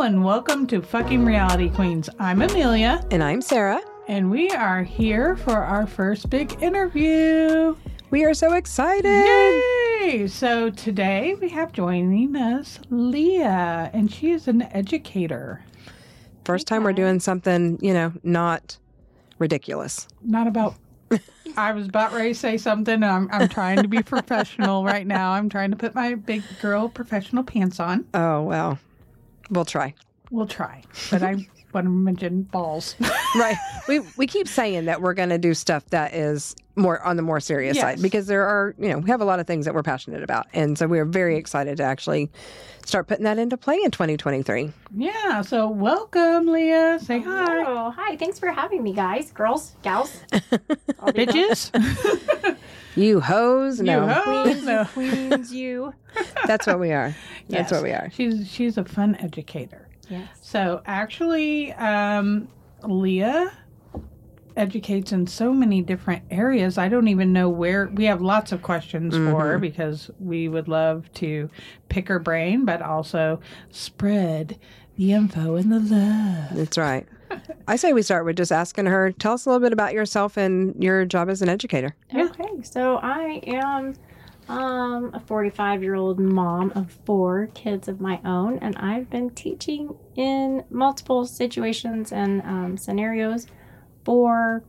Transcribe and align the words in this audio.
and 0.00 0.24
welcome 0.24 0.66
to 0.66 0.80
Fucking 0.80 1.24
Reality 1.26 1.68
Queens. 1.68 2.08
I'm 2.18 2.40
Amelia, 2.40 3.04
And 3.10 3.22
I'm 3.22 3.42
Sarah. 3.42 3.80
and 4.08 4.30
we 4.30 4.48
are 4.50 4.82
here 4.82 5.36
for 5.36 5.56
our 5.58 5.86
first 5.86 6.30
big 6.30 6.62
interview. 6.62 7.76
We 8.10 8.24
are 8.24 8.32
so 8.32 8.54
excited. 8.54 9.04
Yay! 9.04 10.26
So 10.26 10.70
today 10.70 11.34
we 11.40 11.48
have 11.50 11.72
joining 11.72 12.34
us 12.34 12.80
Lea, 12.88 13.42
and 13.42 14.10
she 14.10 14.30
is 14.30 14.48
an 14.48 14.62
educator. 14.62 15.62
First 16.44 16.66
time 16.66 16.82
we're 16.84 16.92
doing 16.94 17.20
something, 17.20 17.78
you 17.82 17.92
know, 17.92 18.12
not 18.22 18.78
ridiculous. 19.38 20.08
Not 20.22 20.46
about. 20.46 20.76
I 21.56 21.72
was 21.72 21.86
about 21.88 22.12
ready 22.12 22.32
to 22.32 22.38
say 22.38 22.56
something, 22.56 22.94
and 22.94 23.04
I'm, 23.04 23.28
I'm 23.32 23.48
trying 23.48 23.82
to 23.82 23.88
be 23.88 24.02
professional 24.04 24.84
right 24.84 25.06
now. 25.06 25.32
I'm 25.32 25.48
trying 25.48 25.72
to 25.72 25.76
put 25.76 25.94
my 25.94 26.14
big 26.14 26.42
girl 26.62 26.88
professional 26.88 27.42
pants 27.42 27.80
on. 27.80 28.06
Oh, 28.14 28.42
well, 28.42 28.78
we'll 29.50 29.64
try. 29.64 29.94
We'll 30.30 30.46
try, 30.46 30.82
but 31.10 31.22
I 31.22 31.32
want 31.72 31.86
to 31.86 31.90
mention 31.90 32.42
balls. 32.42 32.94
Right. 33.36 33.56
we 33.86 34.00
we 34.16 34.26
keep 34.26 34.48
saying 34.48 34.86
that 34.86 35.02
we're 35.02 35.14
going 35.14 35.28
to 35.28 35.38
do 35.38 35.54
stuff 35.54 35.86
that 35.90 36.14
is 36.14 36.56
more 36.74 37.00
on 37.02 37.14
the 37.16 37.22
more 37.22 37.38
serious 37.38 37.76
Yes. 37.76 37.82
side 37.82 38.02
because 38.02 38.26
there 38.26 38.44
are, 38.44 38.74
you 38.76 38.88
know, 38.88 38.98
we 38.98 39.08
have 39.10 39.20
a 39.20 39.24
lot 39.24 39.38
of 39.38 39.46
things 39.46 39.66
that 39.66 39.74
we're 39.74 39.84
passionate 39.84 40.24
about. 40.24 40.46
And 40.52 40.76
so 40.76 40.88
we're 40.88 41.04
very 41.04 41.36
excited 41.36 41.76
to 41.76 41.84
actually 41.84 42.28
start 42.84 43.06
putting 43.06 43.22
that 43.24 43.38
into 43.38 43.56
play 43.56 43.76
in 43.84 43.92
2023. 43.92 44.72
yeah. 44.96 45.42
So 45.42 45.68
welcome, 45.68 46.48
Lea. 46.48 46.98
Say 46.98 47.20
hi, 47.20 47.64
Oh, 47.66 47.90
hi. 47.96 48.16
Thanks 48.16 48.40
for 48.40 48.48
having 48.50 48.82
me, 48.82 48.92
guys, 48.92 49.30
girls, 49.30 49.76
gals, 49.82 50.12
all 50.98 51.12
bitches. 51.12 51.70
You 52.96 53.20
hoes? 53.20 53.78
You 53.78 53.84
No. 53.84 54.06
hoes. 54.08 54.44
Queens, 54.52 54.64
No. 54.66 54.84
queens, 54.86 55.52
you. 55.54 55.94
That's 56.46 56.66
what 56.66 56.80
we 56.80 56.92
are. 56.92 57.14
Yes. 57.48 57.70
That's 57.70 57.72
what 57.72 57.82
we 57.82 57.90
are. 57.90 58.10
She's 58.12 58.50
she's 58.50 58.76
a 58.78 58.84
fun 58.84 59.14
educator. 59.16 59.88
Yes. 60.08 60.28
So 60.40 60.82
actually, 60.86 61.72
um, 61.74 62.48
Lea 62.82 63.46
educates 64.56 65.12
in 65.12 65.26
so 65.26 65.52
many 65.52 65.80
different 65.80 66.22
areas. 66.30 66.76
I 66.78 66.88
don't 66.88 67.08
even 67.08 67.32
know 67.32 67.48
where. 67.48 67.88
We 67.94 68.04
have 68.06 68.20
lots 68.20 68.50
of 68.52 68.62
questions 68.62 69.14
for 69.14 69.40
her 69.40 69.58
because 69.58 70.10
we 70.18 70.48
would 70.48 70.66
love 70.68 71.10
to 71.14 71.48
pick 71.88 72.08
her 72.08 72.18
brain, 72.18 72.64
but 72.64 72.82
also 72.82 73.40
spread 73.70 74.58
the 74.96 75.12
info 75.12 75.54
and 75.56 75.70
the 75.72 75.78
love. 75.80 76.56
That's 76.56 76.76
right. 76.76 77.06
I 77.68 77.76
say 77.76 77.92
we 77.92 78.02
start 78.02 78.24
with 78.24 78.36
just 78.36 78.52
asking 78.52 78.86
her, 78.86 79.12
tell 79.12 79.34
us 79.34 79.46
a 79.46 79.48
little 79.48 79.60
bit 79.60 79.72
about 79.72 79.92
yourself 79.92 80.36
and 80.36 80.74
your 80.82 81.04
job 81.04 81.28
as 81.28 81.42
an 81.42 81.48
educator. 81.48 81.94
Okay. 82.14 82.62
So 82.62 82.96
I 82.96 83.40
am 83.46 83.94
um, 84.48 85.12
a 85.14 85.20
45 85.20 85.82
year 85.82 85.94
old 85.94 86.18
mom 86.18 86.72
of 86.74 86.90
four 87.06 87.48
kids 87.54 87.88
of 87.88 88.00
my 88.00 88.20
own, 88.24 88.58
and 88.58 88.76
I've 88.76 89.08
been 89.08 89.30
teaching 89.30 89.94
in 90.16 90.64
multiple 90.70 91.24
situations 91.24 92.12
and 92.12 92.42
um, 92.42 92.76
scenarios 92.76 93.46
for 94.04 94.64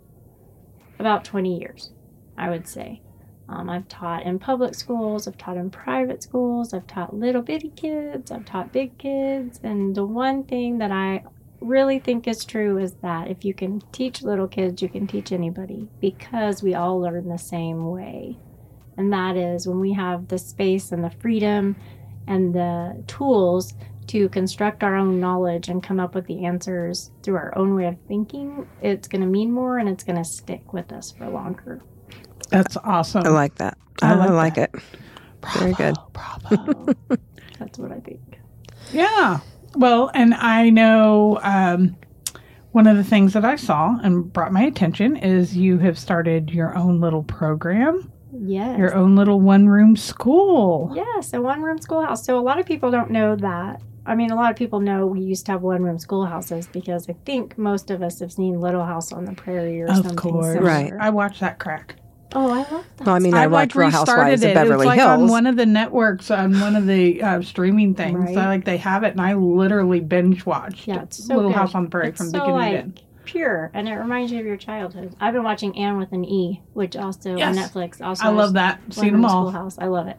about 1.00 1.26
20 1.26 1.60
years, 1.60 1.92
I 2.38 2.50
would 2.50 2.68
say. 2.68 3.02
Um, 3.50 3.70
I've 3.70 3.88
taught 3.90 4.24
in 4.24 4.40
public 4.40 4.76
schools, 4.76 5.28
I've 5.28 5.38
taught 5.38 5.58
in 5.58 5.72
private 5.72 6.24
schools, 6.24 6.74
I've 6.74 6.88
taught 6.88 7.16
little 7.16 7.42
bitty 7.42 7.70
kids, 7.76 8.32
I've 8.32 8.46
taught 8.46 8.72
big 8.72 8.98
kids, 8.98 9.60
and 9.64 9.94
the 9.96 10.06
one 10.06 10.44
thing 10.44 10.78
that 10.78 10.92
I 10.92 11.24
really 11.62 12.00
think 12.00 12.28
is 12.28 12.44
true 12.44 12.78
is 12.78 12.94
that 13.02 13.30
if 13.30 13.46
you 13.46 13.54
can 13.54 13.82
teach 13.92 14.22
little 14.22 14.48
kids, 14.48 14.82
you 14.82 14.90
can 14.90 15.08
teach 15.08 15.32
anybody 15.32 15.88
because 16.00 16.64
we 16.64 16.74
all 16.74 17.00
learn 17.00 17.30
the 17.30 17.38
same 17.38 17.90
way. 17.92 18.38
And 18.98 19.14
that 19.14 19.38
is 19.38 19.68
when 19.68 19.80
we 19.80 19.94
have 19.94 20.28
the 20.28 20.38
space 20.38 20.92
and 20.92 21.04
the 21.04 21.12
freedom 21.22 21.76
and 22.28 22.54
the 22.54 23.04
tools 23.08 23.74
to 24.08 24.28
construct 24.30 24.84
our 24.84 24.96
own 24.96 25.20
knowledge 25.20 25.70
and 25.70 25.82
come 25.82 26.00
up 26.00 26.16
with 26.16 26.26
the 26.26 26.46
answers 26.46 27.12
through 27.24 27.36
our 27.36 27.58
own 27.58 27.76
way 27.76 27.86
of 27.86 27.98
thinking, 28.08 28.68
it's 28.82 29.08
going 29.08 29.22
to 29.22 29.28
mean 29.28 29.52
more 29.52 29.78
and 29.78 29.88
it's 29.88 30.04
going 30.04 30.18
to 30.18 30.26
stick 30.26 30.74
with 30.74 30.92
us 30.92 31.12
for 31.12 31.30
longer. 31.30 31.82
That's 32.50 32.76
awesome. 32.78 33.26
I 33.26 33.30
like 33.30 33.56
that. 33.56 33.78
I 34.02 34.14
I, 34.14 34.16
like 34.16 34.30
like, 34.30 34.56
that. 34.56 34.72
it. 34.74 34.82
Very 35.58 35.74
good. 35.74 35.96
Bravo. 36.14 36.94
That's 37.60 37.80
what 37.80 37.92
I 37.92 38.00
think. 38.00 38.40
Yeah. 38.92 39.40
Well, 39.76 40.12
and 40.14 40.34
I 40.34 40.70
know 40.70 41.40
um, 41.44 41.96
one 42.72 42.88
of 42.88 42.98
the 42.98 43.04
things 43.04 43.34
that 43.34 43.46
I 43.46 43.56
saw 43.56 43.98
and 44.04 44.32
brought 44.32 44.52
my 44.52 44.64
attention 44.64 45.16
is 45.18 45.56
you 45.56 45.78
have 45.80 45.98
started 45.98 46.50
your 46.50 46.78
own 46.78 47.00
little 47.02 47.24
program, 47.24 48.12
Yes. 48.34 48.78
your 48.80 48.94
own 48.96 49.16
little 49.16 49.40
one 49.42 49.68
room 49.68 49.96
school. 49.96 50.92
Yes, 50.96 51.34
a 51.34 51.42
one 51.42 51.62
room 51.62 51.80
schoolhouse. 51.80 52.26
So 52.26 52.38
a 52.38 52.42
lot 52.42 52.60
of 52.60 52.66
people 52.66 52.92
don't 52.92 53.12
know 53.12 53.36
that. 53.38 53.82
I 54.06 54.16
mean, 54.16 54.32
a 54.32 54.36
lot 54.36 54.50
of 54.50 54.58
people 54.58 54.80
know 54.80 55.06
we 55.06 55.22
used 55.22 55.46
to 55.46 55.52
have 55.52 55.62
one 55.62 55.84
room 55.84 56.00
schoolhouses 56.00 56.66
because 56.68 57.08
I 57.08 57.14
think 57.26 57.58
most 57.58 57.92
of 57.92 58.02
us 58.02 58.20
have 58.20 58.32
seen 58.34 58.60
Little 58.60 58.84
House 58.84 59.12
on 59.12 59.26
the 59.26 59.34
Prairie 59.34 59.82
or 59.82 59.86
Of 59.88 59.98
something 59.98 60.16
course. 60.16 60.48
similar. 60.54 60.64
Right. 60.66 60.92
I 61.00 61.12
watched 61.12 61.40
that 61.42 61.60
crack. 61.60 61.96
Oh, 62.34 62.50
I 62.52 62.58
love 62.72 62.86
that. 62.98 63.06
Well, 63.08 63.16
I 63.16 63.20
mean, 63.20 63.34
I, 63.34 63.48
watch 63.48 63.76
Real 63.76 63.90
Housewives 63.90 64.42
of 64.44 64.50
it. 64.52 64.54
Beverly 64.54 64.86
it's 64.86 64.86
like 64.86 65.00
Hills. 65.00 65.22
on 65.22 65.28
one 65.28 65.46
of 65.46 65.56
the 65.58 65.66
networks 65.66 66.32
on 66.32 66.60
one 66.60 66.76
of 66.76 66.86
the 66.88 67.22
uh, 67.22 67.42
streaming 67.42 67.94
things. 67.96 68.18
Right. 68.20 68.34
So, 68.34 68.40
like 68.42 68.66
they 68.66 68.78
have 68.78 69.04
it, 69.04 69.12
and 69.12 69.22
I 69.22 69.34
literally 69.34 70.00
binge 70.00 70.46
watched. 70.46 70.88
Yeah, 70.88 71.04
it's 71.04 71.26
so 71.26 71.36
Little 71.36 71.52
good. 71.52 71.58
House 71.58 71.76
on 71.76 71.84
the 71.86 71.90
Prairie 71.90 72.10
It's 72.10 72.18
from 72.18 72.28
so, 72.30 72.40
beginning 72.40 72.56
like, 72.56 72.72
to 72.72 72.78
end. 72.78 73.02
pure, 73.26 73.72
and 73.74 73.88
it 73.90 73.96
reminds 73.96 74.32
you 74.32 74.40
of 74.40 74.46
your 74.46 74.58
childhood. 74.58 75.14
I've 75.20 75.34
been 75.34 75.44
watching 75.44 75.78
Anne 75.78 75.98
with 75.98 76.12
an 76.14 76.24
E, 76.24 76.62
which 76.74 76.96
also 76.96 77.36
Yes. 77.36 77.58
on 77.58 77.64
Netflix. 77.64 78.02
Also, 78.02 78.26
I 78.26 78.30
love 78.30 78.54
that. 78.54 78.80
Seen 78.94 79.12
them 79.14 79.26
all. 79.26 79.50
Schoolhouse. 79.50 79.78
I 79.78 79.88
love 79.88 80.08
it. 80.08 80.18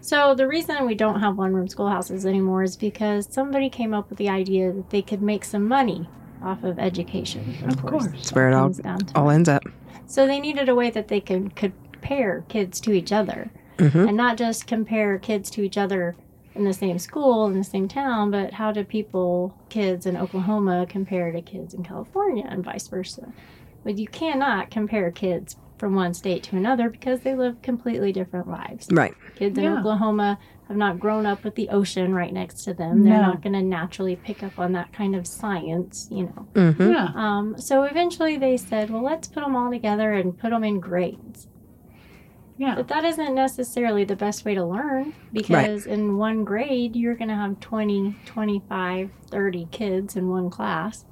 So 0.00 0.34
the 0.34 0.46
reason 0.46 0.84
we 0.86 0.94
don't 0.94 1.20
have 1.20 1.38
one 1.38 1.54
room 1.54 1.66
schoolhouses 1.66 2.26
anymore 2.26 2.62
is 2.62 2.76
because 2.76 3.26
somebody 3.30 3.70
came 3.70 3.94
up 3.94 4.10
with 4.10 4.18
the 4.18 4.28
idea 4.28 4.70
that 4.70 4.90
they 4.90 5.00
could 5.00 5.22
make 5.22 5.44
some 5.46 5.66
money 5.66 6.06
off 6.42 6.62
of 6.62 6.78
education. 6.78 7.56
Of, 7.64 7.72
Of 7.78 7.86
course. 7.86 8.06
That's 8.08 8.32
where 8.34 8.50
it 8.50 8.54
all, 8.54 8.64
Comes 8.64 8.78
down 8.80 8.98
to 8.98 9.16
all 9.18 9.30
ends 9.30 9.48
up. 9.48 9.62
So 10.06 10.26
they 10.26 10.40
needed 10.40 10.68
a 10.68 10.74
way 10.74 10.90
that 10.90 11.08
they 11.08 11.20
could 11.20 11.56
compare 11.56 12.44
kids 12.48 12.80
to 12.80 12.92
each 12.92 13.12
other 13.12 13.50
hmm 13.78 14.06
and 14.06 14.16
not 14.16 14.36
just 14.36 14.66
compare 14.68 15.18
kids 15.18 15.50
to 15.50 15.62
each 15.62 15.76
other 15.76 16.14
in 16.54 16.64
the 16.64 16.72
same 16.72 16.98
school 16.98 17.46
in 17.46 17.58
the 17.58 17.64
same 17.64 17.88
town, 17.88 18.30
but 18.30 18.52
how 18.52 18.70
do 18.70 18.84
people, 18.84 19.56
kids 19.68 20.06
in 20.06 20.16
Oklahoma, 20.16 20.86
compare 20.88 21.32
to 21.32 21.42
kids 21.42 21.74
in 21.74 21.82
California 21.82 22.46
and 22.48 22.64
vice 22.64 22.86
versa? 22.86 23.32
But 23.82 23.98
you 23.98 24.06
cannot 24.06 24.70
compare 24.70 25.10
kids 25.10 25.56
from 25.78 25.96
one 25.96 26.14
state 26.14 26.44
to 26.44 26.56
another 26.56 26.88
because 26.88 27.20
they 27.20 27.34
live 27.34 27.60
completely 27.62 28.12
different 28.12 28.48
lives. 28.48 28.86
Right. 28.92 29.14
Kids 29.34 29.58
in 29.58 29.64
Yeah. 29.64 29.78
Oklahoma 29.78 30.38
have 30.68 30.76
not 30.76 30.98
grown 30.98 31.26
up 31.26 31.44
with 31.44 31.54
the 31.56 31.68
ocean 31.68 32.14
right 32.14 32.32
next 32.32 32.64
to 32.64 32.72
them. 32.74 33.02
They're 33.04 33.14
No. 33.20 33.22
not 33.32 33.42
going 33.42 33.52
to 33.52 33.62
naturally 33.62 34.16
pick 34.16 34.42
up 34.42 34.58
on 34.58 34.72
that 34.72 34.92
kind 34.92 35.14
of 35.14 35.26
science, 35.26 36.08
you 36.10 36.24
know. 36.24 36.72
hmm 36.72 36.90
Yeah. 36.90 37.08
Um, 37.14 37.56
so 37.58 37.82
eventually 37.82 38.38
they 38.38 38.56
said, 38.56 38.88
well, 38.90 39.02
let's 39.04 39.28
put 39.28 39.42
them 39.42 39.54
all 39.56 39.70
together 39.70 40.12
and 40.14 40.38
put 40.38 40.50
them 40.50 40.64
in 40.64 40.80
grades. 40.80 41.48
Yeah. 42.56 42.76
But 42.76 42.88
that 42.88 43.04
isn't 43.04 43.34
necessarily 43.34 44.04
the 44.04 44.16
best 44.16 44.44
way 44.44 44.54
to 44.54 44.64
learn 44.64 45.12
because 45.32 45.86
in 45.86 46.16
one 46.16 46.44
grade, 46.44 46.94
you're 46.96 47.16
going 47.16 47.28
to 47.28 47.34
have 47.34 47.58
20, 47.60 48.14
25, 48.24 49.10
30 49.30 49.68
kids 49.70 50.16
in 50.16 50.28
one 50.28 50.50
class. 50.50 51.04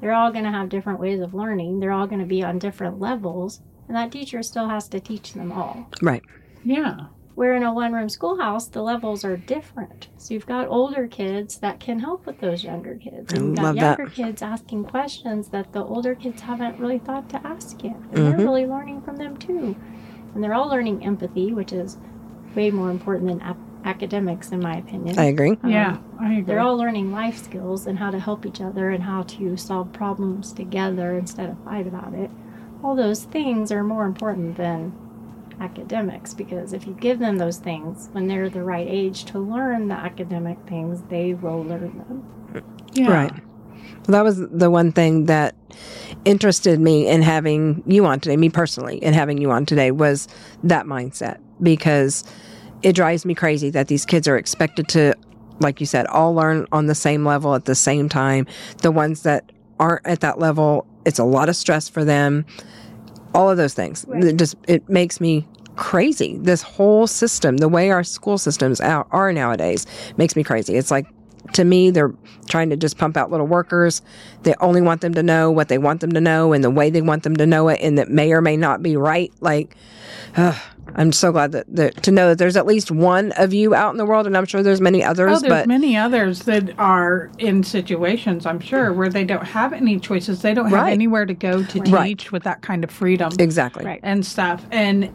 They're 0.00 0.12
all 0.14 0.30
going 0.32 0.44
to 0.44 0.50
have 0.52 0.68
different 0.70 1.00
ways 1.00 1.20
of 1.20 1.34
learning. 1.34 1.80
They're 1.80 1.92
all 1.92 2.06
going 2.06 2.20
to 2.20 2.26
be 2.26 2.42
on 2.42 2.58
different 2.58 2.98
levels. 3.00 3.60
And 3.88 3.96
that 3.96 4.12
teacher 4.12 4.42
still 4.42 4.68
has 4.68 4.88
to 4.88 5.00
teach 5.00 5.32
them 5.34 5.50
all. 5.52 5.88
Right. 6.00 6.22
Yeah. 6.64 7.08
Where 7.40 7.54
in 7.54 7.62
a 7.62 7.72
one 7.72 7.94
room 7.94 8.10
schoolhouse, 8.10 8.66
the 8.68 8.82
levels 8.82 9.24
are 9.24 9.38
different. 9.38 10.08
So 10.18 10.34
you've 10.34 10.44
got 10.44 10.68
older 10.68 11.06
kids 11.08 11.56
that 11.60 11.80
can 11.80 11.98
help 11.98 12.26
with 12.26 12.38
those 12.38 12.62
younger 12.62 12.96
kids. 12.96 13.32
And 13.32 13.46
you've 13.46 13.56
got 13.56 13.62
love 13.62 13.76
that. 13.76 13.98
younger 13.98 14.12
kids 14.12 14.42
asking 14.42 14.84
questions 14.84 15.48
that 15.48 15.72
the 15.72 15.82
older 15.82 16.14
kids 16.14 16.42
haven't 16.42 16.78
really 16.78 16.98
thought 16.98 17.30
to 17.30 17.40
ask 17.46 17.82
yet. 17.82 17.96
And 17.96 18.12
Mhm. 18.12 18.36
they're 18.36 18.46
really 18.46 18.66
learning 18.66 19.00
from 19.00 19.16
them 19.16 19.38
too. 19.38 19.74
And 20.34 20.44
they're 20.44 20.52
all 20.52 20.68
learning 20.68 21.02
empathy, 21.02 21.54
which 21.54 21.72
is 21.72 21.96
way 22.54 22.70
more 22.70 22.90
important 22.90 23.28
than 23.28 23.40
ap- 23.40 23.56
academics, 23.86 24.52
in 24.52 24.60
my 24.60 24.76
opinion. 24.76 25.18
I 25.18 25.24
agree. 25.24 25.56
Um, 25.62 25.70
Yeah. 25.70 25.96
I 26.20 26.32
agree. 26.32 26.42
They're 26.42 26.60
all 26.60 26.76
learning 26.76 27.10
life 27.10 27.38
skills 27.38 27.86
and 27.86 27.98
how 27.98 28.10
to 28.10 28.18
help 28.18 28.44
each 28.44 28.60
other 28.60 28.90
and 28.90 29.02
how 29.02 29.22
to 29.22 29.56
solve 29.56 29.90
problems 29.94 30.52
together 30.52 31.16
instead 31.16 31.48
of 31.48 31.56
fight 31.64 31.86
about 31.86 32.12
it. 32.12 32.30
All 32.84 32.94
those 32.94 33.24
things 33.24 33.72
are 33.72 33.82
more 33.82 34.04
important 34.04 34.58
than 34.58 34.92
academics 35.60 36.34
because 36.34 36.72
if 36.72 36.86
you 36.86 36.94
give 36.94 37.18
them 37.18 37.38
those 37.38 37.58
things 37.58 38.08
when 38.12 38.26
they're 38.26 38.48
the 38.48 38.62
right 38.62 38.86
age 38.88 39.24
to 39.26 39.38
learn 39.38 39.88
the 39.88 39.94
academic 39.94 40.58
things, 40.66 41.02
they 41.08 41.34
will 41.34 41.62
learn 41.62 41.98
them. 41.98 42.64
yeah. 42.92 43.12
Right. 43.12 43.32
Well, 44.06 44.12
that 44.12 44.24
was 44.24 44.38
the 44.48 44.70
one 44.70 44.92
thing 44.92 45.26
that 45.26 45.54
interested 46.24 46.80
me 46.80 47.06
in 47.06 47.22
having 47.22 47.82
you 47.86 48.06
on 48.06 48.20
today, 48.20 48.36
me 48.36 48.48
personally, 48.48 48.96
in 48.98 49.14
having 49.14 49.38
you 49.38 49.50
on 49.50 49.66
today 49.66 49.90
was 49.90 50.28
that 50.62 50.86
mindset 50.86 51.38
because 51.62 52.24
it 52.82 52.94
drives 52.94 53.24
me 53.24 53.34
crazy 53.34 53.70
that 53.70 53.88
these 53.88 54.06
kids 54.06 54.26
are 54.26 54.36
expected 54.36 54.88
to, 54.88 55.14
like 55.60 55.80
you 55.80 55.86
said, 55.86 56.06
all 56.06 56.34
learn 56.34 56.66
on 56.72 56.86
the 56.86 56.94
same 56.94 57.24
level 57.24 57.54
at 57.54 57.66
the 57.66 57.74
same 57.74 58.08
time. 58.08 58.46
The 58.78 58.90
ones 58.90 59.22
that 59.22 59.52
aren't 59.78 60.06
at 60.06 60.20
that 60.20 60.38
level, 60.38 60.86
it's 61.04 61.18
a 61.18 61.24
lot 61.24 61.48
of 61.48 61.56
stress 61.56 61.88
for 61.88 62.04
them. 62.04 62.46
All 63.34 63.50
of 63.50 63.56
those 63.56 63.74
things. 63.74 64.04
Right. 64.08 64.24
It 64.24 64.36
just 64.36 64.56
it 64.66 64.88
makes 64.88 65.20
me 65.20 65.46
crazy. 65.76 66.36
This 66.38 66.62
whole 66.62 67.06
system, 67.06 67.56
the 67.58 67.68
way 67.68 67.90
our 67.90 68.04
school 68.04 68.38
systems 68.38 68.80
are, 68.80 69.06
are 69.12 69.32
nowadays, 69.32 69.86
makes 70.16 70.36
me 70.36 70.44
crazy. 70.44 70.76
It's 70.76 70.90
like 70.90 71.06
to 71.52 71.64
me, 71.64 71.90
they're 71.90 72.14
trying 72.48 72.70
to 72.70 72.76
just 72.76 72.98
pump 72.98 73.16
out 73.16 73.30
little 73.30 73.46
workers. 73.46 74.02
They 74.42 74.54
only 74.60 74.80
want 74.80 75.00
them 75.00 75.14
to 75.14 75.22
know 75.22 75.50
what 75.50 75.68
they 75.68 75.78
want 75.78 76.00
them 76.00 76.12
to 76.12 76.20
know 76.20 76.52
and 76.52 76.62
the 76.62 76.70
way 76.70 76.90
they 76.90 77.02
want 77.02 77.22
them 77.22 77.36
to 77.36 77.46
know 77.46 77.68
it, 77.68 77.80
and 77.82 77.98
that 77.98 78.08
may 78.10 78.32
or 78.32 78.40
may 78.40 78.56
not 78.56 78.82
be 78.82 78.96
right. 78.96 79.32
Like, 79.40 79.76
uh, 80.36 80.58
I'm 80.96 81.12
so 81.12 81.30
glad 81.32 81.52
that, 81.52 81.66
that 81.68 82.02
to 82.02 82.10
know 82.10 82.28
that 82.28 82.38
there's 82.38 82.56
at 82.56 82.66
least 82.66 82.90
one 82.90 83.32
of 83.32 83.54
you 83.54 83.74
out 83.74 83.92
in 83.92 83.96
the 83.96 84.04
world, 84.04 84.26
and 84.26 84.36
I'm 84.36 84.44
sure 84.44 84.62
there's 84.62 84.80
many 84.80 85.04
others. 85.04 85.36
Oh, 85.36 85.40
there's 85.40 85.50
but 85.50 85.66
many 85.68 85.96
others 85.96 86.40
that 86.42 86.74
are 86.78 87.30
in 87.38 87.62
situations, 87.62 88.44
I'm 88.44 88.60
sure, 88.60 88.92
where 88.92 89.08
they 89.08 89.24
don't 89.24 89.44
have 89.46 89.72
any 89.72 90.00
choices. 90.00 90.42
They 90.42 90.52
don't 90.52 90.66
have 90.66 90.72
Right. 90.84 90.92
anywhere 90.92 91.26
to 91.26 91.34
go 91.34 91.62
to 91.62 91.80
Right. 91.80 92.08
teach 92.08 92.32
with 92.32 92.42
that 92.42 92.62
kind 92.62 92.82
of 92.84 92.90
freedom 92.90 93.32
exactly, 93.38 93.84
Right. 93.84 94.00
and 94.02 94.26
stuff. 94.26 94.66
And 94.70 95.12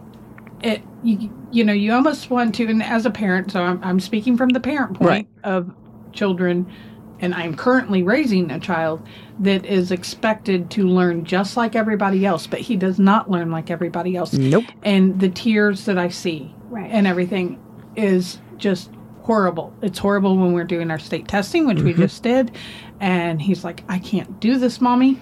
it, 0.64 0.88
you, 1.02 1.32
you 1.52 1.64
know, 1.64 1.74
you 1.74 1.92
almost 1.94 2.30
want 2.30 2.56
to, 2.56 2.68
and 2.68 2.82
as 2.82 3.06
a 3.06 3.12
parent, 3.12 3.52
so 3.52 3.62
I'm, 3.62 3.80
I'm 3.84 4.00
speaking 4.00 4.38
from 4.38 4.50
the 4.50 4.60
parent 4.62 4.96
point 4.96 5.08
Right. 5.08 5.28
of 5.44 5.72
children, 6.16 6.72
and 7.20 7.34
I'm 7.34 7.56
currently 7.56 8.04
raising 8.04 8.52
a 8.52 8.60
child 8.60 9.06
that 9.40 9.66
is 9.66 9.92
expected 9.92 10.70
to 10.72 10.88
learn 10.88 11.26
just 11.26 11.56
like 11.58 11.76
everybody 11.76 12.26
else, 12.26 12.48
but 12.48 12.60
he 12.60 12.76
does 12.76 13.00
not 13.00 13.30
learn 13.30 13.52
like 13.52 13.70
everybody 13.70 14.16
else. 14.16 14.34
Nope. 14.34 14.66
And 14.84 15.20
the 15.20 15.30
tears 15.30 15.86
that 15.86 15.98
I 15.98 16.10
see 16.10 16.54
Right. 16.70 16.90
and 16.92 17.08
everything 17.08 17.60
is 17.96 18.40
just 18.58 18.90
horrible. 19.22 19.74
It's 19.82 19.98
horrible 19.98 20.38
when 20.38 20.54
we're 20.54 20.66
doing 20.66 20.92
our 20.92 21.00
state 21.00 21.28
testing, 21.28 21.66
which 21.68 21.82
we 21.82 21.92
mm-hmm. 21.92 22.02
just 22.02 22.22
did. 22.22 22.52
And 23.00 23.42
he's 23.42 23.64
like, 23.64 23.84
I 23.90 24.00
can't 24.00 24.40
do 24.40 24.58
this, 24.58 24.80
mommy. 24.80 25.20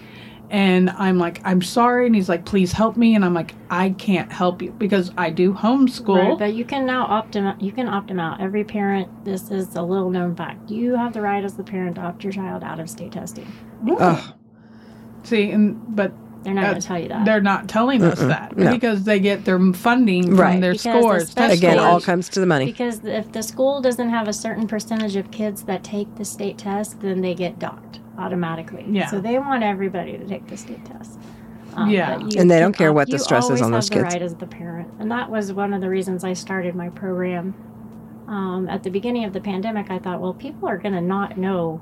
And 0.54 0.92
I'm 0.92 1.18
like, 1.18 1.42
I'm 1.44 1.64
sorry. 1.64 2.06
And 2.06 2.14
he's 2.16 2.30
like, 2.30 2.46
please 2.46 2.72
help 2.72 2.96
me. 2.96 3.16
And 3.16 3.26
I'm 3.26 3.34
like, 3.34 3.56
I 3.72 3.90
can't 3.90 4.32
help 4.32 4.62
you 4.62 4.70
because 4.72 5.12
I 5.18 5.32
do 5.32 5.52
homeschool. 5.52 6.16
Right, 6.30 6.38
but 6.38 6.54
you 6.54 6.64
can 6.64 6.86
now 6.86 7.06
opt 7.08 7.32
them. 7.34 7.58
You 7.60 7.72
can 7.72 7.88
opt 7.88 8.08
them 8.10 8.20
out. 8.20 8.40
Every 8.40 8.64
parent. 8.64 9.26
This 9.26 9.50
is 9.50 9.76
a 9.76 9.82
little 9.82 10.12
known 10.12 10.36
fact. 10.36 10.70
You 10.70 10.96
have 10.96 11.12
the 11.14 11.22
right 11.22 11.44
as 11.44 11.56
the 11.56 11.64
parent 11.64 11.96
to 11.96 12.02
opt 12.02 12.24
your 12.24 12.32
child 12.34 12.64
out 12.64 12.80
of 12.80 12.88
state 12.88 13.12
testing. 13.12 13.52
Ugh. 14.00 14.34
See, 15.24 15.50
and 15.50 15.96
but 15.96 16.14
They're 16.44 16.54
not 16.54 16.66
going 16.66 16.82
to 16.82 16.88
tell 16.88 17.00
you 17.00 17.08
that. 17.10 17.26
they're 17.26 17.42
not 17.42 17.68
telling 17.68 18.04
us 18.04 18.20
that 18.20 18.56
no. 18.56 18.72
because 18.72 19.06
they 19.06 19.20
get 19.20 19.46
their 19.46 19.58
funding 19.74 20.24
from 20.28 20.36
Right. 20.40 20.62
their 20.62 20.74
Because 20.74 20.84
the 20.84 21.00
scores. 21.00 21.30
special- 21.30 21.50
test 21.50 21.58
Again, 21.64 21.80
all 21.80 22.00
comes 22.00 22.30
to 22.30 22.40
the 22.40 22.46
money. 22.46 22.66
Because 22.66 23.04
if 23.04 23.32
the 23.32 23.42
school 23.42 23.82
doesn't 23.82 24.10
have 24.10 24.28
a 24.28 24.34
certain 24.34 24.68
percentage 24.68 25.16
of 25.16 25.32
kids 25.32 25.64
that 25.64 25.84
take 25.84 26.14
the 26.16 26.26
state 26.26 26.60
test, 26.60 27.00
then 27.00 27.22
they 27.22 27.34
get 27.34 27.58
docked 27.58 28.02
automatically. 28.18 28.86
Yeah. 28.90 29.08
So 29.08 29.20
they 29.20 29.40
want 29.40 29.64
everybody 29.64 30.18
to 30.18 30.26
take 30.26 30.48
the 30.48 30.58
state 30.58 30.84
test. 30.86 31.20
Yeah. 31.88 32.20
you 32.20 32.40
And 32.40 32.50
they 32.52 32.60
don't 32.60 32.76
care 32.76 32.90
opt- 32.90 32.96
what 32.96 33.10
the 33.10 33.18
stress 33.18 33.50
is 33.50 33.62
on 33.62 33.72
those 33.72 33.90
have 33.90 33.98
the 33.98 34.04
kids. 34.04 34.14
right 34.14 34.22
as 34.22 34.36
the 34.36 34.46
parent, 34.48 34.90
and 35.00 35.10
that 35.12 35.30
was 35.32 35.52
one 35.54 35.74
of 35.74 35.82
the 35.82 35.90
reasons 35.90 36.24
I 36.24 36.34
started 36.34 36.76
my 36.76 36.90
program. 36.90 37.56
Um, 38.28 38.68
at 38.70 38.84
the 38.84 38.90
beginning 38.90 39.26
of 39.26 39.34
the 39.34 39.42
pandemic, 39.42 39.90
I 39.92 40.00
thought, 40.00 40.22
well, 40.22 40.34
people 40.34 40.70
are 40.70 40.78
going 40.78 40.94
to 40.94 41.02
not 41.02 41.38
know 41.38 41.82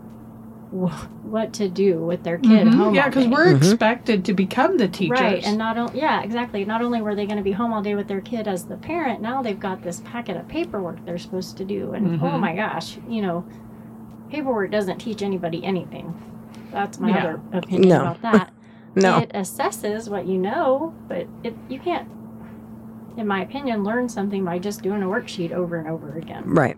wh- 0.71 1.25
what 1.25 1.51
to 1.53 1.67
do 1.67 1.99
with 1.99 2.23
their 2.23 2.37
kid 2.37 2.67
Mhm. 2.67 2.73
home. 2.73 2.95
Yeah, 2.95 3.09
because 3.09 3.27
we're 3.27 3.47
Mhm. 3.53 3.57
expected 3.57 4.23
to 4.25 4.33
become 4.33 4.77
the 4.77 4.87
teachers. 4.87 5.19
Right, 5.19 5.45
and 5.45 5.57
not 5.57 5.77
only 5.77 5.99
yeah, 5.99 6.21
exactly. 6.23 6.63
Not 6.63 6.81
only 6.81 7.01
were 7.01 7.13
they 7.13 7.25
going 7.25 7.37
to 7.37 7.43
be 7.43 7.51
home 7.51 7.73
all 7.73 7.81
day 7.81 7.93
with 7.93 8.07
their 8.07 8.21
kid 8.21 8.47
as 8.47 8.63
the 8.65 8.77
parent, 8.77 9.21
now 9.21 9.41
they've 9.41 9.59
got 9.59 9.83
this 9.83 9.99
packet 10.05 10.37
of 10.37 10.47
paperwork 10.47 11.05
they're 11.05 11.17
supposed 11.17 11.57
to 11.57 11.65
do, 11.65 11.91
and 11.91 12.21
oh 12.21 12.25
Mhm. 12.25 12.39
my 12.39 12.55
gosh, 12.55 12.97
you 13.09 13.21
know, 13.21 13.43
paperwork 14.31 14.71
doesn't 14.71 14.97
teach 14.99 15.21
anybody 15.21 15.63
anything. 15.63 16.13
That's 16.71 16.99
my 16.99 17.09
Yeah. 17.09 17.17
other 17.19 17.41
opinion 17.53 17.89
No. 17.89 18.01
about 18.01 18.21
that. 18.21 18.53
No. 18.93 19.19
It 19.19 19.31
assesses 19.33 20.09
what 20.09 20.25
you 20.25 20.37
know, 20.37 20.93
but 21.07 21.25
it 21.43 21.55
you 21.69 21.79
can't, 21.79 22.09
in 23.15 23.25
my 23.25 23.41
opinion, 23.41 23.85
learn 23.85 24.09
something 24.09 24.43
by 24.43 24.59
just 24.59 24.81
doing 24.81 25.01
a 25.01 25.05
worksheet 25.05 25.53
over 25.53 25.77
and 25.77 25.87
over 25.87 26.17
again. 26.17 26.43
Right. 26.45 26.75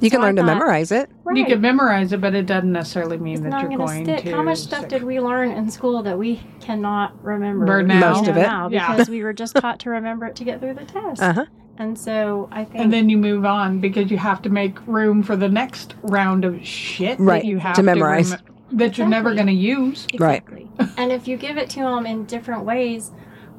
You 0.00 0.10
can 0.10 0.18
So 0.18 0.22
I 0.22 0.26
learn 0.26 0.36
to 0.36 0.42
memorize 0.42 0.90
it. 0.90 1.08
You 1.32 1.44
can 1.46 1.60
memorize 1.60 2.12
it, 2.12 2.20
but 2.20 2.34
it 2.34 2.46
doesn't 2.46 2.72
necessarily 2.72 3.16
mean 3.18 3.34
It's 3.34 3.42
that 3.44 3.60
you're 3.60 3.68
going 3.68 3.78
going 3.78 4.04
to 4.06 4.12
stick. 4.18 4.24
to. 4.32 4.36
How 4.36 4.42
much 4.42 4.58
stuff 4.58 4.80
stick- 4.80 4.88
did 4.90 5.04
we 5.04 5.20
learn 5.20 5.52
in 5.52 5.70
school 5.70 6.02
that 6.02 6.18
we 6.18 6.40
cannot 6.58 7.14
remember? 7.22 7.64
Burn 7.64 7.86
now. 7.86 8.12
Most 8.14 8.26
of 8.26 8.36
it. 8.36 8.42
now 8.42 8.68
Yeah. 8.68 8.90
because 8.90 9.08
we 9.08 9.22
were 9.22 9.32
just 9.32 9.54
taught 9.54 9.78
to 9.80 9.90
remember 9.90 10.26
it 10.26 10.34
to 10.36 10.44
get 10.44 10.58
through 10.60 10.74
the 10.74 10.84
test. 10.96 11.22
Uh 11.22 11.32
huh. 11.32 11.44
And 11.78 11.98
so 11.98 12.48
I 12.52 12.64
think 12.64 12.76
And 12.84 12.92
then 12.92 13.08
you 13.08 13.16
move 13.18 13.44
on 13.44 13.80
because 13.80 14.10
you 14.10 14.18
have 14.18 14.42
to 14.42 14.50
make 14.50 14.84
room 14.86 15.22
for 15.22 15.36
the 15.36 15.48
next 15.48 15.94
round 16.02 16.44
of 16.44 16.64
shit 16.66 17.18
Right, 17.18 17.42
that 17.42 17.48
you 17.48 17.58
have 17.58 17.76
to 17.76 17.82
memorize. 17.82 18.30
rem- 18.30 18.40
that 18.72 18.96
you're 18.98 19.08
never 19.08 19.34
going 19.34 19.46
to 19.48 19.52
use. 19.52 20.06
Right. 20.18 20.42
And 20.96 21.12
if 21.12 21.28
you 21.28 21.36
give 21.36 21.58
it 21.58 21.68
to 21.70 21.80
them 21.80 22.06
in 22.06 22.24
different 22.24 22.64
ways, 22.64 23.10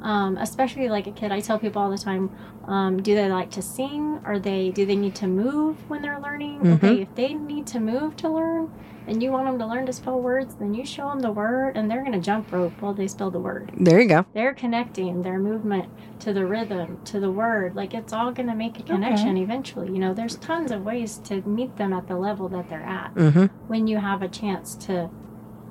um, 0.02 0.38
especially 0.38 0.90
like 0.90 1.08
a 1.08 1.12
kid, 1.12 1.32
I 1.32 1.40
tell 1.40 1.58
people 1.60 1.82
all 1.82 1.90
the 1.92 1.98
time, 1.98 2.30
um, 2.66 3.02
do 3.02 3.16
they 3.16 3.30
like 3.30 3.50
to 3.52 3.62
sing? 3.62 4.20
Or 4.26 4.40
they 4.40 4.72
do 4.72 4.86
they 4.86 4.96
need 4.96 5.16
to 5.16 5.28
move 5.28 5.78
when 5.90 6.02
they're 6.02 6.20
learning? 6.20 6.60
Mhm. 6.62 6.74
Okay, 6.76 7.02
if 7.02 7.14
they 7.16 7.34
need 7.34 7.68
to 7.68 7.80
move 7.80 8.16
to 8.18 8.30
learn, 8.30 8.72
and 9.08 9.22
you 9.22 9.32
want 9.32 9.46
them 9.46 9.60
to 9.60 9.66
learn 9.66 9.86
to 9.86 9.94
spell 9.94 10.20
words, 10.20 10.56
then 10.56 10.74
you 10.74 10.86
show 10.86 11.10
them 11.10 11.20
the 11.20 11.32
word, 11.32 11.76
and 11.78 11.90
they're 11.90 12.02
going 12.02 12.14
to 12.14 12.20
jump 12.20 12.52
rope 12.52 12.74
while 12.82 12.94
they 12.94 13.08
spell 13.08 13.30
the 13.32 13.40
word. 13.40 13.72
There 13.78 14.00
you 14.02 14.08
go. 14.08 14.26
They're 14.34 14.54
connecting 14.54 15.22
their 15.24 15.40
movement 15.40 15.90
to 16.22 16.34
the 16.34 16.46
rhythm, 16.46 17.00
to 17.06 17.20
the 17.20 17.32
word. 17.32 17.76
Like 17.76 17.94
it's 17.94 18.14
all 18.14 18.32
going 18.32 18.48
to 18.50 18.56
make 18.56 18.80
a 18.80 18.84
connection 18.84 19.38
eventually. 19.38 19.88
You 19.88 20.00
know, 20.00 20.14
there's 20.14 20.38
tons 20.38 20.72
of 20.72 20.84
ways 20.84 21.18
to 21.26 21.42
meet 21.42 21.78
them 21.78 21.94
at 21.94 22.08
the 22.08 22.16
level 22.16 22.48
that 22.50 22.70
they're 22.70 22.82
at 22.82 23.14
Mm-hmm. 23.16 23.46
when 23.68 23.88
you 23.88 23.98
have 23.98 24.22
a 24.22 24.28
chance 24.28 24.76
to 24.76 25.10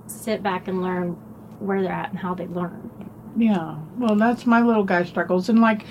sit 0.06 0.42
back 0.42 0.68
and 0.68 0.82
learn 0.82 1.12
where 1.58 1.80
they're 1.82 1.92
at 1.92 2.10
and 2.10 2.18
how 2.18 2.34
they 2.34 2.46
learn. 2.46 2.90
Yeah. 3.36 3.78
Well, 3.96 4.16
that's 4.16 4.44
my 4.46 4.60
little 4.60 4.84
guy 4.84 5.04
struggles. 5.04 5.48
And 5.48 5.60
like 5.60 5.86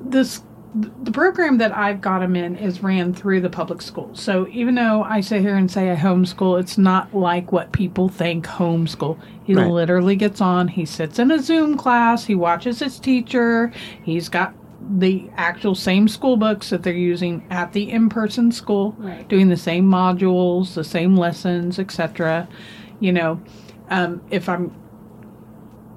this, 0.00 0.42
the 0.74 1.12
program 1.12 1.58
that 1.58 1.76
I've 1.76 2.00
got 2.00 2.22
him 2.22 2.34
in 2.34 2.56
is 2.56 2.82
ran 2.82 3.12
through 3.12 3.42
the 3.42 3.50
public 3.50 3.82
schools. 3.82 4.20
So 4.22 4.46
even 4.48 4.74
though 4.74 5.02
I 5.02 5.20
sit 5.20 5.42
here 5.42 5.56
and 5.56 5.70
say 5.70 5.90
I 5.90 5.96
homeschool, 5.96 6.58
it's 6.58 6.78
not 6.78 7.14
like 7.14 7.52
what 7.52 7.72
people 7.72 8.08
think 8.08 8.46
homeschool. 8.46 9.18
He 9.44 9.54
Right. 9.54 9.70
literally 9.70 10.16
gets 10.16 10.40
on, 10.40 10.68
he 10.68 10.86
sits 10.86 11.18
in 11.18 11.30
a 11.30 11.40
Zoom 11.40 11.76
class, 11.76 12.24
he 12.24 12.34
watches 12.34 12.78
his 12.78 12.98
teacher, 12.98 13.70
he's 14.02 14.30
got 14.30 14.54
the 14.96 15.28
actual 15.36 15.74
same 15.74 16.08
school 16.08 16.36
books 16.38 16.70
that 16.70 16.82
they're 16.82 16.92
using 16.94 17.44
at 17.50 17.72
the 17.72 17.90
in-person 17.90 18.50
school 18.50 18.94
Right. 18.98 19.28
doing 19.28 19.48
the 19.48 19.56
same 19.56 19.84
modules 19.88 20.74
the 20.74 20.82
same 20.82 21.16
lessons 21.16 21.78
etc 21.78 22.48
you 22.98 23.12
know 23.12 23.40
um, 23.90 24.20
if 24.32 24.48
i'm 24.48 24.72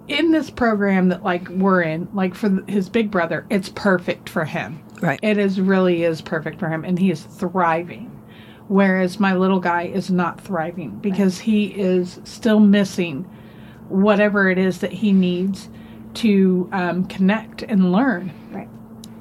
in 0.07 0.31
this 0.31 0.49
program 0.49 1.09
that 1.09 1.23
like 1.23 1.47
we're 1.49 1.81
in 1.81 2.07
like 2.13 2.35
for 2.35 2.63
his 2.67 2.89
big 2.89 3.09
brother 3.09 3.45
it's 3.49 3.69
perfect 3.69 4.29
for 4.29 4.45
him 4.45 4.79
Right. 5.01 5.19
it 5.21 5.37
is 5.37 5.59
really 5.59 6.03
is 6.03 6.21
perfect 6.21 6.59
for 6.59 6.69
him 6.69 6.85
and 6.85 6.97
he 6.99 7.11
is 7.11 7.23
thriving 7.23 8.11
whereas 8.67 9.19
my 9.19 9.33
little 9.35 9.59
guy 9.59 9.83
is 9.83 10.09
not 10.09 10.39
thriving 10.41 10.91
because 10.99 11.39
he 11.39 11.65
is 11.67 12.19
still 12.23 12.59
missing 12.59 13.23
whatever 13.89 14.49
it 14.49 14.57
is 14.57 14.79
that 14.79 14.91
he 14.91 15.11
needs 15.11 15.69
to 16.15 16.69
um, 16.71 17.05
connect 17.05 17.61
and 17.63 17.91
learn 17.91 18.31
Right. 18.51 18.69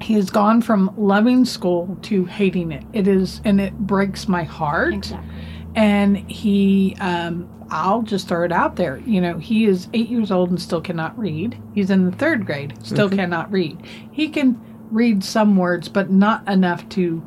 he 0.01 0.13
has 0.13 0.29
gone 0.29 0.61
from 0.61 0.93
loving 0.97 1.45
school 1.45 1.97
to 2.03 2.25
hating 2.25 2.71
it 2.71 2.83
it 2.93 3.07
is 3.07 3.41
and 3.43 3.59
it 3.59 3.77
breaks 3.77 4.27
my 4.27 4.43
heart 4.43 4.93
Exactly. 4.93 5.29
and 5.75 6.17
he 6.31 6.95
um 6.99 7.49
i'll 7.71 8.01
just 8.01 8.27
throw 8.27 8.43
it 8.43 8.51
out 8.51 8.75
there 8.75 8.97
you 9.05 9.19
know 9.19 9.37
he 9.37 9.65
is 9.65 9.87
eight 9.93 10.09
years 10.09 10.31
old 10.31 10.49
and 10.49 10.61
still 10.61 10.81
cannot 10.81 11.17
read 11.17 11.59
he's 11.73 11.89
in 11.89 12.05
the 12.05 12.15
third 12.15 12.45
grade 12.45 12.73
still 12.83 13.09
cannot 13.09 13.51
read 13.51 13.77
he 14.11 14.29
can 14.29 14.59
read 14.91 15.23
some 15.23 15.57
words 15.57 15.89
but 15.89 16.11
not 16.11 16.47
enough 16.47 16.87
to 16.89 17.25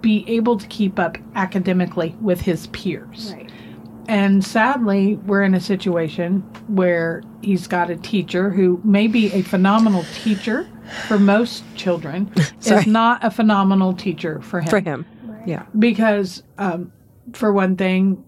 be 0.00 0.24
able 0.28 0.56
to 0.56 0.66
keep 0.68 0.98
up 0.98 1.18
academically 1.34 2.16
with 2.20 2.40
his 2.40 2.66
peers 2.68 3.34
Right. 3.36 3.50
and 4.08 4.42
sadly, 4.42 5.16
we're 5.26 5.42
in 5.42 5.54
a 5.54 5.60
situation 5.60 6.40
where 6.68 7.22
he's 7.42 7.66
got 7.66 7.90
a 7.90 7.96
teacher 7.96 8.48
who 8.48 8.80
may 8.82 9.06
be 9.06 9.30
a 9.34 9.42
phenomenal 9.42 10.04
teacher 10.14 10.66
for 11.06 11.18
most 11.18 11.62
children, 11.76 12.32
is 12.64 12.86
not 12.86 13.22
a 13.22 13.30
phenomenal 13.30 13.92
teacher 13.92 14.40
for 14.40 14.60
him. 14.62 14.68
For 14.70 14.80
him. 14.80 15.04
Right. 15.24 15.46
Yeah. 15.46 15.66
Because, 15.78 16.42
um, 16.56 16.90
for 17.34 17.52
one 17.52 17.76
thing, 17.76 18.24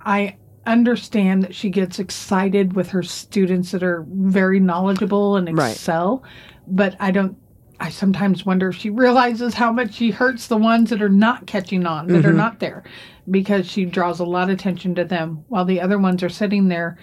I 0.00 0.36
understand 0.66 1.42
that 1.44 1.54
she 1.54 1.70
gets 1.70 1.98
excited 1.98 2.74
with 2.74 2.90
her 2.90 3.02
students 3.02 3.70
that 3.72 3.82
are 3.82 4.04
very 4.08 4.60
knowledgeable 4.60 5.36
and 5.36 5.56
Right. 5.56 5.72
excel, 5.72 6.22
but 6.66 6.96
I 7.00 7.10
don't. 7.10 7.36
I 7.78 7.90
sometimes 7.90 8.46
wonder 8.46 8.70
if 8.70 8.76
she 8.76 8.88
realizes 8.88 9.52
how 9.52 9.70
much 9.70 9.92
she 9.94 10.10
hurts 10.10 10.46
the 10.46 10.56
ones 10.56 10.88
that 10.90 11.02
are 11.02 11.10
not 11.10 11.46
catching 11.46 11.84
on, 11.84 12.06
that 12.08 12.24
are 12.24 12.28
Mm-hmm. 12.28 12.36
not 12.38 12.58
there, 12.58 12.84
because 13.30 13.66
she 13.70 13.84
draws 13.84 14.18
a 14.18 14.24
lot 14.24 14.44
of 14.44 14.54
attention 14.54 14.94
to 14.94 15.04
them 15.04 15.44
while 15.48 15.66
the 15.66 15.80
other 15.82 15.98
ones 15.98 16.22
are 16.22 16.30
sitting 16.30 16.68
there. 16.68 16.96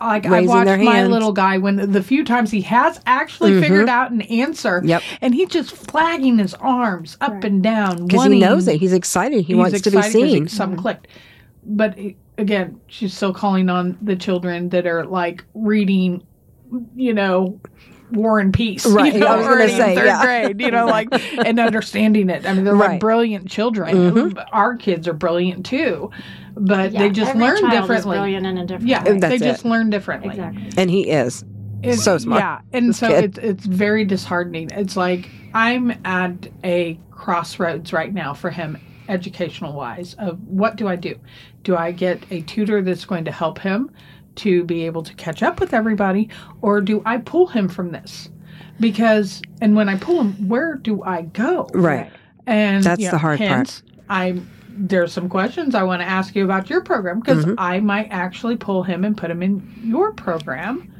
Like 0.00 0.24
I 0.24 0.30
Raising 0.30 0.48
watched 0.48 0.66
my 0.82 0.94
hands. 0.96 1.10
little 1.10 1.32
guy 1.32 1.58
when 1.58 1.92
the 1.92 2.02
few 2.02 2.24
times 2.24 2.50
he 2.50 2.62
has 2.62 2.98
actually 3.04 3.60
figured 3.60 3.90
out 3.90 4.10
an 4.10 4.22
answer, 4.22 4.78
Mm-hmm. 4.78 4.88
Yep. 4.88 5.02
and 5.20 5.34
he's 5.34 5.50
just 5.50 5.72
flagging 5.72 6.38
his 6.38 6.54
arms 6.54 7.18
up 7.20 7.32
Right. 7.32 7.44
and 7.44 7.62
down 7.62 8.06
Because 8.06 8.24
he 8.32 8.38
knows 8.38 8.66
it. 8.68 8.80
He's 8.80 8.94
excited. 8.94 9.44
He 9.44 9.54
wants 9.54 9.78
to 9.82 9.90
be 9.90 9.98
excited 9.98 10.18
'cause 10.18 10.22
he- 10.30 10.34
seen. 10.36 10.48
Something 10.48 10.78
clicked, 10.80 11.08
but 11.66 11.98
again, 12.40 12.80
she's 12.88 13.14
still 13.14 13.32
calling 13.32 13.68
on 13.68 13.96
the 14.02 14.16
children 14.16 14.68
that 14.70 14.86
are 14.86 15.04
like 15.04 15.44
reading, 15.54 16.22
you 16.96 17.14
know, 17.14 17.60
War 18.12 18.40
and 18.40 18.52
Peace, 18.52 18.84
Right, 18.86 19.12
You 19.14 19.20
know, 19.20 19.26
I 19.28 19.36
was 19.36 19.46
gonna 19.46 19.62
in 19.64 19.70
say, 19.70 19.94
third 19.94 20.06
yeah. 20.06 20.22
grade, 20.24 20.60
you 20.60 20.70
know, 20.72 20.86
like 20.86 21.08
and 21.46 21.60
understanding 21.60 22.28
it. 22.30 22.44
I 22.46 22.54
mean, 22.54 22.64
they're 22.64 22.74
Right. 22.74 22.82
Mm-hmm. 22.82 22.92
like 22.94 23.00
brilliant 23.00 23.48
children. 23.48 24.36
Our 24.52 24.74
kids 24.76 25.06
are 25.06 25.12
brilliant 25.12 25.64
too, 25.64 26.10
but 26.56 26.90
Yeah, 26.92 26.98
they 27.02 27.10
just 27.10 27.30
every 27.30 27.42
learn 27.44 27.60
child 27.60 27.72
is 27.74 27.80
differently. 27.80 28.16
brilliant 28.16 28.46
in 28.46 28.58
a 28.58 28.66
different 28.66 28.88
Yeah, 28.88 29.04
way. 29.04 29.18
That's 29.18 29.38
they 29.40 29.46
just 29.46 29.64
it. 29.64 29.68
learn 29.68 29.90
differently. 29.90 30.30
exactly. 30.30 30.70
And 30.76 30.90
he 30.90 31.08
is. 31.08 31.44
It's- 31.82 32.02
So 32.04 32.18
smart. 32.18 32.40
Yeah, 32.40 32.60
and 32.72 32.88
This 32.90 32.98
so 32.98 33.08
kid. 33.08 33.24
it's 33.24 33.38
it's 33.38 33.64
very 33.66 34.04
disheartening. 34.04 34.70
It's 34.72 34.96
like 34.96 35.28
I'm 35.54 35.92
at 36.04 36.48
a 36.64 36.98
crossroads 37.12 37.92
right 37.92 38.12
now 38.12 38.34
for 38.34 38.50
him, 38.50 38.76
educational 39.10 39.74
wise. 39.74 40.14
Of 40.18 40.40
what 40.48 40.76
do 40.76 40.88
I 40.88 40.96
do? 40.96 41.14
Do 41.64 41.76
I 41.76 41.92
get 41.92 42.22
a 42.30 42.40
tutor 42.42 42.80
that's 42.82 43.04
going 43.04 43.24
to 43.26 43.32
help 43.32 43.58
him 43.58 43.90
to 44.36 44.64
be 44.64 44.86
able 44.86 45.02
to 45.02 45.14
catch 45.14 45.42
up 45.42 45.60
with 45.60 45.74
everybody, 45.74 46.28
or 46.62 46.80
do 46.80 47.02
I 47.04 47.18
pull 47.18 47.48
him 47.48 47.68
from 47.68 47.90
this? 47.92 48.30
Because 48.78 49.42
and 49.60 49.76
when 49.76 49.88
I 49.88 49.96
pull 49.98 50.20
him, 50.20 50.48
where 50.48 50.76
do 50.76 51.02
I 51.02 51.22
go? 51.22 51.68
Right. 51.74 52.10
And 52.46 52.82
That's 52.82 53.10
the 53.10 53.18
hard 53.18 53.38
part. 53.38 53.50
hence, 53.50 53.82
I 54.08 54.40
there's 54.68 55.12
some 55.12 55.28
questions 55.28 55.74
I 55.74 55.82
want 55.82 56.00
to 56.00 56.08
ask 56.08 56.34
you 56.34 56.44
about 56.44 56.70
your 56.70 56.80
program 56.80 57.20
because 57.20 57.44
Mm-hmm. 57.44 57.54
I 57.58 57.80
might 57.80 58.08
actually 58.10 58.56
pull 58.56 58.82
him 58.82 59.04
and 59.04 59.14
put 59.16 59.30
him 59.30 59.42
in 59.42 59.62
your 59.84 60.12
program. 60.12 60.90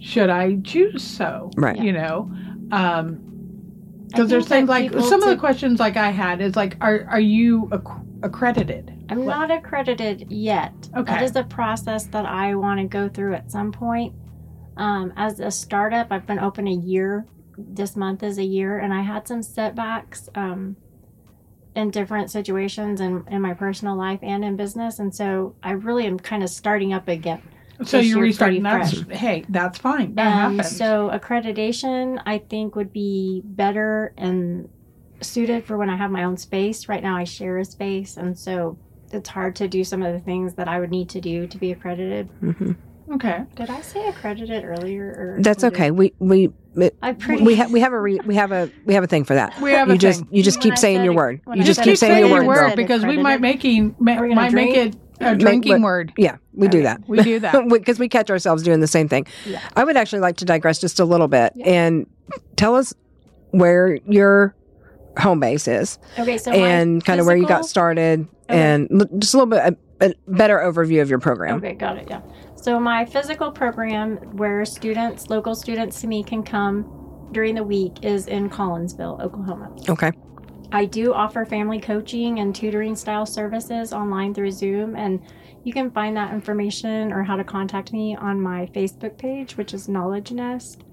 Should 0.00 0.28
I 0.30 0.56
choose 0.62 1.02
so? 1.02 1.50
Right. 1.56 1.78
You 1.78 1.92
know, 1.92 2.30
um, 2.70 3.27
because 4.08 4.28
there's 4.30 4.48
things 4.48 4.68
like 4.68 4.92
some 4.92 5.22
of 5.22 5.28
the 5.28 5.36
questions 5.36 5.78
like 5.78 5.96
I 5.96 6.10
had 6.10 6.40
is 6.40 6.56
like, 6.56 6.76
are 6.80 7.06
are 7.10 7.20
you 7.20 7.68
acc- 7.72 8.04
accredited? 8.22 8.92
I'm 9.08 9.24
What- 9.24 9.48
not 9.48 9.50
accredited 9.50 10.30
yet. 10.30 10.72
Okay. 10.96 11.12
That 11.12 11.22
is 11.22 11.36
a 11.36 11.44
process 11.44 12.04
that 12.06 12.26
I 12.26 12.54
want 12.54 12.80
to 12.80 12.86
go 12.86 13.08
through 13.08 13.34
at 13.34 13.50
some 13.50 13.72
point. 13.72 14.14
Um, 14.76 15.12
as 15.16 15.40
a 15.40 15.50
startup, 15.50 16.08
I've 16.12 16.26
been 16.26 16.38
open 16.38 16.66
a 16.68 16.72
year. 16.72 17.26
This 17.56 17.96
month 17.96 18.22
is 18.22 18.38
a 18.38 18.44
year, 18.44 18.78
and 18.78 18.92
I 18.94 19.02
had 19.02 19.26
some 19.26 19.42
setbacks 19.42 20.28
um, 20.36 20.76
in 21.74 21.90
different 21.90 22.30
situations 22.30 23.00
in, 23.00 23.24
in 23.28 23.40
my 23.42 23.54
personal 23.54 23.96
life 23.96 24.20
and 24.22 24.44
in 24.44 24.56
business. 24.56 24.98
And 25.00 25.14
so 25.14 25.56
I 25.62 25.72
really 25.72 26.06
am 26.06 26.18
kind 26.18 26.42
of 26.42 26.50
starting 26.50 26.92
up 26.92 27.08
again. 27.08 27.42
So 27.84 27.98
This 27.98 28.06
you're 28.08 28.22
restarting. 28.22 28.62
pretty 28.62 28.76
That's 28.78 29.02
fresh. 29.02 29.18
hey, 29.18 29.44
that's 29.48 29.78
fine. 29.78 30.14
That 30.16 30.26
And 30.26 30.56
happens. 30.58 30.76
so 30.76 31.10
accreditation, 31.12 32.20
I 32.26 32.38
think, 32.38 32.74
would 32.76 32.92
be 32.92 33.42
better 33.44 34.12
and 34.18 34.68
suited 35.20 35.64
for 35.64 35.76
when 35.76 35.88
I 35.90 35.96
have 35.96 36.10
my 36.10 36.24
own 36.24 36.36
space. 36.36 36.88
Right 36.88 37.02
now, 37.02 37.16
I 37.16 37.24
share 37.24 37.58
a 37.58 37.64
space, 37.64 38.16
and 38.16 38.36
so 38.38 38.78
it's 39.12 39.28
hard 39.28 39.56
to 39.56 39.68
do 39.68 39.84
some 39.84 40.02
of 40.02 40.12
the 40.12 40.20
things 40.20 40.54
that 40.54 40.68
I 40.68 40.80
would 40.80 40.90
need 40.90 41.08
to 41.10 41.20
do 41.20 41.46
to 41.46 41.58
be 41.58 41.70
accredited. 41.72 42.28
hmm 42.40 42.72
okay. 43.12 43.44
Did 43.56 43.70
I 43.70 43.80
say 43.80 44.06
accredited 44.08 44.64
earlier? 44.64 45.06
Or 45.06 45.42
That's 45.42 45.64
okay. 45.64 45.84
did- 45.90 45.92
We 45.98 46.12
we 46.18 46.50
it, 46.74 46.94
I 47.00 47.12
pretty. 47.12 47.42
we 47.42 47.54
have 47.56 47.70
we 47.72 47.80
have 47.80 47.92
a 47.92 48.00
re, 48.00 48.20
we 48.24 48.34
have 48.34 48.52
a 48.52 48.70
we 48.84 48.94
have 48.94 49.02
a 49.04 49.06
thing 49.06 49.24
for 49.24 49.34
that. 49.34 49.60
We 49.60 49.70
have 49.72 49.88
you 49.88 49.94
a 49.94 49.98
just 49.98 50.20
thing. 50.20 50.28
you 50.30 50.42
just 50.42 50.58
When 50.58 50.62
keep 50.64 50.72
I 50.72 50.76
saying 50.76 50.96
said 50.98 51.04
your 51.04 51.14
word. 51.14 51.40
You 51.46 51.62
I 51.62 51.64
just 51.64 51.80
keep 51.80 51.92
keep 51.92 51.96
saying 51.98 52.12
saying 52.12 52.26
your 52.28 52.28
your 52.42 52.46
word. 52.46 52.68
word 52.68 52.76
because 52.76 53.04
we 53.04 53.16
might 53.18 53.40
making 53.40 53.96
ma- 53.98 54.12
Are 54.16 54.22
we 54.22 54.28
gonna 54.28 54.40
might 54.42 54.52
make 54.52 54.74
it 54.76 54.94
a 55.20 55.36
drinking 55.36 55.82
word. 55.82 56.12
Yeah, 56.16 56.36
we 56.54 56.68
do 56.68 56.82
that. 56.82 57.00
We 57.08 57.22
do 57.22 57.40
that. 57.40 57.68
because 57.70 57.98
we 57.98 58.08
catch 58.08 58.30
ourselves 58.30 58.62
doing 58.62 58.80
the 58.80 58.86
same 58.86 59.08
thing. 59.08 59.26
Yeah. 59.46 59.60
I 59.76 59.84
would 59.84 59.96
actually 59.96 60.20
like 60.20 60.36
to 60.38 60.44
digress 60.44 60.78
just 60.80 61.00
a 61.00 61.04
little 61.04 61.28
bit 61.28 61.52
Yeah. 61.56 61.66
and 61.68 62.06
tell 62.56 62.74
us 62.74 62.94
where 63.50 63.96
your 64.06 64.54
home 65.18 65.40
base 65.40 65.66
is 65.66 65.98
okay, 66.18 66.38
so 66.38 66.52
and 66.52 67.04
kind 67.04 67.18
of 67.18 67.26
where 67.26 67.36
you 67.36 67.46
got 67.46 67.64
started 67.66 68.20
Okay. 68.48 68.60
and 68.60 68.88
l- 68.92 69.08
just 69.18 69.34
a 69.34 69.38
little 69.38 69.50
bit 69.50 69.76
a, 70.00 70.10
a 70.10 70.14
better 70.28 70.58
overview 70.58 71.02
of 71.02 71.10
your 71.10 71.18
program. 71.18 71.56
Okay, 71.56 71.74
got 71.74 71.96
it. 71.96 72.06
Yeah. 72.08 72.20
So 72.54 72.78
my 72.78 73.04
physical 73.04 73.50
program, 73.50 74.16
where 74.36 74.64
students, 74.64 75.28
local 75.28 75.54
students 75.54 76.00
to 76.02 76.06
me, 76.06 76.22
can 76.22 76.42
come 76.42 77.28
during 77.32 77.54
the 77.54 77.62
week, 77.64 78.04
is 78.04 78.26
in 78.26 78.48
Collinsville, 78.50 79.20
Oklahoma. 79.20 79.74
Okay. 79.88 80.12
I 80.70 80.84
do 80.84 81.14
offer 81.14 81.44
family 81.44 81.80
coaching 81.80 82.40
and 82.40 82.54
tutoring 82.54 82.94
style 82.94 83.26
services 83.26 83.92
online 83.92 84.34
through 84.34 84.50
Zoom, 84.50 84.96
and 84.96 85.20
you 85.64 85.72
can 85.72 85.90
find 85.90 86.16
that 86.16 86.32
information 86.32 87.12
or 87.12 87.22
how 87.22 87.36
to 87.36 87.44
contact 87.44 87.92
me 87.92 88.16
on 88.16 88.40
my 88.40 88.66
Facebook 88.74 89.16
page, 89.16 89.56
which 89.56 89.72
is 89.72 89.88
Knowledge 89.88 90.32
Nest, 90.32 90.84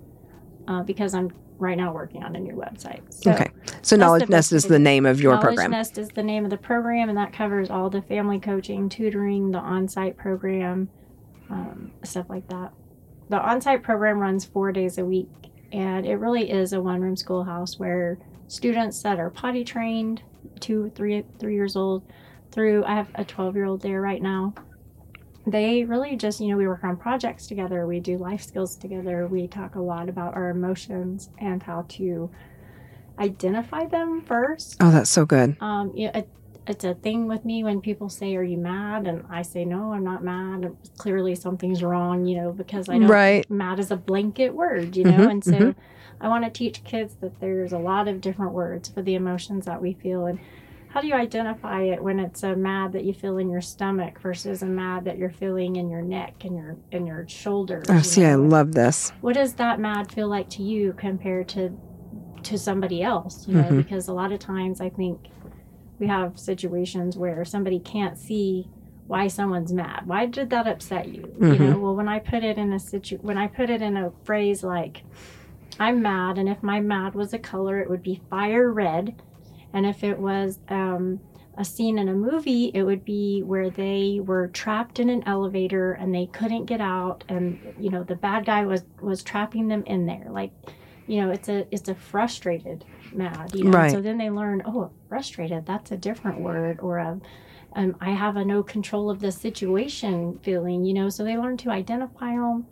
uh, 0.67 0.84
because 0.84 1.13
I'm 1.13 1.32
right 1.58 1.77
now 1.77 1.94
working 1.94 2.24
on 2.24 2.36
a 2.36 2.39
new 2.39 2.55
website. 2.55 3.01
So 3.13 3.32
okay. 3.32 3.50
So 3.82 3.96
Knowledge 3.96 4.29
Nest 4.29 4.53
is 4.53 4.65
the 4.65 4.79
name 4.79 5.05
of 5.05 5.22
your 5.22 5.34
Knowledge 5.34 5.46
program. 5.46 5.72
Nest 5.72 5.98
is 5.98 6.10
the 6.10 6.24
name 6.24 6.46
of 6.46 6.51
the 6.51 6.58
program, 6.58 7.10
and 7.10 7.17
that 7.17 7.34
covers 7.34 7.70
all 7.70 7.89
the 7.89 8.01
family 8.01 8.39
coaching, 8.39 8.89
tutoring, 8.89 9.51
the 9.51 9.60
on-site 9.60 10.17
program, 10.17 10.89
um, 11.50 11.91
stuff 12.03 12.25
like 12.29 12.48
that. 12.50 12.72
The 13.29 13.39
on-site 13.39 13.84
program 13.84 14.20
runs 14.20 14.46
four 14.46 14.72
days 14.72 14.98
a 14.98 15.05
week, 15.05 15.29
and 15.72 16.05
it 16.05 16.15
really 16.15 16.50
is 16.50 16.74
a 16.74 16.82
one-room 16.82 17.17
schoolhouse 17.17 17.77
where 17.77 18.17
students 18.48 19.02
that 19.04 19.20
are 19.20 19.30
potty 19.30 19.64
trained, 19.64 20.22
two, 20.60 20.92
three, 20.96 21.24
three 21.40 21.56
years 21.56 21.75
old, 21.75 22.04
through 22.52 22.84
I 22.86 22.96
have 22.96 23.10
a 23.16 23.24
12-year-old 23.25 23.82
there 23.82 24.02
right 24.02 24.22
now. 24.22 24.54
They 25.48 25.84
really 25.84 26.16
just, 26.16 26.40
you 26.40 26.48
know, 26.50 26.58
we 26.58 26.68
work 26.68 26.84
on 26.84 26.98
projects 26.98 27.46
together. 27.48 27.86
We 27.86 28.00
do 28.00 28.18
life 28.18 28.42
skills 28.42 28.75
together. 28.75 29.28
We 29.28 29.48
talk 29.48 29.75
a 29.75 29.82
lot 29.82 30.10
about 30.10 30.34
our 30.36 30.50
emotions 30.50 31.30
and 31.40 31.62
how 31.62 31.86
to 31.90 32.32
identify 33.20 33.86
them 33.86 34.22
first 34.22 34.78
Oh, 34.82 34.92
that's 34.92 35.10
so 35.10 35.25
good. 35.25 35.56
um, 35.62 35.92
yeah, 35.96 36.18
it, 36.18 36.30
it's 36.68 36.84
a 36.84 36.96
thing 36.96 37.28
with 37.28 37.46
me 37.46 37.64
when 37.64 37.80
people 37.80 38.10
say, 38.10 38.36
"Are 38.36 38.44
you 38.44 38.58
mad?" 38.58 39.08
and 39.08 39.24
I 39.30 39.44
say, 39.44 39.64
"No, 39.66 39.94
I'm 39.94 40.04
not 40.04 40.24
mad." 40.24 40.75
Clearly, 40.98 41.36
something's 41.36 41.84
wrong, 41.84 42.25
you 42.25 42.38
know, 42.38 42.52
because 42.52 42.90
I 42.90 42.98
know 42.98 43.08
Right. 43.08 43.50
mad 43.50 43.80
is 43.80 43.92
a 43.92 43.96
blanket 43.96 44.54
word, 44.54 44.96
you 44.98 45.04
know, 45.04 45.28
Mhm, 45.28 45.32
and 45.32 45.44
so 45.44 45.52
mhm. 45.52 45.75
I 46.22 46.27
want 46.29 46.43
to 46.45 46.50
teach 46.50 46.84
kids 46.84 47.15
that 47.22 47.39
there's 47.39 47.74
a 47.74 47.77
lot 47.79 48.07
of 48.07 48.22
different 48.22 48.53
words 48.53 48.89
for 48.89 49.01
the 49.01 49.15
emotions 49.15 49.65
that 49.65 49.81
we 49.81 49.93
feel, 49.93 50.25
and 50.25 50.39
how 50.89 51.01
do 51.01 51.07
you 51.07 51.13
identify 51.13 51.81
it 51.84 52.01
when 52.01 52.19
it's 52.19 52.43
a 52.43 52.55
mad 52.55 52.93
that 52.93 53.03
you 53.03 53.13
feel 53.13 53.38
in 53.38 53.50
your 53.50 53.60
stomach 53.62 54.19
versus 54.22 54.62
a 54.62 54.65
mad 54.65 55.03
that 55.05 55.17
you're 55.17 55.29
feeling 55.29 55.75
in 55.75 55.89
your 55.89 56.01
neck 56.01 56.45
and 56.45 56.55
your 56.55 56.77
in 56.91 57.05
your 57.05 57.27
shoulders? 57.27 57.86
Oh, 57.89 57.95
you 57.95 58.03
see, 58.03 58.24
I 58.25 58.36
love 58.36 58.74
this. 58.74 59.12
what 59.22 59.34
does 59.36 59.53
that 59.55 59.79
mad 59.79 60.12
feel 60.12 60.29
like 60.29 60.50
to 60.51 60.63
you 60.63 60.93
compared 60.93 61.48
to 61.50 61.77
to 62.43 62.57
somebody 62.60 63.01
else 63.01 63.48
you 63.48 63.55
know 63.55 63.63
Mhm. 63.63 63.77
because 63.77 64.07
a 64.07 64.13
lot 64.13 64.31
of 64.31 64.38
times 64.38 64.79
i 64.79 64.88
think 64.88 65.19
we 65.98 66.05
have 66.05 66.38
situations 66.38 67.17
where 67.17 67.43
somebody 67.43 67.79
can't 67.79 68.19
see 68.19 68.69
why 69.07 69.25
someone's 69.27 69.74
mad 69.74 70.03
why 70.05 70.27
did 70.27 70.51
that 70.51 70.67
upset 70.67 71.07
you 71.07 71.24
you 71.39 71.48
Mhm. 71.48 71.60
know 71.72 71.79
well 71.79 71.95
when 71.95 72.07
i 72.07 72.19
put 72.19 72.43
it 72.43 72.60
in 72.60 72.72
a 72.72 72.77
situ 72.77 73.17
when 73.24 73.36
i 73.38 73.48
put 73.48 73.72
it 73.72 73.81
in 73.81 73.98
a 73.98 74.12
phrase 74.25 74.63
like 74.63 75.03
i'm 75.79 76.01
mad 76.01 76.38
and 76.38 76.50
if 76.50 76.62
my 76.63 76.79
mad 76.79 77.13
was 77.15 77.34
a 77.34 77.39
color 77.39 77.79
it 77.79 77.89
would 77.89 78.03
be 78.03 78.22
fire 78.29 78.72
red 78.72 79.22
and 79.74 79.86
if 79.86 80.03
it 80.03 80.17
was 80.17 80.60
um 80.70 81.20
a 81.58 81.65
scene 81.65 81.98
in 81.98 82.10
a 82.10 82.13
movie, 82.13 82.72
it 82.74 82.84
would 82.84 83.05
be 83.05 83.41
where 83.44 83.70
they 83.70 84.20
were 84.24 84.48
trapped 84.50 85.00
in 85.00 85.10
an 85.10 85.24
elevator 85.25 85.94
and 85.94 86.13
they 86.13 86.27
couldn't 86.27 86.65
get 86.65 86.82
out, 86.82 87.24
and 87.29 87.60
you 87.79 87.89
know 87.89 88.03
the 88.03 88.15
bad 88.15 88.46
guy 88.46 88.65
was 88.65 88.84
was 89.01 89.24
trapping 89.24 89.67
them 89.67 89.84
in 89.86 90.05
there. 90.05 90.27
Like, 90.29 90.51
you 91.08 91.22
know, 91.22 91.32
it's 91.32 91.50
a 91.50 91.65
it's 91.72 91.88
a 91.88 91.96
frustrated 91.96 92.84
mad. 93.13 93.53
You 93.53 93.65
know? 93.65 93.72
Right. 93.72 93.91
So 93.91 94.01
then 94.01 94.17
they 94.17 94.29
learn, 94.29 94.63
oh, 94.65 94.91
frustrated. 95.08 95.65
That's 95.65 95.91
a 95.91 95.98
different 95.98 96.41
word, 96.41 96.79
or 96.82 96.98
a 96.98 97.20
um, 97.75 97.96
I 98.01 98.12
have 98.12 98.38
a 98.38 98.46
no 98.46 98.63
control 98.63 99.10
of 99.10 99.20
the 99.20 99.32
situation 99.32 100.39
feeling. 100.44 100.84
You 100.84 100.94
know, 100.94 101.10
so 101.10 101.24
they 101.24 101.38
learn 101.38 101.58
to 101.58 101.70
identify 101.70 102.36
them, 102.36 102.65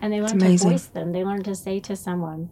and 0.00 0.12
they 0.12 0.20
learn 0.20 0.38
to 0.38 0.56
voice 0.58 0.86
them. 0.86 1.12
They 1.12 1.24
learn 1.24 1.42
to 1.44 1.54
say 1.54 1.80
to 1.80 1.96
someone, 1.96 2.50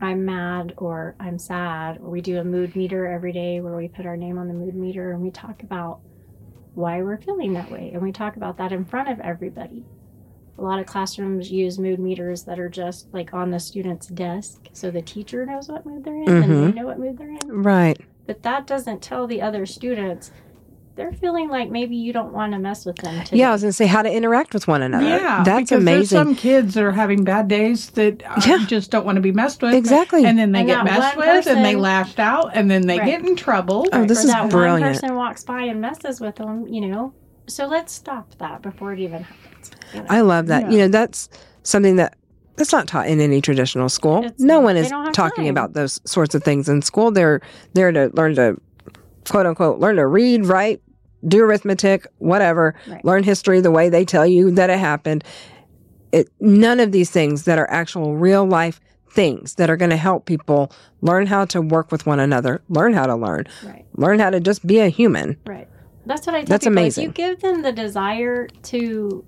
I'm 0.00 0.24
mad 0.24 0.74
or 0.76 1.14
I'm 1.18 1.38
sad, 1.38 1.98
or 1.98 2.10
we 2.10 2.20
do 2.20 2.38
a 2.38 2.44
mood 2.44 2.76
meter 2.76 3.06
every 3.06 3.32
day 3.32 3.60
where 3.60 3.74
we 3.76 3.88
put 3.88 4.04
our 4.06 4.16
name 4.16 4.36
on 4.38 4.48
the 4.48 4.54
mood 4.54 4.74
meter 4.74 5.12
and 5.12 5.22
we 5.22 5.30
talk 5.30 5.62
about 5.62 6.00
why 6.74 7.00
we're 7.02 7.16
feeling 7.20 7.54
that 7.54 7.70
way. 7.70 7.90
And 7.94 8.02
we 8.02 8.12
talk 8.12 8.36
about 8.36 8.58
that 8.58 8.72
in 8.72 8.84
front 8.84 9.08
of 9.08 9.18
everybody. 9.20 9.84
A 10.58 10.62
lot 10.62 10.78
of 10.78 10.86
classrooms 10.86 11.50
use 11.50 11.78
mood 11.78 11.98
meters 11.98 12.44
that 12.44 12.58
are 12.58 12.68
just 12.68 13.12
like 13.12 13.32
on 13.34 13.50
the 13.50 13.60
student's 13.60 14.06
desk 14.08 14.68
so 14.72 14.90
the 14.90 15.02
teacher 15.02 15.44
knows 15.46 15.68
what 15.68 15.84
mood 15.86 16.04
they're 16.04 16.14
in 16.22 16.28
and 16.28 16.44
Mhm. 16.44 16.66
they 16.66 16.80
know 16.80 16.86
what 16.86 16.98
mood 16.98 17.16
they're 17.18 17.30
in. 17.30 17.62
Right. 17.62 17.98
But 18.26 18.42
that 18.42 18.66
doesn't 18.66 19.02
tell 19.02 19.26
the 19.26 19.40
other 19.42 19.64
students 19.66 20.30
they're 20.96 21.12
feeling 21.12 21.48
like 21.50 21.70
maybe 21.70 21.94
you 21.94 22.12
don't 22.12 22.32
want 22.32 22.52
to 22.52 22.58
mess 22.58 22.84
with 22.86 22.96
them 22.96 23.22
today. 23.24 23.36
Yeah, 23.38 23.50
I 23.50 23.52
was 23.52 23.62
going 23.62 23.68
to 23.68 23.72
say 23.76 23.86
how 23.86 24.02
to 24.02 24.10
interact 24.10 24.52
with 24.54 24.66
one 24.66 24.82
another. 24.82 25.06
Yeah, 25.06 25.44
That's 25.44 25.70
because 25.70 25.84
there's 25.84 26.12
amazing. 26.12 26.18
some 26.18 26.34
kids 26.34 26.74
that 26.74 26.82
are 26.82 26.90
having 26.92 27.22
bad 27.22 27.48
days 27.48 27.90
that 27.90 28.22
uh, 28.26 28.40
Yeah. 28.46 28.64
just 28.66 28.90
don't 28.90 29.04
want 29.06 29.16
to 29.16 29.22
be 29.22 29.30
messed 29.32 29.62
with. 29.62 29.74
Exactly. 29.74 30.24
And 30.24 30.38
then 30.38 30.52
they 30.52 30.60
And 30.60 30.68
get 30.68 30.84
messed 30.84 31.16
one 31.16 31.26
with, 31.28 31.46
and 31.46 31.58
they 31.64 31.72
person- 31.74 31.80
lashed 31.82 32.18
out, 32.18 32.50
and 32.54 32.70
then 32.70 32.86
they 32.86 32.98
Right. 32.98 33.06
get 33.06 33.24
in 33.24 33.36
trouble. 33.36 33.86
Oh, 33.92 34.04
this 34.04 34.18
or 34.18 34.20
is 34.22 34.26
that 34.32 34.50
brilliant. 34.50 34.80
one 34.82 34.92
person 34.94 35.14
walks 35.14 35.44
by 35.44 35.62
and 35.62 35.80
messes 35.80 36.20
with 36.20 36.36
them, 36.36 36.66
you 36.66 36.88
know. 36.88 37.12
So 37.46 37.66
let's 37.66 37.92
stop 37.92 38.34
that 38.38 38.62
before 38.62 38.92
it 38.92 38.98
even 38.98 39.22
happens. 39.22 39.70
you 39.94 40.00
know? 40.00 40.06
I 40.08 40.20
love 40.22 40.46
that. 40.48 40.62
Yeah. 40.64 40.70
You 40.70 40.78
know, 40.78 40.88
that's 40.88 41.28
something 41.62 41.96
that 41.96 42.16
that's 42.56 42.72
not 42.72 42.88
taught 42.88 43.06
in 43.06 43.20
any 43.20 43.42
traditional 43.42 43.90
school. 43.90 44.24
It's 44.24 44.40
no 44.42 44.54
not. 44.54 44.62
one 44.64 44.76
is 44.78 44.88
talking 45.12 45.44
time. 45.44 45.50
about 45.50 45.74
those 45.74 46.00
sorts 46.06 46.34
of 46.34 46.42
things 46.42 46.70
in 46.70 46.80
school. 46.80 47.10
They're 47.10 47.42
there 47.74 47.92
to 47.92 48.10
learn 48.14 48.34
to 48.36 48.56
quote 49.28 49.44
unquote 49.44 49.78
learn 49.78 49.96
to 49.96 50.06
read, 50.06 50.46
write, 50.46 50.80
do 51.26 51.42
arithmetic, 51.42 52.06
whatever, 52.18 52.74
Right. 52.88 53.04
learn 53.04 53.22
history 53.22 53.60
the 53.60 53.70
way 53.70 53.88
they 53.88 54.04
tell 54.04 54.26
you 54.26 54.50
that 54.52 54.70
it 54.70 54.78
happened. 54.78 55.24
it 56.12 56.28
none 56.40 56.78
of 56.80 56.92
these 56.92 57.10
things 57.10 57.44
that 57.44 57.58
are 57.58 57.68
actual 57.70 58.16
real 58.16 58.46
life 58.46 58.80
things 59.10 59.54
that 59.56 59.68
are 59.68 59.76
going 59.76 59.90
to 59.90 59.96
help 59.96 60.24
people 60.24 60.70
learn 61.00 61.26
how 61.26 61.44
to 61.44 61.60
work 61.60 61.90
with 61.90 62.06
one 62.06 62.20
another, 62.20 62.62
learn 62.68 62.92
how 62.92 63.06
to 63.06 63.16
learn, 63.16 63.44
Right. 63.64 63.84
learn 63.96 64.18
how 64.20 64.30
to 64.30 64.38
just 64.40 64.64
be 64.66 64.78
a 64.78 64.88
human. 64.88 65.36
Right. 65.46 65.66
That's 66.06 66.26
what 66.26 66.36
I 66.36 66.40
tell 66.40 66.46
That's 66.46 66.64
people. 66.64 66.80
amazing. 66.80 67.04
If 67.10 67.18
you 67.18 67.26
give 67.26 67.40
them 67.40 67.62
the 67.62 67.72
desire 67.72 68.46
to 68.64 69.24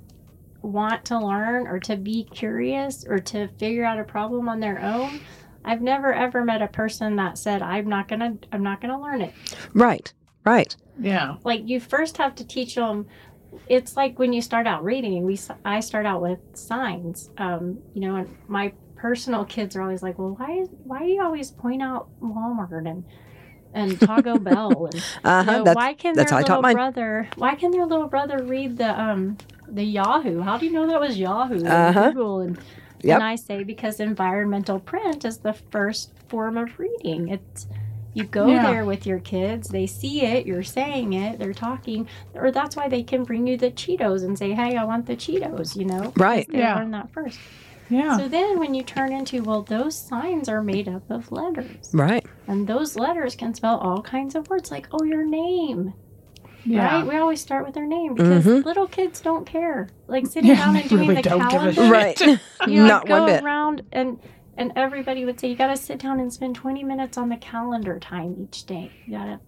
want 0.62 1.04
to 1.06 1.18
learn 1.18 1.66
or 1.66 1.78
to 1.80 1.96
be 1.96 2.24
curious 2.24 3.04
or 3.08 3.18
to 3.18 3.48
figure 3.58 3.84
out 3.84 3.98
a 3.98 4.04
problem 4.04 4.48
on 4.48 4.60
their 4.60 4.80
own, 4.80 5.20
I've 5.64 5.82
never 5.82 6.12
ever 6.12 6.44
met 6.44 6.62
a 6.62 6.68
person 6.68 7.16
that 7.16 7.38
said, 7.38 7.60
I'm 7.62 7.88
not 7.88 8.08
gonna 8.08 8.36
I'm 8.52 8.62
not 8.62 8.80
gonna 8.80 9.00
learn 9.00 9.20
it. 9.22 9.32
Right. 9.74 10.12
Right. 10.48 10.74
Yeah. 11.00 11.36
Like 11.44 11.62
you 11.68 11.80
first 11.80 12.16
have 12.18 12.34
to 12.36 12.46
teach 12.46 12.74
them 12.74 13.06
it's 13.68 13.96
like 13.96 14.18
when 14.18 14.32
you 14.32 14.42
start 14.42 14.66
out 14.66 14.84
reading 14.84 15.24
we 15.24 15.34
s- 15.34 15.50
i 15.64 15.80
start 15.80 16.04
out 16.06 16.20
with 16.20 16.38
signs 16.54 17.30
um, 17.38 17.80
you 17.94 18.00
know 18.02 18.16
and 18.16 18.36
my 18.46 18.72
personal 18.96 19.44
kids 19.44 19.74
are 19.76 19.82
always 19.82 20.02
like 20.02 20.18
well 20.18 20.34
why 20.38 20.50
is 20.52 20.68
why 20.84 20.98
do 21.00 21.06
you 21.06 21.22
always 21.22 21.50
point 21.50 21.82
out 21.82 22.08
walmart 22.22 22.86
and 22.88 23.04
and 23.72 24.00
taco 24.00 24.38
bell 24.48 24.86
and 24.92 25.04
Uh 25.24 25.44
you 25.46 25.52
know, 25.56 25.64
That's 25.64 25.76
why 25.76 25.94
can 25.94 26.14
that's 26.14 26.30
their 26.30 26.32
how 26.32 26.38
I 26.38 26.42
taught 26.42 26.60
little 26.60 26.62
mine. 26.62 26.74
brother 26.74 27.28
why 27.36 27.54
can 27.54 27.70
their 27.70 27.86
little 27.86 28.08
brother 28.08 28.42
read 28.44 28.76
the 28.78 29.00
um 29.00 29.38
the 29.68 29.84
yahoo 29.84 30.40
how 30.42 30.58
do 30.58 30.66
you 30.66 30.72
know 30.72 30.86
that 30.86 31.00
was 31.00 31.18
yahoo 31.18 31.64
and 31.64 31.96
Uh-huh. 31.96 32.12
google 32.12 32.40
and 32.40 32.58
Yep. 33.02 33.14
and 33.14 33.22
i 33.22 33.36
say 33.36 33.62
because 33.64 34.00
environmental 34.00 34.80
print 34.80 35.24
is 35.24 35.38
the 35.38 35.54
first 35.72 36.12
form 36.28 36.56
of 36.58 36.78
reading 36.78 37.28
it's 37.28 37.66
you 38.14 38.24
go 38.24 38.46
Yeah. 38.46 38.70
there 38.72 38.84
with 38.84 39.06
your 39.06 39.18
kids 39.20 39.68
they 39.68 39.86
see 39.86 40.22
it 40.22 40.46
you're 40.46 40.62
saying 40.62 41.12
it 41.12 41.38
they're 41.38 41.52
talking 41.52 42.08
or 42.34 42.50
that's 42.50 42.74
why 42.76 42.88
they 42.88 43.02
can 43.02 43.24
bring 43.24 43.46
you 43.46 43.56
the 43.56 43.70
cheetos 43.70 44.24
and 44.24 44.36
say 44.38 44.52
hey 44.52 44.76
i 44.76 44.84
want 44.84 45.06
the 45.06 45.14
cheetos 45.16 45.76
you 45.76 45.84
know 45.84 46.12
Right. 46.16 46.46
they 46.50 46.58
Yeah. 46.58 46.74
learn 46.76 46.90
that 46.92 47.10
first 47.12 47.38
Yeah. 47.90 48.16
so 48.16 48.26
then 48.28 48.58
when 48.58 48.74
you 48.74 48.82
turn 48.82 49.12
into 49.12 49.42
well 49.42 49.62
those 49.62 49.96
signs 49.96 50.48
are 50.48 50.62
made 50.62 50.88
up 50.88 51.08
of 51.10 51.30
letters 51.30 51.90
right. 51.92 52.24
and 52.46 52.66
those 52.66 52.96
letters 52.96 53.34
can 53.36 53.54
spell 53.54 53.76
all 53.78 54.02
kinds 54.02 54.34
of 54.34 54.48
words 54.48 54.70
like 54.70 54.88
oh 54.92 55.04
your 55.04 55.24
name 55.24 55.92
yeah. 56.64 56.96
Right? 56.96 57.06
We 57.06 57.16
always 57.16 57.40
start 57.40 57.64
with 57.64 57.74
their 57.74 57.86
name 57.86 58.14
because 58.14 58.44
Mhm. 58.44 58.64
little 58.64 58.88
kids 58.88 59.20
don't 59.20 59.46
care. 59.46 59.88
Like 60.06 60.26
sitting 60.26 60.50
Yeah, 60.50 60.56
down 60.56 60.76
and 60.76 60.88
doing 60.88 61.02
really 61.08 61.22
the 61.22 61.28
don't 61.30 61.38
give 61.38 61.62
a 61.62 61.72
calendar. 61.72 61.72
shit. 61.72 61.90
Right. 61.90 62.40
You 62.68 62.82
know, 62.82 62.86
Not 62.88 63.06
go 63.06 63.20
one 63.20 63.26
bit. 63.26 63.42
around 63.44 63.82
and 63.92 64.18
and 64.58 64.72
everybody 64.76 65.24
would 65.24 65.40
say 65.40 65.48
you 65.48 65.56
got 65.56 65.68
to 65.68 65.76
sit 65.76 65.98
down 65.98 66.20
and 66.20 66.30
spend 66.32 66.56
20 66.56 66.84
minutes 66.84 67.16
on 67.16 67.28
the 67.30 67.36
calendar 67.36 67.98
time 67.98 68.36
each 68.38 68.66
day. 68.66 68.90
You 69.06 69.16
got 69.18 69.24
to 69.24 69.40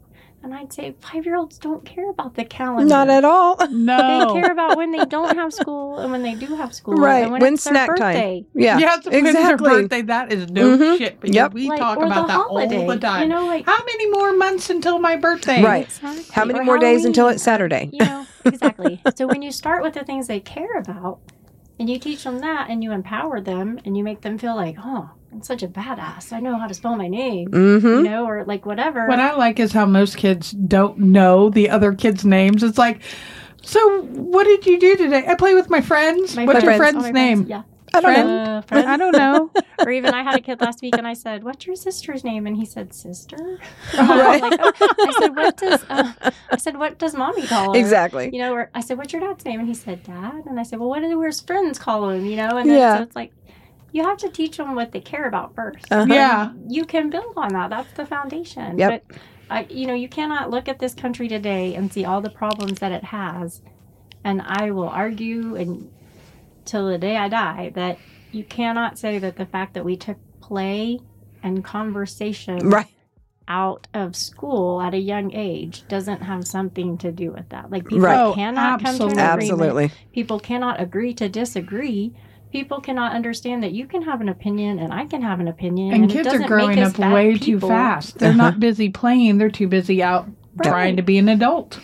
and 0.42 0.54
I'd 0.54 0.72
say 0.72 0.94
5-year-olds 1.02 1.58
don't 1.58 1.84
care 1.84 2.08
about 2.08 2.34
the 2.34 2.46
calendar. 2.46 2.86
Not 2.88 3.10
at 3.10 3.26
all. 3.26 3.58
No. 3.70 4.32
They 4.32 4.40
care 4.40 4.50
about 4.50 4.74
when 4.78 4.90
they 4.90 5.04
don't 5.04 5.36
have 5.36 5.52
school 5.52 5.98
and 5.98 6.10
when 6.10 6.22
they 6.22 6.34
do 6.34 6.54
have 6.56 6.74
school. 6.74 6.94
Right. 6.94 7.24
And 7.24 7.32
when 7.32 7.42
When's 7.42 7.58
it's 7.58 7.64
their 7.64 7.74
snack 7.74 7.88
time? 7.88 8.14
birthday. 8.14 8.46
Yeah. 8.54 8.78
Yeah, 8.78 8.96
it's 8.96 9.06
when's 9.06 9.24
their 9.34 9.52
exactly. 9.52 9.68
birthday. 9.68 10.00
That 10.02 10.32
is 10.32 10.50
no 10.50 10.78
Mhm. 10.78 10.96
shit. 10.96 11.20
Because 11.20 11.36
Yep. 11.36 11.52
we 11.52 11.68
Like, 11.68 11.78
talk 11.78 11.98
about 11.98 12.26
that 12.28 12.32
holiday. 12.36 12.80
all 12.80 12.86
the 12.86 12.96
time. 12.98 13.22
You 13.24 13.28
know, 13.28 13.44
like 13.44 13.66
How 13.66 13.84
many 13.84 14.10
more 14.12 14.32
months 14.32 14.70
until 14.70 14.98
my 14.98 15.16
birthday? 15.16 15.62
Right. 15.62 15.84
Exactly. 15.84 16.24
How 16.32 16.46
many 16.46 16.60
Or 16.60 16.64
more 16.64 16.78
days 16.78 17.04
until 17.04 17.28
it's 17.28 17.42
Saturday? 17.42 17.90
you 17.92 17.98
know 18.06 18.24
exactly 18.46 19.02
so 19.14 19.26
when 19.26 19.42
you 19.42 19.52
start 19.52 19.82
with 19.82 19.92
the 19.92 20.04
things 20.04 20.26
they 20.26 20.40
care 20.40 20.78
about 20.78 21.18
and 21.80 21.90
you 21.90 21.98
teach 21.98 22.22
them 22.22 22.38
that 22.38 22.70
and 22.70 22.84
you 22.84 22.92
empower 22.92 23.40
them 23.40 23.80
and 23.84 23.96
you 23.96 24.04
make 24.04 24.20
them 24.20 24.38
feel 24.38 24.54
like 24.54 24.76
oh 24.78 25.10
i'm 25.32 25.42
such 25.42 25.62
a 25.64 25.68
badass 25.68 26.32
i 26.32 26.38
know 26.38 26.56
how 26.58 26.66
to 26.68 26.74
spell 26.74 26.94
my 26.94 27.08
name 27.08 27.48
you 27.52 27.80
Mm-hmm. 27.80 28.02
know 28.04 28.24
or 28.26 28.44
like 28.44 28.64
whatever 28.66 29.06
What 29.08 29.18
I 29.18 29.34
like 29.34 29.58
is 29.58 29.72
how 29.72 29.86
most 29.86 30.16
kids 30.16 30.52
don't 30.52 30.98
know 30.98 31.50
the 31.50 31.70
other 31.70 31.92
kids' 31.94 32.24
names. 32.24 32.62
It's 32.62 32.78
like, 32.78 33.00
so 33.62 34.02
what 34.02 34.44
did 34.44 34.64
you 34.66 34.78
do 34.78 34.96
today? 34.96 35.24
I 35.26 35.34
play 35.34 35.54
with 35.54 35.68
my 35.70 35.80
friends. 35.80 36.36
My 36.36 36.44
What's 36.46 36.62
your 36.62 36.76
friends. 36.76 36.96
Oh, 37.04 37.10
name? 37.10 37.44
friends, 37.44 37.48
yeah 37.50 37.62
I 37.94 38.00
don't 38.00 38.12
Friend? 38.14 38.28
know. 38.28 38.42
uh, 38.44 38.60
friends. 38.62 38.86
I 38.86 38.96
don't 38.96 39.12
know. 39.16 39.50
or 39.84 39.90
even 39.90 40.12
i 40.14 40.22
had 40.22 40.34
a 40.36 40.40
kid 40.40 40.60
last 40.60 40.82
week 40.82 40.94
and 40.96 41.06
i 41.06 41.14
said 41.14 41.42
what's 41.42 41.66
your 41.66 41.74
sister's 41.76 42.22
name 42.24 42.46
and 42.46 42.56
he 42.56 42.66
said 42.66 42.92
sister 42.92 43.36
Right. 43.98 44.40
like, 44.46 44.60
oh. 44.60 44.72
i 45.08 45.12
said 45.18 45.34
what 45.36 45.56
does 45.56 45.84
uh, 45.88 46.12
i 46.50 46.56
said 46.56 46.76
what 46.76 46.98
does 46.98 47.14
mommy 47.14 47.46
call 47.46 47.72
him?" 47.74 47.80
Exactly. 47.80 48.30
you 48.32 48.38
know, 48.40 48.52
or 48.52 48.70
I 48.74 48.80
said, 48.80 48.98
"What's 48.98 49.12
your 49.12 49.22
dad's 49.22 49.44
name?" 49.44 49.58
And 49.60 49.68
he 49.68 49.74
said, 49.74 50.02
"Dad." 50.02 50.42
And 50.46 50.60
I 50.60 50.62
said, 50.64 50.78
"Well, 50.78 50.88
what 50.90 51.00
do 51.00 51.20
his 51.22 51.40
friends 51.40 51.78
call 51.78 52.10
him?" 52.10 52.26
You 52.26 52.36
know, 52.36 52.56
and 52.58 52.68
then, 52.68 52.78
Yeah. 52.78 52.96
so 52.98 53.02
it's 53.04 53.16
like 53.16 53.32
you 53.92 54.02
have 54.04 54.18
to 54.18 54.28
teach 54.28 54.56
them 54.58 54.74
what 54.74 54.92
they 54.92 55.00
care 55.00 55.26
about 55.26 55.54
1st 55.56 55.84
Uh-huh. 55.90 56.06
Yeah. 56.14 56.52
you 56.68 56.84
can 56.84 57.10
build 57.10 57.32
on 57.36 57.52
that. 57.54 57.70
That's 57.70 57.92
the 57.94 58.06
foundation. 58.06 58.78
Yep. 58.78 59.04
But 59.08 59.18
I, 59.50 59.66
you 59.68 59.86
know, 59.88 59.94
you 59.94 60.08
cannot 60.08 60.50
look 60.50 60.68
at 60.68 60.78
this 60.78 60.94
country 60.94 61.26
today 61.28 61.74
and 61.74 61.92
see 61.92 62.04
all 62.04 62.20
the 62.20 62.30
problems 62.30 62.78
that 62.80 62.92
it 62.92 63.04
has, 63.04 63.62
and 64.22 64.42
I 64.44 64.70
will 64.70 64.88
argue 64.88 65.56
and 65.56 65.90
till 66.70 66.86
the 66.88 66.98
day 66.98 67.16
I 67.16 67.28
die 67.28 67.72
that 67.74 67.98
you 68.30 68.44
cannot 68.44 68.96
say 68.96 69.18
that 69.18 69.36
the 69.36 69.46
fact 69.46 69.74
that 69.74 69.84
we 69.84 69.96
took 69.96 70.18
play 70.40 70.98
and 71.42 71.64
conversation 71.64 72.70
Right. 72.70 72.86
out 73.48 73.88
of 73.92 74.14
school 74.14 74.80
at 74.80 74.94
a 74.94 74.98
young 74.98 75.34
age 75.34 75.86
doesn't 75.88 76.22
have 76.22 76.46
something 76.46 76.96
to 76.98 77.10
do 77.10 77.32
with 77.32 77.48
that. 77.48 77.70
Like 77.72 77.84
people 77.88 78.04
Right. 78.04 78.20
Oh, 78.20 78.34
cannot 78.34 78.80
come 78.82 78.96
to 78.98 79.04
an 79.06 79.18
absolutely. 79.18 79.90
People 80.14 80.38
cannot 80.38 80.80
agree 80.80 81.12
to 81.14 81.28
disagree. 81.28 82.14
People 82.52 82.80
cannot 82.80 83.12
understand 83.14 83.62
that 83.64 83.72
you 83.72 83.86
can 83.88 84.02
have 84.02 84.20
an 84.20 84.28
opinion 84.28 84.78
and 84.78 84.92
I 84.92 85.06
can 85.06 85.22
have 85.22 85.40
an 85.40 85.48
opinion. 85.48 85.92
And 85.92 86.04
it 86.04 86.10
kids 86.12 86.32
are 86.32 86.38
growing 86.46 86.78
up 86.80 86.96
bad 86.96 87.12
way 87.12 87.36
too 87.36 87.58
fast. 87.58 88.18
They're 88.18 88.30
Uh-huh. 88.30 88.36
not 88.36 88.60
busy 88.60 88.90
playing. 88.90 89.38
They're 89.38 89.50
too 89.50 89.66
busy 89.68 90.02
out 90.02 90.28
trying 90.62 90.96
to 90.96 91.02
be 91.02 91.18
an 91.18 91.28
adult. 91.28 91.78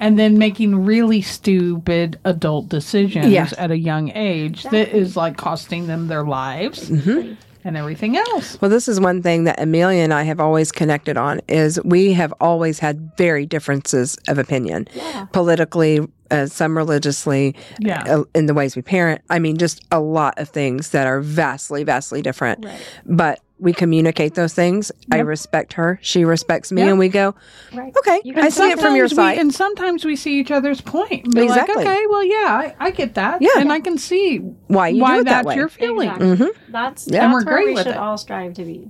And 0.00 0.18
then 0.18 0.38
making 0.38 0.84
really 0.84 1.22
stupid 1.22 2.18
adult 2.24 2.68
decisions 2.68 3.26
Yeah. 3.26 3.48
at 3.58 3.70
a 3.70 3.78
young 3.78 4.10
age 4.14 4.62
that 4.64 4.74
Exactly. 4.74 5.00
is 5.00 5.16
like 5.16 5.36
costing 5.36 5.86
them 5.86 6.08
their 6.08 6.24
lives 6.24 6.88
Mm-hmm. 6.90 7.34
and 7.64 7.76
everything 7.76 8.16
else. 8.16 8.56
Well, 8.60 8.70
this 8.70 8.88
is 8.88 9.00
one 9.00 9.22
thing 9.22 9.44
that 9.44 9.60
Amelia 9.60 10.02
and 10.02 10.14
I 10.14 10.22
have 10.22 10.40
always 10.40 10.70
connected 10.72 11.16
on 11.16 11.40
is 11.48 11.80
we 11.84 12.12
have 12.12 12.32
always 12.40 12.78
had 12.78 13.10
very 13.16 13.44
differences 13.46 14.16
of 14.28 14.38
opinion, 14.38 14.86
Yeah. 14.94 15.26
politically, 15.32 16.00
uh, 16.30 16.46
some 16.46 16.76
religiously, 16.76 17.54
Yeah. 17.80 18.02
uh, 18.06 18.24
in 18.34 18.46
the 18.46 18.54
ways 18.54 18.76
we 18.76 18.82
parent. 18.82 19.22
I 19.30 19.38
mean, 19.38 19.56
just 19.56 19.82
a 19.90 19.98
lot 20.00 20.38
of 20.38 20.48
things 20.48 20.90
that 20.90 21.06
are 21.06 21.20
vastly, 21.20 21.84
vastly 21.84 22.22
different. 22.22 22.64
Right. 22.64 22.78
But 23.06 23.40
we 23.60 23.72
communicate 23.72 24.34
those 24.34 24.54
things. 24.54 24.92
I 25.10 25.18
respect 25.18 25.72
her. 25.74 25.98
She 26.02 26.24
respects 26.24 26.70
me, 26.70 26.82
Yep. 26.82 26.90
and 26.90 26.98
we 26.98 27.08
go, 27.08 27.34
Right. 27.74 27.92
okay, 27.98 28.20
You 28.24 28.32
can 28.34 28.44
I 28.44 28.48
see 28.50 28.70
it 28.70 28.78
from 28.80 28.94
your 28.94 29.08
Sometimes 29.08 29.30
we- 29.30 29.34
side. 29.36 29.38
and 29.40 29.54
sometimes 29.54 30.04
we 30.04 30.16
see 30.16 30.38
each 30.38 30.50
other's 30.50 30.80
point. 30.80 31.24
and 31.24 31.34
Be 31.34 31.42
Exactly. 31.42 31.74
like, 31.76 31.86
okay, 31.86 32.06
well, 32.08 32.22
yeah, 32.24 32.46
I, 32.46 32.74
I 32.78 32.90
get 32.92 33.14
that. 33.14 33.42
Yeah. 33.42 33.50
And 33.56 33.72
I 33.72 33.80
can 33.80 33.98
see 33.98 34.38
Why 34.68 34.88
you 34.88 35.02
why 35.02 35.14
do 35.14 35.20
it 35.20 35.24
that 35.24 35.30
that's 35.44 35.46
way? 35.48 35.56
your 35.56 35.68
feeling. 35.68 36.08
Exactly. 36.08 36.36
hmm 36.36 36.72
That's, 36.72 37.06
Yeah. 37.06 37.12
that's 37.12 37.24
And 37.24 37.32
we're 37.32 37.44
where 37.44 37.54
great 37.56 37.66
we 37.66 37.74
with 37.74 37.82
should 37.84 37.94
it. 37.94 37.98
all 37.98 38.16
strive 38.16 38.54
to 38.54 38.64
be, 38.64 38.88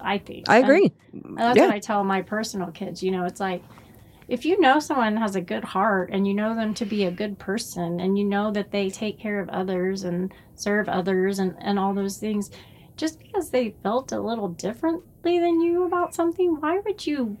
I 0.00 0.18
think. 0.18 0.48
I 0.50 0.56
And- 0.56 0.64
agree. 0.64 0.92
And 1.12 1.38
that's 1.38 1.56
Yeah. 1.56 1.66
what 1.66 1.74
I 1.74 1.78
tell 1.78 2.04
my 2.04 2.20
personal 2.22 2.68
kids. 2.72 3.02
You 3.02 3.12
know, 3.12 3.24
it's 3.24 3.40
like 3.40 3.62
if 4.28 4.44
you 4.44 4.60
know 4.60 4.78
someone 4.80 5.16
has 5.16 5.34
a 5.34 5.40
good 5.40 5.64
heart 5.64 6.10
and 6.12 6.26
you 6.28 6.34
know 6.34 6.54
them 6.54 6.72
to 6.74 6.84
be 6.84 7.04
a 7.04 7.10
good 7.10 7.38
person 7.38 7.98
and 8.00 8.16
you 8.18 8.24
know 8.24 8.50
that 8.52 8.70
they 8.70 8.88
take 8.90 9.18
care 9.18 9.40
of 9.40 9.48
others 9.48 10.04
and 10.04 10.32
serve 10.54 10.88
others 10.90 11.38
and, 11.38 11.54
and 11.58 11.78
all 11.78 11.94
those 11.94 12.18
things, 12.18 12.50
just 13.00 13.18
because 13.18 13.50
they 13.50 13.74
felt 13.82 14.12
a 14.12 14.20
little 14.20 14.48
differently 14.48 15.38
than 15.40 15.60
you 15.60 15.84
about 15.86 16.14
something, 16.14 16.56
why 16.60 16.78
would 16.84 17.06
you 17.06 17.38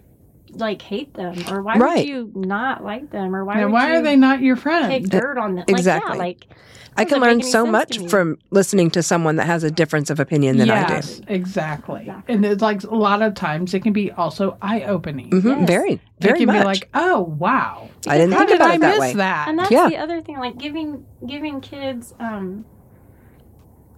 like 0.52 0.82
hate 0.82 1.14
them 1.14 1.44
or 1.48 1.62
why 1.62 1.78
Right. 1.78 1.98
would 1.98 2.08
you 2.08 2.32
not 2.34 2.82
like 2.82 3.10
them 3.10 3.36
or 3.36 3.44
why 3.44 3.56
Now, 3.56 3.64
would 3.66 3.72
why 3.72 3.90
you 3.90 3.94
are 3.98 4.02
they 4.02 4.16
not 4.16 4.40
your 4.40 4.56
kick 4.56 4.62
friend? 4.62 5.10
dirt 5.10 5.38
on 5.38 5.54
them? 5.56 5.64
Exactly. 5.68 6.18
Like, 6.18 6.46
yeah, 6.48 6.54
like 6.56 6.58
I 6.96 7.04
can 7.04 7.20
learn 7.20 7.42
so 7.42 7.64
much 7.66 7.98
from 8.08 8.38
listening 8.50 8.90
to 8.92 9.02
someone 9.02 9.36
that 9.36 9.46
has 9.46 9.62
a 9.62 9.70
difference 9.70 10.10
of 10.10 10.18
opinion 10.18 10.56
than 10.56 10.66
yes, 10.66 11.20
I 11.20 11.24
do. 11.26 11.34
exactly. 11.34 12.00
Exactly. 12.00 12.34
And 12.34 12.44
it's 12.44 12.62
like 12.62 12.82
a 12.82 12.94
lot 12.94 13.22
of 13.22 13.34
times 13.34 13.74
it 13.74 13.80
can 13.80 13.92
be 13.92 14.10
also 14.12 14.56
eye 14.60 14.82
opening. 14.82 15.26
I 15.26 15.30
do. 15.40 15.40
hmm 15.40 15.60
Yes. 15.60 15.68
Very, 15.68 16.00
very 16.20 16.34
it 16.34 16.38
can 16.38 16.46
much. 16.46 16.56
be 16.56 16.64
like, 16.64 16.88
oh 16.94 17.20
wow, 17.20 17.88
I 18.08 18.16
didn't 18.18 18.32
how 18.32 18.38
think 18.38 18.50
did 18.50 18.56
about 18.60 18.70
I 18.70 18.74
it 18.76 18.80
that 18.80 18.90
miss 18.90 19.00
way. 19.00 19.12
that? 19.14 19.48
and 19.48 19.58
that's 19.58 19.70
Yeah. 19.70 19.88
the 19.88 19.98
other 19.98 20.20
thing 20.22 20.38
like 20.38 20.58
giving 20.58 21.06
giving 21.26 21.60
kids 21.60 22.12
um 22.18 22.64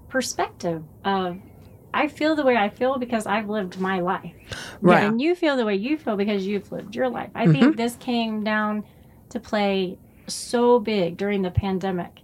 perspective 0.09 0.83
of 1.05 1.39
i 1.95 2.09
feel 2.09 2.35
the 2.37 2.45
way 2.45 2.57
i 2.57 2.69
feel 2.69 2.99
because 2.99 3.27
i've 3.27 3.49
lived 3.49 3.79
my 3.81 4.01
life 4.01 4.35
Right. 4.81 5.05
and 5.05 5.21
you 5.21 5.35
feel 5.35 5.57
the 5.57 5.65
way 5.65 5.75
you 5.77 5.97
feel 5.99 6.17
because 6.17 6.47
you've 6.47 6.71
lived 6.73 6.95
your 6.95 7.09
life 7.09 7.31
i 7.35 7.47
Mm-hmm. 7.47 7.53
think 7.53 7.77
this 7.77 7.97
came 7.97 8.43
down 8.45 8.85
to 9.31 9.41
play 9.41 9.99
so 10.29 10.79
big 10.79 11.17
during 11.17 11.43
the 11.43 11.51
pandemic 11.51 12.21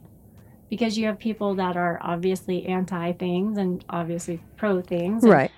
because 0.70 0.98
you 0.98 1.06
have 1.06 1.18
people 1.18 1.54
that 1.56 1.76
are 1.76 1.98
obviously 2.02 2.66
anti 2.66 3.12
things 3.12 3.56
and 3.58 3.84
obviously 3.88 4.40
pro 4.56 4.80
things 4.82 5.24
right. 5.24 5.50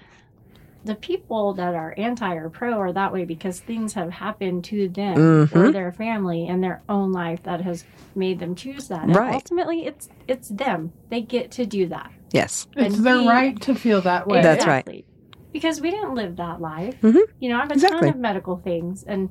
the 0.85 0.95
people 0.95 1.53
that 1.55 1.75
are 1.75 1.93
anti 1.99 2.35
or 2.35 2.49
pro 2.49 2.73
are 2.79 2.93
that 2.93 3.13
way 3.13 3.25
because 3.25 3.61
things 3.61 3.93
have 3.95 4.11
happened 4.11 4.65
to 4.65 4.89
them 4.89 5.17
Mhm. 5.47 5.55
or 5.69 5.71
their 5.73 5.93
family 5.93 6.47
and 6.47 6.63
their 6.65 6.81
own 6.89 7.13
life 7.13 7.43
that 7.43 7.61
has 7.61 7.85
made 8.15 8.39
them 8.39 8.55
choose 8.55 8.89
that. 8.89 9.03
And 9.05 9.15
Right. 9.17 9.35
ultimately, 9.35 9.85
it's 9.85 10.09
it's 10.27 10.49
them. 10.49 10.93
They 11.11 11.21
get 11.21 11.51
to 11.53 11.67
do 11.67 11.87
that. 11.89 12.11
Yes. 12.33 12.69
it's 12.77 12.97
and 12.97 13.05
their 13.07 13.19
we- 13.19 13.29
right 13.29 13.61
to 13.63 13.75
feel 13.75 14.01
that 14.03 14.27
way. 14.27 14.43
That's 14.43 14.67
right. 14.67 15.05
Because 15.53 15.81
we 15.81 15.91
didn't 15.91 16.15
live 16.15 16.37
that 16.37 16.61
life. 16.61 16.95
Mhm. 17.01 17.23
You 17.41 17.49
know, 17.51 17.57
I 17.57 17.61
have 17.63 17.71
a 17.71 17.75
Exactly. 17.75 18.01
ton 18.01 18.09
of 18.11 18.17
medical 18.21 18.57
things 18.59 19.03
and 19.03 19.31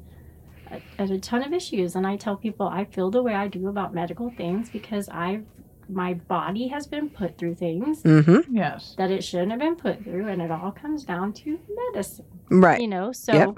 a, 0.69 0.81
and 0.97 1.09
a 1.11 1.17
ton 1.19 1.43
of 1.43 1.53
issues, 1.53 1.95
and 1.95 2.05
I 2.05 2.17
tell 2.17 2.35
people 2.35 2.67
I 2.67 2.85
feel 2.85 3.09
the 3.09 3.23
way 3.23 3.33
I 3.33 3.47
do 3.47 3.67
about 3.69 3.93
medical 3.93 4.29
things 4.31 4.69
because 4.69 5.07
I've 5.09 5.45
my 5.91 6.13
body 6.13 6.67
has 6.67 6.85
been 6.85 7.09
put 7.09 7.35
through 7.39 7.55
things 7.55 8.03
Mm-hmm. 8.03 8.55
Yes. 8.55 8.93
that 8.99 9.09
it 9.09 9.23
shouldn't 9.23 9.49
have 9.49 9.59
been 9.59 9.75
put 9.75 10.03
through, 10.03 10.27
and 10.27 10.39
it 10.39 10.51
all 10.51 10.71
comes 10.71 11.03
down 11.03 11.33
to 11.33 11.57
medicine. 11.93 12.25
Right. 12.51 12.79
You 12.79 12.87
know, 12.89 13.11
so 13.11 13.33
Yep. 13.33 13.49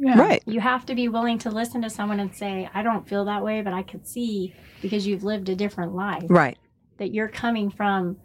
Yeah. 0.00 0.18
Right. 0.18 0.42
you 0.46 0.60
have 0.60 0.86
to 0.86 0.94
be 0.94 1.08
willing 1.08 1.36
to 1.40 1.50
listen 1.50 1.82
to 1.82 1.90
someone 1.90 2.20
and 2.20 2.34
say, 2.34 2.70
I 2.72 2.82
don't 2.82 3.06
feel 3.06 3.26
that 3.26 3.44
way, 3.44 3.60
but 3.60 3.74
I 3.74 3.82
could 3.82 4.06
see 4.06 4.54
because 4.80 5.06
you've 5.06 5.24
lived 5.24 5.48
a 5.50 5.54
different 5.56 5.94
life 5.94 6.24
Right. 6.30 6.56
that 6.96 7.12
you're 7.12 7.28
coming 7.28 7.68
from 7.70 8.16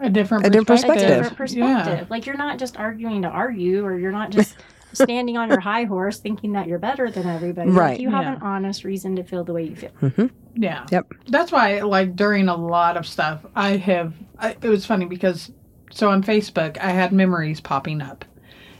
A 0.00 0.08
different 0.10 0.46
A 0.46 0.50
different 0.50 0.68
a 0.68 0.72
Perspective. 0.86 1.08
different 1.08 1.36
perspective. 1.36 2.10
Like 2.10 2.26
you're 2.26 2.36
not 2.36 2.58
just 2.58 2.76
arguing 2.76 3.22
to 3.22 3.28
argue, 3.28 3.84
or 3.84 3.98
you're 3.98 4.12
not 4.12 4.30
just 4.30 4.56
standing 4.92 5.36
on 5.36 5.48
your 5.48 5.60
high 5.60 5.84
horse 5.84 6.18
thinking 6.18 6.52
that 6.52 6.66
you're 6.66 6.78
better 6.78 7.10
than 7.10 7.26
everybody. 7.26 7.70
Like, 7.70 7.78
Right. 7.78 8.00
you 8.00 8.10
have 8.10 8.24
Yeah. 8.24 8.34
an 8.36 8.42
honest 8.42 8.84
reason 8.84 9.16
to 9.16 9.22
feel 9.24 9.44
the 9.44 9.52
way 9.52 9.64
you 9.64 9.76
feel. 9.76 9.90
Mm-hmm. 10.02 10.26
Yeah. 10.62 10.86
Yep. 10.90 11.12
That's 11.28 11.52
why, 11.52 11.80
like, 11.82 12.16
during 12.16 12.48
a 12.48 12.56
lot 12.56 12.96
of 12.96 13.06
stuff, 13.06 13.44
I 13.54 13.76
have. 13.76 14.14
I, 14.38 14.56
it 14.62 14.68
was 14.68 14.86
funny 14.86 15.04
because, 15.04 15.52
so 15.90 16.10
on 16.10 16.22
Facebook, 16.22 16.78
I 16.78 16.90
had 16.90 17.12
memories 17.12 17.60
popping 17.60 18.00
up. 18.00 18.24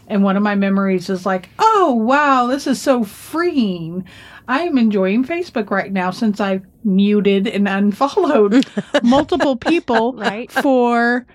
And 0.06 0.22
one 0.24 0.36
of 0.38 0.42
my 0.42 0.54
memories 0.54 1.10
is 1.10 1.26
like, 1.26 1.50
oh, 1.58 1.92
wow, 1.94 2.46
this 2.46 2.66
is 2.66 2.80
so 2.80 3.04
freeing. 3.04 4.04
I 4.48 4.62
am 4.62 4.78
enjoying 4.78 5.24
Facebook 5.24 5.70
right 5.70 5.92
now 5.92 6.10
since 6.10 6.40
I've 6.40 6.64
muted 6.82 7.46
and 7.46 7.68
unfollowed 7.68 8.64
multiple 9.02 9.56
people 9.56 10.14
Right. 10.14 10.50
for 10.50 11.26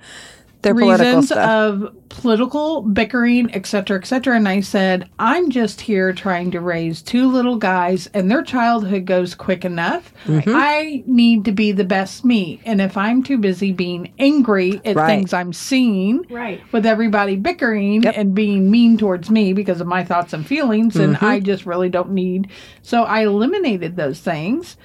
Their 0.64 0.74
political 0.74 1.06
reasons 1.06 1.26
stuff. 1.28 1.50
of 1.50 1.96
political 2.10 2.82
bickering, 2.82 3.54
et 3.54 3.66
cetera, 3.66 3.98
et 3.98 4.06
cetera. 4.06 4.36
And 4.36 4.48
I 4.48 4.62
said, 4.62 5.10
I'm 5.20 5.50
just 5.50 5.82
here 5.82 6.14
trying 6.14 6.52
to 6.52 6.60
raise 6.62 7.02
two 7.02 7.28
little 7.32 7.58
guys, 7.58 8.08
and 8.14 8.30
their 8.32 8.44
childhood 8.44 9.06
goes 9.06 9.36
quick 9.36 9.66
enough. 9.66 10.14
Mm-hmm. 10.26 10.52
I 10.54 11.04
need 11.06 11.46
to 11.46 11.52
be 11.52 11.72
the 11.72 11.84
best 11.84 12.24
me. 12.26 12.62
And 12.66 12.82
if 12.82 12.98
I'm 12.98 13.24
too 13.24 13.38
busy 13.38 13.72
being 13.72 14.14
angry 14.20 14.80
at 14.86 14.96
Right. 14.96 15.08
things 15.08 15.34
I'm 15.34 15.54
seeing, 15.54 16.26
Right. 16.30 16.62
with 16.72 16.86
everybody 16.86 17.36
bickering 17.36 18.04
Yep. 18.04 18.14
and 18.18 18.34
being 18.36 18.70
mean 18.72 18.98
towards 18.98 19.30
me 19.30 19.54
because 19.54 19.82
of 19.82 19.88
my 19.88 20.04
thoughts 20.04 20.34
and 20.34 20.46
feelings, 20.46 20.96
and 20.96 21.16
Mm-hmm. 21.16 21.26
I 21.26 21.40
just 21.40 21.66
really 21.66 21.90
don't 21.90 22.12
need. 22.12 22.48
So 22.82 23.04
I 23.04 23.24
eliminated 23.26 23.96
those 23.96 24.20
things 24.20 24.78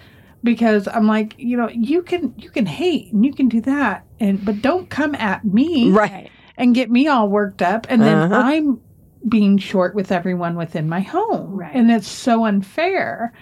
because 0.44 0.87
I'm 0.88 1.07
like, 1.07 1.35
you 1.38 1.57
know, 1.57 1.68
you 1.68 2.03
can 2.03 2.35
you 2.38 2.51
can 2.51 2.66
hate 2.66 3.12
and 3.12 3.24
you 3.24 3.33
can 3.35 3.48
do 3.48 3.61
that, 3.62 4.07
and 4.20 4.44
but 4.44 4.62
don't 4.62 4.88
come 4.90 5.14
at 5.16 5.44
me 5.44 5.90
right. 5.90 6.11
Right. 6.11 6.31
and 6.57 6.74
get 6.74 6.90
me 6.90 7.09
all 7.09 7.29
worked 7.29 7.62
up, 7.62 7.87
and 7.88 8.03
then 8.03 8.18
Uh-huh. 8.18 8.35
I'm 8.35 8.81
being 9.29 9.59
short 9.59 9.94
with 9.94 10.12
everyone 10.12 10.55
within 10.57 10.88
my 10.88 11.01
home, 11.01 11.51
Right. 11.57 11.74
and 11.74 11.90
it's 11.90 12.07
so 12.09 12.44
unfair 12.44 13.33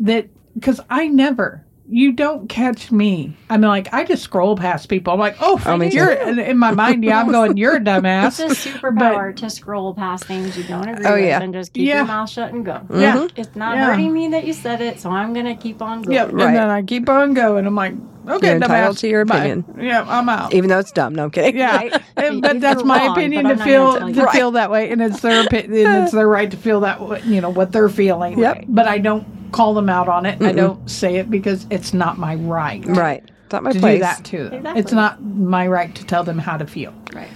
that 0.00 0.28
because 0.54 0.80
I 0.90 1.08
never. 1.08 1.64
You 1.90 2.12
don't 2.12 2.48
catch 2.48 2.92
me. 2.92 3.34
I'm 3.48 3.62
like, 3.62 3.92
I 3.94 4.04
just 4.04 4.22
scroll 4.22 4.56
past 4.56 4.90
people. 4.90 5.14
I'm 5.14 5.18
like, 5.18 5.36
oh, 5.40 5.58
Oh, 5.64 5.80
you're 5.82 6.12
in, 6.12 6.38
in 6.38 6.58
my 6.58 6.70
mind. 6.72 7.02
Yeah, 7.02 7.18
I'm 7.20 7.30
going, 7.30 7.56
you're 7.56 7.76
a 7.76 7.80
dumbass. 7.80 8.38
It's 8.44 8.66
a 8.66 8.68
superpower 8.70 9.34
to 9.36 9.48
scroll 9.48 9.94
past 9.94 10.24
things 10.24 10.56
you 10.58 10.64
don't 10.64 10.86
agree 10.86 11.06
Oh, 11.06 11.14
with 11.14 11.24
yeah. 11.24 11.40
and 11.40 11.52
just 11.54 11.72
keep 11.72 11.88
Yeah. 11.88 11.96
your 11.98 12.04
mouth 12.06 12.28
shut 12.28 12.52
and 12.52 12.62
go. 12.64 12.72
Mm-hmm. 12.74 13.00
Yeah. 13.00 13.26
It's 13.36 13.56
not 13.56 13.76
Yeah. 13.76 13.86
hurting 13.86 14.12
me 14.12 14.28
that 14.28 14.46
you 14.46 14.52
said 14.52 14.82
it, 14.82 15.00
so 15.00 15.10
I'm 15.10 15.32
gonna 15.32 15.56
keep 15.56 15.80
on 15.80 16.02
going. 16.02 16.14
Yep. 16.14 16.32
Right. 16.32 16.46
And 16.48 16.56
then 16.56 16.68
I 16.68 16.82
keep 16.82 17.08
on 17.08 17.32
going. 17.32 17.66
I'm 17.66 17.74
like, 17.74 17.94
okay, 18.28 18.48
You're 18.48 18.56
entitled 18.56 18.96
dumbass, 18.96 19.00
to 19.00 19.08
your 19.08 19.24
bye. 19.24 19.36
opinion. 19.38 19.64
Yeah, 19.80 20.04
I'm 20.06 20.28
out. 20.28 20.52
Even 20.52 20.68
though 20.68 20.80
it's 20.80 20.92
dumb. 20.92 21.14
No 21.14 21.24
I'm 21.24 21.30
kidding. 21.30 21.56
Yeah, 21.56 21.74
Right. 21.76 22.02
And- 22.18 22.42
but 22.42 22.60
that's 22.60 22.84
my 22.84 22.98
wrong, 23.06 23.16
opinion 23.16 23.44
to 23.46 23.56
feel 23.56 23.92
gonna 23.98 24.12
tell 24.12 24.26
to 24.26 24.32
you. 24.32 24.38
feel 24.38 24.50
that 24.50 24.70
way, 24.70 24.90
and 24.90 25.00
it's 25.00 25.20
their 25.20 25.46
opinion. 25.46 26.02
it's 26.02 26.12
their 26.12 26.28
right 26.28 26.50
to 26.50 26.56
feel 26.58 26.80
that 26.80 27.00
way, 27.00 27.22
you 27.24 27.40
know 27.40 27.48
what 27.48 27.72
they're 27.72 27.88
feeling. 27.88 28.38
Yep. 28.38 28.64
But 28.68 28.86
I 28.88 28.98
don't 28.98 29.26
call 29.52 29.74
them 29.74 29.88
out 29.88 30.08
on 30.08 30.26
it. 30.26 30.40
I 30.42 30.52
don't 30.52 30.88
say 30.90 31.16
it 31.16 31.30
because 31.30 31.66
it's 31.70 31.92
not 31.94 32.18
my 32.18 32.34
right. 32.36 32.84
Right. 32.86 33.22
It's 33.44 33.52
not 33.52 33.62
my 33.62 33.72
To 33.72 33.78
place. 33.80 33.96
do 33.96 34.00
that 34.00 34.24
to 34.26 34.36
them. 34.44 34.54
Exactly. 34.54 34.80
It's 34.80 34.92
not 34.92 35.22
my 35.22 35.66
right 35.66 35.94
to 35.94 36.04
tell 36.04 36.24
them 36.24 36.38
how 36.38 36.56
to 36.56 36.66
feel. 36.66 36.92
Right. 37.12 37.28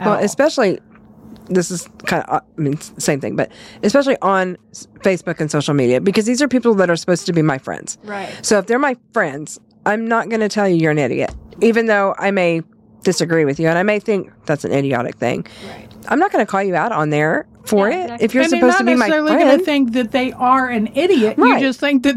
Well, 0.00 0.14
all. 0.16 0.24
especially 0.24 0.80
this 1.50 1.70
is 1.70 1.88
kind 2.04 2.22
of 2.24 2.42
I 2.42 2.60
mean 2.60 2.78
same 2.80 3.20
thing, 3.20 3.36
but 3.36 3.50
especially 3.82 4.16
on 4.22 4.56
Facebook 5.00 5.40
and 5.40 5.50
social 5.50 5.74
media 5.74 6.00
because 6.00 6.26
these 6.26 6.42
are 6.42 6.48
people 6.48 6.74
that 6.74 6.90
are 6.90 6.96
supposed 6.96 7.26
to 7.26 7.32
be 7.32 7.42
my 7.42 7.58
friends. 7.58 7.98
Right. 8.04 8.28
So 8.44 8.58
if 8.58 8.66
they're 8.66 8.78
my 8.78 8.96
friends, 9.12 9.58
I'm 9.86 10.06
not 10.06 10.28
going 10.28 10.40
to 10.40 10.48
tell 10.48 10.68
you 10.68 10.76
you're 10.76 10.90
an 10.90 10.98
idiot, 10.98 11.34
even 11.62 11.86
though 11.86 12.14
I 12.18 12.30
may 12.30 12.62
disagree 13.02 13.44
with 13.44 13.58
you 13.58 13.68
and 13.68 13.78
I 13.78 13.82
may 13.82 13.98
think 13.98 14.30
that's 14.44 14.64
an 14.64 14.72
idiotic 14.72 15.16
thing. 15.16 15.46
Right. 15.66 15.87
I'm 16.08 16.18
not 16.18 16.32
going 16.32 16.44
to 16.44 16.50
call 16.50 16.62
you 16.62 16.74
out 16.74 16.92
on 16.92 17.10
there 17.10 17.46
for 17.64 17.88
Yeah, 17.90 17.96
it 17.96 18.02
exactly. 18.04 18.24
if 18.24 18.34
you're 18.34 18.42
and 18.44 18.52
they're 18.52 18.60
supposed 18.60 18.78
to 18.78 18.84
be 18.84 18.94
my 18.94 19.06
necessarily 19.06 19.32
friend. 19.32 19.48
going 19.48 19.58
to 19.58 19.64
think 19.64 19.92
that 19.92 20.10
they 20.12 20.32
are 20.32 20.68
an 20.68 20.88
idiot. 20.94 21.36
Right. 21.38 21.60
You 21.60 21.66
just 21.68 21.80
think 21.80 22.02
that 22.04 22.16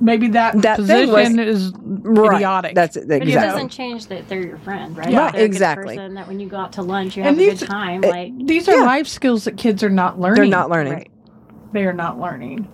maybe 0.00 0.28
that, 0.28 0.60
That 0.62 0.78
thing 0.78 1.08
was- 1.10 1.28
position 1.28 1.38
is 1.38 1.72
right. 1.78 2.36
idiotic. 2.36 2.74
That's 2.74 2.96
it. 2.96 3.06
But 3.08 3.22
it 3.28 3.32
doesn't 3.32 3.68
change 3.68 4.06
that 4.06 4.28
they're 4.28 4.44
your 4.44 4.58
friend, 4.58 4.96
right? 4.96 5.06
Right, 5.06 5.14
They're 5.14 5.28
a 5.28 5.32
good 5.32 5.40
exactly. 5.44 5.96
person 5.96 6.14
that 6.14 6.26
when 6.26 6.40
you 6.40 6.48
go 6.48 6.56
out 6.56 6.72
to 6.74 6.82
lunch, 6.82 7.16
you 7.16 7.22
And 7.22 7.36
have 7.38 7.46
a 7.46 7.50
these- 7.50 7.60
good 7.60 7.68
time. 7.68 8.02
it- 8.04 8.10
like 8.10 8.46
These 8.46 8.68
are 8.68 8.76
Yeah. 8.78 8.84
life 8.84 9.06
skills 9.06 9.44
that 9.44 9.56
kids 9.56 9.82
are 9.84 9.90
not 9.90 10.18
learning. 10.20 10.36
They're 10.42 10.46
not 10.58 10.70
learning. 10.70 10.92
Right. 10.94 11.10
They 11.72 11.84
are 11.84 11.92
not 11.92 12.18
learning. 12.20 12.66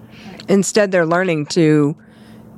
Instead, 0.49 0.91
they're 0.91 1.07
learning 1.07 1.47
to 1.47 1.95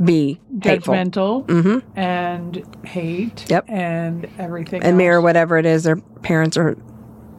be 0.03 0.41
hateful 0.63 0.95
Judgmental 0.95 1.45
Mhm. 1.47 1.83
and 1.97 2.63
hate. 2.85 3.45
Yep. 3.51 3.65
And 3.69 4.27
everything. 4.39 4.83
and 4.83 4.97
mirror 4.97 5.21
whatever 5.21 5.59
it 5.59 5.67
is 5.67 5.83
their 5.85 5.97
parents 6.23 6.57
are 6.57 6.77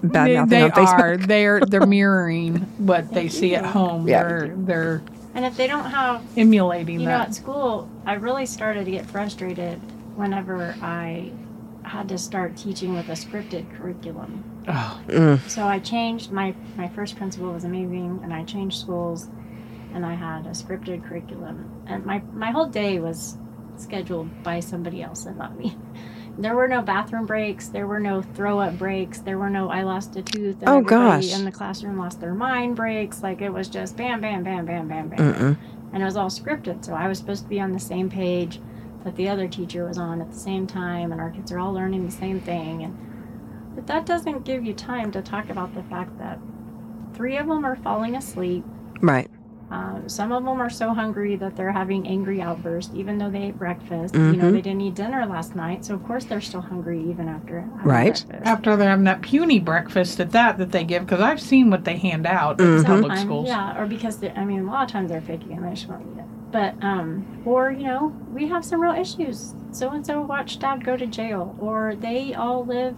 bad 0.04 0.28
They, 0.28 0.36
mouthing 0.36 0.50
they 0.50 0.62
on 0.64 0.72
Facebook. 0.72 1.00
are. 1.00 1.18
They're 1.18 1.60
they're 1.62 1.86
mirroring 1.86 2.58
what 2.78 3.12
they 3.14 3.30
see 3.30 3.56
at 3.56 3.66
home. 3.66 4.08
Yeah. 4.08 4.24
They're 4.24 4.54
they're 4.56 5.02
And 5.34 5.46
if 5.46 5.56
they 5.58 5.68
don't 5.68 5.90
have, 5.90 6.22
emulating 6.38 7.00
you 7.00 7.08
know, 7.08 7.14
at 7.14 7.34
school, 7.36 7.90
I 8.06 8.14
really 8.16 8.46
started 8.46 8.86
to 8.86 8.92
get 8.92 9.06
frustrated 9.06 9.80
whenever 10.16 10.76
I 10.82 11.32
had 11.84 12.10
to 12.10 12.18
start 12.18 12.56
teaching 12.58 12.94
with 12.94 13.10
a 13.10 13.14
scripted 13.14 13.66
curriculum. 13.78 14.44
oh, 14.68 15.02
Mm. 15.08 15.40
So 15.50 15.66
I 15.68 15.80
changed 15.80 16.32
my 16.32 16.54
my 16.78 16.88
first 16.90 17.16
principal 17.18 17.52
was 17.54 17.64
amazing, 17.64 18.20
and 18.24 18.34
I 18.34 18.44
changed 18.44 18.80
schools, 18.80 19.28
and 19.94 20.06
I 20.06 20.14
had 20.16 20.46
a 20.46 20.52
scripted 20.52 21.04
curriculum, 21.08 21.70
and 21.88 22.06
my 22.06 22.22
my 22.34 22.52
whole 22.52 22.68
day 22.68 23.00
was 23.00 23.38
scheduled 23.78 24.44
by 24.44 24.60
somebody 24.60 25.02
else 25.02 25.26
and 25.26 25.38
not 25.38 25.58
me. 25.58 25.76
There 26.42 26.56
were 26.56 26.68
no 26.68 26.82
bathroom 26.82 27.26
breaks. 27.28 27.68
There 27.68 27.86
were 27.86 28.00
no 28.00 28.22
throw 28.22 28.60
up 28.60 28.78
breaks. 28.78 29.20
There 29.20 29.38
were 29.38 29.50
no 29.50 29.70
I 29.70 29.84
lost 29.84 30.16
a 30.16 30.22
tooth. 30.24 30.58
And 30.62 30.70
Oh, 30.70 30.82
gosh. 30.82 31.34
In 31.34 31.46
the 31.46 31.52
classroom 31.52 31.98
lost 31.98 32.20
their 32.20 32.34
mind 32.34 32.76
breaks. 32.76 33.22
Like 33.22 33.42
it 33.42 33.50
was 33.50 33.68
just 33.68 33.96
bam, 33.96 34.22
bam, 34.22 34.44
bam, 34.44 34.66
bam, 34.66 34.88
bam, 34.88 35.10
bam, 35.10 35.34
Mm-mm. 35.34 35.58
and 35.94 36.02
it 36.02 36.06
was 36.06 36.18
all 36.18 36.30
scripted. 36.30 36.84
So 36.84 36.94
I 36.94 37.08
was 37.08 37.20
supposed 37.20 37.44
to 37.44 37.50
be 37.50 37.60
on 37.60 37.72
the 37.74 37.80
same 37.80 38.10
page 38.10 38.60
that 39.04 39.16
the 39.16 39.30
other 39.30 39.48
teacher 39.48 39.86
was 39.86 39.98
on 39.98 40.22
at 40.22 40.32
the 40.32 40.38
same 40.38 40.68
time, 40.68 41.12
and 41.12 41.20
our 41.22 41.30
kids 41.32 41.52
are 41.52 41.60
all 41.60 41.74
learning 41.74 42.06
the 42.06 42.12
same 42.12 42.40
thing. 42.40 42.84
And 42.84 42.98
but 43.76 43.88
that 43.88 44.06
doesn't 44.06 44.44
give 44.44 44.66
you 44.66 44.74
time 44.74 45.12
to 45.12 45.22
talk 45.22 45.50
about 45.50 45.74
the 45.76 45.84
fact 45.84 46.18
that 46.20 46.40
three 47.14 47.38
of 47.38 47.48
them 47.48 47.66
are 47.66 47.76
falling 47.76 48.16
asleep. 48.16 48.64
Right. 49.02 49.30
Um, 49.72 50.10
some 50.10 50.32
of 50.34 50.44
them 50.44 50.60
are 50.62 50.70
so 50.70 50.94
hungry 50.94 51.38
that 51.38 51.56
they're 51.56 51.72
having 51.72 52.06
angry 52.08 52.42
outbursts, 52.42 52.92
even 52.94 53.18
though 53.18 53.30
they 53.30 53.44
ate 53.44 53.58
breakfast. 53.58 54.14
You 54.16 54.22
know, 54.34 54.46
Mhm. 54.50 54.52
they 54.52 54.62
didn't 54.62 54.82
eat 54.82 54.96
dinner 54.96 55.26
last 55.26 55.56
night, 55.56 55.86
so 55.86 55.94
of 55.94 56.04
course 56.06 56.26
they're 56.26 56.42
still 56.42 56.60
hungry 56.62 57.02
even 57.10 57.30
after 57.30 57.62
having 57.62 57.78
Right. 57.90 58.26
breakfast. 58.28 58.46
after 58.52 58.76
they're 58.76 58.90
having 58.90 59.06
that 59.06 59.22
puny 59.22 59.60
breakfast 59.60 60.20
at 60.20 60.32
that 60.32 60.58
that 60.58 60.72
they 60.74 60.84
give 60.84 61.06
because 61.06 61.22
I've 61.22 61.40
seen 61.40 61.70
what 61.70 61.86
they 61.86 61.96
hand 61.98 62.26
out 62.28 62.60
in 62.60 62.66
Mhm. 62.68 62.86
public 62.86 63.16
schools. 63.18 63.48
Yeah, 63.48 63.80
or 63.82 63.86
because 63.86 64.18
they, 64.18 64.32
I 64.32 64.44
mean, 64.44 64.60
a 64.60 64.72
lot 64.72 64.84
of 64.84 64.90
times 64.90 65.10
they're 65.10 65.22
faking 65.22 65.54
and 65.54 65.66
they 65.66 65.70
just 65.72 65.88
won't 65.88 66.02
eat 66.02 66.20
it. 66.20 66.26
But 66.52 66.74
um, 66.84 67.24
or 67.46 67.72
you 67.72 67.86
know, 67.88 68.12
we 68.34 68.48
have 68.50 68.66
some 68.66 68.82
real 68.82 68.92
issues. 68.92 69.56
So 69.72 69.92
and 69.92 70.06
so 70.06 70.22
watched 70.22 70.60
dad 70.60 70.84
go 70.84 70.98
to 70.98 71.06
jail, 71.08 71.56
or 71.60 71.96
they 71.98 72.34
all 72.34 72.66
live 72.66 72.96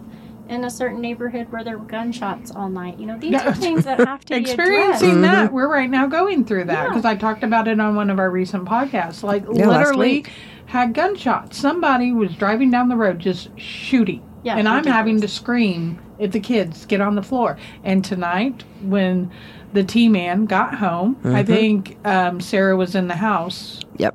in 0.48 0.64
a 0.64 0.70
certain 0.70 1.00
neighborhood 1.00 1.50
where 1.50 1.64
there 1.64 1.78
were 1.78 1.84
gunshots 1.86 2.50
all 2.50 2.68
night. 2.68 2.98
You 2.98 3.06
know, 3.06 3.18
these 3.18 3.40
are 3.40 3.54
things 3.54 3.84
that 3.84 3.98
have 4.06 4.20
to 4.26 4.34
be 4.34 4.34
addressed. 4.40 4.52
Experiencing 4.58 5.14
Mhm. 5.16 5.22
that, 5.22 5.52
we're 5.52 5.68
right 5.70 5.88
now 5.90 6.06
going 6.06 6.44
through 6.44 6.64
that 6.64 6.82
Yeah. 6.84 6.88
because 6.88 7.04
I 7.04 7.14
talked 7.14 7.42
about 7.42 7.66
it 7.68 7.80
on 7.80 7.94
one 7.94 8.10
of 8.10 8.18
our 8.18 8.30
recent 8.30 8.64
podcasts. 8.66 9.22
Like 9.22 9.44
Yeah, 9.52 9.68
literally 9.68 10.24
had 10.66 10.92
gunshots. 10.92 11.56
Somebody 11.58 12.12
was 12.12 12.34
driving 12.34 12.70
down 12.70 12.88
the 12.88 12.96
road 12.96 13.18
just 13.18 13.48
shooting. 13.58 14.22
Yeah, 14.42 14.56
and 14.58 14.68
I'm 14.68 14.84
having 14.84 15.20
to 15.22 15.28
scream 15.28 15.98
at 16.20 16.32
the 16.32 16.40
kids 16.40 16.84
get 16.84 17.00
on 17.00 17.14
the 17.14 17.22
floor. 17.22 17.56
And 17.82 18.04
tonight, 18.04 18.64
when 18.82 19.30
the 19.72 19.82
T 19.82 20.08
man 20.08 20.44
got 20.44 20.74
home, 20.74 21.16
I 21.24 21.42
Mhm. 21.42 21.46
think 21.46 21.96
um, 22.04 22.40
Sarah 22.40 22.76
was 22.76 22.94
in 22.94 23.08
the 23.08 23.16
house, 23.16 23.80
Yep. 23.96 24.14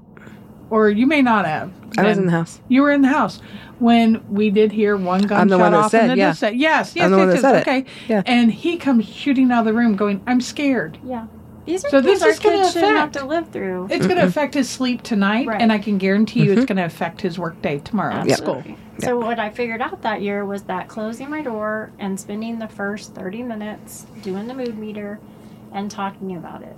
or 0.70 0.90
you 0.90 1.08
may 1.08 1.24
not 1.24 1.46
have. 1.46 1.72
I 1.98 2.04
was 2.04 2.20
in 2.20 2.28
the 2.28 2.32
house. 2.32 2.62
You 2.68 2.84
were 2.84 2.92
in 2.92 3.02
the 3.02 3.08
house 3.08 3.42
when 3.80 4.24
we 4.30 4.50
did 4.50 4.72
hear 4.72 4.96
one 4.98 5.22
gunshot 5.22 5.40
I'm 5.40 5.48
the 5.48 5.58
one 5.58 5.72
that 5.72 5.78
off 5.80 5.92
said, 5.92 6.04
in 6.04 6.08
the 6.12 6.18
yeah. 6.18 6.30
distance. 6.32 6.58
Yes, 6.58 6.96
yes, 6.96 7.06
I'm 7.06 7.12
the 7.12 7.18
yes, 7.18 7.22
one 7.22 7.28
that 7.30 7.34
yes, 7.36 7.42
said 7.42 7.56
it. 7.56 7.62
okay. 7.62 7.86
Yeah. 8.08 8.22
And 8.26 8.52
he 8.52 8.78
comes 8.78 9.08
shooting 9.08 9.52
out 9.52 9.60
of 9.60 9.66
the 9.66 9.74
room, 9.74 9.96
going, 9.96 10.22
"I'm 10.28 10.42
scared." 10.42 10.98
Yeah, 11.04 11.28
these 11.66 11.86
are 11.86 11.90
So 11.90 12.02
things 12.02 12.20
this 12.20 12.24
our 12.24 12.30
is 12.30 12.40
gonna 12.40 12.58
kids 12.58 12.74
shouldn't 12.74 12.96
have 12.98 13.10
affect- 13.10 13.20
to 13.24 13.26
live 13.26 13.50
through. 13.50 13.88
It's 13.90 14.06
going 14.08 14.20
to 14.20 14.26
affect 14.26 14.54
his 14.54 14.70
sleep 14.70 15.02
tonight, 15.04 15.48
Right. 15.48 15.62
and 15.62 15.72
I 15.72 15.78
can 15.78 15.98
guarantee 15.98 16.44
you, 16.44 16.52
it's 16.54 16.64
Mhm. 16.64 16.68
going 16.68 16.78
to 16.78 16.86
affect 16.86 17.22
his 17.22 17.38
workday 17.40 17.80
tomorrow 17.80 18.16
at 18.16 18.30
school. 18.32 18.56
Absolutely. 18.58 18.78
So 19.00 19.18
what 19.18 19.40
I 19.40 19.50
figured 19.50 19.82
out 19.82 20.02
that 20.02 20.22
year 20.22 20.44
was 20.46 20.64
that 20.64 20.88
closing 20.90 21.30
my 21.30 21.42
door 21.42 21.92
and 22.00 22.20
spending 22.20 22.60
the 22.60 22.68
first 22.68 23.16
30 23.16 23.44
minutes 23.44 24.06
doing 24.24 24.48
the 24.48 24.54
mood 24.54 24.78
meter 24.78 25.20
and 25.72 25.90
talking 25.90 26.36
about 26.36 26.64
it 26.64 26.76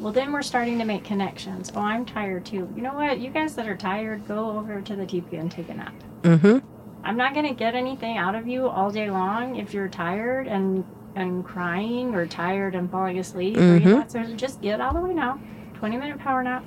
Well, 0.00 0.12
then 0.12 0.32
we're 0.32 0.42
starting 0.42 0.78
to 0.80 0.84
make 0.84 1.02
connections. 1.04 1.72
Oh, 1.74 1.80
I'm 1.80 2.04
tired 2.04 2.44
too. 2.44 2.68
You 2.76 2.82
know 2.82 2.94
what? 2.94 3.18
You 3.20 3.30
guys 3.30 3.54
that 3.54 3.66
are 3.68 3.76
tired, 3.76 4.26
go 4.28 4.50
over 4.58 4.80
to 4.80 4.96
the 4.96 5.06
teepee 5.06 5.36
and 5.36 5.48
take 5.50 5.68
a 5.68 5.74
nap. 5.74 5.94
Mm-hmm. 6.24 6.58
I'm 7.04 7.16
not 7.16 7.34
going 7.34 7.46
to 7.46 7.54
get 7.54 7.74
anything 7.74 8.16
out 8.16 8.34
of 8.34 8.48
you 8.48 8.66
all 8.66 8.90
day 8.90 9.10
long 9.10 9.56
if 9.56 9.74
you're 9.74 9.88
tired 9.88 10.46
and 10.48 10.84
and 11.16 11.44
crying 11.44 12.12
or 12.12 12.26
tired 12.26 12.74
and 12.74 12.90
falling 12.90 13.20
asleep. 13.20 13.56
Or 13.56 13.60
Mhm. 13.60 13.84
you're 13.84 13.98
not, 13.98 14.10
so 14.10 14.24
just 14.34 14.60
get 14.60 14.80
out 14.80 14.96
of 14.96 15.02
the 15.02 15.08
way 15.08 15.14
now. 15.14 15.38
20 15.74 15.96
minute 15.96 16.18
power 16.18 16.42
nap. 16.42 16.64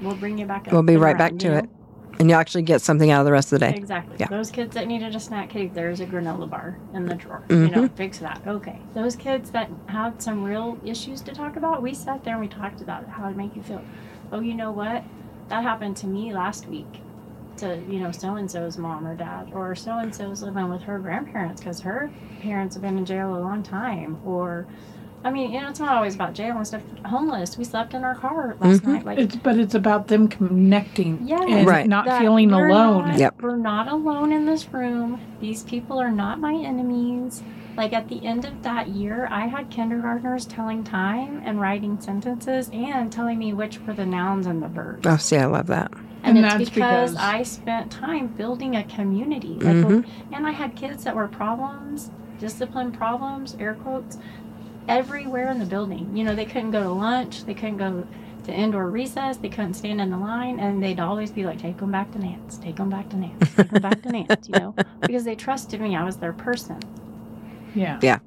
We'll 0.00 0.14
bring 0.14 0.38
you 0.38 0.46
back 0.46 0.66
up. 0.68 0.72
We'll 0.72 0.82
be 0.82 0.96
right 0.96 1.18
back 1.18 1.36
to 1.38 1.46
you 1.48 1.52
it. 1.52 1.68
And 2.18 2.30
you 2.30 2.34
actually 2.34 2.62
get 2.62 2.80
something 2.80 3.10
out 3.10 3.20
of 3.20 3.26
the 3.26 3.32
rest 3.32 3.52
of 3.52 3.60
the 3.60 3.66
day. 3.66 3.74
Exactly. 3.76 4.16
Yeah. 4.18 4.28
Those 4.28 4.50
kids 4.50 4.74
that 4.74 4.86
needed 4.86 5.14
a 5.14 5.20
snack 5.20 5.50
cake, 5.50 5.74
there's 5.74 6.00
a 6.00 6.06
granola 6.06 6.48
bar 6.48 6.78
in 6.94 7.04
the 7.04 7.14
drawer. 7.14 7.42
Mm-hmm. 7.48 7.66
You 7.66 7.82
know, 7.82 7.88
fix 7.94 8.18
that. 8.20 8.40
Okay. 8.46 8.78
Those 8.94 9.14
kids 9.16 9.50
that 9.50 9.68
had 9.86 10.22
some 10.22 10.42
real 10.44 10.78
issues 10.84 11.20
to 11.22 11.32
talk 11.32 11.56
about, 11.56 11.82
we 11.82 11.92
sat 11.92 12.24
there 12.24 12.34
and 12.34 12.40
we 12.40 12.48
talked 12.48 12.80
about 12.80 13.06
how 13.06 13.28
to 13.28 13.34
make 13.36 13.54
you 13.54 13.62
feel. 13.62 13.82
Oh, 14.32 14.40
you 14.40 14.54
know 14.54 14.70
what? 14.72 15.04
That 15.48 15.62
happened 15.62 15.96
to 15.98 16.06
me 16.06 16.32
last 16.32 16.66
week. 16.68 17.02
To 17.58 17.80
you 17.88 17.98
know, 18.00 18.12
so 18.12 18.36
and 18.36 18.50
so's 18.50 18.78
mom 18.78 19.06
or 19.06 19.14
dad, 19.16 19.50
or 19.52 19.74
so 19.74 19.98
and 19.98 20.14
so's 20.14 20.42
living 20.42 20.68
with 20.68 20.82
her 20.82 20.98
grandparents 20.98 21.60
because 21.60 21.80
her 21.80 22.10
parents 22.40 22.74
have 22.76 22.82
been 22.82 22.96
in 22.98 23.04
jail 23.04 23.34
a 23.36 23.40
long 23.40 23.62
time, 23.62 24.18
or. 24.24 24.66
I 25.24 25.32
mean, 25.32 25.50
you 25.50 25.60
know, 25.60 25.68
it's 25.68 25.80
not 25.80 25.96
always 25.96 26.14
about 26.14 26.32
jail 26.32 26.56
and 26.56 26.64
stuff. 26.64 26.80
Homeless. 27.04 27.58
We 27.58 27.64
slept 27.64 27.92
in 27.92 28.04
our 28.04 28.14
car 28.14 28.54
last 28.60 28.82
Mhm. 28.84 28.86
night. 28.86 29.04
Like, 29.04 29.18
It's 29.18 29.34
but 29.34 29.56
it's 29.58 29.74
about 29.74 30.06
them 30.06 30.28
connecting 30.28 31.18
Yeah. 31.24 31.42
and 31.42 31.66
Right. 31.66 31.88
not 31.88 32.06
feeling 32.20 32.52
we're 32.52 32.68
alone. 32.68 33.08
Not, 33.08 33.18
Yep. 33.18 33.42
We're 33.42 33.56
not 33.56 33.88
alone 33.88 34.30
in 34.32 34.46
this 34.46 34.72
room. 34.72 35.18
These 35.40 35.64
people 35.64 35.98
are 36.00 36.12
not 36.12 36.38
my 36.38 36.54
enemies. 36.54 37.42
Like 37.76 37.92
at 37.92 38.06
the 38.06 38.24
end 38.24 38.44
of 38.44 38.62
that 38.62 38.88
year, 38.90 39.26
I 39.28 39.48
had 39.48 39.70
kindergartners 39.70 40.46
telling 40.46 40.84
time 40.84 41.42
and 41.44 41.60
writing 41.60 41.98
sentences 42.00 42.70
and 42.72 43.10
telling 43.10 43.38
me 43.40 43.52
which 43.52 43.80
were 43.84 43.94
the 43.94 44.06
nouns 44.06 44.46
and 44.46 44.62
the 44.62 44.68
verbs. 44.68 45.04
Oh, 45.04 45.16
see, 45.16 45.36
I 45.36 45.46
love 45.46 45.66
that. 45.66 45.90
And, 46.28 46.38
And 46.38 46.60
it's 46.62 46.70
because, 46.70 47.10
because- 47.12 47.16
I 47.16 47.42
spent 47.42 47.90
time 47.90 48.28
building 48.28 48.76
a 48.76 48.84
community. 48.84 49.54
Like, 49.60 49.76
Mhm. 49.76 50.06
and 50.32 50.46
I 50.46 50.50
had 50.52 50.74
kids 50.76 51.04
that 51.04 51.14
were 51.16 51.28
problems, 51.28 52.10
discipline 52.38 52.92
problems, 52.92 53.56
air 53.58 53.74
quotes, 53.74 54.18
everywhere 54.86 55.48
in 55.50 55.58
the 55.58 55.66
building. 55.66 56.16
You 56.16 56.24
know, 56.24 56.34
they 56.34 56.44
couldn't 56.44 56.70
go 56.70 56.82
to 56.82 56.90
lunch, 56.90 57.44
they 57.44 57.54
couldn't 57.54 57.78
go 57.78 58.04
to 58.44 58.52
indoor 58.54 58.88
recess, 58.88 59.36
they 59.36 59.48
couldn't 59.50 59.74
stand 59.74 60.00
in 60.00 60.10
the 60.10 60.16
line, 60.16 60.58
and 60.58 60.82
they'd 60.82 61.00
always 61.00 61.30
be 61.30 61.44
like, 61.44 61.58
"Take 61.58 61.76
them 61.78 61.90
back 61.90 62.10
to 62.12 62.18
Nance, 62.18 62.56
take 62.56 62.76
them 62.76 62.88
back 62.88 63.08
to 63.10 63.16
Nance, 63.18 63.54
take 63.54 63.70
them 63.70 63.82
back 63.82 64.00
to 64.02 64.08
Nance," 64.12 64.48
you 64.48 64.58
know, 64.58 64.74
because 65.02 65.24
they 65.24 65.34
trusted 65.34 65.80
me. 65.80 65.94
I 65.96 66.04
was 66.04 66.16
their 66.16 66.32
person. 66.32 66.78
Yeah. 67.74 67.98
Yeah. 68.02 68.18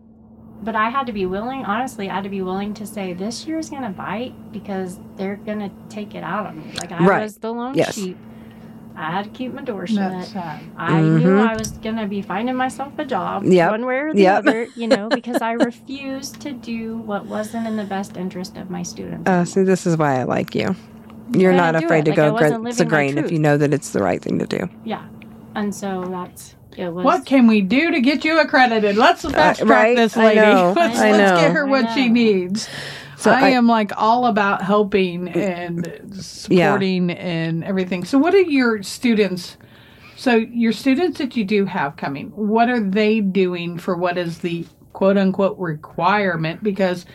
But 0.64 0.76
I 0.76 0.90
had 0.90 1.08
to 1.08 1.14
be 1.14 1.26
willing, 1.26 1.66
honestly, 1.66 2.10
I 2.10 2.16
had 2.16 2.24
to 2.24 2.30
be 2.30 2.42
willing 2.44 2.74
to 2.76 2.86
say, 2.86 3.14
this 3.14 3.48
year's 3.48 3.70
going 3.70 3.82
to 3.84 3.90
bite 3.90 4.34
because 4.52 5.00
they're 5.18 5.38
going 5.38 5.60
to 5.60 5.72
take 5.90 6.14
it 6.14 6.24
out 6.24 6.46
on 6.46 6.58
me. 6.60 6.72
Like, 6.78 6.92
I 6.92 7.04
Right. 7.06 7.24
was 7.24 7.38
the 7.38 7.52
lone 7.52 7.74
Yes. 7.76 7.96
sheep. 7.96 8.18
I 8.96 9.10
had 9.10 9.24
to 9.24 9.30
keep 9.32 9.54
my 9.54 9.64
door 9.64 9.88
shut. 9.88 10.12
That's 10.12 10.28
sad. 10.34 10.60
I 10.78 11.02
knew 11.02 11.28
Mhm. 11.30 11.48
I 11.48 11.56
was 11.58 11.72
going 11.72 11.96
to 11.96 12.06
be 12.06 12.22
finding 12.22 12.56
myself 12.56 12.94
a 13.00 13.06
job 13.06 13.44
Yep. 13.46 13.72
one 13.72 13.86
way 13.88 13.96
or 13.98 14.14
the 14.14 14.22
Yep. 14.24 14.38
other, 14.40 14.68
you 14.76 14.88
know, 14.88 15.10
because 15.14 15.42
I 15.42 15.54
refused 15.54 16.40
to 16.42 16.52
do 16.52 16.98
what 16.98 17.26
wasn't 17.26 17.66
in 17.66 17.78
the 17.78 17.86
best 17.86 18.16
interest 18.18 18.58
of 18.58 18.70
my 18.70 18.84
students. 18.84 19.28
Uh, 19.28 19.46
see, 19.46 19.64
this 19.64 19.88
is 19.88 19.98
why 19.98 20.20
I 20.20 20.24
like 20.24 20.54
you. 20.54 20.76
You're 21.34 21.54
not 21.54 21.76
afraid 21.76 22.00
it. 22.00 22.04
to 22.06 22.10
Like, 22.12 22.18
go 22.18 22.34
wasn't 22.34 22.62
against 22.62 22.78
the 22.80 22.86
grain 22.86 23.18
if 23.18 23.32
you 23.32 23.40
know 23.40 23.58
that 23.58 23.74
it's 23.74 23.92
the 23.92 24.04
right 24.04 24.22
thing 24.22 24.38
to 24.40 24.46
do. 24.46 24.70
yeah. 24.84 25.02
And 25.56 25.74
so 25.74 26.06
that's, 26.12 26.52
it 26.52 26.56
was. 26.56 26.56
What 26.78 27.26
can 27.26 27.48
we 27.48 27.62
do 27.62 27.92
to 27.92 28.00
get 28.02 28.24
you 28.26 28.40
accredited? 28.40 28.96
Let's 28.98 29.22
fast 29.24 29.60
track 29.62 29.70
Uh, 29.70 29.74
right? 29.74 29.96
this 29.98 30.16
I 30.18 30.26
lady. 30.26 30.40
know. 30.42 30.74
Let's, 30.76 31.00
I 31.00 31.12
let's 31.12 31.42
get 31.42 31.52
her 31.52 31.66
what 31.66 31.94
she 31.94 32.10
needs. 32.10 32.68
So 33.18 33.32
I, 33.32 33.42
I- 33.42 33.50
am 33.50 33.68
like 33.68 33.92
all 33.98 34.26
about 34.26 34.62
helping 34.64 35.28
and 35.30 36.10
supporting 36.16 37.12
and 37.12 37.64
everything. 37.64 38.04
So, 38.06 38.18
what 38.18 38.34
are 38.34 38.42
your 38.42 38.82
students? 38.84 39.58
So, 40.18 40.36
your 40.36 40.72
students 40.72 41.18
that 41.20 41.36
you 41.36 41.44
do 41.46 41.66
have 41.66 41.98
coming, 41.98 42.30
what 42.36 42.70
are 42.70 42.80
they 42.80 43.20
doing 43.22 43.78
for 43.78 43.96
what 43.96 44.18
is 44.18 44.40
the 44.40 44.66
quote 44.94 45.18
unquote 45.18 45.58
requirement? 45.60 46.64
Because 46.64 47.06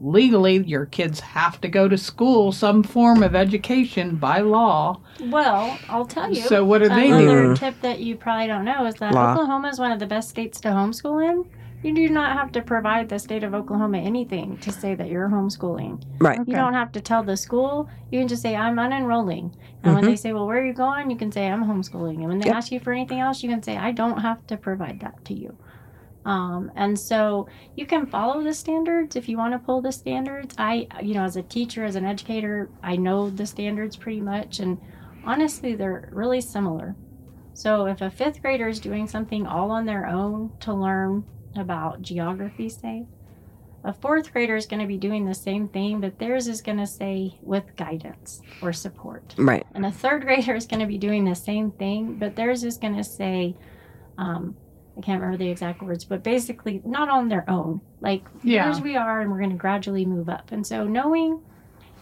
legally, 0.00 0.58
your 0.64 0.86
kids 0.86 1.20
have 1.20 1.60
to 1.60 1.68
go 1.68 1.88
to 1.88 1.96
school, 1.98 2.52
some 2.52 2.82
form 2.82 3.22
of 3.22 3.34
education 3.34 4.16
by 4.16 4.40
law. 4.40 5.00
Well, 5.20 5.80
I'll 5.88 6.06
tell 6.06 6.32
you. 6.32 6.42
So, 6.42 6.64
what 6.64 6.82
are 6.82 6.88
they 6.88 7.08
Another 7.08 7.42
doing? 7.42 7.50
Mm. 7.54 7.58
tip 7.58 7.80
that 7.80 8.00
you 8.00 8.16
probably 8.16 8.46
don't 8.46 8.64
know 8.64 8.86
is 8.86 8.94
that 8.96 9.14
Law. 9.14 9.32
Oklahoma 9.32 9.68
is 9.68 9.78
one 9.78 9.92
of 9.92 9.98
the 9.98 10.06
best 10.06 10.28
states 10.30 10.60
to 10.62 10.68
homeschool 10.68 11.28
in. 11.28 11.44
You 11.82 11.94
do 11.94 12.08
not 12.08 12.32
have 12.36 12.50
to 12.52 12.62
provide 12.62 13.08
the 13.08 13.20
state 13.20 13.44
of 13.44 13.54
Oklahoma 13.54 13.98
anything 13.98 14.58
to 14.58 14.72
say 14.72 14.96
that 14.96 15.08
you're 15.08 15.28
homeschooling. 15.28 16.02
Right. 16.20 16.36
You 16.38 16.42
Okay. 16.42 16.52
don't 16.54 16.74
have 16.74 16.90
to 16.92 17.00
tell 17.00 17.22
the 17.22 17.36
school. 17.36 17.88
You 18.10 18.18
can 18.18 18.26
just 18.26 18.42
say, 18.42 18.56
I'm 18.56 18.76
unenrolling. 18.76 19.52
And 19.84 19.94
when 19.94 20.02
Mhm. 20.02 20.06
they 20.08 20.16
say, 20.16 20.32
Well, 20.32 20.46
where 20.46 20.58
are 20.60 20.66
you 20.66 20.72
going? 20.74 21.08
You 21.08 21.16
can 21.16 21.30
say, 21.30 21.48
I'm 21.48 21.64
homeschooling. 21.64 22.16
And 22.18 22.28
when 22.28 22.38
they 22.40 22.46
Yep. 22.46 22.56
ask 22.56 22.72
you 22.72 22.80
for 22.80 22.92
anything 22.92 23.20
else, 23.20 23.44
you 23.44 23.48
can 23.48 23.62
say, 23.62 23.76
I 23.76 23.92
don't 23.92 24.18
have 24.22 24.44
to 24.48 24.56
provide 24.56 24.98
that 25.00 25.24
to 25.26 25.34
you. 25.34 25.56
Um, 26.28 26.70
and 26.76 26.98
so 26.98 27.48
you 27.74 27.86
can 27.86 28.04
follow 28.04 28.42
the 28.42 28.52
standards 28.52 29.16
if 29.16 29.30
you 29.30 29.38
want 29.38 29.54
to 29.54 29.58
pull 29.58 29.80
the 29.80 29.90
standards. 29.90 30.54
I, 30.58 30.86
you 31.02 31.14
know, 31.14 31.24
as 31.24 31.36
a 31.36 31.42
teacher, 31.42 31.86
as 31.86 31.96
an 31.96 32.04
educator, 32.04 32.68
I 32.82 32.96
know 32.96 33.30
the 33.30 33.46
standards 33.46 33.96
pretty 33.96 34.20
much. 34.20 34.60
And 34.60 34.78
honestly, 35.24 35.74
they're 35.74 36.10
really 36.12 36.42
similar. 36.42 36.94
So 37.54 37.86
if 37.86 38.02
a 38.02 38.10
fifth 38.10 38.42
grader 38.42 38.68
is 38.68 38.78
doing 38.78 39.08
something 39.08 39.46
all 39.46 39.70
on 39.70 39.86
their 39.86 40.06
own 40.06 40.52
to 40.60 40.74
learn 40.74 41.24
about 41.56 42.02
geography, 42.02 42.68
say, 42.68 43.06
a 43.82 43.92
fourth 43.94 44.30
grader 44.30 44.54
is 44.54 44.66
going 44.66 44.80
to 44.80 44.86
be 44.86 44.98
doing 44.98 45.24
the 45.24 45.34
same 45.34 45.66
thing, 45.66 45.98
but 45.98 46.18
theirs 46.18 46.46
is 46.46 46.60
going 46.60 46.76
to 46.76 46.86
say 46.86 47.38
with 47.40 47.74
guidance 47.76 48.42
or 48.60 48.74
support. 48.74 49.34
Right. 49.38 49.66
And 49.74 49.86
a 49.86 49.90
third 49.90 50.22
grader 50.26 50.54
is 50.54 50.66
going 50.66 50.80
to 50.80 50.86
be 50.86 50.98
doing 50.98 51.24
the 51.24 51.34
same 51.34 51.70
thing, 51.70 52.18
but 52.18 52.36
theirs 52.36 52.64
is 52.64 52.76
going 52.76 52.96
to 52.96 53.04
say, 53.04 53.56
um, 54.18 54.56
I 54.98 55.00
can't 55.00 55.20
remember 55.22 55.38
the 55.42 55.50
exact 55.50 55.80
words, 55.80 56.04
but 56.04 56.24
basically 56.24 56.82
not 56.84 57.08
on 57.08 57.28
their 57.28 57.48
own. 57.48 57.80
Like, 58.00 58.24
Yeah. 58.42 58.64
here's 58.64 58.80
we 58.80 58.96
are, 58.96 59.20
and 59.20 59.30
we're 59.30 59.38
going 59.38 59.50
to 59.50 59.56
gradually 59.56 60.04
move 60.04 60.28
up. 60.28 60.50
And 60.50 60.66
so 60.66 60.84
knowing 60.86 61.40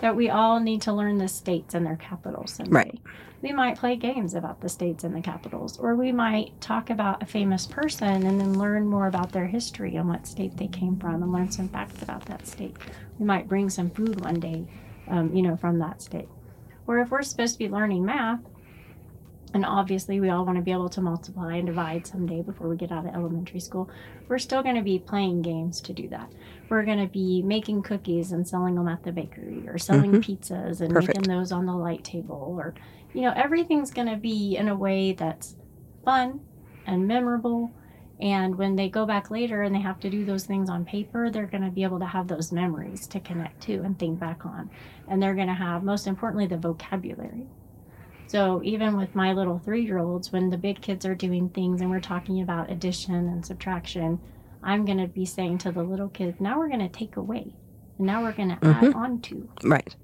that 0.00 0.16
we 0.16 0.30
all 0.30 0.60
need 0.60 0.80
to 0.82 0.92
learn 0.92 1.18
the 1.18 1.28
states 1.28 1.74
and 1.74 1.84
their 1.84 1.96
capitals 1.96 2.52
someday. 2.52 2.72
Right. 2.72 3.00
We 3.42 3.52
might 3.52 3.76
play 3.78 3.96
games 3.96 4.34
about 4.34 4.60
the 4.60 4.68
states 4.68 5.04
and 5.04 5.14
the 5.14 5.20
capitals, 5.20 5.78
or 5.78 5.94
we 5.94 6.10
might 6.10 6.58
talk 6.60 6.88
about 6.90 7.22
a 7.22 7.26
famous 7.26 7.66
person 7.66 8.26
and 8.26 8.40
then 8.40 8.58
learn 8.58 8.86
more 8.88 9.06
about 9.06 9.32
their 9.32 9.46
history 9.46 9.96
and 9.96 10.08
what 10.08 10.26
state 10.26 10.56
they 10.56 10.66
came 10.68 10.96
from 10.98 11.22
and 11.22 11.32
learn 11.32 11.50
some 11.50 11.68
facts 11.68 12.02
about 12.02 12.24
that 12.26 12.46
state. 12.46 12.76
We 13.18 13.26
might 13.26 13.46
bring 13.48 13.68
some 13.70 13.90
food 13.90 14.22
one 14.24 14.40
day, 14.40 14.64
um, 15.08 15.34
you 15.34 15.42
know, 15.42 15.56
from 15.56 15.78
that 15.80 16.00
state. 16.02 16.28
Or 16.86 16.98
if 17.00 17.10
we're 17.10 17.22
supposed 17.22 17.54
to 17.54 17.58
be 17.58 17.68
learning 17.68 18.04
math, 18.04 18.40
and 19.56 19.64
obviously 19.64 20.20
we 20.20 20.28
all 20.28 20.44
want 20.44 20.56
to 20.56 20.62
be 20.62 20.70
able 20.70 20.90
to 20.90 21.00
multiply 21.00 21.56
and 21.56 21.66
divide 21.66 22.06
someday 22.06 22.42
before 22.42 22.68
we 22.68 22.76
get 22.76 22.92
out 22.92 23.06
of 23.06 23.14
elementary 23.14 23.58
school, 23.58 23.88
we're 24.28 24.38
still 24.38 24.62
going 24.62 24.76
to 24.76 24.82
be 24.82 24.98
playing 24.98 25.40
games 25.40 25.80
to 25.80 25.94
do 25.94 26.06
that. 26.08 26.30
We're 26.68 26.84
going 26.84 27.00
to 27.00 27.06
be 27.06 27.40
making 27.40 27.82
cookies 27.82 28.32
and 28.32 28.46
selling 28.46 28.74
them 28.74 28.86
at 28.86 29.02
the 29.02 29.12
bakery 29.12 29.66
or 29.66 29.78
selling 29.78 30.12
mm-hmm. 30.12 30.30
pizzas 30.30 30.82
and 30.82 30.92
Perfect. 30.92 31.16
making 31.16 31.34
those 31.34 31.52
on 31.52 31.64
the 31.64 31.72
light 31.72 32.04
table 32.04 32.54
or 32.58 32.74
you 33.14 33.22
know 33.22 33.32
everything's 33.34 33.90
going 33.90 34.08
to 34.08 34.16
be 34.16 34.56
in 34.58 34.68
a 34.68 34.76
way 34.76 35.12
that's 35.12 35.56
fun 36.04 36.40
and 36.86 37.08
memorable. 37.08 37.70
And 38.20 38.56
when 38.56 38.76
they 38.76 38.90
go 38.90 39.06
back 39.06 39.30
later 39.30 39.62
and 39.62 39.74
they 39.74 39.80
have 39.80 40.00
to 40.00 40.10
do 40.10 40.26
those 40.26 40.44
things 40.44 40.68
on 40.68 40.84
paper 40.84 41.30
they're 41.30 41.46
going 41.46 41.64
to 41.64 41.70
be 41.70 41.82
able 41.82 41.98
to 42.00 42.06
have 42.06 42.28
those 42.28 42.52
memories 42.52 43.06
to 43.08 43.20
connect 43.20 43.62
to 43.62 43.80
and 43.84 43.98
think 43.98 44.20
back 44.20 44.44
on. 44.44 44.68
And 45.08 45.22
they're 45.22 45.34
going 45.34 45.48
to 45.48 45.54
have 45.54 45.82
most 45.82 46.06
importantly 46.06 46.46
the 46.46 46.58
vocabulary 46.58 47.46
so 48.26 48.60
even 48.64 48.96
with 48.96 49.14
my 49.14 49.32
little 49.32 49.58
three-year-olds 49.58 50.32
when 50.32 50.50
the 50.50 50.56
big 50.58 50.80
kids 50.80 51.04
are 51.06 51.14
doing 51.14 51.48
things 51.50 51.80
and 51.80 51.90
we're 51.90 52.00
talking 52.00 52.40
about 52.42 52.70
addition 52.70 53.14
and 53.14 53.44
subtraction 53.44 54.18
i'm 54.62 54.84
going 54.84 54.98
to 54.98 55.06
be 55.06 55.24
saying 55.24 55.58
to 55.58 55.70
the 55.72 55.82
little 55.82 56.08
kids 56.08 56.40
now 56.40 56.58
we're 56.58 56.68
going 56.68 56.80
to 56.80 56.88
take 56.88 57.16
away 57.16 57.54
and 57.98 58.06
now 58.06 58.22
we're 58.22 58.32
going 58.32 58.48
to 58.48 58.58
add 58.66 58.94
on 58.94 59.20
to 59.20 59.48
Right. 59.64 59.94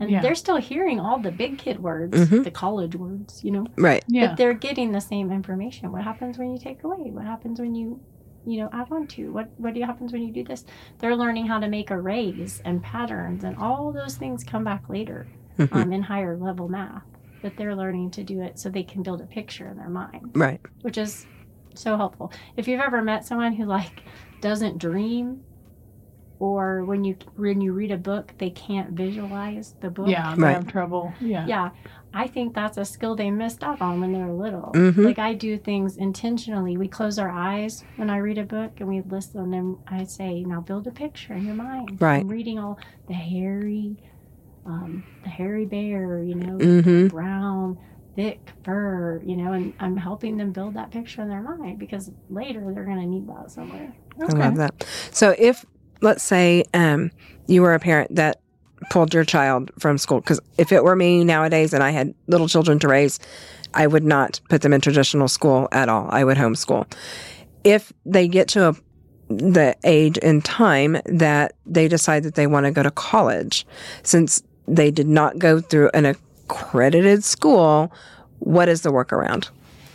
and 0.00 0.10
Yeah. 0.10 0.20
they're 0.22 0.34
still 0.34 0.56
hearing 0.58 1.00
all 1.00 1.18
the 1.18 1.30
big 1.32 1.58
kid 1.58 1.82
words, 1.82 2.16
Mhm. 2.30 2.44
the 2.44 2.50
college 2.50 2.94
words, 2.96 3.42
you 3.44 3.50
know. 3.50 3.66
Right. 3.76 4.04
Yeah. 4.08 4.28
But 4.28 4.36
they're 4.36 4.54
getting 4.54 4.92
the 4.92 5.00
same 5.00 5.30
information. 5.32 5.90
What 5.92 6.02
happens 6.04 6.38
when 6.38 6.50
you 6.50 6.58
take 6.58 6.84
away? 6.84 7.10
What 7.10 7.24
happens 7.24 7.58
when 7.60 7.74
you, 7.74 7.98
you 8.46 8.58
know, 8.60 8.68
add 8.72 8.88
on 8.90 9.06
to? 9.08 9.32
What 9.32 9.48
what 9.58 9.74
happens 9.76 10.12
when 10.12 10.22
you 10.22 10.32
do 10.32 10.44
this? 10.44 10.64
They're 10.98 11.16
learning 11.16 11.46
how 11.46 11.58
to 11.60 11.68
make 11.68 11.90
arrays 11.90 12.60
and 12.64 12.82
patterns, 12.82 13.42
and 13.44 13.56
all 13.56 13.90
those 13.92 14.16
things 14.16 14.44
come 14.44 14.64
back 14.64 14.88
later 14.88 15.26
Mhm. 15.58 15.74
um, 15.74 15.92
in 15.92 16.02
higher 16.02 16.36
level 16.36 16.68
math. 16.68 17.02
But 17.42 17.56
they're 17.56 17.76
learning 17.76 18.10
to 18.12 18.24
do 18.24 18.40
it 18.42 18.58
so 18.58 18.68
they 18.70 18.82
can 18.82 19.02
build 19.02 19.20
a 19.20 19.26
picture 19.26 19.68
in 19.68 19.76
their 19.76 19.88
mind, 19.90 20.30
Right. 20.34 20.60
which 20.82 20.98
is 20.98 21.26
so 21.74 21.96
helpful. 21.96 22.32
If 22.56 22.66
you've 22.68 22.80
ever 22.80 23.02
met 23.02 23.24
someone 23.24 23.52
who 23.52 23.64
like 23.66 24.02
doesn't 24.40 24.78
dream 24.78 25.42
or 26.38 26.84
when 26.84 27.02
you 27.04 27.16
when 27.36 27.62
you 27.62 27.72
read 27.72 27.90
a 27.90 27.96
book 27.96 28.34
they 28.36 28.50
can't 28.50 28.90
visualize 28.90 29.74
the 29.80 29.88
book 29.88 30.08
Yeah, 30.08 30.34
they 30.34 30.42
Right. 30.42 30.52
have 30.56 30.66
trouble. 30.66 31.14
Yeah. 31.18 31.46
yeah 31.46 31.70
i 32.12 32.26
think 32.26 32.54
that's 32.54 32.76
a 32.76 32.84
skill 32.84 33.16
they 33.16 33.30
missed 33.30 33.64
out 33.64 33.80
on 33.80 34.00
when 34.02 34.12
they 34.12 34.18
were 34.18 34.32
little 34.32 34.70
Mhm. 34.74 35.02
like 35.04 35.18
i 35.18 35.32
do 35.32 35.56
things 35.56 35.96
intentionally 35.96 36.76
we 36.76 36.88
close 36.88 37.18
our 37.18 37.30
eyes 37.30 37.84
when 37.96 38.10
i 38.10 38.18
read 38.18 38.36
a 38.36 38.44
book 38.44 38.72
and 38.80 38.88
we 38.88 39.00
listen 39.00 39.54
and 39.54 39.78
i 39.88 40.04
say 40.04 40.44
now 40.44 40.60
build 40.60 40.86
a 40.86 40.90
picture 40.90 41.32
in 41.32 41.46
your 41.46 41.54
mind 41.54 41.96
Right. 42.00 42.20
i'm 42.20 42.28
reading 42.28 42.58
all 42.58 42.78
the 43.08 43.14
hairy 43.14 43.96
um, 44.66 45.04
the 45.22 45.28
hairy 45.28 45.64
bear 45.64 46.22
you 46.22 46.34
know 46.34 46.58
Mm-hmm. 46.58 47.06
brown 47.08 47.78
thick 48.16 48.40
fur 48.64 49.20
you 49.24 49.36
know 49.36 49.52
and 49.52 49.74
i'm 49.78 49.96
helping 49.96 50.36
them 50.36 50.50
build 50.52 50.74
that 50.74 50.90
picture 50.90 51.22
in 51.22 51.28
their 51.28 51.42
mind 51.42 51.78
because 51.78 52.10
later 52.30 52.72
they're 52.74 52.84
going 52.84 53.00
to 53.00 53.06
need 53.06 53.26
that 53.28 53.50
somewhere 53.50 53.94
I 54.20 54.32
love 54.32 54.56
that. 54.56 54.86
So 55.12 55.34
if 55.38 55.64
let's 56.00 56.22
say 56.22 56.64
um, 56.74 57.10
you 57.46 57.62
were 57.62 57.74
a 57.74 57.78
parent 57.80 58.14
that 58.14 58.40
pulled 58.90 59.12
your 59.14 59.24
child 59.24 59.70
from 59.78 59.98
school, 59.98 60.20
because 60.20 60.40
if 60.58 60.72
it 60.72 60.84
were 60.84 60.96
me 60.96 61.24
nowadays 61.24 61.72
and 61.74 61.82
I 61.82 61.90
had 61.90 62.14
little 62.26 62.48
children 62.48 62.78
to 62.80 62.88
raise, 62.88 63.18
I 63.74 63.86
would 63.86 64.04
not 64.04 64.40
put 64.48 64.62
them 64.62 64.72
in 64.72 64.80
traditional 64.80 65.28
school 65.28 65.68
at 65.72 65.88
all. 65.88 66.08
I 66.10 66.24
would 66.24 66.36
homeschool. 66.38 66.90
If 67.64 67.92
they 68.04 68.28
get 68.28 68.48
to 68.48 68.70
a 68.70 68.74
the 69.28 69.74
age 69.82 70.18
and 70.22 70.44
time 70.44 70.98
that 71.04 71.54
they 71.66 71.88
decide 71.88 72.22
that 72.22 72.36
they 72.36 72.46
want 72.46 72.64
to 72.64 72.70
go 72.70 72.82
to 72.82 72.92
college, 72.92 73.66
since 74.04 74.42
they 74.66 74.90
did 74.90 75.06
not 75.08 75.38
go 75.38 75.60
through 75.60 75.90
an 75.94 76.04
accredited 76.06 77.24
school, 77.24 77.92
what 78.38 78.68
is 78.68 78.82
the 78.82 78.90
workaround? 78.90 79.50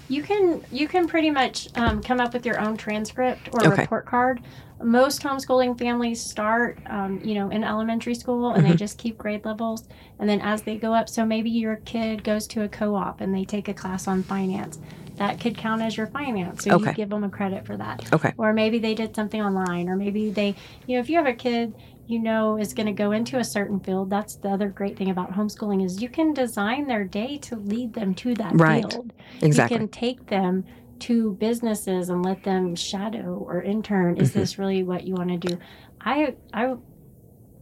You 0.07 0.23
can 0.23 0.63
you 0.69 0.87
can 0.89 1.07
pretty 1.07 1.29
much 1.31 1.67
um, 1.75 2.01
come 2.01 2.19
up 2.19 2.33
with 2.33 2.45
your 2.45 2.59
own 2.59 2.75
transcript 2.75 3.47
or 3.51 3.65
Okay. 3.67 3.81
report 3.83 4.05
card. 4.05 4.41
Most 4.83 5.21
homeschooling 5.21 5.77
families 5.77 6.25
start, 6.25 6.81
um, 6.89 7.19
you 7.23 7.35
know, 7.35 7.49
in 7.49 7.63
elementary 7.63 8.15
school 8.15 8.51
and 8.51 8.63
Mm-hmm. 8.63 8.71
they 8.71 8.75
just 8.75 8.97
keep 8.97 9.17
grade 9.17 9.45
levels, 9.45 9.87
and 10.19 10.27
then 10.27 10.41
as 10.41 10.63
they 10.63 10.77
go 10.77 10.93
up, 10.93 11.07
so 11.07 11.25
maybe 11.25 11.49
your 11.49 11.77
kid 11.77 12.23
goes 12.23 12.45
to 12.47 12.63
a 12.63 12.69
co-op 12.69 13.21
and 13.21 13.33
they 13.33 13.45
take 13.45 13.67
a 13.69 13.73
class 13.73 14.07
on 14.07 14.23
finance. 14.25 14.79
That 15.17 15.39
could 15.39 15.57
count 15.57 15.81
as 15.83 15.95
your 15.97 16.07
finance, 16.07 16.63
so 16.63 16.71
Okay. 16.71 16.89
you 16.89 16.93
give 16.93 17.09
them 17.09 17.23
a 17.23 17.29
credit 17.29 17.65
for 17.65 17.77
that. 17.77 18.01
Okay. 18.11 18.33
Or 18.37 18.53
maybe 18.53 18.79
they 18.79 18.95
did 18.95 19.15
something 19.15 19.41
online, 19.41 19.87
or 19.87 19.95
maybe 19.95 20.31
they, 20.31 20.55
you 20.87 20.95
know, 20.95 21.01
if 21.01 21.09
you 21.09 21.17
have 21.17 21.27
a 21.27 21.33
kid 21.33 21.73
you 22.11 22.19
know 22.19 22.57
is 22.57 22.73
going 22.73 22.85
to 22.87 22.91
go 22.91 23.11
into 23.11 23.37
a 23.39 23.43
certain 23.43 23.79
field, 23.79 24.09
that's 24.09 24.35
the 24.35 24.49
other 24.49 24.67
great 24.69 24.97
thing 24.97 25.09
about 25.09 25.31
homeschooling 25.31 25.83
is 25.85 26.01
you 26.01 26.09
can 26.09 26.33
design 26.33 26.87
their 26.87 27.03
day 27.05 27.37
to 27.39 27.55
lead 27.55 27.93
them 27.93 28.13
to 28.15 28.33
that 28.35 28.53
Right. 28.59 28.83
field 28.89 29.13
Exactly. 29.41 29.75
you 29.75 29.79
can 29.79 29.87
take 29.87 30.27
them 30.27 30.65
to 30.99 31.33
businesses 31.39 32.09
and 32.09 32.23
let 32.23 32.43
them 32.43 32.75
shadow 32.75 33.43
or 33.47 33.61
intern 33.61 34.17
is 34.17 34.29
Mm-hmm. 34.31 34.39
this 34.39 34.59
really 34.59 34.83
what 34.83 35.03
you 35.05 35.15
want 35.15 35.29
to 35.29 35.37
do 35.37 35.57
i 36.01 36.35
i 36.53 36.75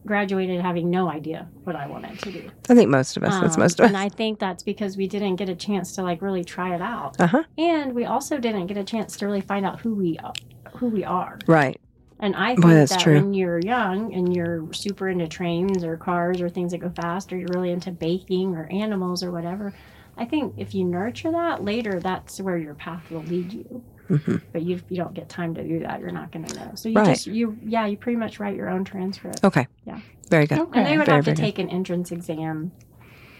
graduated 0.06 0.62
having 0.62 0.90
no 0.90 1.10
idea 1.10 1.50
what 1.66 1.76
i 1.76 1.86
wanted 1.88 2.18
to 2.20 2.32
do 2.32 2.50
I 2.70 2.76
think 2.76 2.90
most 2.90 3.18
of 3.18 3.24
us. 3.24 3.34
that's 3.40 3.56
Um, 3.58 3.62
most 3.64 3.80
of 3.80 3.84
us. 3.86 3.90
and 3.90 3.98
i 3.98 4.10
think 4.10 4.40
that's 4.40 4.64
because 4.64 4.98
we 4.98 5.08
didn't 5.08 5.36
get 5.36 5.50
a 5.50 5.56
chance 5.56 5.94
to 5.96 6.04
like 6.04 6.22
really 6.22 6.44
try 6.44 6.74
it 6.74 6.82
out 6.82 7.20
Uh 7.20 7.28
huh. 7.28 7.44
and 7.58 7.94
we 7.94 8.06
also 8.06 8.38
didn't 8.40 8.68
get 8.68 8.78
a 8.78 8.84
chance 8.84 9.16
to 9.18 9.26
really 9.26 9.42
find 9.42 9.66
out 9.66 9.82
who 9.82 9.94
we 9.96 10.18
are 10.24 10.34
who 10.78 10.88
we 10.90 11.04
are 11.04 11.40
Right. 11.48 11.80
And 12.19 12.36
I 12.36 12.55
Boy, 12.55 12.62
think 12.62 12.73
that's 12.73 12.91
that 12.91 13.01
true. 13.01 13.15
when 13.15 13.34
you're 13.34 13.60
young 13.60 14.13
and 14.13 14.36
you're 14.36 14.71
super 14.73 15.08
into 15.10 15.27
trains 15.27 15.84
or 15.84 15.95
cars 15.97 16.41
or 16.41 16.49
things 16.49 16.71
that 16.71 16.79
go 16.79 16.89
fast, 16.89 17.32
or 17.32 17.38
you're 17.38 17.47
really 17.53 17.71
into 17.71 17.91
baking 17.91 18.55
or 18.55 18.65
animals 18.71 19.23
or 19.23 19.32
whatever, 19.32 19.73
I 20.17 20.25
think 20.25 20.55
if 20.58 20.75
you 20.75 20.84
nurture 20.84 21.32
that 21.32 21.63
later, 21.63 21.99
that's 21.99 22.41
where 22.41 22.58
your 22.58 22.73
path 22.73 23.10
will 23.10 23.23
lead 23.23 23.53
you. 23.53 23.84
hmm 24.08 24.36
But 24.51 24.63
you, 24.63 24.82
you 24.89 24.97
don't 24.97 25.13
get 25.13 25.29
time 25.29 25.53
to 25.55 25.63
do 25.63 25.79
that, 25.79 25.99
you're 26.01 26.12
not 26.12 26.32
going 26.32 26.45
to 26.45 26.55
know. 26.55 26.71
So 26.75 26.89
you 26.89 26.95
Right. 26.95 27.08
just 27.15 27.27
you 27.27 27.58
yeah 27.63 27.86
you 27.86 27.95
pretty 27.95 28.17
much 28.17 28.39
write 28.39 28.55
your 28.55 28.69
own 28.69 28.84
transcript. 28.84 29.43
Okay. 29.43 29.67
Yeah. 29.86 29.99
Very 30.29 30.45
good. 30.45 30.60
Okay. 30.60 30.79
And 30.79 30.88
they 30.88 30.97
would 30.97 31.05
Very, 31.05 31.17
have 31.17 31.25
to 31.25 31.32
very 31.32 31.36
good. 31.36 31.41
take 31.41 31.60
an 31.60 31.69
entrance 31.69 32.12
exam, 32.12 32.71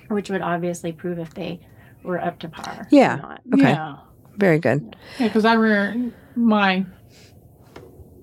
which 0.08 0.30
would 0.30 0.42
obviously 0.42 0.92
prove 0.92 1.20
if 1.20 1.34
they 1.34 1.60
were 2.04 2.20
up 2.24 2.40
to 2.40 2.48
par. 2.50 2.88
Yeah. 2.92 3.16
Or 3.16 3.22
not. 3.22 3.42
Okay. 3.54 3.64
Yeah. 3.72 3.96
Very 4.38 4.60
good. 4.60 4.96
Yeah, 5.20 5.28
because 5.28 5.44
I 5.44 5.54
remember 5.54 6.14
my 6.36 6.86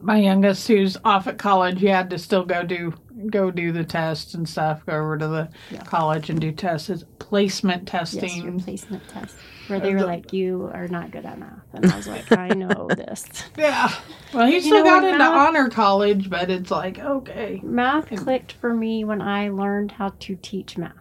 my 0.01 0.19
youngest 0.19 0.67
who's 0.69 0.97
off 1.05 1.27
at 1.27 1.39
college, 1.39 1.81
he 1.81 1.87
had 1.87 2.11
to 2.11 2.19
still 2.19 2.45
go 2.45 2.63
do 2.63 2.95
go 3.31 3.51
do 3.51 3.73
the 3.73 3.83
tests 3.85 4.35
and 4.35 4.47
stuff. 4.49 4.85
Go 4.85 4.93
over 4.93 5.17
to 5.17 5.27
the 5.27 5.49
Yeah. 5.71 5.83
college 5.85 6.29
and 6.31 6.39
do 6.41 6.53
tests. 6.53 6.91
It's 6.91 7.05
placement 7.19 7.91
Yes, 7.93 8.13
your 8.15 8.53
placement 8.59 9.09
test. 9.09 9.35
Where 9.69 9.81
they 9.81 9.95
were 9.95 10.01
the- 10.01 10.07
like, 10.07 10.33
"You 10.33 10.71
are 10.73 10.87
not 10.87 11.11
good 11.11 11.25
at 11.25 11.39
math," 11.39 11.51
and 11.73 11.91
I 11.91 11.97
was 11.97 12.07
like, 12.07 12.31
"I 12.31 12.49
know 12.49 12.89
this." 12.97 13.25
yeah. 13.59 13.91
Well, 14.33 14.47
he 14.47 14.61
still 14.61 14.85
got 14.85 15.03
into 15.03 15.19
math- 15.19 15.49
honor 15.49 15.69
college, 15.71 16.29
but 16.31 16.51
it's 16.51 16.71
like 16.71 16.99
okay. 17.01 17.61
Math 17.65 18.11
clicked 18.15 18.53
for 18.53 18.73
me 18.75 19.05
when 19.05 19.21
I 19.23 19.49
learned 19.49 19.93
how 19.93 20.11
to 20.21 20.37
teach 20.37 20.77
math. 20.79 20.93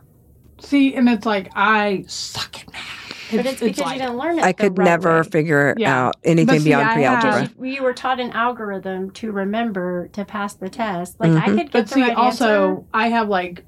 See, 0.61 0.95
and 0.95 1.07
it's 1.09 1.25
like 1.25 1.51
I 1.55 2.05
suck 2.07 2.59
at 2.61 2.71
math. 2.73 3.04
But 3.31 3.45
it's, 3.45 3.59
because 3.61 3.79
like, 3.79 3.95
you 3.95 4.01
didn't 4.01 4.17
learn 4.17 4.39
it. 4.39 4.43
I 4.45 4.53
could 4.53 4.77
right 4.77 4.85
never 4.85 5.17
way. 5.21 5.23
figure 5.29 5.73
Yeah. 5.77 6.07
out 6.07 6.15
anything 6.23 6.59
see, 6.59 6.65
beyond 6.69 6.91
pre-algebra. 6.93 7.41
have- 7.41 7.53
you, 7.59 7.65
you 7.65 7.83
were 7.83 7.93
taught 7.93 8.19
an 8.19 8.31
algorithm 8.31 9.11
to 9.11 9.31
remember 9.31 10.07
to 10.09 10.25
pass 10.25 10.53
the 10.53 10.69
test. 10.69 11.19
Like 11.19 11.31
I 11.31 11.41
Mhm. 11.41 11.45
could 11.45 11.57
get 11.57 11.71
But 11.71 11.87
the 11.87 11.93
see, 11.93 12.01
right 12.01 12.15
also, 12.15 12.69
answer. 12.69 12.83
I 12.93 13.07
have 13.09 13.27
like 13.29 13.63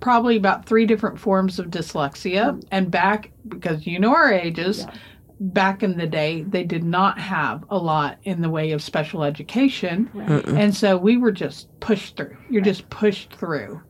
probably 0.00 0.36
about 0.36 0.64
three 0.64 0.86
different 0.86 1.18
forms 1.18 1.58
of 1.58 1.66
dyslexia. 1.66 2.62
And 2.70 2.90
back, 2.90 3.30
because 3.48 3.86
you 3.86 3.98
know 3.98 4.14
our 4.14 4.32
ages, 4.32 4.80
Yeah. 4.86 4.94
back 5.40 5.82
in 5.82 5.96
the 5.98 6.06
day, 6.06 6.42
they 6.48 6.64
did 6.64 6.84
not 6.84 7.18
have 7.18 7.64
a 7.70 7.76
lot 7.76 8.18
in 8.22 8.40
the 8.40 8.48
way 8.48 8.70
of 8.72 8.80
special 8.82 9.24
education. 9.24 10.08
Right. 10.14 10.46
And 10.46 10.74
so 10.74 10.96
we 10.96 11.16
were 11.16 11.32
just 11.32 11.68
pushed 11.80 12.16
through. 12.16 12.36
You're 12.48 12.62
just 12.62 12.88
pushed 12.90 13.34
through. 13.34 13.80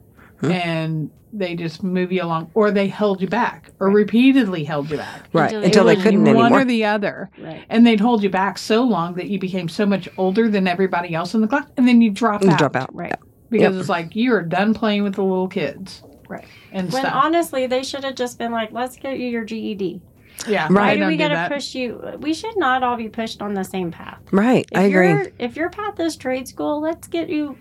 Hmm. 0.40 0.50
And 0.52 1.10
they 1.32 1.54
just 1.56 1.82
move 1.82 2.10
you 2.12 2.22
along, 2.22 2.50
or 2.54 2.70
they 2.70 2.88
held 2.88 3.20
you 3.20 3.28
back, 3.28 3.70
or 3.80 3.90
repeatedly 3.90 4.64
held 4.64 4.90
you 4.90 4.96
back. 4.96 5.24
right. 5.32 5.44
Until 5.46 5.60
they 5.60 5.66
Until 5.66 5.84
they 5.84 5.88
wouldn't 5.96 6.04
couldn't 6.04 6.26
anymore. 6.28 6.42
One 6.50 6.52
or 6.52 6.64
the 6.64 6.84
other. 6.84 7.30
Right. 7.38 7.64
And 7.68 7.86
they'd 7.86 8.00
hold 8.00 8.22
you 8.22 8.30
back 8.30 8.56
so 8.56 8.82
long 8.82 9.14
that 9.14 9.28
you 9.28 9.38
became 9.38 9.68
so 9.68 9.84
much 9.84 10.08
older 10.16 10.48
than 10.48 10.66
everybody 10.66 11.14
else 11.14 11.34
in 11.34 11.40
the 11.40 11.48
class, 11.48 11.66
and 11.76 11.86
then 11.86 12.00
you 12.00 12.10
drop 12.10 12.42
You 12.44 12.50
out. 12.50 12.58
drop 12.58 12.76
out. 12.76 12.94
Right. 12.94 13.14
because 13.50 13.72
Yep. 13.74 13.80
it's 13.80 13.88
like 13.88 14.14
you 14.14 14.32
are 14.34 14.42
done 14.42 14.74
playing 14.74 15.02
with 15.04 15.14
the 15.14 15.22
little 15.22 15.48
kids 15.48 16.02
Right. 16.28 16.44
and 16.70 16.92
When 16.92 17.02
stuff. 17.02 17.14
honestly, 17.14 17.66
they 17.66 17.82
should 17.82 18.04
have 18.04 18.14
just 18.14 18.38
been 18.38 18.52
like, 18.52 18.72
"Let's 18.72 18.96
get 18.96 19.18
you 19.18 19.26
your 19.28 19.44
GED." 19.44 20.02
yeah, 20.46 20.64
Right. 20.70 20.70
Why 20.70 20.96
do 20.98 21.06
we 21.06 21.16
got 21.16 21.28
to 21.28 21.48
push 21.52 21.74
you? 21.74 21.98
We 22.20 22.32
should 22.34 22.56
not 22.58 22.82
all 22.82 22.96
be 22.96 23.08
pushed 23.08 23.40
on 23.42 23.54
the 23.54 23.64
same 23.64 23.90
path. 23.90 24.18
Right. 24.32 24.66
If 24.70 24.78
I 24.78 24.82
agree. 24.82 25.32
If 25.38 25.56
your 25.56 25.68
path 25.70 25.98
is 25.98 26.16
trade 26.16 26.46
school, 26.46 26.80
let's 26.80 27.08
get 27.08 27.28
you, 27.30 27.56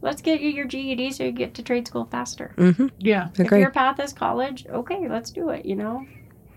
let's 0.00 0.22
get 0.22 0.40
you 0.40 0.48
your 0.50 0.66
GED 0.66 1.12
so 1.12 1.24
you 1.24 1.32
get 1.32 1.54
to 1.54 1.62
trade 1.62 1.86
school 1.86 2.04
faster. 2.10 2.54
Mm-hmm. 2.56 2.86
Yeah, 2.98 3.28
If 3.34 3.40
Agree. 3.40 3.60
your 3.60 3.70
path 3.70 4.00
is 4.00 4.12
college, 4.12 4.66
okay, 4.68 5.08
let's 5.08 5.30
do 5.30 5.50
it. 5.50 5.64
You 5.66 5.76
know, 5.76 6.06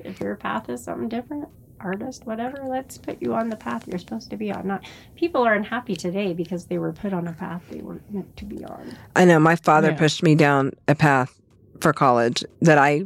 if 0.04 0.20
your 0.20 0.36
path 0.36 0.70
is 0.70 0.84
something 0.84 1.10
different, 1.10 1.48
artist, 1.80 2.26
whatever, 2.28 2.64
let's 2.68 2.98
put 2.98 3.22
you 3.22 3.34
on 3.34 3.50
the 3.50 3.56
path 3.56 3.88
you're 3.88 3.98
supposed 4.00 4.30
to 4.30 4.38
be 4.38 4.52
on. 4.52 4.68
Not 4.68 4.84
people 5.16 5.42
are 5.44 5.54
unhappy 5.56 5.96
today 5.96 6.34
because 6.34 6.66
they 6.66 6.78
were 6.78 6.94
put 6.94 7.12
on 7.14 7.28
a 7.28 7.34
path 7.34 7.64
they 7.70 7.82
weren't 7.82 8.14
meant 8.14 8.38
to 8.38 8.46
be 8.46 8.64
on. 8.64 8.96
I 9.16 9.26
know 9.26 9.40
my 9.40 9.56
father 9.56 9.90
Yeah. 9.90 9.98
pushed 9.98 10.22
me 10.24 10.36
down 10.36 10.72
a 10.88 10.94
path 10.96 11.40
for 11.80 11.94
college 11.94 12.44
that 12.62 12.78
I 12.78 13.04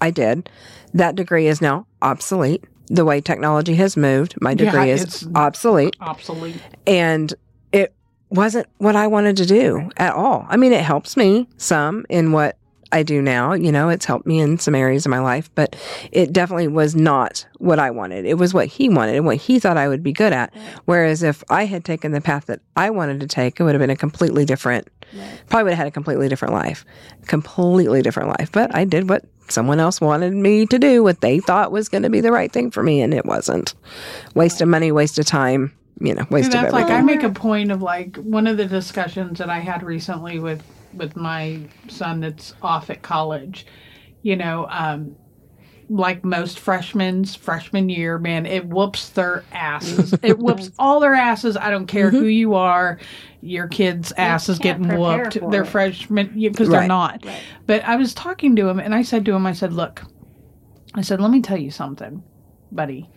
I 0.00 0.10
did. 0.10 0.48
That 0.94 1.16
degree 1.16 1.46
is 1.46 1.60
now 1.60 1.86
obsolete. 2.02 2.62
The 2.88 3.04
way 3.04 3.20
technology 3.20 3.74
has 3.76 3.96
moved, 3.96 4.34
my 4.40 4.50
Yeah, 4.50 4.56
degree 4.70 4.90
is 4.90 5.26
obsolete 5.34 5.96
obsolete. 6.00 6.60
and 6.86 7.32
it 7.32 7.38
wasn't 8.30 8.66
what 8.78 8.96
I 8.96 9.06
wanted 9.06 9.36
to 9.38 9.46
do 9.46 9.90
at 9.96 10.14
all. 10.14 10.46
I 10.48 10.56
mean, 10.56 10.72
it 10.72 10.82
helps 10.82 11.16
me 11.16 11.48
some 11.56 12.04
in 12.08 12.32
what 12.32 12.58
I 12.92 13.02
do 13.02 13.20
now. 13.20 13.52
You 13.52 13.72
know, 13.72 13.88
it's 13.88 14.04
helped 14.04 14.26
me 14.26 14.38
in 14.40 14.58
some 14.58 14.74
areas 14.74 15.06
of 15.06 15.10
my 15.10 15.18
life, 15.18 15.50
but 15.54 15.76
it 16.12 16.32
definitely 16.32 16.68
was 16.68 16.94
not 16.94 17.46
what 17.58 17.78
I 17.78 17.90
wanted. 17.90 18.24
It 18.24 18.34
was 18.34 18.54
what 18.54 18.66
he 18.66 18.88
wanted 18.88 19.16
and 19.16 19.26
what 19.26 19.36
he 19.36 19.58
thought 19.58 19.76
I 19.76 19.88
would 19.88 20.02
be 20.02 20.12
good 20.12 20.32
at. 20.32 20.54
Whereas 20.84 21.22
if 21.22 21.42
I 21.50 21.66
had 21.66 21.84
taken 21.84 22.12
the 22.12 22.20
path 22.20 22.46
that 22.46 22.60
I 22.76 22.90
wanted 22.90 23.20
to 23.20 23.26
take, 23.26 23.58
it 23.58 23.64
would 23.64 23.74
have 23.74 23.80
been 23.80 23.90
a 23.90 23.96
completely 23.96 24.44
different, 24.44 24.88
probably 25.48 25.64
would 25.64 25.70
have 25.70 25.78
had 25.78 25.86
a 25.88 25.92
completely 25.92 26.28
different 26.28 26.54
life, 26.54 26.84
completely 27.26 28.02
different 28.02 28.28
life. 28.28 28.50
But 28.52 28.74
I 28.74 28.84
did 28.84 29.08
what 29.08 29.24
someone 29.48 29.80
else 29.80 30.00
wanted 30.00 30.32
me 30.32 30.66
to 30.66 30.78
do, 30.78 31.02
what 31.02 31.20
they 31.20 31.40
thought 31.40 31.72
was 31.72 31.88
going 31.88 32.02
to 32.02 32.10
be 32.10 32.20
the 32.20 32.32
right 32.32 32.52
thing 32.52 32.70
for 32.70 32.82
me, 32.82 33.00
and 33.02 33.12
it 33.12 33.26
wasn't. 33.26 33.74
Waste 34.34 34.60
of 34.60 34.68
money, 34.68 34.92
waste 34.92 35.18
of 35.18 35.26
time, 35.26 35.72
you 36.00 36.14
know, 36.14 36.26
waste 36.30 36.52
See, 36.52 36.58
of 36.58 36.62
that's 36.64 36.72
like. 36.72 36.90
I 36.90 37.00
make 37.02 37.22
a 37.22 37.30
point 37.30 37.70
of 37.70 37.82
like 37.82 38.16
one 38.16 38.46
of 38.46 38.56
the 38.56 38.66
discussions 38.66 39.38
that 39.38 39.50
I 39.50 39.58
had 39.60 39.82
recently 39.82 40.38
with 40.38 40.62
with 40.94 41.16
my 41.16 41.60
son 41.88 42.20
that's 42.20 42.54
off 42.62 42.90
at 42.90 43.02
college. 43.02 43.66
You 44.22 44.36
know, 44.36 44.66
um, 44.70 45.16
like 45.88 46.24
most 46.24 46.58
freshmen's 46.58 47.36
freshman 47.36 47.88
year, 47.88 48.18
man, 48.18 48.44
it 48.44 48.66
whoops 48.66 49.10
their 49.10 49.44
asses. 49.52 50.12
it 50.22 50.38
whoops 50.38 50.70
all 50.78 50.98
their 51.00 51.14
asses. 51.14 51.56
I 51.56 51.70
don't 51.70 51.86
care 51.86 52.08
Mm-hmm. 52.08 52.16
who 52.18 52.24
you 52.26 52.54
are. 52.54 52.98
Your 53.40 53.68
kid's 53.68 54.10
asses 54.16 54.58
getting 54.58 54.88
whooped. 54.98 55.34
for 55.38 55.50
They're 55.50 55.62
it. 55.62 55.66
freshmen 55.68 56.32
because 56.34 56.68
Right. 56.68 56.80
they're 56.80 56.88
not. 56.88 57.24
Right. 57.24 57.40
But 57.66 57.84
I 57.84 57.94
was 57.94 58.12
talking 58.14 58.56
to 58.56 58.68
him 58.68 58.80
and 58.80 58.92
I 58.94 59.02
said 59.02 59.24
to 59.26 59.32
him, 59.32 59.46
I 59.46 59.52
said, 59.52 59.72
Look, 59.72 60.02
I 60.94 61.02
said, 61.02 61.20
let 61.20 61.30
me 61.30 61.40
tell 61.40 61.58
you 61.58 61.70
something, 61.70 62.22
buddy. 62.72 63.08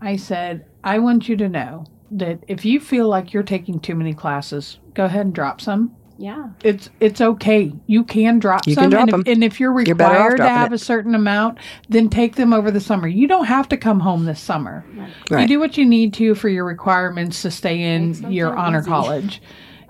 I 0.00 0.16
said, 0.16 0.64
I 0.84 1.00
want 1.00 1.28
you 1.28 1.36
to 1.36 1.48
know 1.50 1.84
that 2.10 2.40
if 2.48 2.64
you 2.64 2.80
feel 2.80 3.08
like 3.08 3.32
you're 3.32 3.42
taking 3.42 3.80
too 3.80 3.94
many 3.94 4.14
classes, 4.14 4.78
go 4.94 5.04
ahead 5.06 5.26
and 5.26 5.34
drop 5.34 5.60
some. 5.60 5.94
Yeah. 6.18 6.48
It's 6.64 6.88
it's 6.98 7.20
okay. 7.20 7.72
You 7.86 8.02
can 8.02 8.38
drop 8.38 8.66
You 8.66 8.72
some, 8.74 8.84
can 8.84 8.90
drop 8.90 9.02
and, 9.02 9.08
if, 9.10 9.14
'em. 9.14 9.22
and 9.26 9.44
if 9.44 9.60
you're 9.60 9.70
You're 9.82 9.94
required 9.94 10.38
to 10.38 10.48
have 10.48 10.72
it. 10.72 10.76
a 10.76 10.78
certain 10.78 11.14
amount, 11.14 11.58
then 11.90 12.08
take 12.08 12.36
them 12.36 12.54
over 12.54 12.70
the 12.70 12.80
summer. 12.80 13.06
You 13.06 13.28
don't 13.28 13.44
have 13.44 13.68
to 13.68 13.76
come 13.76 14.00
home 14.00 14.24
this 14.24 14.40
summer. 14.40 14.82
You 15.30 15.46
do 15.46 15.58
what 15.60 15.76
you 15.76 15.84
need 15.84 16.14
to 16.14 16.34
for 16.34 16.48
your 16.48 16.64
requirements 16.64 17.42
to 17.42 17.50
stay 17.50 17.82
in 17.82 18.32
your 18.32 18.56
honor 18.56 18.78
easy. 18.78 18.88
college, 18.88 19.42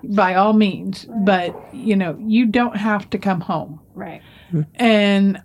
by 0.03 0.35
all 0.35 0.51
means. 0.51 1.05
But 1.23 1.55
you 1.73 1.95
know 1.95 2.17
you 2.19 2.45
don't 2.45 2.75
have 2.75 3.09
to 3.11 3.17
come 3.17 3.39
home. 3.39 3.79
Right. 3.95 4.21
Hmm. 4.51 4.61
And 4.75 5.41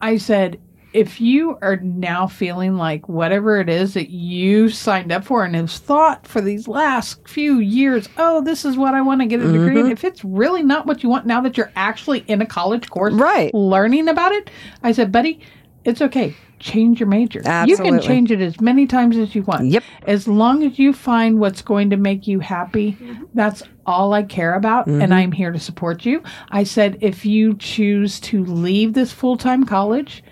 I 0.00 0.16
said, 0.16 0.60
if 0.92 1.20
you 1.20 1.58
are 1.62 1.76
now 1.76 2.26
feeling 2.26 2.76
like 2.76 3.08
whatever 3.08 3.60
it 3.60 3.68
is 3.68 3.94
that 3.94 4.10
you 4.10 4.68
signed 4.68 5.12
up 5.12 5.24
for 5.24 5.44
and 5.44 5.54
have 5.54 5.70
thought 5.70 6.26
for 6.26 6.40
these 6.40 6.66
last 6.66 7.26
few 7.28 7.58
years, 7.58 8.08
oh, 8.16 8.42
this 8.42 8.64
is 8.64 8.76
what 8.76 8.94
I 8.94 9.00
want 9.00 9.20
to 9.20 9.26
get 9.26 9.40
a 9.40 9.52
degree 9.52 9.80
in, 9.80 9.90
if 9.90 10.04
it's 10.04 10.24
really 10.24 10.62
not 10.62 10.86
what 10.86 11.02
you 11.02 11.08
want 11.08 11.26
now 11.26 11.40
that 11.42 11.56
you're 11.56 11.72
actually 11.76 12.24
in 12.26 12.42
a 12.42 12.46
college 12.46 12.90
course 12.90 13.14
Right. 13.14 13.54
learning 13.54 14.08
about 14.08 14.32
it, 14.32 14.50
I 14.82 14.92
said, 14.92 15.12
buddy, 15.12 15.40
it's 15.84 16.02
okay. 16.02 16.34
Change 16.58 17.00
your 17.00 17.08
major. 17.08 17.40
You 17.66 17.78
can 17.78 18.02
change 18.02 18.30
it 18.30 18.42
as 18.42 18.60
many 18.60 18.86
times 18.86 19.16
as 19.16 19.34
you 19.34 19.42
want. 19.42 19.68
Yep. 19.68 19.82
As 20.06 20.28
long 20.28 20.62
as 20.62 20.78
you 20.78 20.92
find 20.92 21.40
what's 21.40 21.62
going 21.62 21.88
to 21.88 21.96
make 21.96 22.26
you 22.26 22.38
happy, 22.40 22.92
mm-hmm. 22.92 23.24
that's 23.32 23.62
all 23.86 24.12
I 24.12 24.24
care 24.24 24.54
about, 24.54 24.86
and 24.86 25.00
mm-hmm. 25.00 25.12
I'm 25.12 25.32
here 25.32 25.52
to 25.52 25.58
support 25.58 26.04
you. 26.04 26.22
I 26.50 26.64
said, 26.64 26.98
if 27.00 27.24
you 27.24 27.56
choose 27.56 28.20
to 28.20 28.44
leave 28.44 28.92
this 28.92 29.10
full 29.10 29.38
time 29.38 29.64
college 29.64 30.22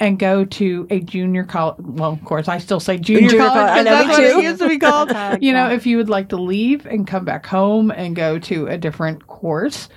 and 0.00 0.18
go 0.18 0.44
to 0.44 0.86
a 0.90 1.00
junior 1.00 1.44
college, 1.44 1.76
well, 1.80 2.12
of 2.12 2.24
course, 2.24 2.48
I 2.48 2.58
still 2.58 2.80
say 2.80 2.98
junior, 2.98 3.28
Junior 3.30 3.46
college. 3.46 3.54
college, 3.54 3.70
I 3.70 3.76
'cause 3.76 3.84
know, 3.84 3.90
that's 3.90 4.08
what 4.08 4.16
too. 4.32 4.38
it 4.38 4.42
used 4.44 4.58
to 4.62 4.68
be 4.68 4.78
called. 4.78 5.08
That's 5.08 5.18
how 5.18 5.30
I 5.32 5.38
you 5.40 5.52
know, 5.52 5.70
if 5.70 5.86
you 5.86 5.96
would 5.96 6.08
like 6.08 6.28
to 6.30 6.36
leave 6.36 6.86
and 6.86 7.06
come 7.06 7.24
back 7.24 7.46
home 7.46 7.90
and 7.90 8.14
go 8.14 8.38
to 8.38 8.66
a 8.68 8.78
different 8.78 9.26
course, 9.26 9.88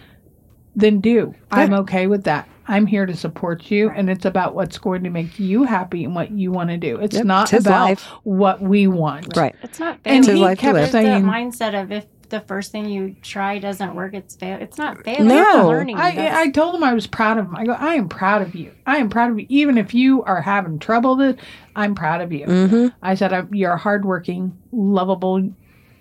then 0.75 0.99
do. 1.01 1.35
I'm 1.51 1.73
okay 1.73 2.07
with 2.07 2.23
that. 2.23 2.47
I'm 2.67 2.85
here 2.85 3.05
to 3.05 3.15
support 3.15 3.69
you, 3.69 3.89
and 3.89 4.09
it's 4.09 4.23
about 4.23 4.55
what's 4.55 4.77
going 4.77 5.03
to 5.03 5.09
make 5.09 5.37
you 5.39 5.63
happy 5.63 6.05
and 6.05 6.15
what 6.15 6.31
you 6.31 6.51
want 6.51 6.69
to 6.69 6.77
do. 6.77 6.97
It's 6.97 7.15
Yep, 7.17 7.25
not 7.25 7.53
it's 7.53 7.65
about 7.65 7.85
life. 7.89 8.03
what 8.23 8.61
we 8.61 8.87
want. 8.87 9.35
Right. 9.35 9.53
It's 9.63 9.79
not 9.79 9.99
And 10.05 10.23
failing. 10.25 10.37
he 10.37 10.43
life 10.43 10.57
kept 10.59 10.91
saying, 10.91 11.23
that 11.25 11.29
mindset 11.29 11.79
of 11.81 11.91
if 11.91 12.05
the 12.31 12.39
first 12.41 12.71
thing 12.71 12.89
you 12.89 13.15
try 13.21 13.59
doesn't 13.59 13.93
work, 13.93 14.13
it's 14.15 14.35
fail. 14.35 14.57
It's 14.59 14.77
not 14.79 15.03
failing. 15.03 15.27
No. 15.27 15.59
It's 15.59 15.67
learning. 15.67 15.97
I, 15.97 16.15
That's- 16.15 16.35
I 16.37 16.49
told 16.49 16.73
him 16.75 16.83
I 16.83 16.93
was 16.93 17.05
proud 17.05 17.37
of 17.37 17.45
him. 17.45 17.55
I 17.55 17.65
go, 17.65 17.73
I 17.73 17.93
am 17.93 18.09
proud 18.09 18.41
of 18.41 18.55
you. 18.55 18.71
I 18.87 18.97
am 18.97 19.09
proud 19.09 19.29
of 19.31 19.39
you. 19.39 19.45
Even 19.49 19.77
if 19.77 19.93
you 19.93 20.23
are 20.23 20.41
having 20.41 20.79
trouble 20.79 21.15
with 21.17 21.37
it, 21.37 21.39
I'm 21.75 21.93
proud 21.93 22.21
of 22.21 22.31
you. 22.31 22.47
Mm-hmm. 22.47 22.87
I 23.03 23.13
said, 23.15 23.31
I'm, 23.31 23.53
You're 23.53 23.73
a 23.73 23.77
hardworking, 23.77 24.57
lovable 24.71 25.51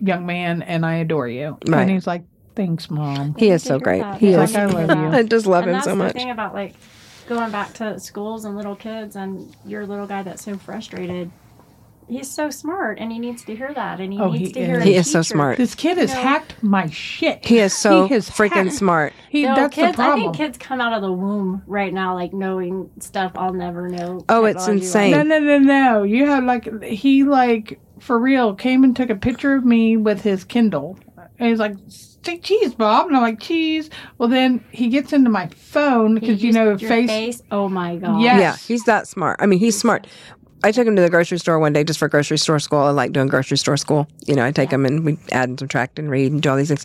young 0.00 0.24
man, 0.24 0.62
and 0.62 0.86
I 0.86 0.94
adore 0.94 1.28
you. 1.28 1.58
Right. 1.68 1.82
And 1.82 1.90
he's 1.90 2.06
like, 2.06 2.22
Thanks, 2.56 2.90
mom. 2.90 3.34
He 3.38 3.50
is 3.50 3.62
so 3.62 3.78
great. 3.78 4.00
that. 4.00 4.18
He 4.20 4.32
Yeah, 4.32 4.42
is. 4.42 4.54
Like, 4.54 4.62
I 4.62 4.66
love 4.84 4.98
you. 5.12 5.18
I 5.18 5.22
just 5.22 5.46
love 5.46 5.62
and 5.64 5.70
him 5.70 5.74
that's 5.74 5.84
so 5.84 5.90
the 5.90 5.96
much. 5.96 6.12
thing 6.14 6.30
about 6.30 6.52
like 6.54 6.74
going 7.28 7.50
back 7.52 7.72
to 7.74 7.98
schools 8.00 8.44
and 8.44 8.56
little 8.56 8.74
kids 8.74 9.14
and 9.16 9.54
your 9.64 9.86
little 9.86 10.06
guy 10.06 10.22
that's 10.22 10.44
so 10.44 10.56
frustrated. 10.56 11.30
He's 12.10 12.28
so 12.30 12.50
smart, 12.50 12.98
and 12.98 13.12
he 13.12 13.18
needs 13.18 13.44
to 13.44 13.54
hear 13.54 13.72
that, 13.74 14.00
and 14.00 14.12
he 14.12 14.18
Oh, 14.18 14.30
needs 14.32 14.48
he 14.48 14.52
to 14.54 14.66
hear. 14.66 14.76
is. 14.76 14.82
a 14.82 14.84
He 14.84 14.94
is 14.96 15.10
so 15.10 15.22
smart. 15.22 15.56
This 15.58 15.74
kid 15.74 15.96
has 15.96 16.12
No. 16.12 16.20
hacked 16.20 16.54
my 16.62 16.88
shit. 16.90 17.46
He 17.46 17.58
is 17.58 17.72
so 17.72 18.06
He 18.08 18.14
has 18.14 18.28
freaking 18.28 18.64
hacked- 18.64 18.72
smart. 18.72 19.12
He, 19.28 19.44
No, 19.44 19.54
that's 19.54 19.74
kids, 19.74 19.92
the 19.92 19.94
problem. 20.02 20.18
I 20.18 20.22
think 20.24 20.36
kids 20.36 20.58
come 20.58 20.80
out 20.80 20.92
of 20.92 21.02
the 21.02 21.12
womb 21.12 21.62
right 21.66 21.94
now, 21.94 22.14
like 22.14 22.32
knowing 22.32 22.90
stuff 22.98 23.32
I'll 23.36 23.52
never 23.54 23.88
know. 23.88 24.24
Oh, 24.28 24.44
it's 24.44 24.64
technology-wise. 24.64 24.86
insane. 24.86 25.10
No, 25.12 25.22
no, 25.22 25.38
no, 25.38 25.58
no. 25.58 26.02
You 26.02 26.26
have 26.26 26.44
like 26.44 26.82
he 26.82 27.22
like 27.24 27.78
for 28.00 28.18
real 28.18 28.54
came 28.54 28.82
and 28.82 28.96
took 28.96 29.10
a 29.10 29.14
picture 29.16 29.54
of 29.54 29.64
me 29.64 29.96
with 29.96 30.22
his 30.22 30.42
Kindle. 30.44 30.98
And 31.38 31.48
he's 31.48 31.58
like, 31.58 31.74
"Say 31.88 32.36
cheese, 32.38 32.74
Bob," 32.74 33.06
and 33.06 33.16
I'm 33.16 33.22
like, 33.22 33.40
"Cheese." 33.40 33.88
Well, 34.18 34.28
then 34.28 34.62
he 34.72 34.88
gets 34.88 35.12
into 35.14 35.30
my 35.30 35.46
phone 35.56 36.14
because 36.16 36.42
you 36.42 36.52
know 36.52 36.64
your 36.64 36.78
face. 36.78 37.08
face. 37.08 37.42
Oh 37.50 37.68
my 37.68 37.96
god. 37.96 38.20
Yes. 38.20 38.40
Yeah, 38.40 38.56
he's 38.74 38.84
that 38.84 39.06
smart. 39.06 39.36
I 39.40 39.46
mean, 39.46 39.58
he's 39.58 39.78
smart. 39.78 40.06
I 40.62 40.72
took 40.72 40.86
him 40.86 40.96
to 40.96 41.02
the 41.02 41.10
grocery 41.10 41.38
store 41.38 41.58
one 41.58 41.72
day 41.72 41.84
just 41.84 41.98
for 41.98 42.08
grocery 42.08 42.38
store 42.38 42.58
school. 42.58 42.80
I 42.80 42.90
like 42.90 43.12
doing 43.12 43.28
grocery 43.28 43.56
store 43.58 43.76
school. 43.76 44.06
You 44.26 44.34
know, 44.36 44.44
I 44.44 44.52
take 44.52 44.70
him 44.70 44.84
and 44.84 45.04
we 45.04 45.18
add 45.32 45.48
and 45.48 45.58
subtract 45.58 45.98
and 45.98 46.10
read 46.10 46.32
and 46.32 46.42
do 46.42 46.50
all 46.50 46.56
these 46.56 46.68
things. 46.68 46.84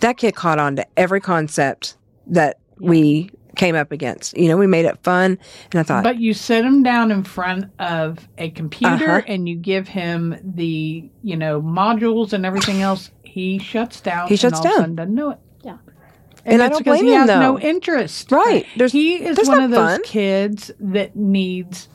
That 0.00 0.16
kid 0.16 0.34
caught 0.34 0.58
on 0.58 0.76
to 0.76 0.86
every 0.96 1.20
concept 1.20 1.96
that 2.26 2.58
we 2.78 3.30
came 3.54 3.74
up 3.74 3.90
against. 3.92 4.36
You 4.36 4.48
know, 4.48 4.56
we 4.56 4.66
made 4.66 4.84
it 4.84 4.98
fun. 5.02 5.38
And 5.70 5.80
I 5.80 5.82
thought, 5.82 6.04
But 6.04 6.18
you 6.18 6.34
sit 6.34 6.64
him 6.64 6.82
down 6.82 7.10
in 7.10 7.22
front 7.24 7.66
of 7.78 8.28
a 8.36 8.50
computer 8.50 9.10
Uh-huh. 9.10 9.22
and 9.26 9.48
you 9.48 9.56
give 9.56 9.88
him 9.88 10.36
the 10.42 11.08
you 11.22 11.36
know 11.36 11.62
modules 11.62 12.32
and 12.32 12.44
everything 12.44 12.82
else. 12.82 13.10
He 13.22 13.58
shuts 13.58 14.00
down. 14.00 14.28
He 14.28 14.36
shuts 14.36 14.58
and 14.58 14.66
all 14.66 14.66
Of 14.66 14.66
a 14.66 14.68
down. 14.68 14.82
sudden 14.82 14.96
doesn't 14.96 15.14
know 15.14 15.30
it. 15.30 15.38
Yeah. 15.62 15.76
And 16.44 16.60
I 16.62 16.66
it's 16.66 16.74
don't 16.76 16.84
blame 16.84 17.04
he 17.06 17.12
him, 17.14 17.20
has 17.20 17.28
no 17.28 17.58
interest. 17.58 18.30
Right. 18.30 18.66
There's- 18.76 18.92
he 18.92 19.14
is 19.24 19.48
one 19.48 19.62
of 19.62 19.70
those 19.70 19.78
fun. 19.92 20.02
kids 20.04 20.70
that 20.80 21.16
needs 21.16 21.88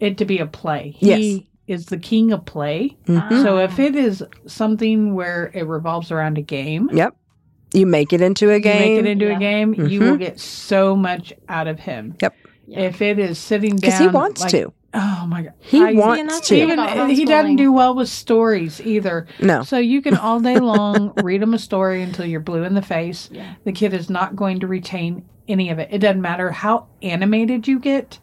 it 0.00 0.18
to 0.18 0.24
be 0.24 0.38
a 0.38 0.46
play. 0.46 0.96
Yes. 0.98 1.18
He 1.18 1.46
is 1.66 1.86
the 1.86 1.98
king 1.98 2.32
of 2.32 2.44
play. 2.44 2.96
Mhm. 3.06 3.42
So 3.42 3.58
if 3.58 3.78
it 3.78 3.94
is 3.94 4.24
something 4.46 5.14
where 5.14 5.50
it 5.54 5.66
revolves 5.66 6.10
around 6.10 6.36
a 6.38 6.42
game, 6.42 6.90
yep. 6.92 7.14
You 7.72 7.86
make 7.86 8.12
it 8.12 8.20
into 8.20 8.50
a 8.50 8.54
you 8.54 8.60
game. 8.60 8.80
make 8.80 8.98
it 8.98 9.06
into 9.06 9.26
Yeah. 9.26 9.36
a 9.36 9.38
game, 9.38 9.74
you 9.74 10.00
will 10.00 10.16
get 10.16 10.40
so 10.40 10.96
much 10.96 11.32
out 11.48 11.68
of 11.68 11.78
him. 11.78 12.16
Yep. 12.20 12.34
Yeah. 12.66 12.80
If 12.80 13.00
it 13.00 13.20
is 13.20 13.38
sitting 13.38 13.76
down, 13.76 13.80
Because 13.80 13.98
he 14.00 14.08
wants 14.08 14.40
like- 14.40 14.50
to. 14.50 14.72
Oh 14.92 15.24
my 15.28 15.42
god, 15.42 15.52
He 15.60 15.80
I- 15.80 15.92
wants 15.92 16.48
to. 16.48 16.56
Even 16.56 16.80
he 17.10 17.24
doesn't 17.24 17.54
do 17.54 17.70
well 17.72 17.94
with 17.94 18.08
stories 18.08 18.80
either. 18.84 19.28
No. 19.40 19.62
So 19.62 19.78
you 19.78 20.02
can 20.02 20.16
all 20.16 20.40
day 20.40 20.58
long 20.72 21.12
read 21.22 21.40
him 21.42 21.54
a 21.54 21.58
story 21.60 22.02
until 22.02 22.24
you're 22.26 22.40
blue 22.40 22.64
in 22.64 22.74
the 22.74 22.82
face. 22.82 23.28
Yeah. 23.32 23.52
The 23.62 23.70
kid 23.70 23.94
is 23.94 24.10
not 24.10 24.34
going 24.34 24.58
to 24.60 24.66
retain 24.66 25.22
any 25.46 25.70
of 25.70 25.78
it. 25.78 25.90
It 25.92 25.98
doesn't 25.98 26.20
matter 26.20 26.50
how 26.50 26.86
animated 27.02 27.68
you 27.68 27.78
get. 27.78 28.18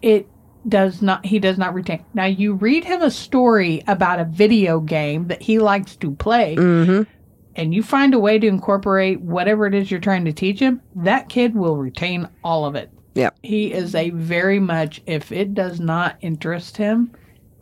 It 0.00 0.28
does 0.68 1.02
not 1.02 1.24
he 1.26 1.38
does 1.38 1.58
not 1.58 1.74
retain. 1.74 2.04
Now 2.14 2.26
you 2.26 2.54
read 2.54 2.84
him 2.84 3.02
a 3.02 3.10
story 3.10 3.82
about 3.86 4.20
a 4.20 4.24
video 4.24 4.80
game 4.80 5.28
that 5.28 5.42
he 5.42 5.58
likes 5.58 5.96
to 5.96 6.12
play 6.12 6.56
Mm-hmm. 6.56 7.02
and 7.56 7.74
you 7.74 7.82
find 7.82 8.14
a 8.14 8.18
way 8.18 8.38
to 8.38 8.46
incorporate 8.46 9.20
whatever 9.20 9.66
it 9.66 9.74
is 9.74 9.90
you're 9.90 10.00
trying 10.00 10.24
to 10.26 10.32
teach 10.32 10.58
him, 10.60 10.80
that 10.96 11.28
kid 11.28 11.54
will 11.54 11.76
retain 11.76 12.28
all 12.44 12.64
of 12.64 12.74
it. 12.74 12.90
Yep. 13.14 13.38
He 13.42 13.72
is 13.72 13.94
a 13.94 14.10
very 14.10 14.60
much 14.60 15.02
if 15.06 15.32
it 15.32 15.54
does 15.54 15.80
not 15.80 16.16
interest 16.20 16.76
him, 16.76 17.12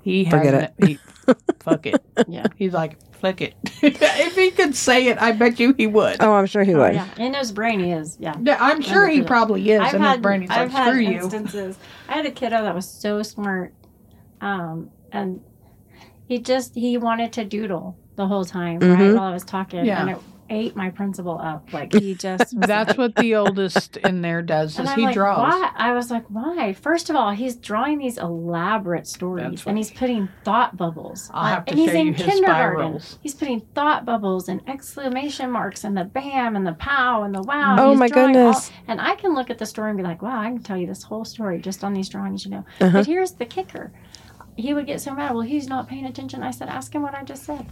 he 0.02 0.24
has 0.24 0.32
Forget 0.34 0.74
it. 0.78 0.86
He, 0.86 0.98
fuck 1.60 1.86
it. 1.86 2.02
Yeah. 2.28 2.46
He's 2.56 2.72
like, 2.72 2.98
fuck 3.16 3.40
it. 3.40 3.54
if 3.82 4.34
he 4.36 4.50
could 4.50 4.74
say 4.76 5.08
it, 5.08 5.20
I 5.20 5.32
bet 5.32 5.58
you 5.60 5.74
he 5.76 5.86
would. 5.86 6.16
Oh, 6.20 6.32
I'm 6.34 6.46
sure 6.46 6.62
he 6.64 6.74
Oh, 6.74 6.78
would. 6.80 6.94
yeah. 6.94 7.08
In 7.18 7.34
his 7.34 7.52
brain, 7.52 7.80
he 7.80 7.90
is. 7.92 8.16
Yeah. 8.20 8.34
Yeah, 8.40 8.56
I'm 8.60 8.80
sure 8.82 9.08
he 9.08 9.22
probably 9.22 9.70
is. 9.70 9.80
I've 9.80 9.94
and 9.94 10.02
had, 10.04 10.12
his 10.16 10.22
brain, 10.22 10.40
he's 10.42 10.50
I've 10.50 10.72
like, 10.72 10.76
had 10.84 10.88
screw 10.90 11.00
you. 11.00 11.18
instances. 11.22 11.78
I 12.08 12.12
had 12.14 12.26
a 12.26 12.30
kiddo 12.30 12.62
that 12.62 12.74
was 12.74 12.88
so 12.88 13.22
smart, 13.22 13.72
um, 14.40 14.90
and 15.12 15.40
he 16.28 16.38
just 16.38 16.74
he 16.74 16.96
wanted 16.98 17.32
to 17.34 17.44
doodle 17.44 17.96
the 18.16 18.26
whole 18.26 18.44
time, 18.44 18.78
right, 18.80 18.98
Mhm. 18.98 19.14
while 19.14 19.24
I 19.24 19.32
was 19.32 19.44
talking, 19.44 19.84
Yeah. 19.84 20.00
and 20.00 20.10
it 20.10 20.18
ate 20.50 20.76
my 20.76 20.90
principal 20.90 21.38
up. 21.38 21.72
Like 21.72 21.92
he 21.92 22.14
just 22.26 22.58
That's 22.60 22.90
like- 22.90 22.98
what 22.98 23.16
the 23.16 23.34
oldest 23.36 23.96
in 23.98 24.22
there 24.22 24.42
does 24.42 24.78
is 24.78 24.92
he 24.92 25.02
like, 25.02 25.14
draws. 25.14 25.38
Why? 25.52 25.70
I 25.76 25.92
was 25.94 26.10
like, 26.10 26.24
why? 26.28 26.72
First 26.72 27.10
of 27.10 27.16
all, 27.16 27.30
he's 27.32 27.56
drawing 27.56 27.98
these 27.98 28.18
elaborate 28.18 29.06
stories, 29.06 29.64
and 29.66 29.76
he's 29.76 29.90
putting 29.90 30.28
thought 30.44 30.76
bubbles. 30.76 31.30
I'll 31.34 31.44
have 31.46 31.64
to 31.66 31.70
and 31.72 31.80
he's 31.80 31.92
in 31.92 32.06
you 32.08 32.12
his 32.14 32.26
kindergarten. 32.26 32.78
spirals. 33.00 33.18
He's 33.22 33.34
putting 33.34 33.60
thought 33.74 34.04
bubbles 34.04 34.48
and 34.48 34.60
exclamation 34.68 35.50
marks 35.50 35.84
and 35.84 35.96
the 35.96 36.04
bam 36.04 36.56
and 36.56 36.66
the 36.66 36.74
pow 36.74 37.22
and 37.24 37.34
the 37.34 37.42
wow. 37.42 37.76
Oh, 37.78 37.90
He's 37.90 37.98
my 38.00 38.08
drawing 38.08 38.36
all- 38.36 38.52
goodness. 38.52 38.70
and 38.88 39.00
I 39.00 39.14
can 39.16 39.34
look 39.34 39.50
at 39.50 39.58
the 39.58 39.66
story 39.66 39.90
and 39.90 39.96
be 39.96 40.02
like, 40.04 40.22
wow, 40.22 40.40
I 40.40 40.46
can 40.48 40.62
tell 40.62 40.76
you 40.76 40.86
this 40.86 41.02
whole 41.02 41.24
story 41.24 41.60
just 41.60 41.84
on 41.84 41.92
these 41.92 42.08
drawings, 42.08 42.44
you 42.44 42.50
know. 42.50 42.64
Uh-huh. 42.80 42.90
But 42.98 43.06
here's 43.06 43.32
the 43.32 43.44
kicker. 43.46 43.92
He 44.56 44.72
would 44.72 44.86
get 44.86 45.00
so 45.02 45.14
mad. 45.14 45.32
Well, 45.34 45.42
he's 45.42 45.68
not 45.68 45.86
paying 45.86 46.06
attention. 46.06 46.42
I 46.42 46.50
said, 46.50 46.68
ask 46.68 46.94
him 46.94 47.02
what 47.02 47.14
I 47.14 47.22
just 47.24 47.44
said. 47.44 47.66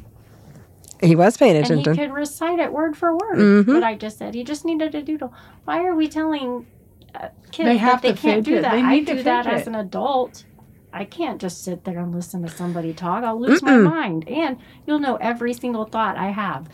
He 1.03 1.17
was 1.17 1.37
paying 1.37 1.57
And 1.57 1.79
he 1.79 1.85
could 1.85 2.13
recite 2.13 2.59
it 2.59 2.73
word 2.73 2.97
for 2.97 3.13
word 3.13 3.67
Mhm. 3.67 3.75
what 3.75 3.83
I 3.83 3.95
just 3.95 4.19
said. 4.19 4.35
He 4.35 4.45
just 4.45 4.65
needed 4.65 4.95
a 4.95 5.03
doodle. 5.03 5.33
Why 5.65 5.85
are 5.85 5.95
we 5.95 6.09
telling 6.09 6.67
uh, 7.15 7.29
kids 7.53 7.67
They 7.69 7.77
have 7.77 8.03
that 8.03 8.09
they 8.09 8.15
to 8.15 8.21
can't 8.21 8.45
do 8.45 8.61
that? 8.61 8.73
They 8.73 8.83
I 8.83 8.91
need 8.91 9.07
to 9.07 9.17
do 9.17 9.23
that 9.25 9.47
as 9.47 9.67
an 9.67 9.75
adult. 9.75 10.45
I 10.93 11.05
can't 11.05 11.41
just 11.41 11.63
sit 11.65 11.85
there 11.85 11.99
and 11.99 12.15
listen 12.15 12.43
to 12.43 12.49
somebody 12.49 12.93
talk. 12.93 13.25
I'll 13.25 13.41
lose 13.41 13.63
my 13.63 13.77
mind. 13.77 14.29
And 14.29 14.59
you'll 14.87 15.01
know 15.01 15.17
every 15.17 15.53
single 15.53 15.85
thought 15.85 16.17
I 16.17 16.31
have 16.31 16.69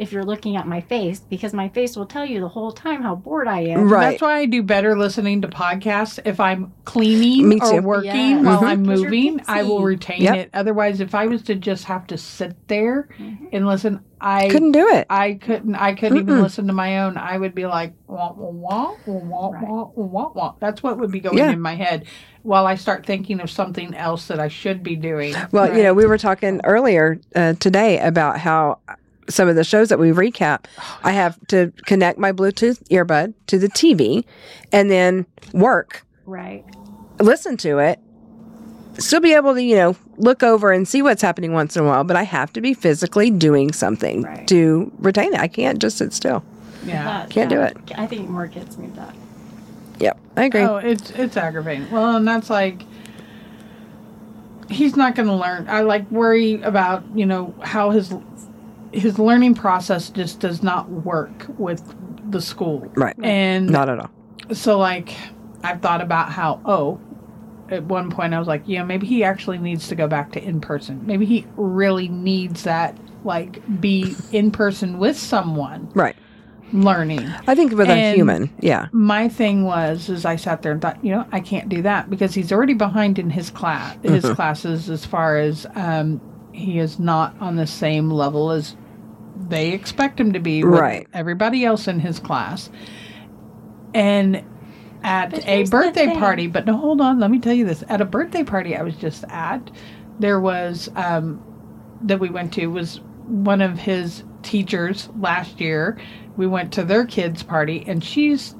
if 0.00 0.12
you're 0.12 0.24
looking 0.24 0.56
at 0.56 0.66
my 0.66 0.80
face 0.80 1.20
because 1.20 1.52
my 1.52 1.68
face 1.68 1.94
will 1.94 2.06
tell 2.06 2.24
you 2.24 2.40
the 2.40 2.48
whole 2.48 2.72
time 2.72 3.02
how 3.02 3.14
bored 3.14 3.46
I 3.46 3.60
am. 3.60 3.86
Right. 3.92 4.12
That's 4.12 4.22
why 4.22 4.38
I 4.38 4.46
do 4.46 4.62
better 4.62 4.96
listening 4.98 5.42
to 5.42 5.48
podcasts 5.48 6.18
if 6.24 6.40
I'm 6.40 6.72
cleaning 6.86 7.46
Me 7.48 7.58
or 7.62 7.82
working 7.82 8.10
Yes. 8.14 8.44
while 8.46 8.60
Mhm. 8.62 8.66
I'm 8.66 8.82
moving. 8.82 9.40
I 9.46 9.62
will 9.62 9.82
retain 9.82 10.22
Yep. 10.22 10.36
it. 10.36 10.50
Otherwise, 10.54 11.00
if 11.00 11.14
I 11.14 11.26
was 11.26 11.42
to 11.42 11.54
just 11.54 11.84
have 11.84 12.06
to 12.06 12.16
sit 12.16 12.56
there 12.68 13.08
Mhm. 13.20 13.48
and 13.52 13.66
listen, 13.66 14.00
I 14.22 14.48
Couldn't 14.48 14.72
do 14.72 14.86
it. 14.88 15.06
I 15.08 15.34
couldn't. 15.34 15.74
I 15.76 15.94
couldn't 15.94 16.18
even 16.18 16.34
Mm-mm. 16.36 16.42
listen 16.42 16.66
to 16.66 16.74
my 16.74 17.00
own. 17.00 17.16
I 17.16 17.38
would 17.38 17.54
be 17.54 17.66
like, 17.66 17.94
wah, 18.06 18.32
wah, 18.36 18.50
wah, 18.50 18.92
wah, 19.06 19.14
wah, 19.22 19.50
Right. 19.50 19.68
wah, 19.68 19.90
wah, 19.94 20.30
wah. 20.34 20.54
That's 20.60 20.82
what 20.82 20.98
would 20.98 21.10
be 21.10 21.20
going 21.20 21.38
Yeah. 21.38 21.50
in 21.50 21.60
my 21.60 21.74
head 21.74 22.04
while 22.42 22.66
I 22.66 22.74
start 22.74 23.06
thinking 23.06 23.40
of 23.40 23.50
something 23.50 23.94
else 23.94 24.26
that 24.28 24.38
I 24.38 24.48
should 24.48 24.82
be 24.82 24.94
doing. 24.96 25.34
Well, 25.52 25.74
you 25.74 25.82
know, 25.82 25.94
we 25.94 26.06
were 26.06 26.18
talking 26.18 26.60
earlier 26.64 27.18
uh, 27.34 27.54
today 27.60 27.98
about 27.98 28.38
how 28.38 28.78
some 29.30 29.48
of 29.48 29.56
the 29.56 29.64
shows 29.64 29.88
that 29.88 29.98
we 29.98 30.10
recap, 30.10 30.64
oh, 30.78 31.00
I 31.04 31.12
have 31.12 31.38
to 31.48 31.72
connect 31.86 32.18
my 32.18 32.32
Bluetooth 32.32 32.82
earbud 32.88 33.34
to 33.48 33.58
the 33.58 33.68
TV 33.68 34.24
and 34.72 34.90
then 34.90 35.26
work, 35.52 36.04
Right. 36.26 36.64
listen 37.18 37.56
to 37.58 37.78
it, 37.78 37.98
still 38.98 39.20
be 39.20 39.34
able 39.34 39.54
to, 39.54 39.62
you 39.62 39.76
know, 39.76 39.96
look 40.18 40.42
over 40.42 40.72
and 40.72 40.86
see 40.86 41.00
what's 41.02 41.22
happening 41.22 41.52
once 41.52 41.76
in 41.76 41.82
a 41.84 41.86
while, 41.86 42.04
but 42.04 42.16
I 42.16 42.24
have 42.24 42.52
to 42.54 42.60
be 42.60 42.74
physically 42.74 43.30
doing 43.30 43.72
something 43.72 44.22
Right. 44.22 44.46
to 44.48 44.92
retain 44.98 45.32
it. 45.34 45.40
I 45.40 45.48
can't 45.48 45.78
just 45.78 45.98
sit 45.98 46.12
still. 46.12 46.42
Yeah. 46.84 47.04
That- 47.04 47.30
Can't 47.30 47.48
do 47.50 47.60
it. 47.60 47.76
I 47.96 48.06
think 48.06 48.28
more 48.28 48.46
kids 48.48 48.76
need 48.78 48.94
that. 48.96 49.14
Yep, 50.00 50.18
I 50.36 50.44
agree. 50.44 50.60
Oh, 50.62 50.76
it's 50.76 51.10
it's 51.10 51.36
aggravating. 51.36 51.90
Well, 51.90 52.16
and 52.16 52.26
that's 52.26 52.48
like 52.48 52.84
he's 54.70 54.96
not 54.96 55.14
going 55.14 55.28
to 55.28 55.34
learn. 55.34 55.66
I 55.68 55.82
like 55.82 56.10
worry 56.10 56.60
about 56.62 57.02
you 57.14 57.26
know 57.26 57.54
how 57.60 57.90
his 57.90 58.12
his 58.92 59.18
learning 59.18 59.54
process 59.54 60.10
just 60.10 60.40
does 60.40 60.62
not 60.62 60.88
work 60.90 61.46
with 61.58 61.82
the 62.30 62.40
school, 62.40 62.90
Right. 62.96 63.14
and 63.22 63.68
Not 63.70 63.88
at 63.88 63.98
all. 64.00 64.10
so 64.52 64.78
like 64.78 65.14
I've 65.62 65.80
thought 65.80 66.00
about 66.00 66.30
how 66.32 66.60
oh 66.64 67.00
at 67.70 67.84
one 67.84 68.10
point 68.10 68.34
I 68.34 68.38
was 68.38 68.48
like 68.48 68.62
yeah 68.66 68.82
maybe 68.82 69.06
he 69.06 69.22
actually 69.22 69.58
needs 69.58 69.88
to 69.88 69.94
go 69.94 70.08
back 70.08 70.32
to 70.32 70.42
in 70.42 70.60
person. 70.60 71.00
Maybe 71.06 71.24
he 71.26 71.46
really 71.56 72.08
needs 72.08 72.64
that 72.64 72.96
like 73.24 73.62
be 73.80 74.14
in 74.32 74.50
person 74.50 74.98
with 74.98 75.16
someone 75.18 75.90
Right. 75.94 76.16
learning. 76.72 77.28
I 77.46 77.54
think 77.54 77.72
with 77.72 77.88
a 77.90 78.14
human, 78.14 78.50
yeah. 78.60 78.86
my 78.92 79.28
thing 79.28 79.64
was 79.64 80.08
is 80.08 80.24
I 80.24 80.36
sat 80.36 80.62
there 80.62 80.72
and 80.72 80.80
thought, 80.80 81.04
you 81.04 81.12
know, 81.12 81.26
I 81.32 81.40
can't 81.40 81.68
do 81.68 81.82
that 81.82 82.08
because 82.10 82.32
he's 82.34 82.50
already 82.52 82.74
behind 82.74 83.18
in 83.18 83.28
his 83.30 83.50
class, 83.50 83.96
his 84.02 84.24
Mm-hmm. 84.24 84.34
classes 84.34 84.88
as 84.90 85.04
far 85.04 85.36
as 85.36 85.66
um, 85.74 86.20
he 86.52 86.78
is 86.78 86.98
not 86.98 87.34
on 87.40 87.56
the 87.56 87.66
same 87.66 88.10
level 88.10 88.50
as 88.50 88.76
they 89.48 89.72
expect 89.72 90.20
him 90.20 90.32
to 90.32 90.40
be 90.40 90.62
with 90.64 90.78
Right. 90.78 91.06
everybody 91.12 91.64
else 91.64 91.88
in 91.88 92.00
his 92.00 92.18
class. 92.18 92.70
And 93.94 94.44
at 95.02 95.30
But 95.30 95.48
a 95.48 95.64
birthday 95.64 96.14
party, 96.14 96.46
but 96.46 96.66
no, 96.66 96.76
hold 96.76 97.00
on, 97.00 97.18
let 97.18 97.30
me 97.30 97.38
tell 97.38 97.54
you 97.54 97.64
this. 97.64 97.82
At 97.88 98.00
a 98.00 98.04
birthday 98.04 98.44
party 98.44 98.76
I 98.76 98.82
was 98.82 98.96
just 98.96 99.24
at, 99.28 99.70
there 100.18 100.40
was 100.40 100.90
um, 100.96 101.42
that 102.02 102.20
we 102.20 102.28
went 102.28 102.52
to 102.54 102.66
was 102.66 103.00
one 103.26 103.60
of 103.62 103.78
his 103.78 104.22
teachers 104.42 105.08
last 105.18 105.60
year. 105.60 105.96
We 106.36 106.46
went 106.46 106.72
to 106.74 106.84
their 106.84 107.04
kids' 107.06 107.42
party, 107.42 107.84
and 107.86 108.04
she's 108.04 108.54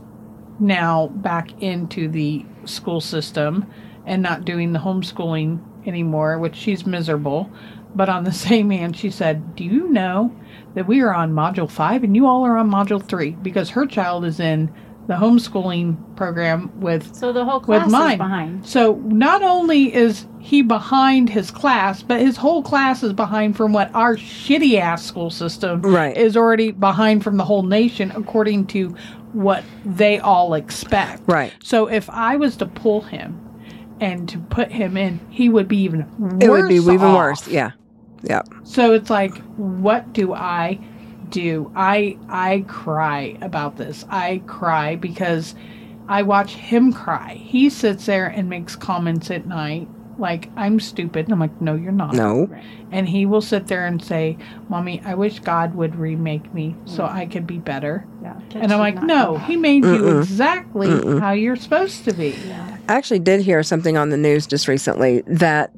now 0.58 1.08
back 1.08 1.60
into 1.62 2.08
the 2.08 2.44
school 2.64 3.00
system 3.00 3.66
and 4.06 4.22
not 4.22 4.44
doing 4.44 4.72
the 4.72 4.78
homeschooling 4.78 5.60
anymore, 5.86 6.38
which 6.38 6.56
she's 6.56 6.86
miserable. 6.86 7.50
But 7.94 8.08
on 8.08 8.24
the 8.24 8.32
same 8.48 8.70
hand, 8.70 8.96
she 8.96 9.10
said, 9.10 9.54
Do 9.56 9.64
you 9.64 9.88
know 9.88 10.34
that 10.74 10.86
we 10.86 11.00
are 11.00 11.12
on 11.14 11.32
module 11.32 11.70
five 11.70 12.04
and 12.04 12.14
you 12.16 12.26
all 12.26 12.44
are 12.46 12.56
on 12.56 12.70
module 12.70 13.02
three? 13.02 13.30
Because 13.42 13.70
her 13.70 13.86
child 13.86 14.24
is 14.24 14.40
in 14.40 14.72
the 15.06 15.14
homeschooling 15.16 15.96
program 16.16 16.70
with 16.80 17.14
So 17.16 17.32
the 17.32 17.44
whole 17.44 17.58
with 17.60 17.66
class 17.82 17.90
mine. 17.90 18.12
is 18.12 18.18
behind. 18.18 18.66
So 18.66 18.94
not 19.06 19.42
only 19.42 19.92
is 19.92 20.26
he 20.38 20.62
behind 20.62 21.28
his 21.30 21.50
class, 21.50 22.02
but 22.02 22.20
his 22.20 22.36
whole 22.36 22.62
class 22.62 23.02
is 23.02 23.12
behind 23.12 23.56
from 23.56 23.72
what 23.72 23.92
our 23.94 24.16
shitty 24.16 24.78
ass 24.78 25.02
school 25.04 25.30
system 25.30 25.82
Right. 25.82 26.16
is 26.16 26.36
already 26.36 26.70
behind 26.70 27.24
from 27.24 27.38
the 27.38 27.44
whole 27.44 27.64
nation, 27.64 28.12
according 28.14 28.66
to 28.68 28.94
what 29.32 29.64
they 29.84 30.20
all 30.20 30.54
expect. 30.54 31.22
Right. 31.26 31.52
So 31.62 31.86
if 31.88 32.08
I 32.10 32.36
was 32.36 32.56
to 32.58 32.66
pull 32.66 33.00
him 33.00 33.40
and 34.00 34.28
to 34.28 34.38
put 34.38 34.70
him 34.70 34.96
in, 34.96 35.18
he 35.28 35.48
would 35.48 35.66
be 35.66 35.78
even 35.78 36.06
worse. 36.18 36.38
It 36.40 36.50
would 36.50 36.68
be 36.68 36.76
even 36.76 37.00
off. 37.00 37.16
worse. 37.16 37.48
Yeah. 37.48 37.72
Yeah. 38.22 38.42
So 38.64 38.92
it's 38.92 39.10
like, 39.10 39.36
what 39.56 40.12
do 40.12 40.34
I 40.34 40.78
do? 41.30 41.70
I 41.74 42.18
I 42.28 42.64
cry 42.68 43.36
about 43.40 43.76
this. 43.76 44.04
I 44.10 44.42
cry 44.46 44.96
because 44.96 45.54
I 46.08 46.22
watch 46.22 46.54
him 46.54 46.92
cry. 46.92 47.34
He 47.34 47.70
sits 47.70 48.06
there 48.06 48.26
and 48.26 48.48
makes 48.50 48.76
comments 48.76 49.30
at 49.30 49.46
night 49.46 49.88
like 50.18 50.50
I'm 50.54 50.78
stupid. 50.80 51.26
And 51.26 51.32
I'm 51.32 51.40
like, 51.40 51.60
no, 51.60 51.74
you're 51.74 51.92
not. 51.92 52.14
No. 52.14 52.48
And 52.92 53.08
he 53.08 53.24
will 53.26 53.40
sit 53.40 53.68
there 53.68 53.86
and 53.86 54.02
say, 54.04 54.36
"Mommy, 54.68 55.00
I 55.04 55.14
wish 55.14 55.40
God 55.40 55.74
would 55.74 55.96
remake 55.96 56.52
me 56.52 56.76
so 56.84 57.04
I 57.06 57.26
could 57.26 57.46
be 57.46 57.58
better." 57.58 58.06
Yeah. 58.22 58.38
And 58.54 58.72
I'm 58.72 58.78
like, 58.80 59.02
"No, 59.02 59.38
do 59.38 59.44
he 59.44 59.56
made 59.56 59.84
you 59.84 59.90
Mm-mm. 59.90 60.18
exactly 60.20 60.88
Mm-mm. 60.88 61.20
how 61.20 61.32
you're 61.32 61.56
supposed 61.56 62.04
to 62.04 62.12
be." 62.12 62.36
Yeah. 62.46 62.76
I 62.88 62.94
actually 62.94 63.20
did 63.20 63.40
hear 63.40 63.62
something 63.62 63.96
on 63.96 64.10
the 64.10 64.16
news 64.16 64.46
just 64.46 64.68
recently 64.68 65.22
that 65.26 65.72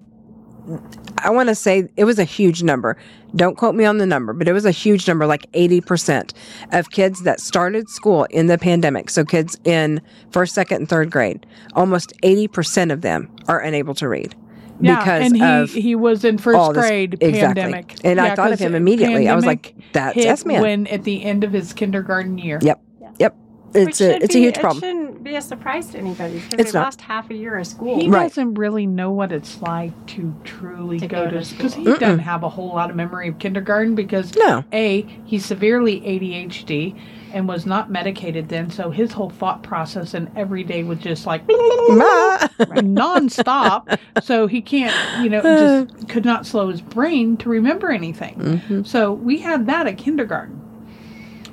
I 1.22 1.30
want 1.30 1.48
to 1.48 1.54
say 1.54 1.88
it 1.96 2.04
was 2.04 2.18
a 2.18 2.24
huge 2.24 2.62
number. 2.62 2.96
Don't 3.34 3.56
quote 3.56 3.74
me 3.74 3.84
on 3.84 3.98
the 3.98 4.06
number, 4.06 4.32
but 4.32 4.48
it 4.48 4.52
was 4.52 4.64
a 4.64 4.70
huge 4.70 5.08
number, 5.08 5.26
like 5.26 5.50
80% 5.52 6.32
of 6.72 6.90
kids 6.90 7.22
that 7.22 7.40
started 7.40 7.88
school 7.88 8.24
in 8.24 8.46
the 8.46 8.58
pandemic. 8.58 9.08
So 9.08 9.24
kids 9.24 9.58
in 9.64 10.00
first, 10.30 10.54
second, 10.54 10.78
and 10.78 10.88
third 10.88 11.10
grade, 11.10 11.46
almost 11.74 12.12
80% 12.22 12.92
of 12.92 13.00
them 13.00 13.34
are 13.48 13.60
unable 13.60 13.94
to 13.94 14.08
read. 14.08 14.34
Yeah, 14.80 14.98
because 14.98 15.26
and 15.26 15.36
he 15.36 15.42
of 15.44 15.70
he 15.70 15.94
was 15.94 16.24
in 16.24 16.38
first 16.38 16.58
all 16.58 16.72
this- 16.72 16.84
grade 16.84 17.14
exactly. 17.20 17.62
pandemic. 17.62 17.94
And 18.04 18.20
I 18.20 18.34
thought 18.34 18.52
of 18.52 18.58
him 18.58 18.74
immediately. 18.74 19.28
I 19.28 19.34
was 19.34 19.46
like, 19.46 19.74
pandemic 19.74 19.92
that's 19.92 20.14
hit 20.16 20.26
S 20.26 20.44
man. 20.44 20.60
when 20.60 20.86
at 20.88 21.04
the 21.04 21.22
end 21.22 21.44
of 21.44 21.52
his 21.52 21.72
kindergarten 21.72 22.38
year. 22.38 22.58
Yep. 22.60 22.80
Yep. 23.18 23.36
Which 23.72 23.88
It's 23.88 24.00
a 24.00 24.12
should 24.12 24.22
it's 24.22 24.34
a 24.34 24.38
huge 24.38 24.56
it 24.58 24.60
problem. 24.60 24.84
It 24.84 24.86
shouldn't 24.86 25.24
be 25.24 25.34
a 25.36 25.40
surprise 25.42 25.86
to 25.90 25.98
anybody 25.98 26.34
because 26.40 26.54
It's 26.58 26.72
they 26.72 26.78
not. 26.78 26.84
lost 26.86 27.00
half 27.02 27.30
a 27.30 27.34
year 27.34 27.56
of 27.56 27.66
school. 27.66 27.98
He 28.00 28.08
Right. 28.08 28.28
doesn't 28.28 28.54
really 28.54 28.86
know 28.86 29.10
what 29.10 29.32
it's 29.32 29.60
like 29.62 29.92
to 30.08 30.34
truly 30.44 30.98
To 30.98 31.06
go 31.06 31.24
go 31.24 31.30
to 31.30 31.42
to 31.44 31.50
because 31.56 31.72
school. 31.72 31.84
he 31.92 31.98
doesn't 31.98 32.18
have 32.20 32.42
a 32.42 32.48
whole 32.50 32.68
lot 32.68 32.90
of 32.90 32.96
memory 32.96 33.28
of 33.28 33.38
kindergarten 33.38 33.94
because 33.94 34.34
No. 34.36 34.64
a 34.72 35.06
he's 35.24 35.44
severely 35.46 36.00
ADHD 36.04 36.94
and 37.34 37.48
was 37.48 37.64
not 37.64 37.90
medicated 37.90 38.50
then, 38.50 38.68
so 38.68 38.90
his 38.90 39.12
whole 39.12 39.30
thought 39.30 39.62
process 39.62 40.12
and 40.12 40.30
every 40.36 40.62
day 40.64 40.82
was 40.82 40.98
just 40.98 41.24
like 41.26 41.42
Ma. 41.48 42.36
nonstop. 42.82 43.98
so 44.22 44.46
he 44.46 44.60
can't, 44.60 44.94
you 45.24 45.30
know, 45.30 45.40
just 45.86 46.08
could 46.08 46.24
not 46.26 46.44
slow 46.46 46.68
his 46.68 46.82
brain 46.82 47.36
to 47.38 47.48
remember 47.48 47.90
anything. 47.90 48.34
Mhm. 48.68 48.86
So 48.86 49.12
we 49.12 49.38
had 49.38 49.66
that 49.66 49.86
at 49.86 49.96
kindergarten. 49.96 50.60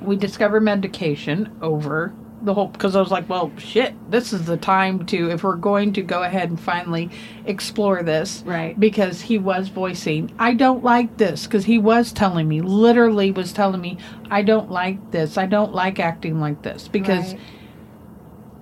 We 0.00 0.16
discovered 0.16 0.60
medication 0.60 1.56
over 1.60 2.14
the 2.42 2.54
whole 2.54 2.68
because 2.68 2.96
I 2.96 3.00
was 3.00 3.10
like, 3.10 3.28
well, 3.28 3.52
shit, 3.58 3.94
this 4.10 4.32
is 4.32 4.46
the 4.46 4.56
time 4.56 5.04
to 5.06 5.30
if 5.30 5.42
we're 5.42 5.56
going 5.56 5.92
to 5.94 6.02
go 6.02 6.22
ahead 6.22 6.48
and 6.48 6.58
finally 6.58 7.10
explore 7.44 8.02
this. 8.02 8.42
Right. 8.46 8.78
Because 8.78 9.20
he 9.20 9.38
was 9.38 9.68
voicing, 9.68 10.34
I 10.38 10.54
don't 10.54 10.82
like 10.82 11.16
this. 11.18 11.46
Because 11.46 11.64
he 11.64 11.78
was 11.78 12.12
telling 12.12 12.48
me, 12.48 12.60
literally 12.60 13.30
was 13.30 13.52
telling 13.52 13.80
me, 13.80 13.98
I 14.30 14.42
don't 14.42 14.70
like 14.70 15.10
this. 15.10 15.36
I 15.36 15.46
don't 15.46 15.74
like 15.74 16.00
acting 16.00 16.40
like 16.40 16.62
this. 16.62 16.88
Because 16.88 17.34
Right. 17.34 17.40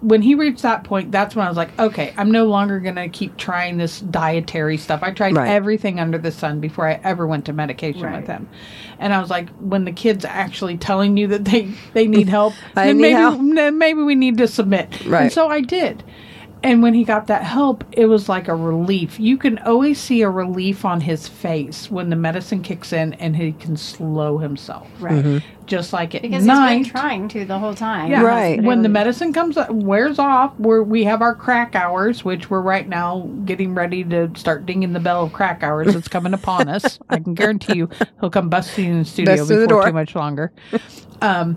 When 0.00 0.22
he 0.22 0.34
reached 0.34 0.62
that 0.62 0.84
point, 0.84 1.10
that's 1.10 1.34
when 1.34 1.44
I 1.44 1.48
was 1.48 1.56
like, 1.56 1.76
okay, 1.78 2.12
I'm 2.16 2.30
no 2.30 2.44
longer 2.46 2.78
going 2.78 2.94
to 2.94 3.08
keep 3.08 3.36
trying 3.36 3.78
this 3.78 4.00
dietary 4.00 4.76
stuff. 4.76 5.02
I 5.02 5.10
tried 5.10 5.34
Right. 5.36 5.48
everything 5.50 5.98
under 5.98 6.18
the 6.18 6.30
sun 6.30 6.60
before 6.60 6.86
I 6.88 7.00
ever 7.02 7.26
went 7.26 7.46
to 7.46 7.52
medication 7.52 8.02
Right. 8.02 8.16
with 8.20 8.26
him. 8.28 8.48
And 9.00 9.12
I 9.12 9.20
was 9.20 9.28
like, 9.30 9.48
when 9.58 9.84
the 9.84 9.92
kid's 9.92 10.24
actually 10.24 10.76
telling 10.76 11.16
you 11.16 11.26
that 11.28 11.44
they, 11.44 11.72
they 11.94 12.06
need 12.06 12.28
help, 12.28 12.54
I 12.76 12.86
then 12.86 12.96
need 12.98 13.02
maybe, 13.02 13.14
help. 13.14 13.40
then 13.54 13.78
maybe 13.78 14.02
we 14.02 14.14
need 14.14 14.38
to 14.38 14.46
submit. 14.48 15.04
Right. 15.04 15.22
And 15.24 15.32
so 15.32 15.48
I 15.48 15.60
did. 15.62 16.04
And 16.62 16.82
when 16.82 16.92
he 16.92 17.04
got 17.04 17.28
that 17.28 17.44
help, 17.44 17.84
it 17.92 18.06
was 18.06 18.28
like 18.28 18.48
a 18.48 18.54
relief. 18.54 19.20
You 19.20 19.36
can 19.38 19.58
always 19.60 20.00
see 20.00 20.22
a 20.22 20.28
relief 20.30 20.84
on 20.84 21.00
his 21.00 21.28
face 21.28 21.88
when 21.88 22.10
the 22.10 22.16
medicine 22.16 22.62
kicks 22.62 22.92
in 22.92 23.14
and 23.14 23.36
he 23.36 23.52
can 23.52 23.76
slow 23.76 24.38
himself. 24.38 24.88
Right. 24.98 25.24
Mm-hmm. 25.24 25.66
Just 25.66 25.92
like 25.92 26.14
it 26.16 26.22
Because 26.22 26.44
night. 26.44 26.78
he's 26.78 26.86
been 26.86 26.90
trying 26.92 27.28
to 27.28 27.44
the 27.44 27.58
whole 27.58 27.74
time. 27.74 28.10
Yeah. 28.10 28.22
Right. 28.22 28.56
But 28.56 28.64
it 28.64 28.66
When 28.66 28.82
the 28.82 28.88
medicine 28.88 29.32
comes 29.32 29.56
wears 29.70 30.18
off, 30.18 30.58
where 30.58 30.82
we 30.82 31.04
have 31.04 31.22
our 31.22 31.34
crack 31.34 31.76
hours, 31.76 32.24
which 32.24 32.50
we're 32.50 32.60
right 32.62 32.88
now 32.88 33.30
getting 33.44 33.74
ready 33.74 34.02
to 34.04 34.30
start 34.34 34.66
dinging 34.66 34.94
the 34.94 35.00
bell 35.00 35.24
of 35.24 35.32
crack 35.32 35.62
hours. 35.62 35.94
It's 35.94 36.08
coming 36.08 36.34
upon 36.34 36.68
us. 36.68 36.98
I 37.08 37.18
can 37.20 37.34
guarantee 37.34 37.76
you, 37.76 37.88
he'll 38.20 38.30
come 38.30 38.48
busting 38.48 38.84
in 38.86 38.98
the 39.00 39.04
studio 39.04 39.36
Bust 39.36 39.46
through 39.48 39.60
the 39.60 39.66
before 39.68 39.82
door. 39.82 39.90
too 39.90 39.94
much 39.94 40.14
longer. 40.16 40.52
Um, 41.22 41.56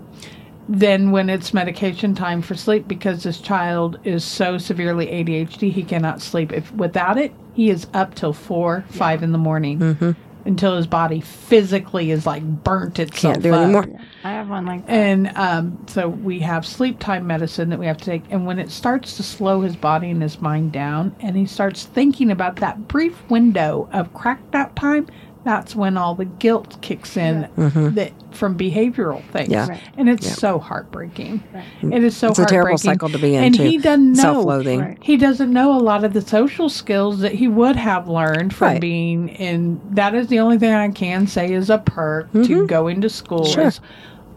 then 0.72 1.10
when 1.10 1.28
it's 1.28 1.52
medication 1.52 2.14
time 2.14 2.40
for 2.40 2.54
sleep, 2.54 2.88
because 2.88 3.22
this 3.22 3.38
child 3.40 3.98
is 4.04 4.24
so 4.24 4.56
severely 4.56 5.06
ADHD, 5.06 5.70
he 5.70 5.82
cannot 5.82 6.22
sleep. 6.22 6.52
If 6.52 6.72
without 6.72 7.18
it, 7.18 7.32
he 7.54 7.68
is 7.68 7.86
up 7.92 8.14
till 8.14 8.32
four, 8.32 8.84
five 8.88 9.22
in 9.22 9.32
the 9.32 9.38
morning. 9.38 9.78
Mm-hmm. 9.78 10.10
until 10.44 10.76
his 10.76 10.88
body 10.88 11.20
physically 11.20 12.10
is 12.10 12.26
like 12.26 12.42
burnt 12.42 12.98
itself 12.98 13.34
Can't 13.34 13.42
do 13.44 13.54
up. 13.54 13.62
anymore. 13.62 13.86
I 14.24 14.32
have 14.32 14.48
one 14.48 14.66
like 14.66 14.84
that. 14.86 14.92
And 14.92 15.30
um, 15.36 15.84
so 15.86 16.08
we 16.08 16.40
have 16.40 16.66
sleep 16.66 16.98
time 16.98 17.28
medicine 17.28 17.68
that 17.70 17.78
we 17.78 17.86
have 17.86 17.98
to 17.98 18.04
take. 18.04 18.24
And 18.30 18.44
when 18.44 18.58
it 18.58 18.70
starts 18.70 19.16
to 19.18 19.22
slow 19.22 19.60
his 19.60 19.76
body 19.76 20.10
and 20.10 20.20
his 20.20 20.40
mind 20.40 20.72
down, 20.72 21.14
and 21.20 21.36
he 21.36 21.46
starts 21.46 21.84
thinking 21.84 22.30
about 22.30 22.56
that 22.56 22.88
brief 22.88 23.22
window 23.30 23.88
of 23.92 24.12
cracked 24.14 24.54
out 24.56 24.74
time, 24.74 25.06
that's 25.44 25.74
when 25.74 25.96
all 25.96 26.14
the 26.14 26.24
guilt 26.24 26.78
kicks 26.82 27.16
in 27.16 27.48
that 27.94 28.12
from 28.30 28.56
behavioral 28.56 29.22
things. 29.32 29.48
Mm-hmm. 29.48 29.52
Yeah. 29.52 29.68
Right. 29.68 29.80
And 29.96 30.08
it's 30.08 30.26
Yeah. 30.26 30.32
so 30.34 30.58
heartbreaking. 30.58 31.42
Right. 31.52 31.64
It 31.94 32.04
is 32.04 32.16
so 32.16 32.28
It's 32.28 32.38
a 32.38 32.46
terrible 32.46 32.70
heartbreaking. 32.70 32.92
cycle 32.92 33.08
to 33.10 33.18
be 33.18 33.34
in, 33.34 33.44
And 33.44 33.54
too. 33.54 33.62
he 33.64 33.78
doesn't 33.78 34.12
know. 34.12 34.22
Self-loathing. 34.22 34.80
Right. 34.80 34.98
He 35.02 35.16
doesn't 35.16 35.52
know 35.52 35.76
a 35.76 35.80
lot 35.80 36.04
of 36.04 36.12
the 36.12 36.20
social 36.22 36.68
skills 36.68 37.18
that 37.20 37.32
he 37.32 37.48
would 37.48 37.76
have 37.76 38.08
learned 38.08 38.54
from 38.54 38.68
Right. 38.68 38.80
being 38.80 39.28
in. 39.30 39.80
That 39.90 40.14
is 40.14 40.28
the 40.28 40.38
only 40.38 40.58
thing 40.58 40.72
I 40.72 40.88
can 40.90 41.26
say 41.26 41.52
is 41.52 41.70
a 41.70 41.78
perk 41.78 42.32
to 42.32 42.66
going 42.66 43.00
to 43.00 43.08
school 43.08 43.40
Mm-hmm. 43.40 43.52
Sure. 43.52 43.66
is 43.66 43.80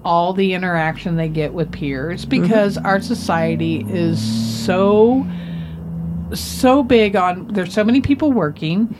all 0.04 0.34
the 0.34 0.54
interaction 0.54 1.16
they 1.16 1.30
get 1.30 1.54
with 1.54 1.72
peers 1.72 2.26
because 2.26 2.78
Mm-hmm. 2.78 2.86
our 2.86 3.00
society 3.02 3.86
is 3.90 4.20
so 4.20 5.26
so 6.34 6.84
big 6.84 7.16
on 7.16 7.48
there's 7.54 7.74
so 7.74 7.84
many 7.84 8.02
people 8.02 8.32
working 8.34 8.94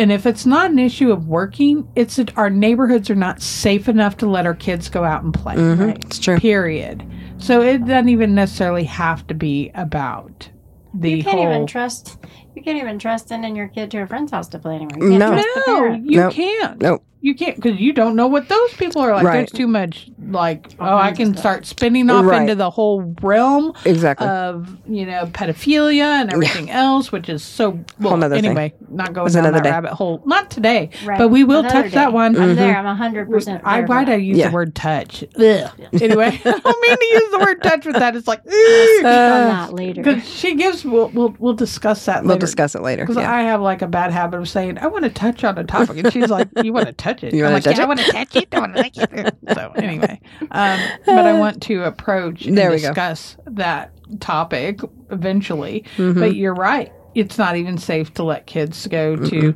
and 0.00 0.10
if 0.10 0.24
it's 0.26 0.46
not 0.46 0.70
an 0.70 0.78
issue 0.78 1.12
of 1.12 1.28
working 1.28 1.86
it's 1.94 2.16
that 2.16 2.36
our 2.38 2.48
neighborhoods 2.50 3.10
are 3.10 3.14
not 3.14 3.40
safe 3.42 3.88
enough 3.88 4.16
to 4.16 4.26
let 4.26 4.46
our 4.46 4.54
kids 4.54 4.88
go 4.88 5.04
out 5.04 5.22
and 5.22 5.34
play 5.34 5.54
Mhm. 5.56 5.96
It's 6.04 6.18
true. 6.18 6.38
period 6.38 7.04
so 7.38 7.60
it 7.62 7.84
doesn't 7.86 8.08
even 8.08 8.34
necessarily 8.34 8.84
have 8.84 9.26
to 9.28 9.34
be 9.34 9.70
about 9.74 10.48
the 10.94 11.10
you 11.12 11.22
can't 11.22 11.36
whole 11.38 11.46
even 11.48 11.66
trust. 11.66 12.18
You 12.54 12.62
can't 12.62 12.78
even 12.78 12.98
trust 12.98 13.28
sending 13.28 13.54
your 13.56 13.68
kid 13.68 13.90
to 13.92 13.98
a 14.02 14.06
friend's 14.06 14.32
house 14.32 14.48
to 14.48 14.58
play 14.58 14.76
anymore. 14.76 14.96
You 15.10 15.18
can't 15.18 15.18
No. 15.18 15.32
trust 15.32 15.48
no 15.68 15.84
you 15.94 16.16
Nope. 16.18 16.32
can't 16.32 16.80
No, 16.82 16.98
you 17.20 17.34
can't 17.34 17.56
because 17.56 17.78
you 17.80 17.92
don't 17.92 18.16
know 18.16 18.26
what 18.26 18.48
those 18.48 18.72
people 18.74 19.02
are 19.02 19.12
like 19.14 19.24
Right. 19.24 19.32
there's 19.34 19.52
too 19.52 19.66
much 19.66 20.10
like 20.30 20.68
oh 20.78 20.96
i 20.96 21.10
can 21.12 21.36
start 21.36 21.66
spinning 21.66 22.08
off 22.08 22.24
Right. 22.24 22.42
into 22.42 22.54
the 22.54 22.70
whole 22.70 23.14
realm 23.20 23.72
Exactly. 23.84 24.26
of 24.28 24.76
you 24.88 25.04
know 25.06 25.24
pedophilia 25.26 26.20
and 26.20 26.32
everything 26.32 26.70
else, 26.70 27.10
which 27.12 27.28
is 27.28 27.42
so. 27.42 27.80
Well, 27.98 28.16
nother 28.16 28.36
thing. 28.36 28.46
anyway, 28.46 28.74
not 28.90 29.12
going 29.12 29.24
That's 29.26 29.34
down 29.34 29.44
another 29.46 29.58
that 29.58 29.64
day. 29.64 29.70
rabbit 29.70 29.92
hole. 29.92 30.22
Not 30.26 30.50
today, 30.50 30.90
Right. 31.04 31.18
but 31.18 31.28
we 31.28 31.44
will 31.44 31.60
Another 31.60 31.82
touch 31.84 31.92
that 31.92 32.12
one. 32.12 32.36
I'm 32.36 32.54
there. 32.56 32.76
I'm 32.76 32.96
hundred 32.96 33.28
percent. 33.30 33.62
I 33.64 33.80
why 33.82 34.04
do 34.04 34.12
I 34.12 34.16
use 34.16 34.38
Yeah. 34.38 34.48
the 34.48 34.54
word 34.54 34.74
touch? 34.74 35.24
Ugh. 35.38 35.70
Anyway, 36.00 36.40
I 36.44 36.50
don't 36.50 36.80
mean 36.82 36.96
to 36.96 37.06
use 37.06 37.30
the 37.32 37.38
word 37.40 37.62
touch 37.62 37.86
with 37.86 37.96
that. 37.96 38.14
It's 38.16 38.28
like 38.28 38.40
Speak 38.42 39.04
on 39.04 39.06
Uh, 39.06 39.48
that 39.66 39.72
later. 39.74 40.02
because 40.02 40.28
she 40.28 40.54
gives. 40.54 40.84
We'll 40.84 41.08
we'll, 41.08 41.34
we'll 41.38 41.54
discuss 41.54 42.04
that. 42.06 42.22
we'll 42.24 42.34
later. 42.34 42.39
Discuss 42.40 42.74
it 42.74 42.82
later. 42.82 43.02
Because 43.04 43.16
Yeah. 43.16 43.32
I 43.32 43.42
have 43.42 43.60
like 43.60 43.82
a 43.82 43.86
bad 43.86 44.10
habit 44.12 44.38
of 44.40 44.48
saying 44.48 44.78
I 44.78 44.86
want 44.88 45.04
to 45.04 45.10
touch 45.10 45.44
on 45.44 45.56
a 45.58 45.64
topic, 45.64 45.98
and 45.98 46.12
she's 46.12 46.28
like, 46.30 46.48
"You 46.62 46.72
want 46.72 46.86
to 46.86 46.92
touch 46.92 47.22
it? 47.24 47.32
You 47.34 47.46
I'm 47.46 47.52
like, 47.52 47.64
touch 47.64 47.76
yeah, 47.76 47.82
it? 47.82 47.84
I 47.84 47.88
want 47.88 48.00
to 48.00 48.12
touch 48.12 48.36
it. 48.36 48.54
I 48.54 48.58
want 48.60 48.74
to 48.74 48.80
like 48.80 48.96
it." 48.96 49.34
So 49.54 49.72
anyway, 49.76 50.20
um, 50.50 50.80
but 51.06 51.26
I 51.26 51.32
want 51.38 51.62
to 51.64 51.84
approach 51.84 52.44
and 52.46 52.56
There 52.56 52.70
we 52.70 52.80
go. 52.80 52.88
discuss 52.88 53.36
that 53.46 53.92
topic 54.20 54.80
eventually. 55.10 55.84
Mhm. 55.96 56.18
But 56.18 56.34
you're 56.36 56.54
right; 56.54 56.92
it's 57.14 57.38
not 57.38 57.56
even 57.56 57.78
safe 57.78 58.12
to 58.14 58.22
let 58.24 58.46
kids 58.46 58.86
go 58.86 59.16
to 59.16 59.54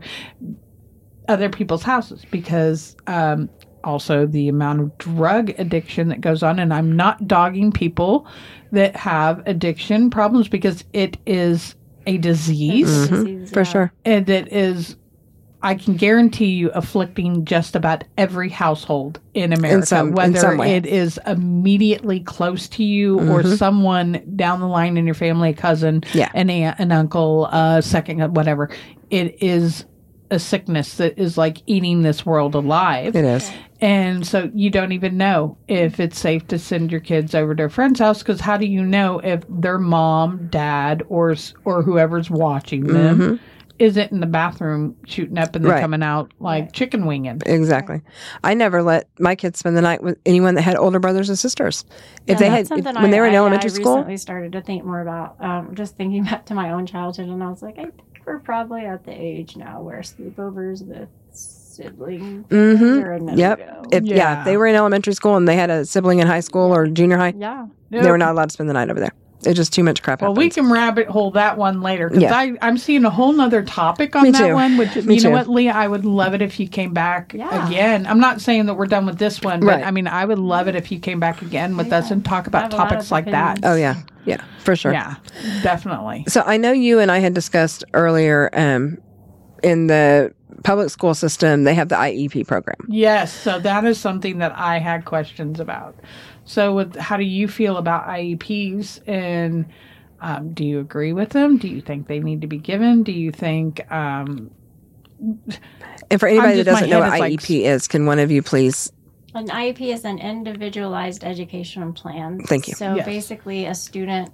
other 1.28 1.48
people's 1.48 1.82
houses 1.82 2.24
because. 2.30 2.96
Um, 3.06 3.48
also, 3.82 4.24
the 4.24 4.48
amount 4.48 4.80
of 4.80 4.96
drug 4.96 5.50
addiction 5.58 6.08
that 6.08 6.22
goes 6.22 6.42
on, 6.42 6.58
and 6.58 6.72
I'm 6.72 6.96
not 6.96 7.28
dogging 7.28 7.70
people 7.70 8.26
that 8.72 8.96
have 8.96 9.42
addiction 9.44 10.08
problems 10.08 10.48
because 10.48 10.84
it 10.94 11.18
is 11.26 11.74
a 12.06 12.18
disease 12.18 13.08
Mhm. 13.08 13.48
For 13.52 13.64
sure. 13.64 13.92
and 14.04 14.28
it 14.28 14.52
is 14.52 14.96
i 15.62 15.74
can 15.74 15.94
guarantee 15.96 16.50
you 16.50 16.70
afflicting 16.74 17.44
just 17.46 17.74
about 17.74 18.04
every 18.18 18.50
household 18.50 19.18
in 19.32 19.52
america 19.52 19.86
some- 19.86 20.08
in 20.08 20.14
whether 20.14 20.38
some 20.38 20.58
way. 20.58 20.76
it 20.76 20.84
is 20.86 21.18
immediately 21.26 22.20
close 22.20 22.68
to 22.68 22.84
you 22.84 23.18
or 23.20 23.42
Mhm. 23.42 23.56
someone 23.56 24.20
down 24.36 24.60
the 24.60 24.68
line 24.68 24.96
in 24.98 25.06
your 25.06 25.14
family 25.14 25.50
a 25.50 25.54
cousin 25.54 26.02
Yeah. 26.12 26.28
an 26.34 26.50
aunt 26.50 26.78
an 26.78 26.92
uncle 26.92 27.46
a 27.46 27.80
second 27.82 28.20
whatever 28.36 28.68
it 29.10 29.36
is 29.42 29.86
a 30.30 30.38
sickness 30.38 30.96
that 30.96 31.18
is 31.18 31.38
like 31.38 31.62
eating 31.66 32.02
this 32.02 32.26
world 32.26 32.54
alive 32.54 33.14
It 33.14 33.24
is. 33.24 33.50
And 33.84 34.26
so 34.26 34.50
you 34.54 34.70
don't 34.70 34.92
even 34.92 35.18
know 35.18 35.58
if 35.68 36.00
it's 36.00 36.18
safe 36.18 36.46
to 36.48 36.58
send 36.58 36.90
your 36.90 37.00
kids 37.02 37.34
over 37.34 37.54
to 37.54 37.64
a 37.64 37.68
friend's 37.68 38.00
house 38.00 38.20
because 38.20 38.40
how 38.40 38.56
do 38.56 38.64
you 38.66 38.82
know 38.82 39.18
if 39.18 39.42
their 39.48 39.78
mom, 39.78 40.48
dad, 40.50 41.02
or 41.08 41.34
or 41.66 41.82
whoever's 41.82 42.30
watching 42.30 42.84
them 42.84 43.18
Mhm. 43.18 43.38
isn't 43.78 44.10
in 44.12 44.20
the 44.20 44.26
bathroom 44.26 44.96
shooting 45.04 45.36
up 45.36 45.54
and 45.54 45.64
then 45.64 45.72
Right. 45.72 45.80
coming 45.82 46.02
out 46.02 46.32
like 46.40 46.72
chicken 46.72 47.04
winging? 47.04 47.42
Exactly. 47.44 48.00
I 48.42 48.54
never 48.54 48.82
let 48.82 49.06
my 49.18 49.34
kids 49.34 49.58
spend 49.58 49.76
the 49.76 49.82
night 49.82 50.02
with 50.02 50.16
anyone 50.24 50.54
that 50.54 50.62
had 50.62 50.76
older 50.76 50.98
brothers 50.98 51.28
and 51.28 51.38
sisters. 51.38 51.84
If 52.26 52.38
they 52.38 52.48
had, 52.48 52.60
if, 52.62 52.68
something 52.68 52.94
when 52.94 53.10
they 53.10 53.20
were 53.20 53.26
in 53.26 53.34
I, 53.34 53.36
elementary 53.36 53.70
I 53.70 53.74
school, 53.74 53.92
I 53.92 53.96
recently 53.96 54.16
started 54.16 54.52
to 54.52 54.62
think 54.62 54.84
more 54.86 55.00
about. 55.02 55.36
Um, 55.44 55.74
just 55.74 55.96
thinking 55.98 56.24
back 56.30 56.46
to 56.46 56.54
my 56.54 56.70
own 56.70 56.86
childhood, 56.86 57.28
and 57.28 57.42
I 57.44 57.50
was 57.50 57.62
like, 57.62 57.78
I 57.78 57.82
think 57.82 58.00
we're 58.24 58.38
probably 58.38 58.86
at 58.86 59.04
the 59.04 59.12
age 59.12 59.56
now 59.58 59.82
where 59.82 60.00
sleepovers 60.00 60.86
with 60.86 61.08
siblings 61.74 62.46
Mhm. 62.48 63.02
are 63.04 63.12
a 63.12 63.20
no 63.20 63.32
Yep. 63.34 63.88
if 63.92 64.04
yeah. 64.04 64.14
Yeah. 64.16 64.38
if 64.40 64.44
they 64.44 64.56
were 64.56 64.66
in 64.66 64.74
elementary 64.76 65.14
school 65.14 65.36
and 65.36 65.46
they 65.48 65.56
had 65.56 65.70
a 65.70 65.84
sibling 65.84 66.18
in 66.20 66.26
high 66.26 66.40
school 66.40 66.74
or 66.74 66.86
junior 66.86 67.16
high, 67.18 67.34
yeah, 67.36 67.66
they 67.90 68.10
were 68.10 68.18
not 68.18 68.32
allowed 68.32 68.48
to 68.50 68.52
spend 68.52 68.68
the 68.68 68.74
night 68.74 68.90
over 68.90 69.00
there. 69.00 69.12
It's 69.46 69.56
just 69.58 69.74
too 69.74 69.84
much 69.84 70.02
crap. 70.02 70.22
Well, 70.22 70.32
we 70.32 70.48
can 70.48 70.72
rabbit 70.72 71.06
hole 71.06 71.30
that 71.32 71.58
one 71.58 71.82
later 71.82 72.08
because 72.08 72.22
Yeah. 72.22 72.34
I 72.34 72.54
I'm 72.62 72.78
seeing 72.78 73.04
a 73.04 73.10
whole 73.10 73.30
nother 73.34 73.60
topic 73.62 74.16
on 74.16 74.22
Me 74.22 74.30
that 74.30 74.46
too. 74.48 74.54
one. 74.54 74.78
Which 74.78 74.96
is, 74.96 75.04
Me 75.04 75.16
you 75.16 75.22
know 75.24 75.30
what, 75.32 75.50
Lea, 75.50 75.68
I 75.68 75.86
would 75.86 76.06
love 76.06 76.32
it 76.32 76.40
if 76.40 76.58
you 76.58 76.66
came 76.66 76.94
back 76.94 77.34
Yeah. 77.36 77.66
again. 77.68 78.06
I'm 78.08 78.18
not 78.20 78.40
saying 78.40 78.64
that 78.66 78.74
we're 78.74 78.86
done 78.86 79.04
with 79.04 79.18
this 79.18 79.42
one, 79.42 79.60
but 79.60 79.66
Right. 79.66 79.86
I 79.86 79.90
mean, 79.90 80.06
I 80.08 80.24
would 80.24 80.38
love 80.38 80.66
it 80.66 80.74
if 80.76 80.90
you 80.90 80.98
came 80.98 81.20
back 81.20 81.42
again 81.42 81.76
with 81.76 81.92
us 81.92 82.10
and 82.10 82.24
talk 82.24 82.46
about 82.46 82.62
have 82.62 82.72
a 82.72 82.76
lot 82.76 82.88
topics 82.88 83.04
of 83.06 83.10
like 83.10 83.30
that. 83.32 83.58
Oh 83.64 83.74
yeah, 83.74 83.96
yeah, 84.24 84.38
for 84.60 84.76
sure. 84.76 84.92
Yeah, 84.94 85.16
definitely. 85.62 86.24
So 86.28 86.42
I 86.46 86.56
know 86.56 86.72
you 86.72 86.98
and 86.98 87.10
I 87.12 87.18
had 87.18 87.34
discussed 87.34 87.84
earlier 87.92 88.48
um, 88.54 88.96
in 89.62 89.88
the 89.88 90.32
public 90.64 90.90
school 90.90 91.14
system 91.14 91.62
they 91.64 91.74
have 91.74 91.88
the 91.88 91.94
IEP 91.94 92.46
program. 92.48 92.76
Yes, 92.88 93.32
so 93.32 93.60
that 93.60 93.84
is 93.84 94.00
something 94.00 94.38
that 94.38 94.52
I 94.56 94.78
had 94.78 95.04
questions 95.04 95.60
about. 95.60 95.94
So, 96.44 96.74
with 96.74 96.96
how 96.96 97.16
do 97.16 97.24
you 97.24 97.46
feel 97.48 97.76
about 97.76 98.06
IEPs, 98.08 99.06
and 99.08 99.66
um, 100.20 100.52
do 100.52 100.64
you 100.64 100.80
agree 100.80 101.12
with 101.12 101.30
them? 101.30 101.56
Do 101.58 101.68
you 101.68 101.80
think 101.80 102.08
they 102.08 102.18
need 102.18 102.40
to 102.40 102.46
be 102.48 102.58
given? 102.58 103.02
Do 103.02 103.12
you 103.12 103.30
think 103.30 103.80
um, 103.92 104.50
And 106.10 106.18
for 106.20 106.26
anybody 106.28 106.56
that 106.56 106.64
just- 106.64 106.74
my 106.74 106.80
doesn't 106.80 106.90
know 106.90 107.02
head 107.02 107.08
what 107.10 107.14
is 107.14 107.20
like- 107.20 107.32
IEP 107.40 107.62
is, 107.64 107.86
can 107.88 108.06
one 108.06 108.18
of 108.18 108.30
you 108.30 108.42
please? 108.42 108.90
An 109.34 109.48
IEP 109.48 109.92
is 109.92 110.04
an 110.04 110.18
individualized 110.18 111.24
education 111.24 111.92
plan. 111.92 112.40
Thank 112.46 112.68
you. 112.68 112.74
So 112.74 112.94
Yes. 112.94 113.04
basically, 113.06 113.66
a 113.66 113.74
student, 113.74 114.30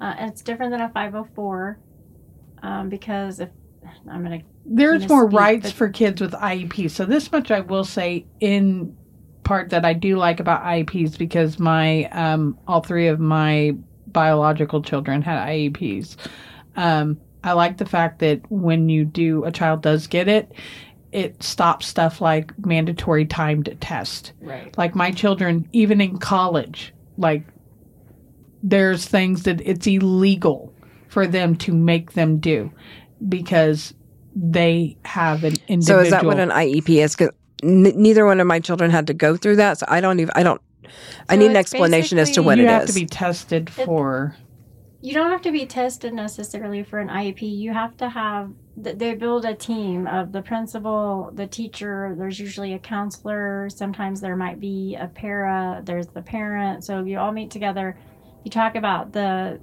uh, 0.00 0.14
and 0.18 0.30
it's 0.30 0.40
different 0.42 0.72
than 0.72 0.80
a 0.80 0.88
504 0.88 1.78
um, 2.62 2.88
because 2.88 3.38
if 3.40 3.50
I'm 4.08 4.24
going 4.24 4.40
to 4.40 4.46
there's 4.66 5.08
more 5.08 5.26
rights 5.26 5.70
for 5.70 5.88
kids 5.88 6.20
with 6.20 6.32
IEPs? 6.32 6.92
So 6.92 7.04
this 7.04 7.30
much 7.30 7.50
I 7.50 7.60
will 7.60 7.84
say 7.84 8.26
in 8.40 8.96
part 9.42 9.70
that 9.70 9.84
I 9.84 9.92
do 9.92 10.16
like 10.16 10.40
about 10.40 10.62
IEPs 10.62 11.18
because 11.18 11.58
my 11.58 12.04
um, 12.04 12.58
all 12.66 12.80
three 12.80 13.08
of 13.08 13.20
my 13.20 13.76
biological 14.06 14.82
children 14.82 15.20
had 15.22 15.46
IEPs. 15.46 16.16
Um, 16.76 17.20
I 17.42 17.52
like 17.52 17.76
the 17.76 17.84
fact 17.84 18.20
that 18.20 18.40
when 18.50 18.88
you 18.88 19.04
do 19.04 19.44
a 19.44 19.52
child 19.52 19.82
does 19.82 20.06
get 20.06 20.28
it, 20.28 20.50
it 21.12 21.42
stops 21.42 21.86
stuff 21.86 22.20
like 22.20 22.52
mandatory 22.66 23.26
timed 23.26 23.76
test. 23.80 24.32
right. 24.40 24.76
like 24.76 24.94
my 24.94 25.10
children 25.10 25.68
even 25.72 26.00
in 26.00 26.18
college 26.18 26.92
like 27.16 27.44
there's 28.62 29.06
things 29.06 29.44
that 29.44 29.60
it's 29.60 29.86
illegal 29.86 30.74
for 31.08 31.26
them 31.26 31.54
to 31.54 31.72
make 31.72 32.14
them 32.14 32.38
do 32.38 32.72
because 33.28 33.94
they 34.36 34.96
have 35.04 35.44
an 35.44 35.54
individual 35.68 36.00
So 36.00 36.00
is 36.00 36.10
that 36.10 36.24
what 36.24 36.38
an 36.40 36.50
IEP 36.50 37.02
is? 37.02 37.14
Because 37.16 37.34
n- 37.62 37.82
neither 37.96 38.26
one 38.26 38.40
of 38.40 38.46
my 38.46 38.60
children 38.60 38.90
had 38.90 39.06
to 39.08 39.14
go 39.14 39.36
through 39.36 39.56
that, 39.56 39.78
so 39.78 39.86
I 39.88 40.00
don't 40.00 40.20
even. 40.20 40.32
I 40.34 40.42
don't. 40.42 40.60
I 41.28 41.36
need 41.36 41.50
an 41.50 41.56
explanation 41.56 42.18
as 42.18 42.28
to 42.30 42.42
basically- 42.42 42.46
what 42.46 42.58
you 42.58 42.64
it 42.64 42.68
have 42.68 42.86
to 42.86 42.92
be 42.94 43.06
tested 43.06 43.70
for 43.70 44.36
You 45.00 45.12
don't 45.14 45.30
have 45.30 45.42
to 45.42 45.52
be 45.52 45.66
tested 45.66 46.14
necessarily 46.14 46.82
for 46.82 46.98
an 46.98 47.08
IEP. 47.08 47.42
You 47.42 47.72
have 47.74 47.96
to 47.98 48.08
have, 48.08 48.50
they 48.76 49.14
build 49.14 49.44
a 49.44 49.54
team 49.54 50.06
of 50.06 50.32
the 50.32 50.40
principal, 50.42 51.30
the 51.34 51.46
teacher, 51.46 52.14
there's 52.18 52.38
usually 52.40 52.72
a 52.72 52.78
counselor, 52.78 53.68
sometimes 53.70 54.20
there 54.22 54.36
might 54.36 54.60
be 54.60 54.96
a 54.98 55.08
para, 55.08 55.82
there's 55.84 56.06
the 56.08 56.22
parent. 56.22 56.84
So 56.84 57.04
you 57.04 57.18
all 57.18 57.32
meet 57.32 57.50
together. 57.50 57.98
You 58.44 58.50
talk 58.50 58.76
about 58.76 59.12
the 59.12 59.60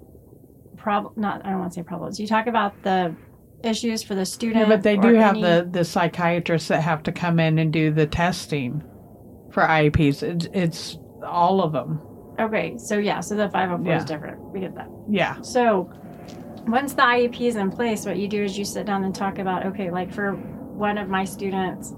problem, 0.77 1.13
not, 1.17 1.45
I 1.45 1.49
don't 1.49 1.59
want 1.59 1.71
to 1.73 1.75
say 1.79 1.83
problems, 1.83 2.19
you 2.19 2.27
talk 2.27 2.47
about 2.47 2.81
the 2.83 3.15
issues 3.63 4.03
for 4.03 4.15
the 4.15 4.25
student. 4.25 4.67
yeah, 4.67 4.75
but 4.75 4.83
they 4.83 4.97
do 4.97 5.13
have 5.15 5.35
any- 5.35 5.41
the 5.41 5.67
the 5.71 5.83
psychiatrists 5.85 6.67
that 6.69 6.81
have 6.81 7.03
to 7.03 7.11
come 7.11 7.39
in 7.39 7.59
and 7.59 7.71
do 7.73 7.91
the 7.91 8.05
testing 8.07 8.83
for 9.51 9.63
IEPs 9.63 10.23
it's, 10.23 10.47
it's 10.53 10.97
all 11.25 11.61
of 11.61 11.71
them 11.73 11.99
Okay, 12.39 12.75
so 12.77 12.97
yeah, 12.97 13.19
so 13.19 13.35
the 13.35 13.49
504 13.49 13.91
Yeah. 13.91 13.97
is 13.99 14.05
different. 14.05 14.39
We 14.51 14.61
get 14.61 14.73
that. 14.75 14.87
yeah 15.09 15.35
So 15.41 15.91
once 16.67 16.93
the 16.93 17.01
IEP 17.03 17.41
is 17.41 17.55
in 17.55 17.69
place, 17.69 18.05
what 18.05 18.17
you 18.17 18.27
do 18.27 18.43
is 18.43 18.57
you 18.57 18.65
sit 18.65 18.85
down 18.85 19.03
and 19.03 19.13
talk 19.13 19.37
about 19.37 19.65
okay, 19.67 19.91
like 19.91 20.11
for 20.13 20.31
one 20.33 20.97
of 20.97 21.07
my 21.09 21.23
students 21.25 21.93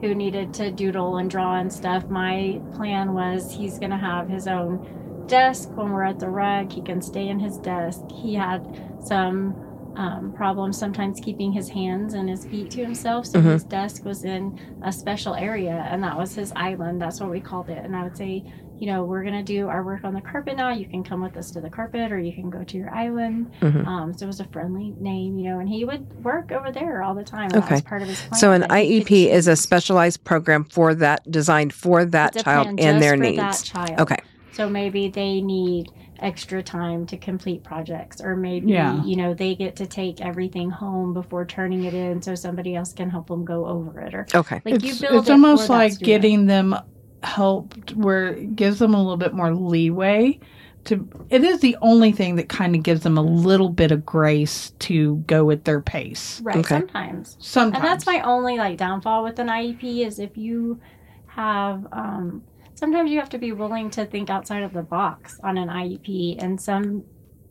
who 0.00 0.14
needed 0.14 0.52
to 0.54 0.70
doodle 0.72 1.18
and 1.18 1.30
draw 1.30 1.56
and 1.60 1.72
stuff, 1.72 2.08
my 2.08 2.60
plan 2.74 3.12
was 3.14 3.52
he's 3.52 3.78
going 3.78 3.90
to 3.90 3.96
have 3.96 4.28
his 4.28 4.46
own 4.48 5.24
desk 5.26 5.70
when 5.76 5.90
we're 5.90 6.04
at 6.04 6.18
the 6.18 6.28
rug. 6.28 6.72
He 6.72 6.80
can 6.82 7.00
stay 7.02 7.28
in 7.28 7.38
his 7.38 7.58
desk. 7.58 8.00
He 8.10 8.34
had 8.34 8.62
some 9.04 9.54
um, 9.96 10.32
problems 10.32 10.78
sometimes 10.78 11.18
keeping 11.20 11.50
his 11.52 11.68
hands 11.68 12.14
and 12.14 12.28
his 12.28 12.44
feet 12.44 12.70
to 12.72 12.82
himself. 12.84 13.26
So 13.26 13.40
Mhm. 13.40 13.52
his 13.54 13.64
desk 13.64 14.04
was 14.04 14.24
in 14.24 14.58
a 14.82 14.92
special 14.92 15.34
area, 15.34 15.86
and 15.90 16.02
that 16.04 16.16
was 16.16 16.34
his 16.34 16.52
island. 16.54 17.00
That's 17.00 17.20
what 17.20 17.30
we 17.30 17.40
called 17.40 17.70
it. 17.70 17.82
And 17.84 17.96
I 17.96 18.02
would 18.04 18.16
say, 18.16 18.44
you 18.78 18.86
know, 18.88 19.04
we're 19.04 19.22
going 19.22 19.34
to 19.34 19.42
do 19.42 19.68
our 19.68 19.82
work 19.82 20.04
on 20.04 20.12
the 20.12 20.20
carpet 20.20 20.54
now. 20.58 20.68
You 20.70 20.86
can 20.86 21.02
come 21.02 21.22
with 21.22 21.34
us 21.38 21.50
to 21.52 21.62
the 21.62 21.70
carpet, 21.70 22.12
or 22.12 22.18
you 22.18 22.34
can 22.34 22.50
go 22.50 22.62
to 22.62 22.76
your 22.76 22.94
island. 22.94 23.50
Mhm. 23.62 23.86
Um, 23.86 24.12
so 24.12 24.24
it 24.24 24.26
was 24.26 24.40
a 24.40 24.44
friendly 24.44 24.92
name, 25.00 25.38
you 25.38 25.48
know, 25.50 25.60
and 25.60 25.68
he 25.68 25.86
would 25.86 26.06
work 26.22 26.52
over 26.52 26.70
there 26.70 27.02
all 27.02 27.14
the 27.14 27.24
time. 27.24 27.48
That 27.48 27.64
Okay. 27.64 27.74
was 27.76 27.82
part 27.82 28.02
of 28.02 28.08
his 28.08 28.20
plan. 28.20 28.38
So 28.38 28.52
an 28.52 28.62
could 28.62 28.70
IEP 28.72 29.30
is 29.30 29.48
a 29.48 29.56
specialized 29.56 30.24
program 30.24 30.64
for 30.64 30.94
that, 30.94 31.22
designed 31.30 31.72
for 31.72 32.04
that 32.04 32.36
child 32.36 32.68
and 32.78 33.00
their 33.00 33.16
needs. 33.16 33.62
Child. 33.62 33.98
Okay. 34.00 34.16
So 34.52 34.68
maybe 34.68 35.08
they 35.08 35.40
need 35.40 35.86
extra 36.20 36.62
time 36.62 37.06
to 37.06 37.18
complete 37.18 37.64
projects, 37.64 38.20
or 38.20 38.36
maybe 38.36 38.72
Yeah. 38.72 39.02
you 39.04 39.16
know 39.16 39.34
they 39.34 39.54
get 39.56 39.76
to 39.76 39.86
take 39.86 40.20
everything 40.20 40.70
home 40.70 41.14
before 41.14 41.46
turning 41.46 41.84
it 41.84 41.94
in, 41.94 42.22
so 42.22 42.34
somebody 42.34 42.74
else 42.76 42.92
can 42.94 43.10
help 43.10 43.28
them 43.28 43.44
go 43.44 43.66
over 43.66 44.00
it. 44.00 44.14
Or 44.14 44.28
Okay. 44.34 44.62
like 44.64 44.82
you 44.82 44.94
it's 44.94 45.00
build 45.00 45.26
it's 45.26 45.30
it 45.30 45.32
almost 45.32 45.68
like 45.70 46.02
getting 46.02 46.46
them 46.46 46.76
helped 47.22 47.94
where 47.94 48.28
it 48.34 48.56
gives 48.56 48.78
them 48.80 48.94
a 48.94 48.98
little 48.98 49.16
bit 49.18 49.34
more 49.34 49.54
leeway 49.54 50.38
to 50.86 51.08
it 51.30 51.44
is 51.44 51.60
the 51.60 51.76
only 51.82 52.12
thing 52.12 52.36
that 52.36 52.48
kind 52.48 52.76
of 52.76 52.82
gives 52.82 53.02
them 53.02 53.18
a 53.18 53.22
little 53.22 53.70
bit 53.70 53.92
of 53.92 54.06
grace 54.06 54.72
to 54.80 55.16
go 55.26 55.50
at 55.50 55.64
their 55.64 55.82
pace 55.82 56.42
right 56.42 56.56
Okay. 56.56 56.66
sometimes. 56.66 57.38
sometimes 57.40 57.74
And 57.76 57.84
that's 57.84 58.06
my 58.06 58.20
only 58.22 58.58
like 58.58 58.78
downfall 58.78 59.24
with 59.24 59.38
an 59.40 59.48
IEP 59.48 60.06
is 60.06 60.18
if 60.18 60.36
you 60.36 60.80
have 61.26 61.86
um 61.92 62.44
sometimes 62.76 63.10
you 63.10 63.18
have 63.18 63.28
to 63.30 63.38
be 63.38 63.50
willing 63.52 63.90
to 63.90 64.06
think 64.06 64.30
outside 64.30 64.62
of 64.62 64.72
the 64.72 64.82
box 64.82 65.40
on 65.42 65.58
an 65.58 65.68
IEP 65.68 66.40
and 66.42 66.60
some 66.60 67.02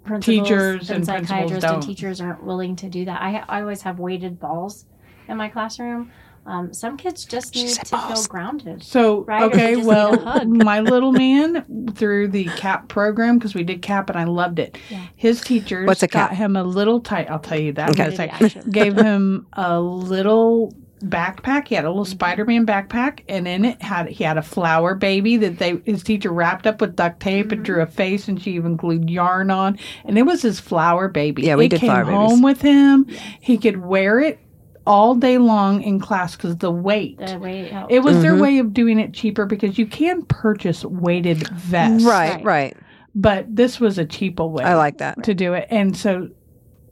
principals 0.06 0.48
Teachers 0.48 0.90
and, 0.92 0.98
and 0.98 1.06
psychiatrists 1.28 1.64
and 1.66 1.74
don't. 1.74 1.82
teachers 1.82 2.22
aren't 2.22 2.44
willing 2.44 2.76
to 2.78 2.88
do 2.90 3.04
that. 3.06 3.22
I, 3.22 3.44
I 3.50 3.62
always 3.62 3.82
have 3.82 4.00
weighted 4.00 4.40
balls 4.40 4.86
in 5.28 5.36
my 5.36 5.50
classroom. 5.50 6.12
Um, 6.48 6.72
some 6.76 6.96
kids 6.96 7.26
just 7.26 7.56
need 7.56 7.70
said 7.70 7.86
to 7.88 7.98
feel 7.98 8.24
grounded. 8.28 8.84
So 8.84 9.22
Right? 9.24 9.42
Okay, 9.42 9.74
they 9.74 9.82
just 9.82 9.88
need 9.88 9.94
a 9.94 10.16
well, 10.22 10.46
my 10.46 10.80
little 10.80 11.12
man 11.12 11.92
through 11.96 12.28
the 12.28 12.46
CAP 12.46 12.88
program 12.88 13.40
because 13.40 13.56
we 13.56 13.64
did 13.64 13.82
CAP 13.82 14.12
and 14.12 14.20
I 14.20 14.26
loved 14.26 14.60
it. 14.60 14.78
Yeah. 14.92 15.08
His 15.16 15.42
teachers 15.42 15.88
What's 15.88 16.04
a 16.04 16.08
got 16.08 16.30
CAP? 16.30 16.38
him 16.38 16.56
a 16.56 16.64
little 16.64 17.00
tight. 17.02 17.32
I'll 17.32 17.40
tell 17.40 17.60
you 17.60 17.74
that. 17.74 17.90
in 17.90 18.00
a 18.00 18.06
Okay. 18.06 18.16
second. 18.16 18.44
Action. 18.46 18.70
Gave 18.70 18.96
him 18.96 19.48
a 19.54 19.82
little 19.82 20.72
backpack. 21.10 21.68
He 21.68 21.76
had 21.76 21.86
a 21.86 21.90
little 21.90 22.06
Spider-Man 22.06 22.66
backpack, 22.66 23.22
and 23.30 23.48
in 23.48 23.66
it 23.66 23.82
had 23.82 24.08
he 24.08 24.24
had 24.24 24.38
a 24.38 24.42
flour 24.42 24.96
baby 24.96 25.38
that 25.38 25.58
they 25.60 25.82
his 25.86 26.04
teacher 26.04 26.32
wrapped 26.32 26.66
up 26.68 26.82
with 26.82 26.96
duct 26.96 27.20
tape 27.20 27.52
and 27.52 27.64
drew 27.64 27.82
a 27.82 27.86
face, 27.86 28.28
and 28.28 28.42
she 28.42 28.52
even 28.54 28.76
glued 28.76 29.10
yarn 29.10 29.52
on, 29.52 29.78
and 30.06 30.18
it 30.18 30.24
was 30.24 30.42
his 30.42 30.60
flour 30.60 31.08
baby. 31.08 31.44
Yeah, 31.44 31.56
we 31.56 31.66
it 31.66 31.70
did 31.70 31.80
came 31.82 31.90
flour 31.90 32.04
home 32.06 32.28
babies. 32.42 32.44
with 32.44 32.62
him. 32.62 33.08
He 33.40 33.58
could 33.58 33.78
wear 33.84 34.20
it 34.20 34.40
all 34.88 35.16
day 35.16 35.38
long 35.40 35.82
in 35.82 36.00
class 36.00 36.36
because 36.36 36.58
the 36.58 36.70
weight. 36.72 37.18
The 37.18 37.40
way 37.40 37.62
it 37.62 37.72
helps. 37.72 37.94
It 37.94 38.00
was 38.04 38.22
their 38.22 38.34
Mhm. 38.36 38.42
way 38.42 38.58
of 38.60 38.74
doing 38.74 39.00
it 39.00 39.14
cheaper 39.14 39.46
because 39.46 39.80
you 39.80 39.88
can 39.88 40.22
purchase 40.24 40.86
weighted 40.86 41.48
vests. 41.50 42.06
Right, 42.06 42.34
Right. 42.36 42.44
right. 42.46 42.78
But 43.16 43.56
this 43.56 43.80
was 43.80 43.98
a 43.98 44.06
cheaper 44.06 44.46
way 44.46 44.64
I 44.64 44.76
like 44.76 45.00
that. 45.00 45.24
to 45.24 45.34
do 45.34 45.54
it. 45.54 45.68
And 45.72 45.98
so, 45.98 46.28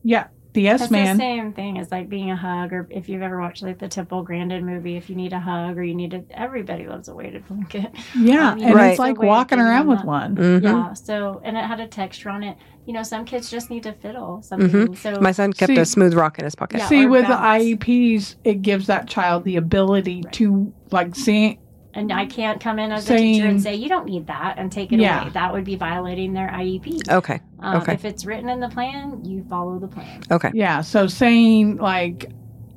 yeah, 0.03 0.26
the 0.53 0.61
yes 0.61 0.79
That's 0.81 0.91
man. 0.91 1.17
the 1.17 1.21
same 1.21 1.53
thing 1.53 1.79
as 1.79 1.91
like 1.91 2.09
being 2.09 2.29
a 2.31 2.35
hug, 2.35 2.71
or 2.73 2.87
if 2.91 3.09
you've 3.09 3.21
ever 3.23 3.39
watched 3.41 3.63
like 3.63 3.79
the 3.79 3.87
Temple 3.87 4.23
Grandin 4.23 4.65
movie, 4.65 4.95
if 4.97 5.09
you 5.09 5.15
need 5.15 5.33
a 5.33 5.39
hug 5.39 5.77
or 5.77 5.83
you 5.83 5.95
need 5.95 6.13
a, 6.13 6.23
everybody 6.31 6.85
loves 6.87 7.07
a 7.07 7.15
weighted 7.15 7.47
blanket. 7.49 7.91
Yeah. 8.15 8.51
Um, 8.51 8.61
and 8.61 8.75
Right. 8.75 8.89
it's 8.91 8.99
like 8.99 9.11
It's 9.11 9.17
a 9.17 9.21
way 9.21 9.27
of 9.27 9.31
walking 9.31 9.59
around 9.59 9.87
with 9.87 9.99
up. 9.99 10.05
one. 10.05 10.35
Mhm. 10.35 10.63
Yeah. 10.63 10.93
So, 10.93 11.41
and 11.43 11.57
it 11.57 11.63
had 11.65 11.79
a 11.79 11.87
texture 11.87 12.29
on 12.29 12.43
it. 12.43 12.57
You 12.85 12.93
know, 12.93 13.03
some 13.03 13.25
kids 13.25 13.49
just 13.49 13.69
need 13.69 13.83
to 13.83 13.93
fiddle 13.93 14.41
something. 14.41 14.69
Mhm. 14.69 14.97
So, 14.97 15.19
My 15.21 15.31
son 15.31 15.53
kept 15.53 15.69
See- 15.73 15.77
a 15.79 15.85
smooth 15.85 16.13
rock 16.13 16.37
in 16.37 16.45
his 16.45 16.53
pocket. 16.55 16.79
Yeah. 16.79 16.87
See, 16.87 17.05
or 17.05 17.09
with 17.09 17.21
the 17.23 17.29
bounce. 17.29 17.63
IEPs, 17.63 18.35
it 18.43 18.61
gives 18.61 18.87
that 18.87 19.07
child 19.07 19.45
the 19.45 19.55
ability 19.55 20.21
Right. 20.25 20.33
to, 20.33 20.73
like, 20.91 21.15
see, 21.15 21.59
and 21.95 22.11
I 22.11 22.25
can't 22.25 22.59
come 22.59 22.79
in 22.79 22.91
as 22.91 23.05
a 23.09 23.17
teacher 23.17 23.17
Saying- 23.17 23.41
and 23.43 23.61
say 23.61 23.75
you 23.75 23.87
don't 23.87 24.05
need 24.05 24.27
that 24.27 24.55
and 24.57 24.71
take 24.71 24.91
it 24.91 24.99
Yeah. 24.99 25.21
away. 25.21 25.29
That 25.31 25.53
would 25.53 25.63
be 25.63 25.75
violating 25.75 26.33
their 26.33 26.49
IEP. 26.49 27.01
Okay. 27.09 27.39
Um, 27.59 27.81
okay. 27.81 27.93
If 27.93 28.05
it's 28.05 28.25
written 28.25 28.49
in 28.49 28.59
the 28.59 28.69
plan, 28.69 29.23
you 29.23 29.43
follow 29.49 29.77
the 29.79 29.87
plan. 29.87 30.21
Okay. 30.31 30.51
yeah. 30.53 30.81
So 30.81 31.07
saying, 31.07 31.77
like, 31.77 32.31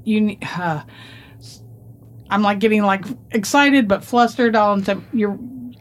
you 0.05 0.21
need, 0.21 0.45
uh, 0.59 0.83
I'm 2.29 2.43
like 2.43 2.59
getting 2.59 2.83
like 2.83 3.05
excited 3.31 3.87
but 3.87 4.05
flustered 4.05 4.57
all 4.57 4.75
and 4.75 4.85
so 4.85 5.01
you're 5.13 5.39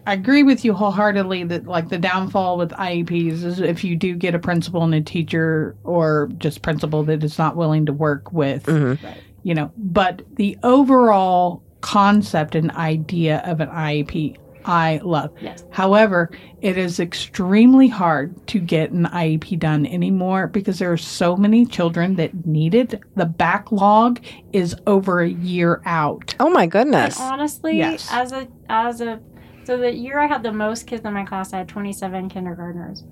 I 0.08 0.14
agree 0.14 0.44
with 0.44 0.64
you 0.64 0.76
wholeheartedly 0.76 1.46
that 1.46 1.66
like 1.66 1.90
the 1.90 1.98
downfall 1.98 2.58
with 2.60 2.70
IEPs 2.70 3.44
is 3.44 3.60
if 3.60 3.84
you 3.84 3.96
do 3.96 4.14
get 4.16 4.36
a 4.36 4.40
principal 4.40 4.84
and 4.84 4.94
a 4.94 5.02
teacher 5.02 5.76
or 5.84 6.30
just 6.38 6.62
principal 6.62 7.04
that 7.06 7.24
is 7.24 7.40
not 7.40 7.56
willing 7.56 7.88
to 7.88 7.94
work 7.94 8.32
with 8.32 8.66
hmm 8.68 8.94
you 9.42 9.54
know, 9.54 9.72
but 9.78 10.24
the 10.38 10.58
overall 10.64 11.62
concept 11.86 12.56
and 12.56 12.72
idea 12.72 13.44
of 13.46 13.60
an 13.62 13.70
IEP 13.70 14.38
I 14.68 15.00
love. 15.04 15.30
Yes. 15.40 15.64
However, 15.70 16.32
it 16.60 16.76
is 16.76 17.00
extremely 17.00 17.88
hard 17.88 18.48
to 18.48 18.60
get 18.60 18.90
an 18.90 19.06
IEP 19.06 19.60
done 19.60 19.86
anymore 19.86 20.48
because 20.48 20.80
there 20.80 20.92
are 20.92 20.98
so 20.98 21.38
many 21.38 21.68
children 21.68 22.16
that 22.16 22.48
need 22.48 22.74
it. 22.74 23.00
The 23.16 23.28
backlog 23.28 24.20
is 24.54 24.76
over 24.88 25.22
a 25.22 25.30
year 25.30 25.84
out. 25.86 26.34
Oh 26.40 26.50
my 26.50 26.64
And 26.64 26.72
goodness. 26.72 27.20
honestly, 27.20 27.78
Yes. 27.78 28.10
as 28.12 28.32
a 28.32 28.48
as 28.68 29.02
a 29.02 29.20
so 29.66 29.78
the 29.78 29.94
year 29.94 30.20
I 30.20 30.26
had 30.26 30.42
the 30.42 30.52
most 30.52 30.88
kids 30.88 31.06
in 31.06 31.14
my 31.14 31.26
class, 31.26 31.54
I 31.54 31.58
had 31.60 31.68
27 31.68 32.28
kindergartners. 32.30 33.04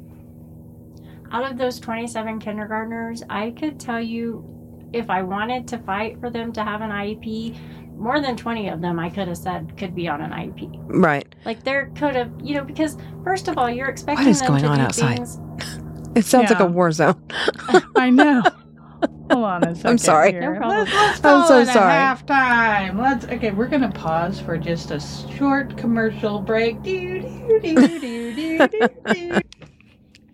Out 1.32 1.52
of 1.52 1.60
those 1.60 1.80
27 1.80 2.40
kindergartners, 2.40 3.22
I 3.30 3.52
could 3.52 3.80
tell 3.80 4.02
you 4.02 4.44
if 4.92 5.10
I 5.12 5.22
wanted 5.22 5.68
to 5.68 5.78
fight 5.80 6.20
for 6.20 6.32
them 6.32 6.52
to 6.54 6.64
have 6.64 6.82
an 6.82 6.90
IEP, 6.90 7.56
more 7.98 8.22
than 8.22 8.36
20 8.36 8.70
of 8.70 8.82
them 8.82 9.00
I 9.00 9.10
could 9.10 9.28
have 9.28 9.38
said 9.38 9.78
could 9.78 9.96
be 9.96 10.08
on 10.08 10.22
an 10.22 10.32
IEP. 10.32 10.78
Right. 10.88 11.34
Like 11.46 11.64
there 11.64 11.92
could 11.96 12.16
have, 12.16 12.32
you 12.42 12.56
know, 12.56 12.64
because 12.64 12.98
first 13.24 13.48
of 13.48 13.58
all, 13.58 13.70
you're 13.70 13.90
expecting 13.90 14.28
is 14.28 14.40
them 14.40 14.50
going 14.50 14.62
to 14.64 14.68
on 14.70 14.78
do 14.78 14.84
outside? 14.84 15.18
things. 15.18 15.40
It 16.16 16.26
sounds 16.26 16.52
like 16.52 16.60
a 16.60 16.68
war 16.68 16.92
zone. 16.92 17.20
I 17.96 18.12
know. 18.12 18.44
Hold 19.32 19.46
on 19.46 19.64
a 19.64 19.76
second. 19.76 19.98
sorry. 19.98 20.32
here. 20.32 20.54
No 20.54 20.60
problem. 20.60 20.80
Let's, 20.82 20.94
let's 20.94 21.26
I'm 21.26 21.48
so 21.48 21.58
it 21.58 21.62
a 21.64 21.74
sorry. 21.74 21.92
halftime. 21.92 23.00
Let's 23.00 23.26
okay. 23.26 23.50
We're 23.50 23.68
gonna 23.68 23.92
pause 23.92 24.40
for 24.40 24.58
just 24.58 24.92
a 24.92 25.00
short 25.00 25.76
commercial 25.76 26.40
break. 26.40 26.84
Do 26.84 27.20
do 27.20 27.60
do 27.62 27.76
do 27.76 28.70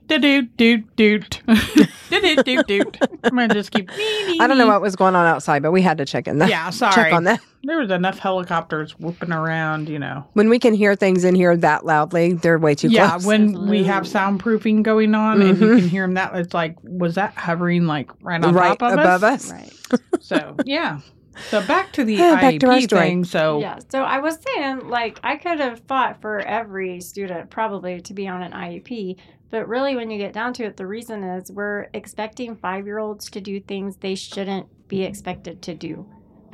do 0.07 0.41
do 0.57 0.77
do. 0.97 1.19
Do 1.19 1.85
I'm 2.11 3.35
gonna 3.35 3.53
just 3.53 3.71
keep. 3.71 3.89
I 3.91 4.45
don't 4.47 4.57
know 4.57 4.67
what 4.67 4.81
was 4.81 4.95
going 4.95 5.15
on 5.15 5.25
outside, 5.25 5.61
but 5.61 5.71
we 5.71 5.81
had 5.81 5.97
to 5.99 6.05
check 6.05 6.27
in 6.27 6.39
that. 6.39 6.49
Yeah, 6.49 6.69
sorry. 6.71 6.93
Check 6.93 7.13
on 7.13 7.23
that. 7.25 7.39
There 7.63 7.77
was 7.77 7.91
enough 7.91 8.19
helicopters 8.19 8.97
whooping 8.99 9.33
around, 9.33 9.89
you 9.89 9.99
know. 9.99 10.25
When 10.33 10.49
we 10.49 10.59
can 10.59 10.73
hear 10.73 10.95
things 10.95 11.25
in 11.25 11.35
here 11.35 11.57
that 11.57 11.85
loudly, 11.85 12.33
they're 12.33 12.57
way 12.57 12.73
too 12.73 12.87
yeah, 12.87 13.09
close. 13.09 13.23
Yeah, 13.23 13.27
when 13.27 13.67
we 13.67 13.83
have 13.83 14.03
soundproofing 14.03 14.83
going 14.83 15.13
on, 15.13 15.41
and 15.41 15.49
you 15.49 15.55
can 15.55 15.67
mm-hmm. 15.77 15.87
hear 15.87 16.03
them, 16.03 16.13
that 16.13 16.35
it's 16.35 16.53
like, 16.53 16.77
was 16.83 17.15
that 17.15 17.33
hovering 17.33 17.85
like 17.85 18.11
right 18.21 18.43
on 18.43 18.53
right 18.53 18.79
top 18.79 18.93
of 18.93 18.99
above 18.99 19.23
us? 19.23 19.51
us. 19.51 19.51
Right. 19.51 20.01
So 20.21 20.55
yeah. 20.65 21.01
So 21.49 21.65
back 21.65 21.91
to 21.93 22.03
the 22.03 22.15
Yeah, 22.15 22.35
back 22.41 22.55
IEP 22.55 22.59
to 22.61 22.67
our 22.67 22.81
story. 22.81 23.01
thing. 23.01 23.23
So 23.23 23.59
Yeah. 23.59 23.79
So 23.89 24.03
I 24.03 24.19
was 24.19 24.37
saying, 24.55 24.87
like, 24.87 25.19
I 25.23 25.37
could 25.37 25.59
have 25.59 25.79
fought 25.87 26.21
for 26.21 26.39
every 26.39 27.01
student 27.01 27.49
probably 27.49 28.01
to 28.01 28.13
be 28.13 28.27
on 28.27 28.41
an 28.41 28.51
IEP. 28.51 29.17
But 29.51 29.67
really, 29.67 29.95
when 29.95 30.11
you 30.11 30.17
get 30.17 30.33
down 30.33 30.53
to 30.53 30.63
it, 30.65 30.77
the 30.77 30.85
reason 30.85 31.23
is 31.23 31.51
we're 31.51 31.87
expecting 31.93 32.55
five 32.55 32.85
year 32.85 32.99
olds 32.99 33.29
to 33.31 33.41
do 33.41 33.59
things 33.59 33.97
they 33.97 34.15
shouldn't 34.15 34.67
be 34.87 35.03
expected 35.03 35.61
to 35.63 35.73
do. 35.73 36.05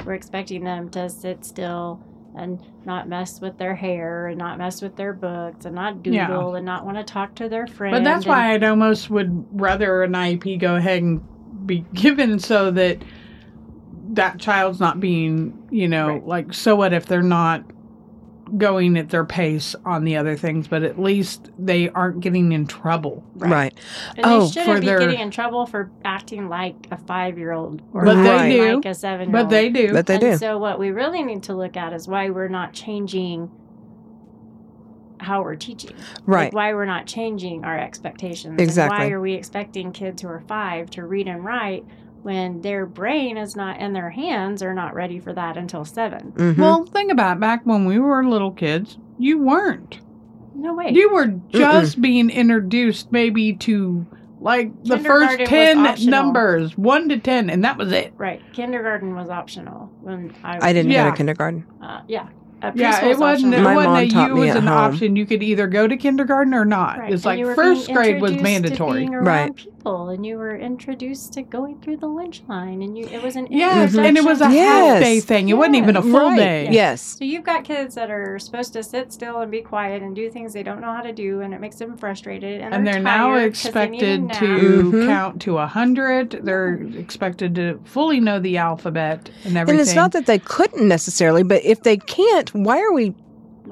We're 0.06 0.14
expecting 0.14 0.64
them 0.64 0.90
to 0.92 1.10
sit 1.10 1.44
still 1.46 2.02
and 2.38 2.62
not 2.86 3.08
mess 3.08 3.40
with 3.40 3.58
their 3.58 3.76
hair 3.76 4.28
and 4.28 4.38
not 4.38 4.58
mess 4.58 4.82
with 4.82 4.96
their 4.98 5.14
books 5.14 5.66
and 5.66 5.74
not 5.76 6.06
Yeah. 6.06 6.28
doodle 6.28 6.56
and 6.56 6.66
not 6.66 6.86
want 6.86 6.98
to 6.98 7.04
talk 7.04 7.34
to 7.36 7.48
their 7.50 7.66
friends. 7.68 7.96
But 7.98 8.04
that's 8.04 8.26
why 8.26 8.52
I'd 8.52 8.64
almost 8.64 9.10
would 9.10 9.46
rather 9.52 10.04
an 10.04 10.14
IEP 10.16 10.58
go 10.58 10.76
ahead 10.76 11.02
and 11.02 11.22
be 11.66 11.86
given 11.94 12.40
so 12.40 12.72
that 12.72 12.98
that 14.14 14.38
child's 14.38 14.80
not 14.80 15.00
being, 15.00 15.58
you 15.72 15.88
know, 15.88 16.08
Right. 16.10 16.28
like 16.28 16.54
so 16.54 16.76
what 16.76 16.94
if 16.94 17.06
they're 17.08 17.22
not 17.24 17.64
going 18.58 18.98
at 18.98 19.10
their 19.10 19.26
pace 19.26 19.76
on 19.86 20.04
the 20.04 20.16
other 20.16 20.36
things, 20.36 20.68
but 20.68 20.84
at 20.84 21.00
least 21.00 21.50
they 21.58 21.90
aren't 21.90 22.20
getting 22.20 22.52
in 22.52 22.68
trouble. 22.68 23.24
Right. 23.36 23.74
And 24.16 24.26
Oh, 24.26 24.42
they 24.42 24.48
shouldn't 24.52 24.76
for 24.76 24.80
be 24.82 24.86
their- 24.86 25.00
getting 25.00 25.20
in 25.20 25.32
trouble 25.32 25.66
for 25.66 25.90
acting 26.04 26.48
like 26.48 26.88
a 26.92 26.98
five 26.98 27.38
year 27.40 27.52
old 27.54 27.82
or 27.94 28.06
But 28.06 28.22
they 28.24 28.58
do. 28.58 28.76
like 28.76 28.86
a 28.86 28.94
seven 28.94 29.30
year 29.32 29.38
old. 29.40 29.50
But 29.50 29.56
old. 29.56 29.64
they 29.64 29.70
do. 29.70 29.94
But 29.94 30.06
they 30.06 30.14
and 30.16 30.22
do. 30.22 30.38
So 30.38 30.58
what 30.60 30.78
we 30.80 30.92
really 30.92 31.24
need 31.24 31.44
to 31.44 31.56
look 31.56 31.76
at 31.76 31.92
is 31.94 32.08
why 32.08 32.30
we're 32.30 32.48
not 32.48 32.74
changing 32.74 33.50
how 35.20 35.42
we're 35.42 35.56
teaching. 35.56 35.96
Right. 36.26 36.46
Like 36.46 36.54
why 36.54 36.74
we're 36.74 36.86
not 36.86 37.08
changing 37.08 37.64
our 37.64 37.78
expectations. 37.80 38.52
And 38.52 38.62
Exactly. 38.62 38.98
why 38.98 39.10
are 39.12 39.22
we 39.22 39.34
expecting 39.34 39.92
kids 39.92 40.22
who 40.22 40.28
are 40.28 40.42
five 40.48 40.90
to 40.92 41.06
read 41.06 41.28
and 41.28 41.44
write 41.44 41.86
when 42.26 42.60
their 42.62 42.88
brain 42.88 43.38
is 43.38 43.56
not 43.56 43.80
in 43.80 43.94
their 43.94 44.10
hands 44.10 44.64
or 44.64 44.74
not 44.74 44.96
ready 44.96 45.20
for 45.20 45.32
that 45.32 45.58
until 45.58 45.86
7 45.86 46.34
Mhm. 46.36 46.58
Well, 46.58 46.84
think 46.86 47.12
about 47.12 47.38
it, 47.38 47.40
back 47.40 47.62
when 47.66 47.86
we 47.86 48.00
were 48.00 48.24
little 48.26 48.52
kids, 48.52 48.98
you 49.20 49.38
weren't. 49.38 50.00
no 50.56 50.74
way 50.74 50.90
You 50.92 51.14
were 51.14 51.28
just 51.50 52.02
being 52.02 52.32
introduced 52.32 53.12
maybe 53.12 53.54
to 53.58 54.08
like 54.40 54.72
the 54.86 54.98
first 55.00 55.38
10 55.46 56.10
numbers, 56.10 56.76
1 56.78 57.10
to 57.10 57.20
10, 57.20 57.50
and 57.52 57.64
that 57.64 57.78
was 57.78 57.92
it. 57.92 58.14
right 58.18 58.42
kindergarten 58.54 59.14
was 59.16 59.30
optional 59.30 59.92
when 60.02 60.34
i 60.44 60.58
I 60.70 60.74
didn't 60.74 60.92
go 60.92 60.96
Yeah. 60.96 61.12
to 61.12 61.16
kindergarten. 61.18 61.66
uh, 61.82 62.00
yeah 62.08 62.28
Yeah, 62.76 63.06
it 63.06 63.18
wasn't. 63.18 63.54
It. 63.54 63.62
My 63.62 63.76
wasn't 63.76 63.94
mom 64.14 64.28
that 64.28 64.30
you 64.30 64.36
was 64.36 64.56
an 64.56 64.68
home. 64.68 64.78
option. 64.94 65.16
You 65.16 65.26
could 65.26 65.44
either 65.44 65.68
go 65.68 65.88
to 65.88 65.96
kindergarten 65.98 66.54
or 66.54 66.66
not. 66.66 66.98
Right, 67.00 67.14
It's 67.14 67.26
and 67.26 67.46
like 67.46 67.56
first 67.56 67.92
grade 67.92 68.22
was 68.22 68.32
introduced 68.32 68.38
to 68.38 68.44
mandatory. 68.44 69.00
being 69.02 69.12
Right. 69.14 69.56
people, 69.56 70.10
and 70.10 70.26
you 70.26 70.38
were 70.38 70.56
introduced 70.56 71.34
to 71.34 71.42
going 71.44 71.80
through 71.82 71.98
the 71.98 72.08
lunch 72.08 72.42
line, 72.48 72.82
and 72.82 72.98
you 72.98 73.06
it 73.12 73.22
was 73.22 73.36
an 73.36 73.48
Yes, 73.50 73.94
Mhm. 73.96 74.06
and 74.08 74.18
it 74.18 74.24
was 74.26 74.42
a. 74.42 74.50
Yes. 74.52 74.94
half 74.96 75.04
day 75.04 75.20
thing. 75.20 75.50
It 75.50 75.54
wasn't 75.58 75.76
even 75.76 75.96
a 75.98 76.02
full 76.02 76.30
right. 76.30 76.38
day. 76.38 76.68
Yes. 76.72 77.02
So 77.20 77.26
you've 77.26 77.44
got 77.44 77.64
kids 77.64 77.96
that 77.96 78.10
are 78.10 78.40
supposed 78.40 78.74
to 78.74 78.84
sit 78.84 79.12
still 79.14 79.40
and 79.42 79.52
be 79.52 79.62
quiet 79.62 80.02
and 80.02 80.16
do 80.16 80.30
things 80.30 80.54
they 80.54 80.64
don't 80.64 80.82
know 80.82 80.92
how 80.94 81.02
to 81.02 81.12
do, 81.12 81.42
and 81.42 81.54
it 81.54 81.60
makes 81.62 81.76
them 81.78 81.98
frustrated. 81.98 82.62
And, 82.62 82.74
And 82.74 82.88
they're 82.88 83.00
now 83.00 83.32
they 83.34 83.40
need 83.40 83.44
a 83.44 83.48
expected 83.48 84.24
nap. 84.24 84.38
to 84.40 84.46
Mhm. 84.94 85.08
count 85.08 85.42
to 85.42 85.58
a 85.58 85.68
hundred. 85.68 86.40
They're 86.44 86.80
expected 86.98 87.54
to 87.56 87.80
fully 87.84 88.20
know 88.20 88.40
the 88.40 88.58
alphabet 88.58 89.30
and 89.44 89.58
everything. 89.58 89.80
And 89.80 89.88
it's 89.88 89.96
not 89.96 90.12
that 90.14 90.26
they 90.26 90.40
couldn't 90.40 90.88
necessarily, 90.88 91.44
but 91.44 91.62
if 91.66 91.84
they 91.84 91.98
can't, 91.98 92.54
why 92.64 92.82
are 92.82 92.94
we 92.94 93.14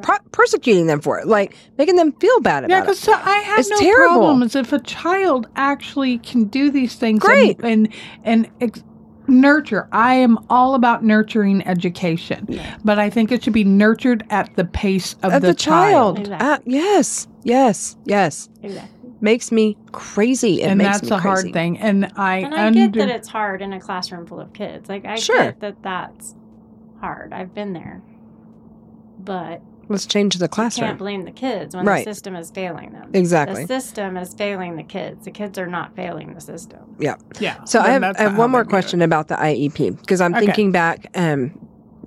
pro- 0.01 0.17
persecuting 0.31 0.87
them 0.87 0.99
for 1.01 1.19
it? 1.19 1.27
Like 1.27 1.55
making 1.77 1.95
them 1.95 2.11
feel 2.13 2.39
bad 2.41 2.63
about 2.65 2.69
Yeah, 2.75 2.83
about 2.83 2.95
because. 2.95 3.07
I 3.09 3.37
have 3.37 3.59
It's 3.59 3.69
no 3.69 3.77
terrible. 3.77 4.15
problems 4.15 4.55
if 4.55 4.73
a 4.73 4.79
child 4.79 5.47
actually 5.55 6.17
can 6.19 6.45
do 6.45 6.71
these 6.71 6.95
things. 6.95 7.19
Great. 7.19 7.59
and 7.63 7.87
and, 8.23 8.45
and 8.45 8.49
ex- 8.61 8.83
nurture. 9.27 9.87
I 9.93 10.15
am 10.15 10.37
all 10.49 10.75
about 10.75 11.03
nurturing 11.03 11.65
education, 11.65 12.59
but 12.83 12.99
I 12.99 13.09
think 13.09 13.31
it 13.31 13.43
should 13.43 13.53
be 13.53 13.63
nurtured 13.63 14.25
at 14.29 14.53
the 14.57 14.65
pace 14.65 15.13
of, 15.23 15.31
Of 15.33 15.41
the, 15.41 15.47
the 15.49 15.53
child. 15.53 16.19
Exactly. 16.19 16.47
Ah, 16.47 16.59
yes. 16.65 17.27
Yes. 17.43 17.95
Yes. 18.05 18.49
Exactly. 18.61 18.89
Makes 19.21 19.53
me 19.53 19.77
crazy. 19.93 20.61
It 20.61 20.65
and 20.65 20.77
makes 20.79 20.99
that's 20.99 21.09
me 21.09 21.15
a 21.15 21.19
crazy. 21.21 21.27
hard 21.43 21.53
thing. 21.53 21.77
And 21.79 22.11
I, 22.17 22.39
And 22.39 22.53
I 22.53 22.69
get 22.71 22.91
that 22.93 23.07
it's 23.07 23.29
hard 23.29 23.61
in 23.61 23.71
a 23.71 23.79
classroom 23.79 24.25
full 24.25 24.41
of 24.41 24.51
kids. 24.51 24.89
Like 24.89 25.05
I 25.05 25.15
Sure. 25.15 25.41
get 25.45 25.61
that 25.61 25.81
that's 25.81 26.35
hard. 26.99 27.31
I've 27.31 27.53
been 27.55 27.71
there, 27.71 28.01
but 29.23 29.61
Let's 29.89 30.05
change 30.05 30.35
the 30.37 30.45
you 30.45 30.49
classroom. 30.49 30.87
can't 30.87 30.97
blame 30.97 31.23
the 31.25 31.31
kids 31.31 31.75
when 31.75 31.85
Right. 31.85 32.05
the 32.05 32.13
system 32.13 32.35
is 32.35 32.49
failing 32.51 32.91
them. 32.93 33.09
Exactly. 33.13 33.65
The 33.65 33.67
system 33.67 34.15
is 34.17 34.33
failing 34.33 34.77
the 34.77 34.83
kids. 34.83 35.25
The 35.25 35.31
kids 35.31 35.57
are 35.59 35.67
not 35.67 35.95
failing 35.95 36.33
the 36.33 36.41
system. 36.41 36.79
yeah. 36.99 37.15
Yeah. 37.39 37.63
So 37.65 37.79
I 37.81 37.89
have, 37.89 38.03
I 38.03 38.13
have 38.21 38.37
one 38.37 38.49
more 38.49 38.63
question 38.65 39.01
it. 39.01 39.05
about 39.05 39.27
the 39.27 39.35
IEP 39.35 39.99
because 39.99 40.21
I'm 40.21 40.33
Okay. 40.33 40.45
thinking 40.45 40.71
back 40.71 41.07
um, 41.15 41.51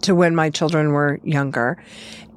to 0.03 0.15
when 0.15 0.35
my 0.35 0.49
children 0.51 0.93
were 0.93 1.21
younger, 1.23 1.77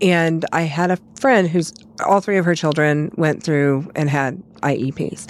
and 0.01 0.45
I 0.51 0.61
had 0.63 0.91
a 0.91 0.97
friend 1.19 1.47
who's 1.47 1.73
all 2.05 2.19
three 2.21 2.37
of 2.37 2.45
her 2.45 2.55
children 2.55 3.11
went 3.15 3.41
through 3.41 3.89
and 3.95 4.09
had 4.09 4.41
IEPs. 4.61 5.27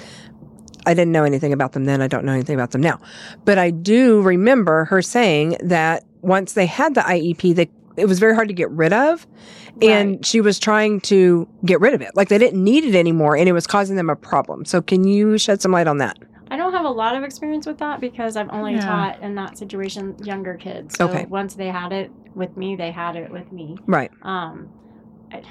I 0.86 0.94
didn't 0.94 1.12
know 1.12 1.24
anything 1.24 1.52
about 1.52 1.72
them 1.72 1.84
then. 1.84 2.00
I 2.02 2.08
don't 2.08 2.24
know 2.24 2.32
anything 2.32 2.54
about 2.56 2.70
them 2.72 2.80
now, 2.80 2.98
but 3.44 3.58
I 3.58 3.70
do 3.70 4.22
remember 4.22 4.86
her 4.86 5.02
saying 5.02 5.56
that 5.62 6.04
once 6.22 6.54
they 6.54 6.66
had 6.66 6.94
the 6.94 7.00
IEP, 7.02 7.54
they 7.54 7.70
it 8.00 8.06
was 8.08 8.18
very 8.18 8.34
hard 8.34 8.48
to 8.48 8.54
get 8.54 8.70
rid 8.70 8.92
of, 8.92 9.26
and 9.82 10.16
Right. 10.16 10.26
she 10.26 10.40
was 10.40 10.58
trying 10.58 11.00
to 11.02 11.48
get 11.64 11.80
rid 11.80 11.94
of 11.94 12.00
it. 12.02 12.10
Like 12.14 12.28
they 12.28 12.38
didn't 12.38 12.62
need 12.62 12.84
it 12.84 12.94
anymore, 12.94 13.36
and 13.36 13.48
it 13.48 13.52
was 13.52 13.66
causing 13.66 13.96
them 13.96 14.10
a 14.10 14.16
problem. 14.16 14.64
So 14.64 14.80
can 14.82 15.04
you 15.04 15.38
shed 15.38 15.60
some 15.62 15.72
light 15.72 15.86
on 15.86 15.98
that? 15.98 16.18
I 16.50 16.56
don't 16.56 16.72
have 16.72 16.84
a 16.84 16.90
lot 16.90 17.14
of 17.14 17.22
experience 17.22 17.64
with 17.66 17.78
that 17.78 18.00
because 18.00 18.36
I've 18.36 18.50
only 18.50 18.72
Yeah. 18.74 18.80
taught 18.86 19.22
in 19.22 19.36
that 19.36 19.56
situation 19.56 20.16
younger 20.24 20.54
kids. 20.54 20.96
So 20.96 21.06
Okay. 21.08 21.26
once 21.30 21.54
they 21.54 21.68
had 21.68 21.92
it 21.92 22.10
with 22.34 22.56
me, 22.56 22.74
they 22.74 22.90
had 22.90 23.14
it 23.14 23.30
with 23.30 23.52
me. 23.52 23.76
Right. 23.86 24.10
Um, 24.22 24.66
I, 25.32 25.42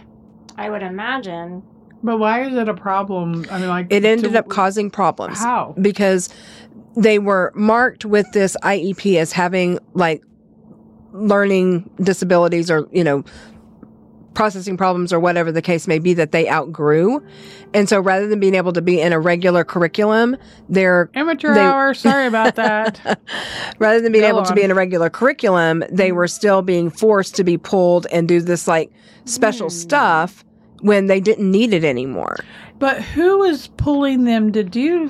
I 0.58 0.70
would 0.70 0.84
imagine 0.84 1.64
But 2.04 2.18
why 2.18 2.44
is 2.44 2.54
it 2.56 2.68
a 2.70 2.74
problem? 2.74 3.46
I 3.52 3.60
mean, 3.60 3.68
like 3.70 3.88
It 3.90 4.04
ended 4.06 4.32
to- 4.34 4.40
up 4.40 4.48
causing 4.50 4.90
problems. 4.90 5.38
How? 5.40 5.74
because 5.82 6.30
they 6.98 7.20
were 7.20 7.52
marked 7.56 8.04
with 8.06 8.30
this 8.34 8.58
IEP 8.64 9.18
as 9.18 9.32
having 9.34 9.80
like 9.94 10.22
learning 11.14 11.90
disabilities 12.02 12.70
or, 12.72 12.88
you 12.92 13.04
know, 13.04 13.24
processing 14.36 14.78
problems 14.78 15.12
or 15.12 15.20
whatever 15.20 15.52
the 15.52 15.62
case 15.62 15.88
may 15.88 16.00
be 16.00 16.14
that 16.14 16.32
they 16.32 16.48
outgrew. 16.50 17.22
And 17.74 17.90
so 17.90 18.00
rather 18.00 18.28
than 18.28 18.40
being 18.40 18.56
able 18.56 18.72
to 18.74 18.82
be 18.82 19.02
in 19.02 19.12
a 19.12 19.20
regular 19.20 19.64
curriculum, 19.66 20.38
they're 20.70 21.10
Amateur 21.16 21.54
They- 21.54 21.60
hour. 21.62 21.94
Sorry 21.94 22.26
about 22.28 22.56
that. 22.56 23.20
rather 23.80 24.00
than 24.00 24.12
being 24.12 24.22
Go 24.24 24.30
able 24.30 24.44
to 24.44 24.54
be 24.54 24.62
in 24.64 24.72
a 24.72 24.76
regular 24.76 25.10
curriculum, 25.10 25.84
they 25.92 26.12
were 26.12 26.28
still 26.28 26.62
being 26.62 26.90
forced 26.90 27.36
to 27.36 27.44
be 27.44 27.58
pulled 27.58 28.06
and 28.12 28.28
do 28.28 28.40
this 28.42 28.68
like 28.68 28.92
special 29.26 29.68
Hmm. 29.68 29.74
stuff 29.76 30.46
when 30.82 31.08
they 31.08 31.20
didn't 31.20 31.50
need 31.52 31.74
it 31.74 31.84
anymore. 31.84 32.38
But 32.78 33.02
who 33.02 33.40
was 33.40 33.68
pulling 33.76 34.24
them 34.24 34.54
to 34.54 34.64
do? 34.64 35.10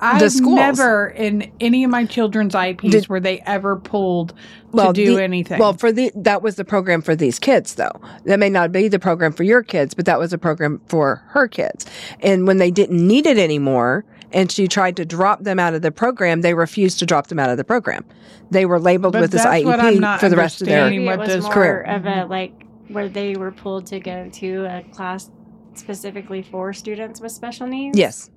Th- 0.00 0.22
I've 0.22 0.32
schools. 0.32 0.56
never 0.56 1.08
in 1.08 1.50
any 1.60 1.84
of 1.84 1.90
my 1.90 2.04
children's 2.04 2.54
IEPs 2.54 2.90
Did- 2.90 3.08
were 3.08 3.20
they 3.20 3.40
ever 3.46 3.76
pulled 3.76 4.34
Well, 4.72 4.92
to 4.92 5.04
do 5.04 5.16
the- 5.16 5.22
anything. 5.22 5.58
Well, 5.58 5.72
for 5.72 5.90
the 5.92 6.10
that 6.14 6.42
was 6.42 6.56
the 6.56 6.64
program 6.64 7.00
for 7.02 7.16
these 7.16 7.38
kids 7.38 7.74
though. 7.76 7.92
That 8.24 8.38
may 8.38 8.48
not 8.50 8.72
be 8.72 8.88
the 8.88 8.98
program 8.98 9.32
for 9.32 9.42
your 9.42 9.62
kids, 9.62 9.94
but 9.94 10.04
that 10.06 10.18
was 10.18 10.32
a 10.32 10.38
program 10.38 10.80
for 10.86 11.22
her 11.28 11.48
kids. 11.48 11.86
And 12.20 12.46
when 12.46 12.58
they 12.58 12.70
didn't 12.70 13.04
need 13.06 13.26
it 13.26 13.38
anymore 13.38 14.04
and 14.32 14.50
she 14.52 14.68
tried 14.68 14.96
to 14.96 15.04
drop 15.04 15.44
them 15.44 15.58
out 15.58 15.72
of 15.74 15.82
the 15.82 15.92
program, 15.92 16.40
they 16.42 16.52
refused 16.54 16.98
to 16.98 17.06
drop 17.06 17.28
them 17.28 17.38
out 17.38 17.48
of 17.48 17.56
the 17.56 17.64
program. 17.64 18.04
They 18.50 18.66
were 18.66 18.78
labeled 18.78 19.14
But 19.14 19.22
with 19.22 19.30
this 19.32 19.44
that's 19.44 19.62
IEP 19.64 19.98
not 20.00 20.20
for 20.20 20.28
the 20.28 20.36
rest 20.36 20.60
of 20.60 20.68
their 20.68 20.84
understanding. 20.84 21.06
maybe 21.06 21.06
what 21.18 21.28
it 21.28 21.34
was 21.34 21.34
this 21.36 21.44
more 21.44 21.52
career. 21.54 21.80
of 21.82 22.04
a 22.06 22.24
like 22.26 22.52
where 22.88 23.08
they 23.08 23.34
were 23.34 23.50
pulled 23.50 23.86
to 23.86 23.98
go 23.98 24.28
to 24.30 24.64
a 24.66 24.84
class 24.92 25.30
specifically 25.74 26.42
for 26.42 26.72
students 26.72 27.20
with 27.20 27.32
special 27.32 27.66
needs. 27.66 27.98
Yes. 27.98 28.30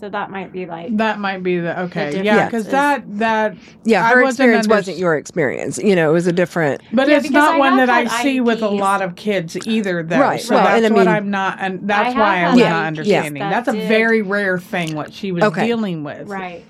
So 0.00 0.08
that 0.08 0.30
might 0.30 0.50
be 0.50 0.64
like 0.64 0.96
that 0.96 1.18
might 1.18 1.42
be 1.42 1.58
the 1.60 1.78
okay. 1.82 2.06
difference 2.06 2.24
yeah, 2.24 2.46
because 2.46 2.66
that 2.68 3.18
that. 3.18 3.54
Yeah, 3.84 4.02
I 4.02 4.14
her 4.14 4.22
wasn't 4.22 4.30
experience 4.48 4.64
under- 4.66 4.74
wasn't 4.76 4.96
your 4.96 5.14
experience. 5.18 5.76
You 5.76 5.94
know, 5.94 6.08
it 6.08 6.12
was 6.14 6.26
a 6.26 6.32
different 6.32 6.80
But 6.90 7.08
Yeah, 7.08 7.18
it's 7.18 7.28
not 7.28 7.56
I 7.56 7.58
one 7.58 7.76
that 7.76 7.90
I 7.90 8.04
had 8.04 8.22
see 8.22 8.40
with 8.40 8.62
a 8.62 8.68
lot 8.70 9.02
of 9.02 9.14
kids 9.14 9.58
either. 9.66 10.02
Though. 10.02 10.18
Right, 10.18 10.40
So 10.40 10.54
well, 10.54 10.64
that's 10.64 10.84
and 10.86 10.94
I 10.94 10.96
what 10.96 11.06
I'm 11.06 11.30
not, 11.30 11.58
and 11.60 11.86
that's 11.86 12.16
I 12.16 12.18
why 12.18 12.44
I'm 12.44 12.58
Yeah, 12.58 12.70
not 12.70 12.82
IEPs 12.84 12.86
understanding. 12.86 13.40
that 13.42 13.50
That's 13.50 13.68
a 13.68 13.72
did- 13.78 13.88
very 13.88 14.22
rare 14.22 14.58
thing 14.58 14.94
what 14.96 15.12
she 15.12 15.32
was 15.32 15.44
Okay. 15.44 15.66
dealing 15.66 16.02
with. 16.02 16.26
right. 16.28 16.64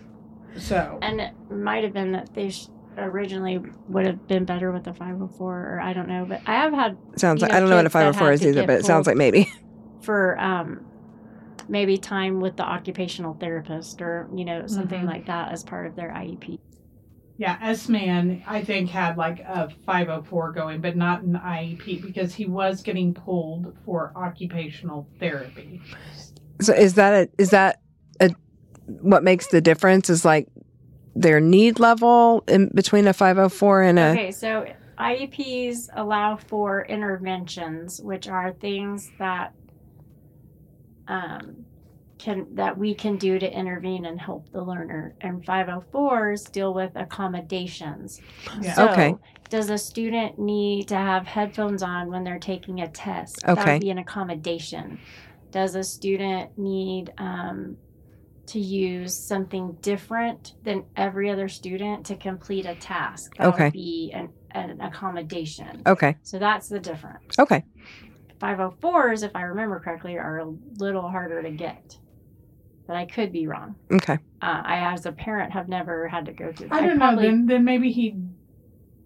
So 0.56 0.98
And 1.00 1.20
it 1.20 1.30
might 1.50 1.84
have 1.84 1.92
been 1.92 2.10
that 2.12 2.34
they 2.34 2.50
sh- 2.50 2.66
originally 2.98 3.60
would 3.88 4.06
have 4.06 4.26
been 4.26 4.44
better 4.44 4.72
with 4.72 4.82
the 4.82 4.92
504 4.92 5.74
or 5.74 5.80
I 5.80 5.92
don't 5.92 6.08
know, 6.08 6.26
but 6.28 6.40
I 6.46 6.54
have 6.56 6.72
had 6.72 6.96
sounds 7.16 7.40
like 7.42 7.52
know, 7.52 7.56
I 7.56 7.60
don't 7.60 7.70
know 7.70 7.76
what 7.76 7.86
a 7.86 7.90
kids 7.90 7.92
that 7.94 8.16
504 8.16 8.32
is 8.32 8.44
either, 8.46 8.66
but 8.66 8.80
it 8.80 8.84
sounds 8.84 9.06
like 9.06 9.16
maybe. 9.16 9.48
for 10.02 10.36
um 10.40 10.80
maybe 11.70 11.96
time 11.96 12.40
with 12.40 12.56
the 12.56 12.62
occupational 12.64 13.34
therapist 13.34 14.02
or 14.02 14.28
you 14.34 14.44
know 14.44 14.66
something 14.66 15.02
Mhm. 15.02 15.06
like 15.06 15.26
that 15.26 15.52
as 15.52 15.62
part 15.62 15.86
of 15.86 15.94
their 15.96 16.10
IEP. 16.10 16.58
yeah, 17.38 17.56
S 17.62 17.88
Man 17.88 18.42
I 18.46 18.62
think 18.62 18.90
had 18.90 19.16
like 19.16 19.40
a 19.40 19.70
504 19.86 20.52
going, 20.52 20.82
but 20.82 20.94
not 20.96 21.22
an 21.22 21.40
IEP 21.42 22.02
because 22.02 22.34
he 22.34 22.44
was 22.44 22.82
getting 22.82 23.14
pulled 23.14 23.74
for 23.86 24.12
occupational 24.14 25.08
therapy. 25.18 25.80
So 26.60 26.74
is 26.74 26.94
that 26.94 27.14
a, 27.14 27.28
is 27.38 27.50
that 27.50 27.80
a, 28.20 28.30
what 29.00 29.22
makes 29.24 29.46
the 29.46 29.62
difference 29.62 30.10
is 30.10 30.24
like 30.26 30.48
their 31.14 31.40
need 31.40 31.80
level 31.80 32.44
in 32.46 32.68
between 32.74 33.06
a 33.06 33.14
504 33.14 33.82
and 33.82 33.98
a 33.98 34.10
Okay, 34.10 34.30
so 34.32 34.66
IEPs 34.98 35.88
allow 35.94 36.36
for 36.36 36.84
interventions, 36.84 38.00
which 38.02 38.28
are 38.28 38.52
things 38.52 39.10
that 39.18 39.54
um, 41.10 41.66
can 42.18 42.46
that 42.54 42.78
we 42.78 42.94
can 42.94 43.16
do 43.16 43.38
to 43.38 43.50
intervene 43.50 44.04
and 44.04 44.20
help 44.20 44.50
the 44.52 44.62
learner. 44.62 45.14
And 45.20 45.44
504s 45.44 46.50
deal 46.52 46.72
with 46.74 46.92
accommodations. 46.94 48.20
Yeah. 48.62 48.74
So, 48.74 48.88
Okay. 48.90 49.14
Does 49.50 49.68
a 49.70 49.78
student 49.78 50.38
need 50.38 50.88
to 50.88 50.96
have 50.96 51.26
headphones 51.26 51.82
on 51.82 52.08
when 52.08 52.22
they're 52.22 52.38
taking 52.38 52.80
a 52.80 52.88
test? 52.88 53.42
Okay. 53.44 53.54
That 53.54 53.72
would 53.74 53.80
be 53.80 53.90
an 53.90 53.98
accommodation. 53.98 55.00
Does 55.50 55.74
a 55.74 55.82
student 55.82 56.50
need 56.56 57.12
um, 57.18 57.78
to 58.48 58.60
use 58.60 59.16
something 59.16 59.76
different 59.82 60.52
than 60.62 60.84
every 60.96 61.30
other 61.30 61.48
student 61.48 62.06
to 62.06 62.16
complete 62.16 62.66
a 62.66 62.76
task? 62.76 63.36
That 63.38 63.48
Okay. 63.48 63.64
would 63.64 63.72
be 63.72 64.12
an, 64.14 64.28
an 64.52 64.80
accommodation. 64.80 65.82
Okay. 65.86 66.16
So 66.22 66.38
that's 66.38 66.68
the 66.68 66.78
difference. 66.78 67.38
Okay. 67.40 67.64
504s, 68.40 69.22
if 69.22 69.34
I 69.34 69.42
remember 69.42 69.78
correctly, 69.80 70.18
are 70.18 70.38
a 70.38 70.52
little 70.78 71.08
harder 71.08 71.42
to 71.42 71.50
get. 71.50 71.98
But 72.86 72.96
I 72.96 73.06
could 73.06 73.32
be 73.32 73.46
wrong. 73.46 73.76
Okay. 73.92 74.14
Uh, 74.42 74.62
I, 74.64 74.92
as 74.92 75.06
a 75.06 75.12
parent, 75.12 75.52
have 75.52 75.68
never 75.68 76.08
had 76.08 76.26
to 76.26 76.32
go 76.32 76.52
through 76.52 76.68
that. 76.68 76.74
I 76.82 76.86
don't 76.86 76.98
probably- 76.98 77.24
know. 77.24 77.30
Then 77.30 77.46
then 77.46 77.64
maybe 77.64 77.92
he, 77.92 78.16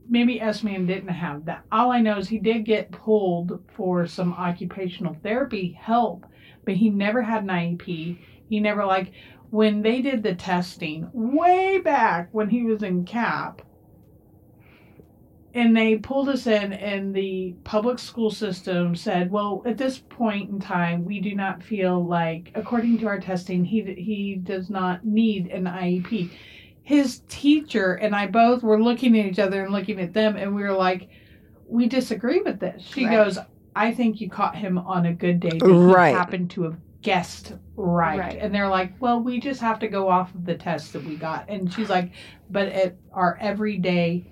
maybe 0.09 0.41
S 0.41 0.63
Man 0.63 0.87
didn't 0.87 1.09
have 1.09 1.45
that. 1.47 1.65
All 1.71 1.91
I 1.91 2.01
know 2.01 2.17
is 2.19 2.29
he 2.29 2.39
did 2.39 2.65
get 2.65 2.93
pulled 2.93 3.61
for 3.77 4.07
some 4.07 4.33
occupational 4.33 5.17
therapy 5.23 5.73
help, 5.79 6.25
but 6.65 6.75
he 6.75 6.89
never 6.89 7.21
had 7.23 7.43
an 7.43 7.49
IEP. 7.51 8.19
He 8.49 8.61
never 8.61 8.87
like 8.87 9.13
when 9.51 9.83
they 9.83 10.01
did 10.01 10.23
the 10.23 10.35
testing 10.35 11.09
way 11.13 11.79
back 11.79 12.29
when 12.33 12.49
he 12.49 12.63
was 12.65 12.83
in 12.83 13.05
CAP, 13.05 13.63
and 15.55 15.77
they 15.77 15.97
pulled 15.97 16.29
us 16.29 16.49
in, 16.49 16.73
and 16.73 17.15
the 17.15 17.55
public 17.63 18.01
school 18.01 18.31
system 18.31 18.97
said, 18.97 19.31
"Well, 19.31 19.63
at 19.65 19.79
this 19.79 19.99
point 19.99 20.51
in 20.51 20.59
time, 20.59 21.05
we 21.05 21.21
do 21.21 21.35
not 21.35 21.63
feel 21.63 22.05
like, 22.05 22.51
according 22.57 22.99
to 22.99 23.07
our 23.07 23.21
testing, 23.21 23.65
he 23.65 23.83
he 23.95 24.35
does 24.35 24.69
not 24.69 25.05
need 25.05 25.47
an 25.47 25.67
IEP." 25.67 26.31
His 26.83 27.21
teacher 27.29 27.95
and 27.95 28.15
I 28.15 28.27
both 28.27 28.63
were 28.63 28.83
looking 28.83 29.19
at 29.19 29.27
each 29.27 29.39
other 29.39 29.63
and 29.63 29.73
looking 29.73 30.01
at 30.01 30.13
them, 30.13 30.37
and 30.37 30.55
we 30.55 30.63
were 30.63 30.73
like, 30.73 31.09
"We 31.69 31.87
disagree 31.87 32.43
with 32.43 32.59
this." 32.59 32.83
She 32.83 33.07
Right. 33.07 33.13
goes, 33.13 33.39
"I 33.77 33.93
think 33.93 34.21
you 34.21 34.29
caught 34.29 34.57
him 34.57 34.77
on 34.77 35.07
a 35.07 35.15
good 35.15 35.39
day. 35.39 35.59
That 35.61 35.69
Right. 35.69 36.09
He 36.09 36.15
happened 36.15 36.51
to 36.51 36.65
have 36.65 36.77
guessed 37.01 37.53
right. 37.77 38.19
Right. 38.19 38.39
And 38.41 38.53
they're 38.53 38.69
like, 38.69 38.95
"Well, 38.99 39.23
we 39.23 39.39
just 39.39 39.61
have 39.61 39.79
to 39.81 39.89
go 39.89 40.09
off 40.09 40.35
of 40.35 40.45
the 40.47 40.55
test 40.57 40.95
that 40.95 41.05
we 41.05 41.15
got." 41.17 41.45
And 41.49 41.73
she's 41.73 41.91
like, 41.91 42.11
"But 42.51 42.69
at 42.69 42.97
our 43.13 43.39
everyday." 43.41 44.25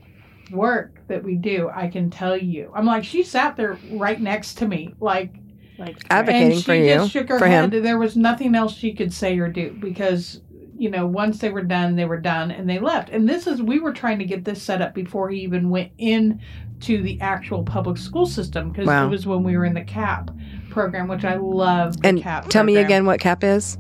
work 0.51 1.02
that 1.13 1.23
we 1.23 1.37
do, 1.37 1.71
I 1.73 1.89
can 1.89 2.11
tell 2.11 2.37
you. 2.37 2.73
I'm 2.75 2.87
like, 2.87 3.05
she 3.05 3.23
sat 3.23 3.57
there 3.57 3.79
right 3.93 4.21
next 4.21 4.55
to 4.59 4.67
me, 4.67 4.95
like, 5.01 5.35
Like 5.79 5.97
Advocating 6.11 6.49
and 6.53 6.57
she 6.57 6.63
for 6.65 6.75
you, 6.75 6.95
just 6.95 7.13
shook 7.13 7.29
her 7.29 7.39
for 7.39 7.47
head. 7.47 7.73
him. 7.73 7.83
There 7.83 7.99
was 7.99 8.17
nothing 8.17 8.55
else 8.55 8.75
she 8.75 8.93
could 8.95 9.13
say 9.13 9.39
or 9.39 9.49
do 9.49 9.77
because, 9.81 10.41
you 10.77 10.91
know, 10.91 11.07
once 11.07 11.39
they 11.39 11.51
were 11.51 11.63
done, 11.63 11.97
they 11.97 12.05
were 12.07 12.21
done 12.21 12.51
and 12.51 12.69
they 12.69 12.79
left. 12.79 13.11
And 13.11 13.29
this 13.29 13.47
is, 13.47 13.63
we 13.63 13.79
were 13.79 13.93
trying 13.93 14.19
to 14.19 14.25
get 14.25 14.45
this 14.45 14.63
set 14.63 14.81
up 14.83 14.95
before 14.95 15.29
he 15.31 15.41
even 15.41 15.71
went 15.71 15.93
in 15.99 16.41
to 16.81 17.01
the 17.03 17.21
actual 17.21 17.63
public 17.63 17.97
school 17.97 18.27
system 18.27 18.71
because 18.71 18.87
Wow. 18.89 19.07
it 19.07 19.11
was 19.11 19.27
when 19.27 19.43
we 19.45 19.57
were 19.57 19.65
in 19.65 19.75
the 19.75 19.85
CAP 19.85 20.31
program, 20.71 21.07
which 21.09 21.25
I 21.25 21.37
love. 21.37 21.95
And 22.03 22.21
CAP 22.21 22.49
tell 22.49 22.65
me 22.65 22.77
again 22.77 23.07
what 23.07 23.21
CAP 23.21 23.45
is. 23.45 23.79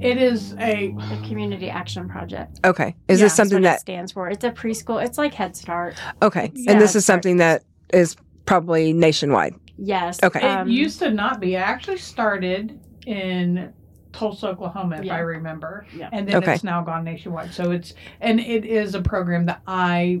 It 0.00 0.18
is 0.18 0.54
a 0.54 0.92
the 0.92 1.26
Community 1.28 1.68
Action 1.70 2.08
Project. 2.08 2.60
Okay. 2.64 2.94
Is 3.08 3.18
Yeah, 3.20 3.26
this 3.26 3.34
something 3.34 3.62
that 3.62 3.80
stands 3.80 4.12
for. 4.12 4.28
It's 4.30 4.44
a 4.44 4.50
preschool. 4.50 5.04
It's 5.04 5.18
like 5.18 5.34
Head 5.34 5.56
Start. 5.56 5.94
okay? 6.22 6.50
Yeah, 6.54 6.72
and 6.72 6.80
this 6.80 6.94
is 6.94 7.04
something 7.04 7.38
that 7.38 7.64
is 7.92 8.16
probably 8.46 8.92
nationwide. 8.92 9.54
Yes. 9.76 10.18
Okay. 10.22 10.40
It 10.40 10.44
um, 10.44 10.68
used 10.68 10.98
to 11.00 11.10
not 11.10 11.40
be. 11.40 11.54
It 11.54 11.58
actually 11.58 11.98
started 11.98 12.80
in 13.06 13.72
Tulsa, 14.12 14.48
Oklahoma, 14.48 14.96
if 14.98 15.04
Yeah. 15.04 15.16
I 15.16 15.18
remember. 15.20 15.86
Yeah. 15.94 16.08
And 16.12 16.26
then 16.28 16.36
Okay. 16.36 16.54
it's 16.54 16.64
now 16.64 16.82
gone 16.82 17.04
nationwide. 17.04 17.52
So 17.52 17.70
it's 17.70 17.94
and 18.20 18.40
it 18.40 18.64
is 18.64 18.94
a 18.94 19.02
program 19.02 19.46
that 19.46 19.62
I 19.66 20.20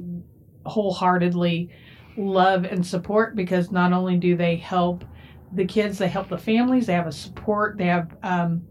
wholeheartedly 0.66 1.70
love 2.16 2.64
and 2.64 2.84
support 2.86 3.34
because 3.36 3.70
not 3.70 3.92
only 3.92 4.16
do 4.16 4.36
they 4.36 4.56
help 4.56 5.04
the 5.52 5.64
kids, 5.64 5.98
they 5.98 6.08
help 6.08 6.28
the 6.28 6.38
families, 6.38 6.86
they 6.86 6.92
have 6.92 7.06
a 7.06 7.12
support, 7.12 7.78
they 7.78 7.86
have 7.86 8.16
um 8.22 8.62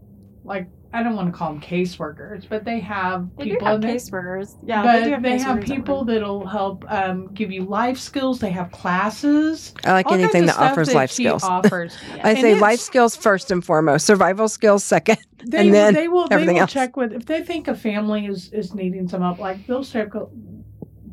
like 0.43 0.67
I 0.93 1.03
don't 1.03 1.15
want 1.15 1.31
to 1.31 1.37
call 1.37 1.51
them 1.53 1.61
caseworkers, 1.61 2.47
but 2.49 2.63
they 2.65 2.79
have 2.79 3.29
They 3.37 3.45
do 3.45 3.51
people 3.51 3.67
have 3.67 3.83
in 3.83 3.89
caseworkers. 3.89 4.55
Yeah, 4.63 4.83
but 4.83 4.93
they 4.93 5.03
do 5.03 5.11
have 5.11 5.23
they 5.23 5.37
have 5.39 5.57
caseworkers 5.59 5.69
at 5.69 5.75
people 5.75 5.99
work. 5.99 6.07
that'll 6.07 6.45
help 6.47 6.85
um, 6.91 7.33
give 7.33 7.51
you 7.51 7.63
life 7.65 7.97
skills. 7.99 8.39
They 8.39 8.51
have 8.51 8.71
classes. 8.71 9.73
I 9.83 9.93
like 9.93 10.05
all 10.07 10.13
anything 10.13 10.45
that 10.47 10.57
offers 10.57 10.89
that 10.89 10.95
life 10.95 11.11
she 11.11 11.23
skills. 11.23 11.43
Offers. 11.43 11.97
Yeah. 12.15 12.27
I 12.27 12.33
And 12.33 12.39
say 12.39 12.55
life 12.55 12.79
skills 12.79 13.15
first 13.15 13.51
and 13.51 13.63
foremost, 13.63 14.05
survival 14.05 14.47
skills 14.49 14.83
second. 14.83 15.17
They, 15.45 15.59
And 15.59 15.73
then 15.73 15.93
they 15.93 16.07
will 16.07 16.27
they 16.27 16.35
everything 16.35 16.55
will 16.55 16.61
else. 16.63 16.73
check 16.73 16.97
with 16.97 17.13
if 17.13 17.25
they 17.27 17.43
think 17.43 17.67
a 17.67 17.75
family 17.75 18.25
is 18.25 18.51
is 18.51 18.73
needing 18.73 19.07
some 19.07 19.21
help. 19.21 19.37
Like 19.39 19.65
they'll 19.67 19.83
check 19.83 20.09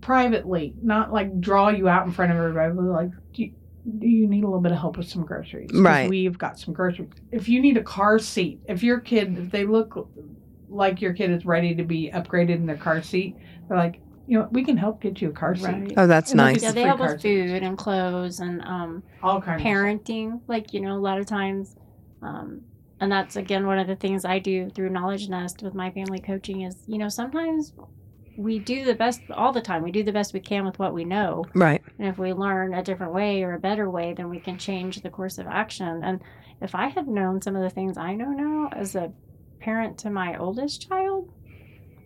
privately, 0.00 0.74
not 0.82 1.12
like 1.12 1.40
draw 1.40 1.68
you 1.68 1.88
out 1.88 2.06
in 2.06 2.12
front 2.12 2.32
of 2.32 2.38
everybody. 2.38 2.72
Like, 2.74 3.10
do 3.10 3.16
you, 3.84 3.92
do 4.00 4.06
you 4.06 4.26
need 4.26 4.44
a 4.44 4.46
little 4.46 4.60
bit 4.60 4.72
of 4.72 4.78
help 4.78 4.96
with 4.96 5.08
some 5.08 5.24
groceries. 5.24 5.70
Right. 5.72 6.08
We've 6.08 6.38
got 6.38 6.58
some 6.58 6.74
groceries. 6.74 7.10
If 7.30 7.48
you 7.48 7.60
need 7.60 7.76
a 7.76 7.82
car 7.82 8.18
seat, 8.18 8.60
if 8.68 8.82
your 8.82 9.00
kid, 9.00 9.36
if 9.38 9.50
they 9.50 9.64
look 9.64 10.10
like 10.68 11.00
your 11.00 11.12
kid 11.12 11.30
is 11.30 11.44
ready 11.44 11.74
to 11.74 11.84
be 11.84 12.10
upgraded 12.12 12.56
in 12.56 12.66
their 12.66 12.76
car 12.76 13.02
seat, 13.02 13.36
they're 13.68 13.78
like, 13.78 14.00
you 14.26 14.38
know, 14.38 14.48
we 14.50 14.64
can 14.64 14.76
help 14.76 15.02
get 15.02 15.20
you 15.20 15.28
a 15.28 15.32
car 15.32 15.54
seat. 15.54 15.64
Right. 15.66 15.94
Oh, 15.96 16.06
that's 16.06 16.30
And 16.30 16.38
nice. 16.38 16.62
Yeah, 16.62 16.72
they 16.72 16.82
free 16.82 16.88
help 16.88 16.98
car 16.98 17.12
with 17.12 17.20
seats. 17.20 17.50
food 17.52 17.62
and 17.62 17.76
clothes 17.76 18.40
and 18.40 18.62
um, 18.62 19.02
All 19.22 19.40
kinds. 19.40 19.60
of 19.60 19.66
parenting. 19.66 20.40
Like 20.48 20.72
you 20.72 20.80
know, 20.80 20.96
a 20.96 20.98
lot 20.98 21.18
of 21.18 21.26
times, 21.26 21.74
um, 22.22 22.62
and 23.00 23.12
that's 23.12 23.36
again 23.36 23.66
one 23.66 23.78
of 23.78 23.86
the 23.86 23.96
things 23.96 24.24
I 24.24 24.38
do 24.38 24.70
through 24.70 24.88
Knowledge 24.90 25.28
Nest 25.28 25.62
with 25.62 25.74
my 25.74 25.90
family 25.90 26.20
coaching 26.20 26.62
is 26.62 26.82
you 26.86 26.96
know 26.96 27.08
sometimes 27.10 27.74
we 28.36 28.58
do 28.58 28.84
the 28.84 28.94
best 28.94 29.20
all 29.30 29.52
the 29.52 29.60
time. 29.60 29.82
We 29.82 29.92
do 29.92 30.02
the 30.02 30.12
best 30.12 30.32
we 30.32 30.40
can 30.40 30.64
with 30.64 30.78
what 30.78 30.94
we 30.94 31.04
know, 31.04 31.44
Right. 31.54 31.82
and 31.98 32.08
if 32.08 32.18
we 32.18 32.32
learn 32.32 32.74
a 32.74 32.82
different 32.82 33.12
way 33.12 33.42
or 33.42 33.54
a 33.54 33.58
better 33.58 33.90
way, 33.90 34.14
then 34.14 34.28
we 34.28 34.40
can 34.40 34.58
change 34.58 35.00
the 35.02 35.10
course 35.10 35.38
of 35.38 35.46
action. 35.46 36.02
And 36.02 36.20
if 36.60 36.74
I 36.74 36.88
had 36.88 37.08
known 37.08 37.42
some 37.42 37.56
of 37.56 37.62
the 37.62 37.70
things 37.70 37.96
I 37.96 38.14
know 38.14 38.30
now 38.30 38.70
as 38.72 38.94
a 38.94 39.12
parent 39.60 39.98
to 39.98 40.10
my 40.10 40.36
oldest 40.36 40.88
child, 40.88 41.30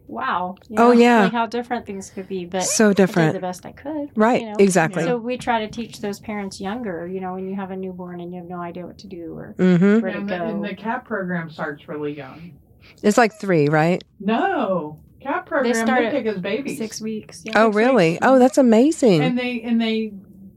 wow. 0.06 0.56
you 0.68 0.76
Oh, 0.78 0.92
yeah. 0.92 1.24
Like 1.24 1.32
how 1.32 1.46
different 1.46 1.86
things 1.86 2.10
could 2.10 2.28
be. 2.28 2.44
But 2.44 2.64
so 2.64 2.90
I 2.90 2.92
did 2.94 3.34
the 3.34 3.38
best 3.40 3.66
I 3.66 3.72
could. 3.72 4.10
Right. 4.16 4.42
you 4.42 4.48
know? 4.48 4.56
Exactly. 4.58 5.04
So 5.04 5.18
we 5.18 5.36
try 5.36 5.60
to 5.60 5.68
teach 5.70 6.00
those 6.00 6.18
parents 6.20 6.60
younger, 6.60 7.06
you 7.06 7.20
know, 7.20 7.34
when 7.34 7.48
you 7.48 7.54
have 7.54 7.70
a 7.70 7.76
newborn 7.76 8.20
and 8.20 8.32
you 8.32 8.40
have 8.40 8.48
no 8.48 8.60
idea 8.60 8.86
what 8.86 8.98
to 8.98 9.06
do 9.06 9.34
or 9.36 9.54
mm-hmm. 9.58 10.00
where 10.00 10.12
to 10.12 10.18
And 10.18 10.28
the, 10.28 10.44
and 10.44 10.64
the 10.64 10.74
CAP 10.74 11.06
program 11.06 11.50
starts 11.50 11.88
really 11.88 12.16
young. 12.16 12.58
It's 13.02 13.18
like 13.18 13.34
three, 13.38 13.68
right? 13.68 14.02
No, 14.18 14.98
CAP 15.28 15.46
program 15.46 15.72
they, 15.72 15.78
start 15.80 16.04
at 16.04 16.12
pick 16.12 16.26
as 16.26 16.38
babies. 16.38 16.78
Six 16.78 17.00
weeks. 17.00 17.42
Yeah. 17.44 17.52
Oh, 17.56 17.68
Six 17.68 17.76
really? 17.76 18.10
weeks. 18.12 18.18
Oh, 18.22 18.38
that's 18.38 18.58
amazing. 18.58 19.22
and 19.22 19.38
they 19.38 19.62
and 19.62 19.80
they 19.80 20.12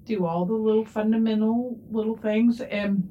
do 0.05 0.25
all 0.25 0.45
the 0.45 0.53
little 0.53 0.85
fundamental 0.85 1.79
little 1.91 2.17
things 2.17 2.59
and 2.61 3.07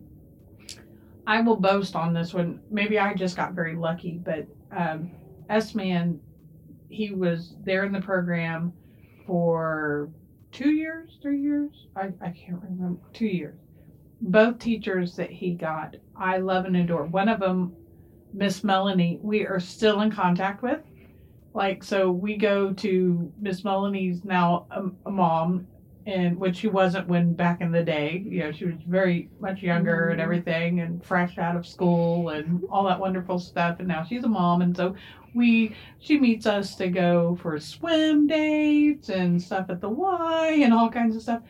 i 1.26 1.40
will 1.40 1.56
boast 1.56 1.94
on 1.94 2.12
this 2.12 2.34
one 2.34 2.60
maybe 2.70 2.98
i 2.98 3.14
just 3.14 3.36
got 3.36 3.52
very 3.52 3.76
lucky 3.76 4.20
but 4.22 4.46
um 4.76 5.10
s 5.48 5.74
man 5.74 6.18
he 6.88 7.12
was 7.12 7.54
there 7.64 7.84
in 7.84 7.92
the 7.92 8.00
program 8.00 8.72
for 9.26 10.10
two 10.52 10.70
years 10.70 11.18
three 11.22 11.40
years 11.40 11.86
i, 11.96 12.10
I 12.20 12.30
can't 12.30 12.60
remember 12.62 13.00
two 13.12 13.26
years 13.26 13.58
both 14.20 14.58
teachers 14.58 15.14
that 15.16 15.30
he 15.30 15.54
got 15.54 15.96
i 16.16 16.38
love 16.38 16.64
and 16.64 16.76
adore 16.76 17.04
one 17.04 17.28
of 17.28 17.38
them 17.40 17.72
miss 18.34 18.64
melanie 18.64 19.20
we 19.22 19.46
are 19.46 19.60
still 19.60 20.00
in 20.02 20.10
contact 20.10 20.62
with 20.62 20.80
like 21.54 21.82
so 21.82 22.10
we 22.10 22.36
go 22.36 22.72
to 22.72 23.32
miss 23.40 23.64
melanie's 23.64 24.24
now 24.24 24.66
a, 24.70 24.82
a 25.06 25.10
mom 25.10 25.66
and 26.06 26.38
which 26.38 26.56
she 26.56 26.68
wasn't 26.68 27.06
when 27.08 27.34
back 27.34 27.60
in 27.60 27.70
the 27.72 27.82
day 27.82 28.24
you 28.26 28.40
know 28.40 28.52
she 28.52 28.64
was 28.64 28.76
very 28.86 29.28
much 29.40 29.62
younger 29.62 30.08
and 30.10 30.20
Mhm. 30.20 30.22
everything 30.24 30.80
and 30.80 31.04
fresh 31.04 31.38
out 31.38 31.56
of 31.56 31.66
school 31.66 32.30
and 32.30 32.62
all 32.70 32.84
that 32.84 32.98
wonderful 33.00 33.38
stuff 33.38 33.80
and 33.80 33.88
now 33.88 34.02
she's 34.04 34.24
a 34.24 34.28
mom 34.28 34.62
and 34.62 34.76
so 34.76 34.94
we 35.34 35.74
she 35.98 36.18
meets 36.18 36.46
us 36.46 36.74
to 36.76 36.88
go 36.88 37.36
for 37.42 37.58
swim 37.60 38.26
dates 38.26 39.08
and 39.10 39.40
stuff 39.42 39.66
at 39.70 39.80
the 39.80 39.88
y 39.88 40.60
and 40.62 40.72
all 40.72 40.88
kinds 40.90 41.14
of 41.16 41.22
stuff 41.22 41.42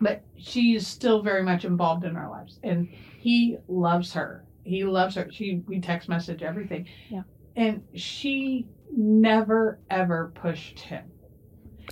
but 0.00 0.22
she's 0.36 0.86
still 0.86 1.22
very 1.22 1.42
much 1.42 1.64
involved 1.64 2.04
in 2.04 2.16
our 2.16 2.28
lives 2.30 2.58
and 2.62 2.88
he 3.18 3.56
loves 3.68 4.12
her 4.12 4.44
he 4.64 4.84
loves 4.84 5.14
her 5.14 5.28
she 5.30 5.62
we 5.66 5.80
text 5.80 6.08
message 6.08 6.42
everything 6.42 6.86
Yeah. 7.10 7.22
and 7.56 7.82
she 7.94 8.66
never 8.96 9.78
ever 9.90 10.32
pushed 10.34 10.78
him 10.80 11.04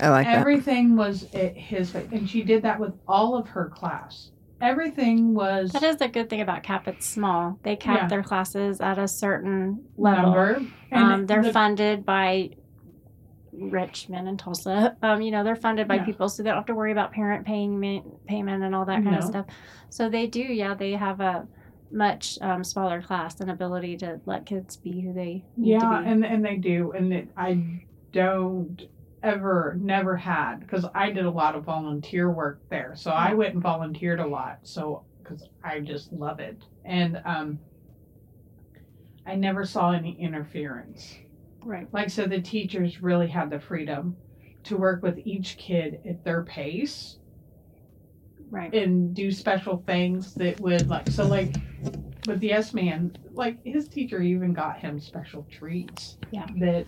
I 0.01 0.09
like 0.09 0.27
that. 0.27 0.39
everything 0.39 0.97
was 0.97 1.33
at 1.35 1.57
his 1.57 1.91
face 1.91 2.09
and 2.13 2.29
she 2.29 2.43
did 2.43 2.63
that 2.63 2.79
with 2.79 2.95
all 3.09 3.37
of 3.37 3.49
her 3.49 3.69
class 3.69 4.31
everything 4.61 5.35
was 5.35 5.73
That 5.73 5.83
is 5.83 5.97
the 5.97 6.09
good 6.09 6.29
thing 6.29 6.43
about 6.43 6.63
CAP. 6.63 6.87
It's 6.87 7.07
small. 7.07 7.59
They 7.63 7.77
cap 7.77 8.01
Yeah. 8.03 8.09
their 8.09 8.23
classes 8.23 8.79
at 8.83 8.99
a 8.99 9.09
certain 9.09 9.83
level. 9.97 10.23
number 10.25 10.61
Um, 10.93 11.25
they're 11.25 11.43
the- 11.43 11.51
funded 11.53 12.05
by 12.05 12.51
Richmond 13.53 14.29
and 14.29 14.39
Tulsa. 14.39 14.97
Um, 15.03 15.23
you 15.23 15.31
know, 15.31 15.43
they're 15.45 15.57
funded 15.57 15.89
by 15.89 15.97
Yeah. 15.97 16.05
people, 16.05 16.29
so 16.29 16.43
they 16.43 16.51
don't 16.51 16.59
have 16.59 16.67
to 16.67 16.75
worry 16.75 16.93
about 16.93 17.11
parent 17.13 17.47
payment, 17.47 18.27
payment, 18.27 18.63
and 18.63 18.75
all 18.75 18.85
that 18.85 19.03
kind 19.03 19.17
of 19.17 19.25
stuff. 19.25 19.47
So 19.89 20.09
they 20.11 20.27
do, 20.27 20.41
yeah, 20.41 20.75
they 20.75 20.93
have 20.93 21.21
a 21.21 21.47
much 21.93 22.39
um, 22.41 22.63
smaller 22.63 23.03
class 23.03 23.41
and 23.41 23.51
ability 23.51 23.97
to 23.97 24.21
let 24.27 24.47
kids 24.47 24.77
be 24.77 25.01
who 25.01 25.13
they 25.13 25.45
need 25.57 25.73
yeah 25.73 25.79
to 25.99 26.03
be. 26.03 26.11
and 26.11 26.25
and 26.25 26.45
they 26.45 26.57
do 26.57 26.93
and 26.93 27.13
it, 27.13 27.29
i 27.37 27.63
don't 28.13 28.83
ever 29.23 29.77
never 29.81 30.17
had 30.17 30.61
because 30.61 30.85
i 30.95 31.11
did 31.11 31.25
a 31.25 31.31
lot 31.31 31.55
of 31.55 31.65
volunteer 31.65 32.31
work 32.31 32.61
there 32.71 32.93
so 32.97 33.11
i 33.11 33.35
went 33.35 33.55
and 33.55 33.63
volunteered 33.63 34.21
a 34.21 34.27
lot 34.27 34.59
so 34.63 35.05
because 35.23 35.49
i 35.63 35.79
just 35.81 36.13
love 36.13 36.41
it 36.41 36.63
and 36.85 37.21
um 37.25 37.59
i 39.27 39.35
never 39.35 39.65
saw 39.65 39.93
any 39.93 40.19
interference 40.19 41.17
right. 41.65 41.87
like 41.93 42.09
so 42.09 42.25
the 42.25 42.41
teachers 42.41 43.03
really 43.03 43.29
had 43.29 43.51
the 43.51 43.61
freedom 43.61 44.17
to 44.63 44.77
work 44.77 45.03
with 45.03 45.19
each 45.25 45.57
kid 45.57 46.01
at 46.09 46.25
their 46.25 46.43
pace 46.43 47.19
Right. 48.51 48.75
and 48.75 49.15
do 49.15 49.31
special 49.31 49.83
things 49.87 50.35
that 50.35 50.61
would 50.61 50.89
like 50.89 51.09
so 51.09 51.25
like 51.25 51.55
with 52.27 52.41
the 52.41 52.53
S 52.53 52.75
man, 52.75 53.17
like 53.33 53.65
his 53.65 53.89
teacher 53.89 54.21
even 54.21 54.53
got 54.53 54.79
him 54.79 55.01
special 55.01 55.47
treats. 55.51 56.19
Yeah. 56.31 56.47
That 56.59 56.87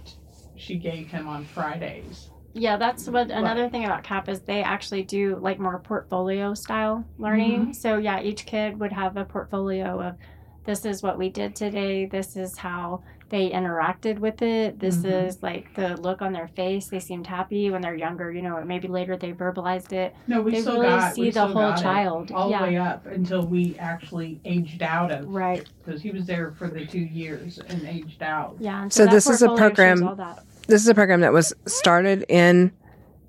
she 0.56 0.76
gave 0.76 1.08
him 1.08 1.28
on 1.28 1.44
Fridays. 1.44 2.30
Yeah, 2.54 2.76
that's 2.76 3.08
what 3.08 3.30
another 3.30 3.68
thing 3.70 3.84
about 3.86 4.04
CAP 4.04 4.28
is 4.28 4.40
they 4.40 4.62
actually 4.62 5.04
do 5.04 5.36
like 5.40 5.58
more 5.58 5.78
portfolio 5.78 6.52
style 6.52 7.04
learning. 7.18 7.60
Mm-hmm. 7.60 7.72
So 7.72 7.96
yeah, 7.96 8.20
each 8.20 8.44
kid 8.44 8.78
would 8.78 8.92
have 8.92 9.16
a 9.16 9.24
portfolio 9.24 10.00
of 10.00 10.16
this 10.64 10.84
is 10.84 11.02
what 11.02 11.18
we 11.18 11.28
did 11.28 11.56
today, 11.56 12.06
this 12.06 12.36
is 12.36 12.56
how 12.56 13.02
they 13.33 13.51
interacted 13.51 14.18
with 14.18 14.43
it. 14.43 14.78
This 14.78 14.99
Mhm. 14.99 15.26
is 15.26 15.43
like 15.43 15.74
the 15.74 15.97
look 15.97 16.20
on 16.22 16.33
their 16.35 16.49
face. 16.49 16.89
They 16.89 17.01
seemed 17.01 17.26
happy 17.26 17.70
when 17.70 17.80
they're 17.80 17.95
younger, 17.97 18.30
you 18.30 18.43
know, 18.43 18.62
maybe 18.64 18.87
later 18.89 19.16
they 19.16 19.33
verbalized 19.33 19.93
it. 19.93 20.14
No, 20.28 20.43
we 20.43 20.53
They 20.53 20.61
still 20.61 20.74
really 20.74 20.87
got 20.89 21.14
see 21.14 21.20
we 21.22 21.26
the 21.28 21.33
still 21.33 21.49
whole 21.49 21.74
child. 21.74 22.30
all 22.30 22.51
Yeah. 22.51 22.59
the 22.61 22.64
way 22.72 22.76
up 22.76 23.07
until 23.07 23.45
we 23.47 23.74
actually 23.78 24.39
aged 24.45 24.83
out 24.83 25.11
of 25.11 25.26
Right. 25.28 25.66
because 25.85 26.03
he 26.03 26.11
was 26.11 26.26
there 26.26 26.53
for 26.53 26.68
the 26.68 26.85
two 26.85 27.01
years 27.01 27.59
and 27.68 27.83
aged 27.89 28.22
out. 28.22 28.57
Yeah. 28.61 28.83
And 28.83 28.93
So 28.93 29.05
that 29.07 29.11
this 29.11 29.26
is 29.28 29.43
a 29.43 29.49
program- 29.55 30.16
This 30.68 30.83
is 30.83 30.89
a 30.89 30.95
program 30.95 31.22
that 31.22 31.33
was 31.33 31.53
started 31.66 32.24
in 32.28 32.70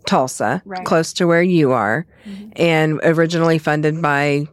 Tulsa, 0.05 0.61
Right. 0.65 0.83
close 0.85 1.13
to 1.13 1.25
where 1.25 1.41
you 1.41 1.71
are, 1.71 2.05
Mhm. 2.27 2.51
and 2.57 2.99
originally 3.03 3.57
funded 3.57 4.01
by 4.01 4.47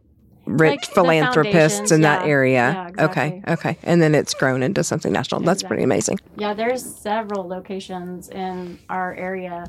rich 0.58 0.70
Like 0.70 0.84
philanthropists 0.86 1.78
foundations, 1.78 1.92
in 1.92 2.00
that 2.02 2.26
area. 2.26 2.92
Yeah, 2.96 3.04
Okay, 3.06 3.26
exactly. 3.44 3.52
okay. 3.72 3.78
And 3.82 4.00
then 4.02 4.14
it's 4.14 4.34
grown 4.34 4.62
into 4.62 4.82
something 4.84 5.12
national. 5.12 5.40
That's 5.42 5.62
pretty 5.62 5.82
amazing. 5.82 6.18
Yeah, 6.36 6.54
there's 6.54 6.84
several 6.84 7.46
locations 7.46 8.28
in 8.28 8.78
our 8.88 9.14
area. 9.14 9.64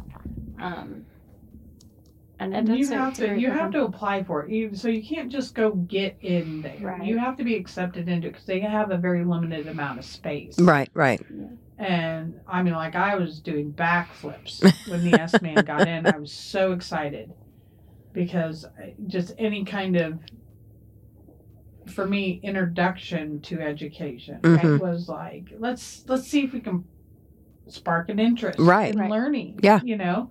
Um, 0.59 1.05
and 2.39 2.55
And 2.55 2.69
it 2.69 2.77
you 2.79 2.87
have 2.89 3.13
to 3.15 3.37
you 3.37 3.51
have 3.51 3.71
to 3.71 3.83
apply 3.85 4.23
for 4.23 4.43
it. 4.43 4.49
You, 4.51 4.73
so 4.75 4.87
you 4.87 5.03
can't 5.03 5.31
just 5.31 5.53
go 5.53 5.71
get 5.73 6.17
in 6.21 6.61
there. 6.63 6.77
Right. 6.81 7.03
You 7.03 7.19
have 7.19 7.37
to 7.37 7.43
be 7.43 7.55
accepted 7.55 8.09
into 8.09 8.29
because 8.29 8.45
they 8.45 8.59
have 8.61 8.89
a 8.91 8.97
very 8.97 9.23
limited 9.23 9.67
amount 9.67 9.99
of 9.99 10.05
space. 10.05 10.59
Right, 10.59 10.89
right. 10.95 11.21
And 11.77 12.39
I 12.47 12.63
mean, 12.63 12.73
like 12.73 12.95
I 12.95 13.15
was 13.15 13.39
doing 13.39 13.71
backflips 13.73 14.63
when 14.89 15.03
the 15.09 15.19
S 15.19 15.39
man 15.41 15.63
got 15.65 15.87
in. 15.87 16.07
I 16.07 16.17
was 16.17 16.31
so 16.31 16.71
excited 16.71 17.31
because 18.13 18.65
just 19.07 19.33
any 19.37 19.63
kind 19.63 19.95
of, 19.95 20.19
for 21.91 22.05
me, 22.07 22.39
introduction 22.43 23.39
to 23.41 23.61
education 23.61 24.39
right, 24.43 24.61
Mhm. 24.61 24.79
was 24.79 25.07
like 25.09 25.45
let's 25.59 26.03
let's 26.07 26.27
see 26.27 26.43
if 26.45 26.53
we 26.53 26.59
can 26.59 26.83
spark 27.67 28.09
an 28.09 28.19
interest 28.19 28.59
Right. 28.59 28.93
in 28.93 28.99
Right. 28.99 29.09
learning. 29.09 29.59
Yeah. 29.61 29.81
you 29.83 29.97
know, 29.97 30.29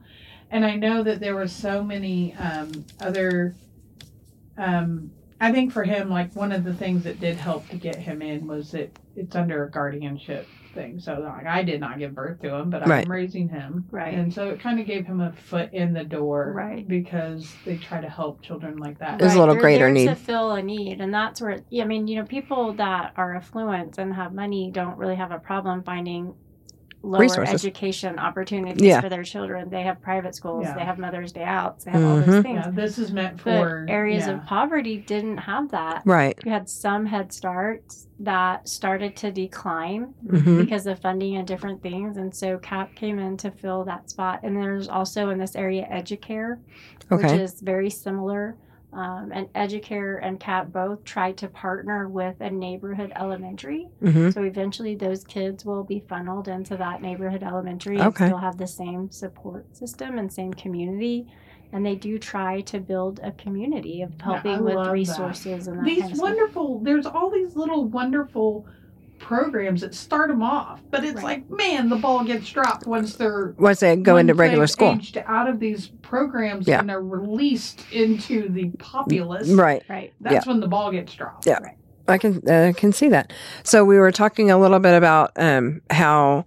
and 0.50 0.64
I 0.64 0.76
know 0.76 1.02
that 1.02 1.20
there 1.20 1.34
were 1.34 1.48
so 1.48 1.82
many 1.84 2.34
um, 2.34 2.84
other. 3.00 3.54
Um, 4.58 5.10
I 5.40 5.52
think 5.52 5.72
for 5.72 5.84
him, 5.84 6.10
like 6.10 6.34
one 6.36 6.52
of 6.52 6.64
the 6.64 6.74
things 6.74 7.04
that 7.04 7.18
did 7.20 7.36
help 7.36 7.66
to 7.70 7.76
get 7.76 7.96
him 7.96 8.20
in 8.20 8.46
was 8.46 8.72
that 8.72 8.90
it's 9.16 9.34
under 9.34 9.64
a 9.64 9.70
guardianship 9.70 10.46
thing. 10.74 11.00
So 11.00 11.14
like 11.20 11.46
I 11.46 11.62
did 11.62 11.80
not 11.80 11.98
give 11.98 12.14
birth 12.14 12.40
to 12.42 12.54
him, 12.54 12.70
but 12.70 12.86
Right. 12.86 13.04
I'm 13.04 13.10
raising 13.10 13.48
him. 13.48 13.86
Right. 13.90 14.14
And 14.14 14.32
so 14.32 14.48
it 14.48 14.60
kind 14.60 14.80
of 14.80 14.86
gave 14.86 15.06
him 15.06 15.20
a 15.20 15.32
foot 15.32 15.72
in 15.72 15.92
the 15.92 16.04
door. 16.04 16.52
Right. 16.54 16.86
Because 16.86 17.54
they 17.64 17.76
try 17.76 18.00
to 18.00 18.08
help 18.08 18.42
children 18.42 18.76
like 18.76 18.98
that. 18.98 19.18
There's 19.18 19.34
a 19.34 19.38
little 19.38 19.54
they're 19.54 19.62
greater 19.62 19.84
there 19.86 19.92
need. 19.92 20.08
to 20.08 20.14
fill 20.14 20.52
a 20.52 20.62
need, 20.62 21.00
and 21.00 21.12
that's 21.12 21.40
where 21.40 21.58
I 21.72 21.84
mean, 21.84 22.06
you 22.08 22.16
know, 22.16 22.24
people 22.24 22.72
that 22.74 23.12
are 23.16 23.34
affluent 23.34 23.98
and 23.98 24.14
have 24.14 24.32
money 24.32 24.70
don't 24.70 24.96
really 24.96 25.16
have 25.16 25.30
a 25.32 25.38
problem 25.38 25.82
finding 25.82 26.34
lower 27.02 27.20
Resources. 27.22 27.54
education 27.54 28.18
opportunities 28.18 28.82
Yeah. 28.82 29.00
for 29.00 29.08
their 29.08 29.22
children. 29.22 29.70
They 29.70 29.82
have 29.82 30.02
private 30.02 30.34
schools, 30.34 30.64
Yeah. 30.64 30.74
they 30.74 30.84
have 30.84 30.98
Mother's 30.98 31.32
Day 31.32 31.44
outs, 31.44 31.84
they 31.84 31.92
have 31.92 32.04
all 32.04 32.18
Mhm. 32.18 32.26
those 32.26 32.42
things. 32.42 32.62
Yeah, 32.66 32.70
this 32.72 32.98
is 32.98 33.10
meant 33.12 33.36
But 33.38 33.42
for 33.60 33.86
areas 33.88 34.26
yeah. 34.26 34.34
of 34.34 34.44
poverty 34.44 34.98
didn't 34.98 35.38
have 35.38 35.70
that. 35.70 36.02
Right. 36.04 36.38
We 36.44 36.50
had 36.50 36.68
some 36.68 37.06
Head 37.06 37.32
Starts 37.32 38.06
that 38.18 38.68
started 38.68 39.16
to 39.16 39.30
decline 39.32 40.12
hmm 40.28 40.58
because 40.58 40.86
of 40.86 40.98
funding 40.98 41.36
and 41.36 41.46
different 41.48 41.82
things. 41.82 42.18
And 42.18 42.34
so 42.34 42.58
CAP 42.58 42.94
came 42.94 43.18
in 43.18 43.38
to 43.38 43.50
fill 43.50 43.84
that 43.84 44.10
spot. 44.10 44.40
And 44.42 44.54
there's 44.54 44.88
also 44.88 45.30
in 45.30 45.38
this 45.38 45.56
area 45.56 45.88
Educare, 45.90 46.58
which 47.08 47.24
is 47.32 47.60
very 47.62 47.88
similar. 47.88 48.56
Um, 48.92 49.30
and 49.32 49.46
Educare 49.52 50.18
and 50.20 50.40
CAP 50.40 50.72
both 50.72 51.04
try 51.04 51.30
to 51.32 51.46
partner 51.48 52.08
with 52.08 52.40
a 52.40 52.50
neighborhood 52.50 53.12
elementary. 53.14 53.88
hmm 54.00 54.30
So 54.30 54.42
eventually 54.42 54.96
those 54.96 55.22
kids 55.22 55.64
will 55.64 55.84
be 55.84 56.02
funneled 56.08 56.48
into 56.48 56.76
that 56.76 57.00
neighborhood 57.00 57.42
elementary 57.44 57.96
Okay. 58.00 58.06
and 58.24 58.30
still 58.32 58.38
have 58.38 58.58
the 58.58 58.66
same 58.66 59.10
support 59.10 59.76
system 59.76 60.18
and 60.18 60.32
same 60.32 60.52
community. 60.54 61.26
And 61.72 61.86
they 61.86 61.94
do 61.94 62.18
try 62.18 62.62
to 62.62 62.80
build 62.80 63.20
a 63.22 63.30
community 63.30 64.02
of 64.02 64.12
helping 64.20 64.52
love 64.52 64.62
with 64.64 64.74
that. 64.86 64.90
resources 64.92 65.68
and 65.68 65.78
that 65.78 65.84
these 65.84 66.00
kind 66.00 66.10
of 66.10 66.16
stuff. 66.16 66.28
wonderful 66.28 66.80
there's 66.80 67.06
all 67.06 67.30
these 67.30 67.54
little 67.54 67.84
wonderful 67.84 68.66
programs 69.30 69.80
that 69.82 69.94
start 69.94 70.28
them 70.28 70.42
off 70.42 70.80
but 70.90 71.04
it's 71.04 71.14
Right. 71.14 71.24
like 71.48 71.50
man 71.50 71.88
the 71.88 71.94
ball 71.94 72.24
gets 72.24 72.50
dropped 72.50 72.84
once 72.84 73.14
they're 73.14 73.54
Once 73.58 73.78
they 73.78 73.94
go 73.94 74.14
once 74.14 74.22
into 74.22 74.34
regular 74.34 74.62
they've 74.64 74.70
school. 74.70 74.92
aged 74.94 75.22
out 75.24 75.48
of 75.48 75.60
these 75.60 75.86
programs 76.02 76.66
Yeah. 76.66 76.80
and 76.80 76.90
are 76.90 77.00
released 77.00 77.84
into 77.92 78.48
the 78.48 78.70
populace 78.78 79.48
Right. 79.48 79.84
Right. 79.88 80.12
that's 80.20 80.48
when 80.48 80.58
the 80.58 80.66
ball 80.66 80.90
gets 80.90 81.14
dropped 81.14 81.46
Yeah. 81.46 81.60
I 82.08 82.18
can 82.18 82.42
uh, 82.50 82.72
can 82.76 82.92
see 82.92 83.08
that. 83.10 83.32
So 83.62 83.84
we 83.84 83.96
were 83.96 84.10
talking 84.10 84.50
a 84.50 84.58
little 84.58 84.80
bit 84.80 84.96
about 84.96 85.30
um, 85.36 85.80
how 85.90 86.44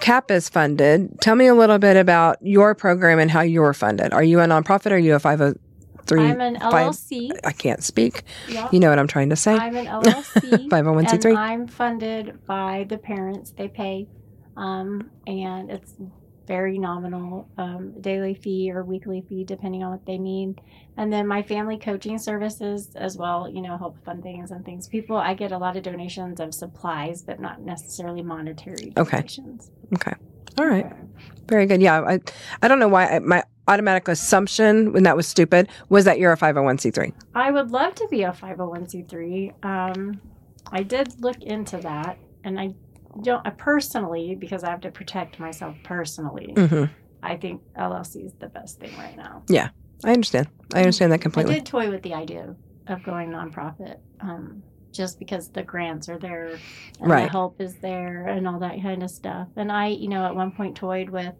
CAP 0.00 0.32
is 0.32 0.48
funded. 0.48 1.20
Tell 1.20 1.36
me 1.36 1.46
a 1.46 1.54
little 1.54 1.78
bit 1.78 1.96
about 1.96 2.38
your 2.42 2.74
program 2.74 3.20
and 3.20 3.30
how 3.30 3.42
you're 3.42 3.72
funded. 3.72 4.12
Are 4.12 4.24
you 4.24 4.40
a 4.40 4.46
nonprofit? 4.46 4.90
Or 4.90 4.94
are 4.96 4.98
you 4.98 5.14
a 5.14 5.20
five 5.20 5.38
hundred 5.38 5.60
three? 6.06 6.22
I'm 6.22 6.40
an 6.40 6.56
LLC. 6.56 7.30
I 7.44 7.52
can't 7.52 7.82
speak. 7.82 8.22
Yep. 8.48 8.72
You 8.72 8.80
know 8.80 8.90
what 8.90 8.98
I'm 8.98 9.06
trying 9.06 9.30
to 9.30 9.36
say. 9.36 9.52
I'm 9.54 9.76
an 9.76 9.86
LLC. 9.86 10.70
Five 10.70 10.84
hundred 10.84 10.92
one 10.94 11.06
c 11.06 11.12
and 11.14 11.22
three. 11.22 11.34
I'm 11.36 11.66
funded 11.66 12.38
by 12.46 12.86
the 12.88 12.98
parents. 12.98 13.52
They 13.56 13.68
pay, 13.68 14.08
um, 14.56 15.10
and 15.26 15.70
it's 15.70 15.92
very 16.46 16.78
nominal 16.78 17.48
um, 17.58 18.00
daily 18.00 18.34
fee 18.34 18.70
or 18.72 18.84
weekly 18.84 19.20
fee 19.28 19.42
depending 19.44 19.82
on 19.82 19.90
what 19.90 20.06
they 20.06 20.16
need. 20.16 20.60
And 20.96 21.12
then 21.12 21.26
my 21.26 21.42
family 21.42 21.76
coaching 21.76 22.18
services 22.18 22.90
as 22.94 23.16
well. 23.16 23.48
You 23.48 23.62
know, 23.62 23.76
help 23.76 23.96
fund 24.04 24.22
things 24.22 24.50
and 24.52 24.64
things. 24.64 24.86
People, 24.88 25.16
I 25.16 25.34
get 25.34 25.50
a 25.52 25.58
lot 25.58 25.76
of 25.76 25.82
donations 25.82 26.38
of 26.40 26.54
supplies, 26.54 27.22
but 27.22 27.40
not 27.40 27.60
necessarily 27.60 28.22
monetary 28.22 28.92
Okay. 28.96 29.16
donations. 29.18 29.70
All 30.58 30.66
right. 30.66 30.86
Very 31.48 31.66
good. 31.66 31.80
Yeah. 31.80 32.00
I 32.00 32.20
I 32.62 32.68
don't 32.68 32.78
know 32.78 32.88
why 32.88 33.06
I, 33.06 33.18
my 33.20 33.42
automatic 33.68 34.08
assumption 34.08 34.92
when 34.92 35.02
that 35.04 35.16
was 35.16 35.26
stupid 35.26 35.68
was 35.88 36.04
that 36.04 36.18
you're 36.18 36.32
a 36.32 36.36
five 36.36 36.54
hundred 36.54 36.66
one 36.66 36.78
c 36.78 36.90
three. 36.90 37.12
I 37.34 37.50
would 37.50 37.70
love 37.70 37.94
to 37.96 38.08
be 38.10 38.22
a 38.22 38.30
501c3. 38.30 39.64
Um, 39.64 40.20
I 40.70 40.82
did 40.82 41.20
look 41.20 41.42
into 41.42 41.78
that, 41.78 42.18
and 42.44 42.58
I 42.58 42.74
don't 43.22 43.46
I 43.46 43.50
personally 43.50 44.34
because 44.34 44.62
I 44.64 44.70
have 44.70 44.80
to 44.82 44.90
protect 44.90 45.38
myself 45.38 45.76
personally. 45.84 46.52
Mm-hmm. 46.56 46.84
I 47.22 47.36
think 47.36 47.62
LLC 47.76 48.26
is 48.26 48.32
the 48.38 48.48
best 48.48 48.78
thing 48.78 48.96
right 48.98 49.16
now. 49.16 49.42
Yeah. 49.48 49.70
I 50.04 50.12
understand. 50.12 50.48
I 50.74 50.80
understand 50.80 51.12
that 51.12 51.20
completely. 51.20 51.54
I 51.54 51.58
did 51.58 51.66
toy 51.66 51.90
with 51.90 52.02
the 52.02 52.14
idea 52.14 52.54
of 52.86 53.02
going 53.02 53.30
nonprofit, 53.30 53.96
um, 54.20 54.62
just 54.96 55.18
because 55.18 55.48
the 55.50 55.62
grants 55.62 56.08
are 56.08 56.18
there, 56.18 56.58
and 57.00 57.10
Right. 57.10 57.24
the 57.24 57.30
help 57.30 57.60
is 57.60 57.76
there, 57.76 58.26
and 58.26 58.46
all 58.48 58.58
that 58.60 58.80
kind 58.82 59.02
of 59.02 59.10
stuff. 59.10 59.48
And 59.56 59.70
I, 59.70 59.88
you 59.88 60.08
know, 60.08 60.24
at 60.24 60.34
one 60.34 60.52
point 60.52 60.76
toyed 60.76 61.10
with 61.10 61.34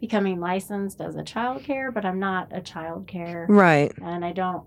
becoming 0.00 0.40
licensed 0.40 1.00
as 1.00 1.16
a 1.16 1.22
child 1.22 1.62
care, 1.64 1.90
but 1.92 2.06
I'm 2.06 2.18
not 2.18 2.48
a 2.52 2.60
child 2.60 3.06
care 3.06 3.46
Right. 3.48 3.92
and 4.00 4.24
I 4.24 4.32
don't 4.32 4.64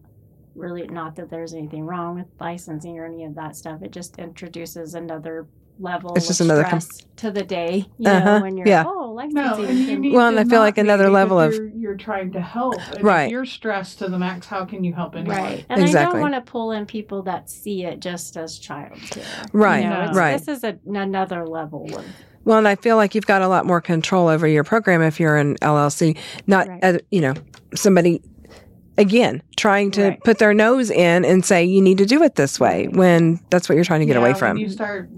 really 0.55 0.85
not 0.87 1.15
that 1.15 1.31
there's 1.31 1.55
anything 1.55 1.85
wrong 1.85 2.15
with 2.15 2.27
licensing 2.39 2.99
or 2.99 3.05
any 3.05 3.23
of 3.23 3.33
that 3.35 3.55
stuff. 3.55 3.81
It 3.81 3.91
just 3.91 4.19
introduces 4.19 4.93
another 4.93 5.47
level 5.79 6.13
It's 6.15 6.25
of 6.25 6.29
just 6.29 6.41
another 6.41 6.63
com- 6.63 6.79
stress 6.79 7.07
to 7.17 7.31
the 7.31 7.43
day. 7.43 7.85
You 7.97 8.09
Uh-huh, 8.09 8.37
know, 8.37 8.41
when 8.43 8.57
you're 8.57 8.67
yeah. 8.67 8.83
oh 8.87 9.11
licensing. 9.15 9.33
No, 10.03 10.07
you 10.07 10.13
Well, 10.13 10.27
and 10.27 10.39
I 10.39 10.43
feel 10.45 10.59
like 10.59 10.77
another 10.77 11.09
level 11.09 11.39
of- 11.39 11.53
you're, 11.53 11.67
you're 11.69 11.95
trying 11.97 12.31
to 12.33 12.41
help. 12.41 12.75
And 12.89 12.97
if 12.97 13.03
Right. 13.03 13.29
you're 13.31 13.45
stressed 13.45 13.99
to 13.99 14.07
the 14.09 14.17
max. 14.19 14.47
How 14.47 14.65
can 14.65 14.83
you 14.83 14.93
help 14.93 15.15
anyone? 15.15 15.35
Right, 15.37 15.65
and 15.69 15.83
I 15.83 15.91
don't 16.05 16.19
want 16.19 16.33
to 16.35 16.41
pull 16.41 16.71
in 16.71 16.85
people 16.85 17.21
that 17.23 17.49
see 17.49 17.85
it 17.85 17.99
just 17.99 18.37
as 18.37 18.59
child 18.59 18.97
care. 19.09 19.23
Right, 19.51 19.83
You 19.83 19.89
know, 19.89 20.01
it's- 20.01 20.15
right. 20.15 20.37
This 20.37 20.47
is 20.57 20.63
a, 20.63 20.77
another 20.85 21.47
level 21.47 21.85
of 21.97 22.05
Well, 22.45 22.57
and 22.57 22.67
I 22.67 22.75
feel 22.75 22.97
like 22.97 23.15
you've 23.15 23.25
got 23.25 23.41
a 23.41 23.47
lot 23.47 23.65
more 23.65 23.79
control 23.81 24.27
over 24.27 24.45
your 24.47 24.63
program 24.63 25.01
if 25.01 25.19
you're 25.19 25.37
an 25.37 25.55
LLC, 25.61 26.17
not 26.45 26.67
Right. 26.67 26.83
uh, 26.83 26.97
you 27.09 27.21
know 27.21 27.33
somebody 27.73 28.21
again 28.97 29.41
trying 29.57 29.89
to 29.91 30.03
Right. 30.09 30.23
put 30.23 30.37
their 30.37 30.53
nose 30.53 30.91
in 30.91 31.25
and 31.25 31.43
say 31.43 31.63
you 31.63 31.81
need 31.81 31.97
to 31.97 32.05
do 32.05 32.21
it 32.21 32.35
this 32.35 32.59
way 32.59 32.87
when 32.91 33.39
that's 33.49 33.67
what 33.67 33.75
you're 33.75 33.83
trying 33.85 34.01
to 34.01 34.05
get 34.05 34.13
Yeah, 34.13 34.19
away 34.19 34.29
When 34.31 34.39
from. 34.39 34.57
you 34.57 34.69
start 34.69 35.09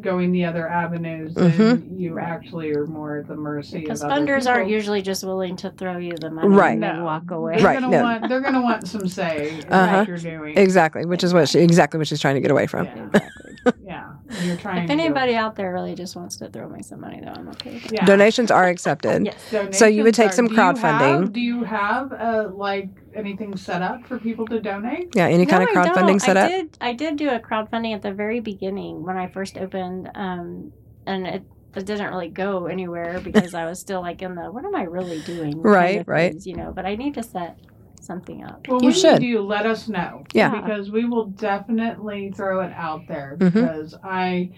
going 0.00 0.32
the 0.32 0.44
other 0.44 0.68
avenues, 0.68 1.34
Mhm. 1.34 1.56
then 1.56 1.96
you 1.98 2.18
actually 2.18 2.70
are 2.74 2.86
more 2.86 3.18
at 3.18 3.28
the 3.28 3.36
mercy 3.36 3.80
because 3.80 4.02
of 4.02 4.10
other 4.10 4.24
funders 4.26 4.48
aren't 4.50 4.68
usually 4.70 5.02
just 5.02 5.24
willing 5.24 5.56
to 5.56 5.70
throw 5.70 5.98
you 5.98 6.12
the 6.20 6.30
money 6.30 6.48
Right. 6.48 6.72
and 6.74 6.82
then 6.82 6.96
No. 6.96 7.04
walk 7.04 7.30
away. 7.30 7.56
They're 7.56 7.64
Right, 7.66 7.80
Gonna 7.80 7.96
no. 7.96 8.02
want, 8.02 8.28
they're 8.28 8.40
going 8.40 8.54
to 8.54 8.60
want 8.60 8.86
some 8.86 9.06
say 9.08 9.60
in 9.60 9.72
Uh-huh. 9.72 9.96
what 9.98 10.08
you're 10.08 10.16
doing. 10.18 10.56
Exactly, 10.56 11.04
which 11.04 11.22
is 11.24 11.32
what 11.34 11.48
she 11.48 11.60
exactly 11.60 11.98
what 11.98 12.06
she's 12.06 12.20
trying 12.20 12.34
to 12.36 12.40
get 12.40 12.50
away 12.50 12.66
from. 12.66 12.86
Yeah. 12.86 13.06
Exactly. 13.06 13.47
Yeah. 13.84 14.12
You're 14.42 14.56
trying 14.56 14.82
If 14.82 14.86
to 14.88 14.92
anybody 14.92 15.34
out 15.34 15.56
there 15.56 15.72
really 15.72 15.94
just 15.94 16.16
wants 16.16 16.36
to 16.38 16.48
throw 16.48 16.68
me 16.68 16.82
some 16.82 17.00
money, 17.00 17.20
though, 17.20 17.32
I'm 17.32 17.48
okay. 17.50 17.74
with 17.74 17.82
that. 17.84 17.92
Yeah. 17.92 18.04
Donations 18.04 18.50
are 18.50 18.66
accepted. 18.66 19.26
Yes. 19.26 19.76
So 19.78 19.86
you 19.86 20.02
would 20.04 20.14
take 20.14 20.30
Donations 20.30 20.36
some 20.36 20.46
are- 20.46 20.48
do 20.48 20.54
you 20.54 20.60
crowdfunding. 20.82 21.20
have- 21.22 21.32
Do 21.32 21.40
you 21.40 21.64
have, 21.64 22.12
uh, 22.12 22.48
like 22.52 22.88
anything 23.14 23.56
set 23.56 23.82
up 23.82 24.06
for 24.06 24.18
people 24.18 24.46
to 24.46 24.60
donate? 24.60 25.08
Yeah, 25.14 25.26
any 25.28 25.46
kind 25.46 25.62
of 25.62 25.74
No, 25.74 25.80
I 25.80 25.88
crowdfunding 25.88 26.06
don't. 26.06 26.22
set 26.22 26.36
I. 26.36 26.48
Did, 26.48 26.78
I 26.80 26.92
did 26.92 27.16
do 27.16 27.30
a 27.30 27.38
crowdfunding 27.40 27.94
at 27.94 28.02
the 28.02 28.12
very 28.12 28.40
beginning 28.40 29.02
when 29.04 29.16
I 29.16 29.28
first 29.28 29.56
opened, 29.56 30.10
um, 30.14 30.72
and 31.06 31.26
it, 31.26 31.42
it 31.76 31.86
didn't 31.86 32.08
really 32.08 32.28
go 32.28 32.66
anywhere 32.66 33.20
because 33.22 33.54
I 33.54 33.64
was 33.66 33.78
still 33.78 34.00
like 34.00 34.22
in 34.22 34.34
the 34.34 34.50
what 34.50 34.64
am 34.64 34.74
I 34.74 34.82
really 34.82 35.20
doing? 35.20 35.52
kind 35.52 35.64
Right, 35.64 36.00
of 36.00 36.08
right. 36.08 36.32
phase, 36.32 36.46
you 36.46 36.56
know, 36.56 36.72
but 36.74 36.84
I 36.86 36.94
need 36.96 37.14
to 37.14 37.22
set 37.22 37.58
something 38.00 38.44
up. 38.44 38.66
Well, 38.68 38.80
You 38.82 38.88
when 38.88 38.94
should. 38.94 39.22
you 39.22 39.38
do, 39.38 39.40
let 39.42 39.66
us 39.66 39.88
know. 39.88 40.24
Yeah. 40.32 40.60
Because 40.60 40.90
we 40.90 41.04
will 41.04 41.26
definitely 41.26 42.32
throw 42.34 42.60
it 42.60 42.72
out 42.74 43.06
there 43.08 43.36
Mhm. 43.38 43.52
because 43.52 43.94
I 44.02 44.50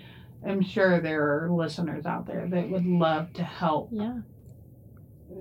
I'm 0.47 0.63
sure 0.63 1.01
there 1.01 1.45
are 1.45 1.51
listeners 1.51 2.07
out 2.07 2.27
there 2.27 2.47
that 2.49 2.71
would 2.71 2.87
love 2.87 3.31
to 3.35 3.43
help, 3.45 3.91
Yeah. 3.93 4.21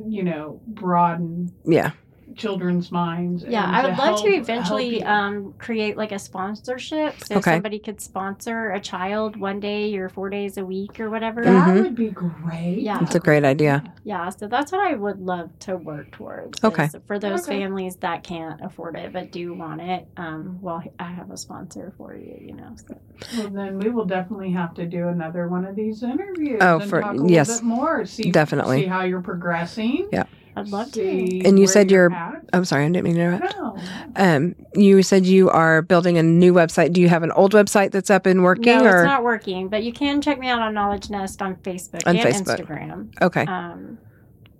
you 0.07 0.23
know, 0.23 0.59
broaden 0.67 1.51
Yeah. 1.65 1.91
Children's 2.39 2.91
minds. 2.91 3.43
Yeah, 3.47 3.65
I 3.65 3.81
would 3.83 3.97
love 3.97 4.15
help- 4.15 4.23
to 4.25 4.29
eventually 4.31 5.03
um, 5.03 5.53
create 5.59 5.97
like 5.97 6.11
a 6.11 6.17
sponsorship. 6.19 7.15
So 7.25 7.35
Okay. 7.35 7.51
somebody 7.55 7.79
could 7.79 7.99
sponsor 8.01 8.71
a 8.71 8.79
child 8.79 9.35
one 9.35 9.59
day 9.59 9.95
or 9.97 10.09
four 10.09 10.29
days 10.29 10.57
a 10.57 10.65
week 10.65 10.99
or 10.99 11.09
whatever. 11.09 11.43
that 11.43 11.67
Mhm. 11.67 11.83
would 11.83 11.95
be 11.95 12.09
great. 12.09 12.79
Yeah. 12.79 12.99
It's 13.01 13.15
a 13.15 13.19
great 13.19 13.43
idea. 13.43 13.83
Yeah, 14.03 14.29
so 14.29 14.47
that's 14.47 14.71
what 14.71 14.81
I 14.81 14.95
would 14.95 15.19
love 15.19 15.49
to 15.59 15.75
work 15.77 16.11
towards. 16.11 16.63
Okay. 16.63 16.85
is 16.85 16.95
For 17.07 17.19
those 17.19 17.47
Okay. 17.47 17.59
families 17.59 17.97
that 17.97 18.23
can't 18.23 18.61
afford 18.63 18.95
it 18.95 19.11
but 19.13 19.31
do 19.31 19.53
want 19.53 19.81
it, 19.81 20.07
um, 20.17 20.59
well, 20.61 20.81
I 20.97 21.03
have 21.05 21.29
a 21.31 21.37
sponsor 21.37 21.93
for 21.97 22.15
you, 22.15 22.37
you 22.39 22.53
know. 22.55 22.71
So. 22.87 22.95
Well, 23.37 23.49
then 23.49 23.79
we 23.79 23.89
will 23.89 24.05
definitely 24.05 24.51
have 24.51 24.73
to 24.75 24.85
do 24.85 25.09
another 25.09 25.47
one 25.49 25.65
of 25.65 25.75
these 25.75 26.01
interviews. 26.03 26.59
Oh, 26.61 26.79
and 26.79 26.89
for- 26.89 27.01
talk 27.01 27.19
a 27.19 27.27
yes. 27.29 27.59
bit 27.59 27.65
more. 27.67 28.05
See, 28.05 28.31
Definitely. 28.31 28.81
see 28.83 28.87
how 28.87 29.03
you're 29.03 29.21
progressing. 29.21 30.07
Yeah. 30.11 30.23
I'd 30.55 30.67
love 30.69 30.91
to. 30.93 31.01
And 31.45 31.57
you 31.59 31.67
said 31.67 31.89
you're- 31.91 32.13
at. 32.13 32.43
I'm 32.53 32.65
sorry, 32.65 32.83
I 32.85 32.89
didn't 32.89 33.03
mean 33.03 33.15
to 33.15 33.21
interrupt. 33.21 33.55
No. 33.57 33.77
Um, 34.15 34.55
you 34.75 35.01
said 35.03 35.25
you 35.25 35.49
are 35.49 35.81
building 35.81 36.17
a 36.17 36.23
new 36.23 36.53
website. 36.53 36.91
Do 36.93 36.99
you 37.01 37.09
have 37.09 37.23
an 37.23 37.31
old 37.31 37.53
website 37.53 37.91
that's 37.91 38.09
up 38.09 38.25
and 38.25 38.43
working, 38.43 38.79
No, 38.79 38.85
or 38.85 38.97
it's 39.01 39.05
not 39.05 39.23
working, 39.23 39.67
but 39.69 39.83
you 39.83 39.93
can 39.93 40.21
check 40.21 40.39
me 40.39 40.47
out 40.47 40.59
on 40.59 40.73
Knowledge 40.73 41.09
Nest 41.09 41.41
on 41.41 41.55
Facebook 41.57 42.01
On 42.07 42.15
and 42.17 42.25
Facebook. 42.27 42.59
Instagram. 42.65 43.21
okay? 43.21 43.45
Um, 43.45 43.97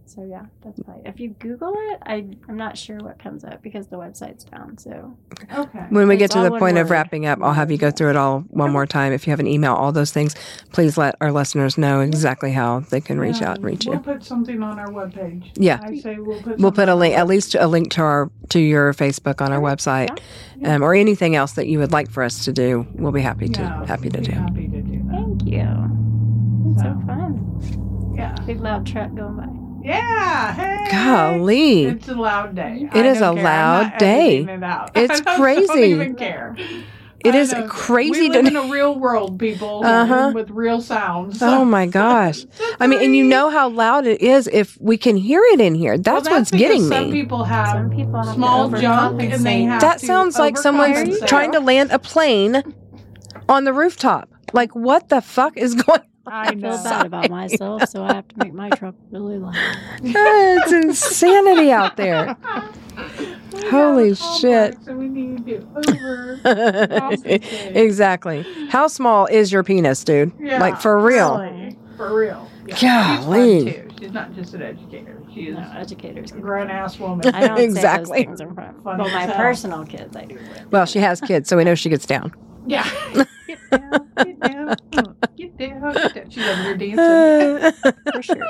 so 0.09 0.23
yeah, 0.23 0.45
that's 0.63 0.79
right. 0.87 1.01
If 1.05 1.19
you 1.19 1.29
Google 1.39 1.73
it, 1.75 1.99
I 2.05 2.25
I'm 2.47 2.57
not 2.57 2.77
sure 2.77 2.97
what 2.97 3.19
comes 3.19 3.43
up 3.43 3.61
because 3.61 3.87
the 3.87 3.97
website's 3.97 4.43
down. 4.43 4.77
So 4.77 5.15
Okay. 5.55 5.85
When 5.89 6.07
we 6.07 6.17
get 6.17 6.31
to 6.31 6.39
the 6.41 6.49
one 6.51 6.59
point 6.59 6.77
of 6.77 6.89
wrapping 6.89 7.25
up, 7.25 7.39
I'll 7.41 7.53
have 7.53 7.71
you 7.71 7.77
go 7.77 7.91
through 7.91 8.09
it 8.11 8.15
all 8.15 8.41
one 8.49 8.71
more 8.71 8.85
time. 8.85 9.13
If 9.13 9.25
you 9.27 9.31
have 9.31 9.39
an 9.39 9.47
email, 9.47 9.73
all 9.73 9.91
those 9.91 10.11
things, 10.11 10.35
please 10.71 10.97
let 10.97 11.15
our 11.21 11.31
listeners 11.31 11.77
know 11.77 12.01
exactly 12.01 12.51
how 12.51 12.79
they 12.81 12.99
can 13.01 13.19
reach 13.19 13.41
Yeah, 13.41 13.51
out 13.51 13.55
and 13.57 13.65
reach 13.65 13.85
you. 13.85 13.91
We'll 13.91 13.99
put 14.01 14.23
something 14.23 14.61
on 14.63 14.79
our 14.79 14.87
webpage. 14.89 15.51
Yeah. 15.55 15.79
I 15.83 15.97
say 15.99 16.17
we'll 16.17 16.41
put. 16.41 16.57
We'll 16.57 16.71
put 16.71 16.89
a 16.89 16.95
link, 16.95 17.15
at 17.15 17.27
least 17.27 17.55
a 17.55 17.67
link 17.67 17.91
to 17.91 18.01
our 18.01 18.31
to 18.49 18.59
your 18.59 18.93
Facebook 18.93 19.41
on 19.41 19.51
our 19.51 19.61
website, 19.61 20.19
um, 20.65 20.81
or 20.83 20.95
anything 20.95 21.35
else 21.35 21.51
that 21.53 21.67
you 21.67 21.77
would 21.79 21.91
like 21.91 22.09
for 22.09 22.23
us 22.23 22.43
to 22.45 22.51
do. 22.51 22.87
We'll 22.95 23.11
be 23.11 23.21
happy 23.21 23.47
to 23.49 23.61
Yeah, 23.61 23.85
happy 23.85 24.09
to 24.09 24.17
be 24.19 24.25
do. 24.25 24.31
Happy 24.31 24.67
to 24.67 24.81
do 24.81 25.03
that. 25.03 25.11
thank 25.11 25.43
you. 25.45 26.71
It's 26.73 26.81
so 26.81 26.99
So. 26.99 27.05
fun. 27.05 28.13
Yeah. 28.15 28.35
Big 28.45 28.59
loud 28.59 28.85
truck 28.85 29.13
going 29.15 29.35
by. 29.37 29.68
Yeah. 29.83 30.53
Hey. 30.53 30.87
Golly, 30.91 31.83
It's 31.85 32.07
a 32.07 32.15
loud 32.15 32.55
day. 32.55 32.89
It 32.93 33.05
I 33.05 33.07
is 33.09 33.17
a 33.17 33.21
care. 33.21 33.29
I'm 33.29 33.35
loud 33.43 33.83
not 33.91 33.99
day. 33.99 34.37
It 34.43 34.63
out. 34.63 34.91
It's 34.95 35.21
I 35.21 35.23
don't 35.23 35.37
crazy. 35.39 35.81
even 35.89 36.15
care. 36.15 36.55
it 37.23 37.35
I 37.35 37.37
is 37.37 37.51
don't- 37.51 37.69
crazy 37.69 38.21
We 38.21 38.29
live 38.29 38.45
to. 38.45 38.49
in 38.51 38.55
a 38.55 38.63
real 38.71 38.97
world, 38.97 39.37
people, 39.39 39.81
Uh-huh. 39.85 40.31
with 40.33 40.49
real 40.49 40.81
sounds. 40.81 41.41
Oh 41.41 41.63
my 41.77 41.85
gosh! 41.85 42.45
I 42.79 42.87
mean, 42.87 43.01
and 43.01 43.15
you 43.15 43.23
know 43.23 43.49
how 43.49 43.69
loud 43.69 44.05
it 44.07 44.21
is 44.21 44.47
if 44.51 44.77
we 44.81 44.97
can 44.97 45.15
hear 45.17 45.41
it 45.53 45.59
in 45.61 45.75
here. 45.75 45.97
That's, 45.97 46.27
Well, 46.29 46.39
what's 46.39 46.51
because 46.51 46.61
getting 46.67 46.87
Some 46.87 47.11
me. 47.11 47.21
people 47.21 47.43
have 47.43 47.69
Some 47.69 47.89
people 47.89 48.15
have 48.17 48.25
to 48.27 48.33
small 48.33 48.69
junk, 48.69 49.21
and 49.21 49.45
they 49.45 49.63
have 49.63 49.81
That 49.81 49.99
to 49.99 50.05
sounds 50.05 50.37
like 50.39 50.57
someone's 50.57 51.19
trying 51.21 51.51
to 51.53 51.59
land 51.59 51.91
a 51.91 51.99
plane 51.99 52.63
on 53.47 53.63
the 53.63 53.73
rooftop. 53.73 54.29
Like, 54.53 54.75
what 54.75 55.09
the 55.09 55.21
fuck 55.21 55.57
is 55.57 55.75
going? 55.75 56.01
I 56.27 56.41
I 56.41 56.49
feel 56.51 56.57
know. 56.59 56.83
bad 56.83 57.05
about 57.05 57.29
myself, 57.31 57.87
so 57.89 58.03
I 58.03 58.13
have 58.13 58.27
to 58.29 58.37
make 58.37 58.53
my 58.53 58.69
truck 58.71 58.95
really 59.11 59.37
loud. 59.37 59.55
it's 60.03 60.71
insanity 60.71 61.71
out 61.71 61.95
there. 61.97 62.35
We 63.53 63.61
Holy 63.69 64.09
have 64.09 64.17
shit. 64.17 64.73
complex 64.73 64.87
And 64.87 64.99
we 64.99 65.07
need 65.07 65.45
to 65.45 65.65
over. 65.75 67.09
exactly. 67.79 68.45
How 68.69 68.87
small 68.87 69.25
is 69.25 69.51
your 69.51 69.63
penis, 69.63 70.03
dude? 70.03 70.31
Yeah, 70.39 70.59
like 70.59 70.79
for 70.81 70.99
real. 70.99 71.39
really, 71.39 71.77
for 71.97 72.13
real. 72.13 72.49
Yeah. 72.67 73.21
Golly. 73.21 73.65
She's 73.65 73.73
too. 73.73 73.89
She's 73.99 74.11
not 74.11 74.33
just 74.35 74.53
an 74.53 74.61
educator. 74.61 75.21
She's 75.33 75.49
is 75.49 75.55
No, 75.55 75.71
educators. 75.77 76.31
a 76.31 76.35
grown 76.39 76.69
ass 76.69 76.99
woman. 76.99 77.33
I 77.33 77.47
don't 77.47 77.59
Exactly. 77.59 78.19
say 78.19 78.25
those 78.25 78.37
things 78.39 78.41
in 78.41 78.53
front. 78.53 78.83
Fun 78.83 78.97
Well, 78.99 79.09
my 79.09 79.21
hell. 79.25 79.35
personal 79.35 79.85
kids, 79.85 80.15
I 80.15 80.25
do. 80.25 80.37
Well, 80.71 80.85
she 80.85 80.99
has 80.99 81.19
kids, 81.21 81.47
so 81.49 81.57
we 81.57 81.63
know 81.63 81.75
she 81.75 81.89
gets 81.89 82.05
down. 82.05 82.33
Yeah. 82.67 82.87
get 83.47 83.59
down, 83.71 84.09
get 84.17 84.39
down, 84.41 84.75
get 84.91 85.07
down. 85.59 85.93
She's 86.29 86.43
over 86.47 86.63
here 86.63 86.77
dancing. 86.77 87.93
for 88.13 88.21
sure. 88.23 88.49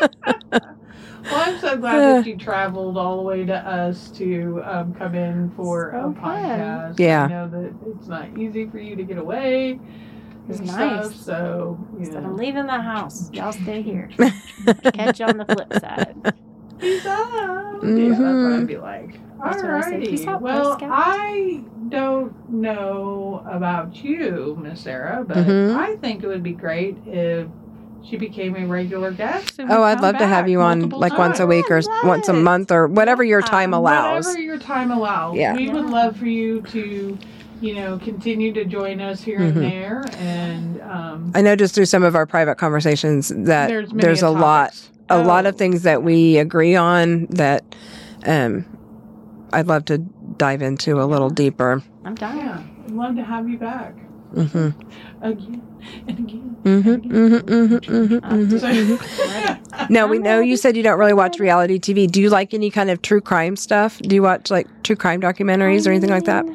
Well, 1.22 1.44
I'm 1.50 1.60
so 1.60 1.76
glad 1.78 2.00
that 2.00 2.26
you 2.26 2.38
traveled 2.38 2.98
all 2.98 3.18
the 3.18 3.24
way 3.24 3.44
to 3.46 3.54
us 3.54 4.08
to 4.12 4.62
um, 4.64 4.94
come 4.94 5.14
in 5.16 5.52
for 5.52 5.92
So 5.92 5.98
a 5.98 6.02
fun. 6.14 6.16
podcast. 6.16 6.98
Yeah. 7.00 7.26
I 7.26 7.28
know 7.28 7.48
that 7.50 7.74
it's 7.88 8.08
not 8.08 8.38
easy 8.38 8.68
for 8.70 8.80
you 8.80 8.96
to 8.96 9.04
get 9.04 9.18
away. 9.18 9.80
It's 10.48 10.60
and 10.60 10.68
nice. 10.68 11.08
Stuff, 11.08 11.16
so, 11.18 11.88
you 11.94 12.00
Instead 12.00 12.24
know. 12.24 12.30
of 12.32 12.36
leaving 12.38 12.66
the 12.68 12.82
house, 12.82 13.30
y'all 13.34 13.52
stay 13.52 13.82
here. 13.90 14.10
Catch 14.94 15.20
you 15.20 15.26
on 15.26 15.38
the 15.38 15.46
flip 15.46 15.74
side. 15.74 16.34
Peace 16.80 17.06
out. 17.06 17.80
Yeah, 17.84 18.10
that's 18.10 18.20
what. 18.20 18.54
I'd 18.54 18.68
be 18.68 18.78
like. 18.78 19.20
That's 19.44 19.62
what 19.64 19.72
I 19.72 19.82
say. 19.82 20.00
Peace 20.02 20.28
out, 20.28 20.42
Well, 20.42 20.72
Boy 20.72 20.78
Scout. 20.78 20.90
I 20.94 21.62
don't 21.90 22.50
know 22.50 23.44
about 23.50 24.04
you, 24.04 24.58
Miss 24.62 24.82
Sarah, 24.82 25.24
but 25.28 25.38
Mhm. 25.38 25.76
I 25.76 25.96
think 25.98 26.24
it 26.24 26.28
would 26.28 26.44
be 26.44 26.52
great 26.54 26.98
if 27.08 27.48
she 28.04 28.16
became 28.18 28.56
a 28.56 28.66
regular 28.66 29.12
guest. 29.12 29.60
and 29.60 29.72
Oh, 29.72 29.84
I'd 29.84 30.02
love 30.02 30.18
to 30.18 30.28
have 30.28 30.48
you 30.48 30.62
on 30.62 30.80
multiple 30.80 31.00
like 31.00 31.18
once 31.18 31.40
a 31.40 31.46
week 31.48 31.70
or 31.70 31.78
I 31.80 32.08
once 32.08 32.28
a 32.30 32.34
month 32.34 32.72
or 32.72 32.88
whatever 32.88 33.24
your 33.24 33.42
time 33.42 33.74
Um, 33.74 33.82
allows. 33.82 34.26
Whatever 34.26 34.42
your 34.44 34.58
time 34.58 34.92
allows. 34.92 35.36
Yeah. 35.36 35.54
We 35.56 35.70
would 35.70 35.86
love 35.90 36.16
for 36.18 36.26
you 36.28 36.62
to, 36.62 37.18
you 37.62 37.76
know, 37.76 37.98
continue 38.04 38.54
to 38.54 38.64
join 38.66 39.02
us 39.02 39.22
here 39.22 39.40
Mhm. 39.40 39.48
and 39.50 39.56
there. 39.58 40.04
And 40.18 40.82
um, 40.82 41.32
I 41.36 41.42
know 41.42 41.56
just 41.56 41.76
through 41.76 41.86
some 41.86 42.04
of 42.04 42.16
our 42.16 42.26
private 42.26 42.56
conversations 42.58 43.30
that 43.30 43.68
there's, 43.68 43.90
there's, 43.92 44.22
many 44.22 44.34
a 44.36 44.40
lot 44.40 44.68
topics. 44.72 44.90
a 45.10 45.22
lot 45.24 45.46
Oh, 45.46 45.50
of 45.50 45.56
things 45.58 45.84
that 45.84 46.02
we 46.04 46.38
agree 46.38 46.76
on 46.76 47.26
that 47.32 47.64
um 48.26 48.66
I'd 49.52 49.68
love 49.68 49.86
to 49.86 49.98
dive 50.38 50.62
into 50.62 51.02
a 51.02 51.06
little 51.06 51.30
deeper. 51.30 51.82
I'm 52.06 52.16
done. 52.16 52.38
Yeah, 52.38 52.62
I'd 52.86 52.92
love 52.92 53.16
to 53.16 53.24
have 53.24 53.50
you 53.50 53.58
back 53.58 53.96
Mhm. 54.36 54.74
again 55.22 55.62
and 56.08 56.20
again. 56.20 56.56
Mhm. 56.64 56.94
and 56.94 57.04
Mhm. 57.10 57.38
again. 57.40 57.70
Mhm. 57.70 57.80
Mhm. 57.80 58.20
I'm 58.24 58.48
mhm. 58.48 58.50
just 58.50 59.16
So- 59.18 59.88
Now 59.90 60.08
we 60.08 60.20
know 60.20 60.40
you 60.40 60.58
said 60.58 60.76
you 60.78 60.84
don't 60.84 61.00
really 61.00 61.14
watch 61.14 61.40
reality 61.40 61.80
TV. 61.80 62.06
Do 62.08 62.22
you 62.22 62.30
like 62.30 62.54
any 62.54 62.70
kind 62.70 62.90
of 62.90 63.02
true 63.02 63.22
crime 63.22 63.56
stuff? 63.56 63.98
Do 64.00 64.14
you 64.16 64.22
watch 64.22 64.52
like 64.52 64.68
true 64.84 64.96
crime 64.96 65.22
documentaries 65.22 65.88
or 65.88 65.92
anything 65.92 66.10
like 66.10 66.26
that? 66.26 66.46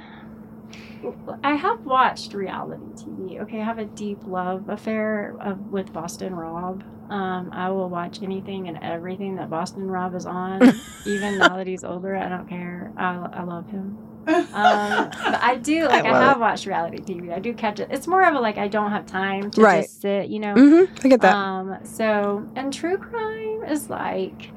I 1.42 1.54
have 1.54 1.84
watched 1.84 2.34
reality 2.34 2.82
TV. 2.94 3.40
Okay, 3.42 3.60
I 3.60 3.64
have 3.64 3.78
a 3.78 3.84
deep 3.84 4.18
love 4.26 4.68
affair 4.68 5.34
of, 5.40 5.70
with 5.72 5.92
Boston 5.92 6.34
Rob. 6.34 6.82
Um, 7.10 7.50
I 7.52 7.68
will 7.70 7.88
watch 7.90 8.22
anything 8.22 8.68
and 8.68 8.78
everything 8.82 9.36
that 9.36 9.50
Boston 9.50 9.88
Rob 9.90 10.14
is 10.14 10.24
on, 10.26 10.62
even 11.06 11.38
now 11.38 11.56
that 11.56 11.66
he's 11.66 11.84
older. 11.84 12.16
I 12.16 12.28
don't 12.28 12.48
care. 12.48 12.92
I, 12.96 13.14
I 13.32 13.42
love 13.42 13.68
him. 13.70 13.98
Um, 14.26 15.10
but 15.10 15.42
I 15.42 15.56
do 15.62 15.84
like 15.88 16.06
I, 16.06 16.12
love 16.12 16.22
have 16.22 16.40
watched 16.40 16.64
reality 16.64 16.98
TV. 16.98 17.30
I 17.32 17.38
do 17.40 17.52
catch 17.52 17.78
it. 17.80 17.88
It's 17.90 18.06
more 18.06 18.22
of 18.26 18.34
a 18.34 18.40
like 18.40 18.56
I 18.56 18.68
don't 18.68 18.90
have 18.90 19.04
time 19.04 19.50
to 19.50 19.60
Right. 19.60 19.82
just 19.82 20.00
sit, 20.00 20.28
you 20.28 20.38
know. 20.38 20.54
Mm-hmm. 20.54 20.94
I 21.04 21.08
get 21.10 21.20
that. 21.20 21.34
Um, 21.34 21.78
so 21.84 22.48
and 22.56 22.72
true 22.72 22.96
crime 22.96 23.64
is 23.68 23.90
like 23.90 24.50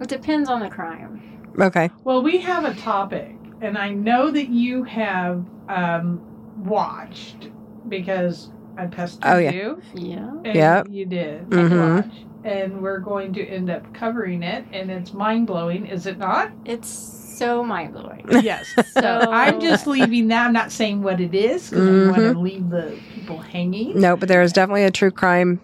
it 0.00 0.08
depends 0.08 0.48
on 0.48 0.60
the 0.60 0.70
crime. 0.70 1.20
okay. 1.60 1.90
Well, 2.04 2.22
we 2.22 2.38
have 2.38 2.64
a 2.64 2.72
topic, 2.74 3.36
and 3.60 3.76
I 3.78 3.90
know 3.90 4.30
that 4.30 4.48
you 4.48 4.84
have 4.84 5.44
um, 5.68 6.20
watched 6.64 7.48
because 7.88 8.48
I 8.76 8.86
pestered 8.86 9.24
Oh, 9.24 9.38
yeah. 9.38 9.52
you. 9.52 9.82
Yeah. 9.94 10.30
And 10.44 10.54
Yep. 10.56 10.88
You 10.90 11.06
did 11.06 11.50
Mhm. 11.50 12.10
And 12.44 12.80
we're 12.82 13.00
going 13.00 13.34
to 13.34 13.44
end 13.46 13.68
up 13.68 13.92
covering 13.92 14.42
it, 14.42 14.64
and 14.72 14.90
it's 14.90 15.12
mind 15.12 15.46
blowing, 15.46 15.84
is 15.86 16.06
it 16.06 16.18
not? 16.18 16.50
It's 16.64 16.88
so 16.88 17.62
mind 17.62 17.92
blowing. 17.92 18.26
Yes. 18.42 18.74
So 18.86 19.30
I'm 19.30 19.60
just 19.60 19.86
leaving 19.86 20.28
that. 20.28 20.46
I'm 20.46 20.52
not 20.52 20.72
saying 20.72 21.02
what 21.02 21.20
it 21.20 21.34
is 21.34 21.68
because 21.70 21.86
I 21.86 21.90
want 21.90 22.16
Mm-hmm. 22.16 22.32
to 22.34 22.38
leave 22.38 22.70
the 22.70 22.98
people 23.14 23.38
hanging. 23.38 24.00
No, 24.00 24.16
but 24.16 24.28
there 24.28 24.42
is 24.42 24.52
definitely 24.52 24.84
a 24.84 24.90
true 24.90 25.10
crime 25.10 25.60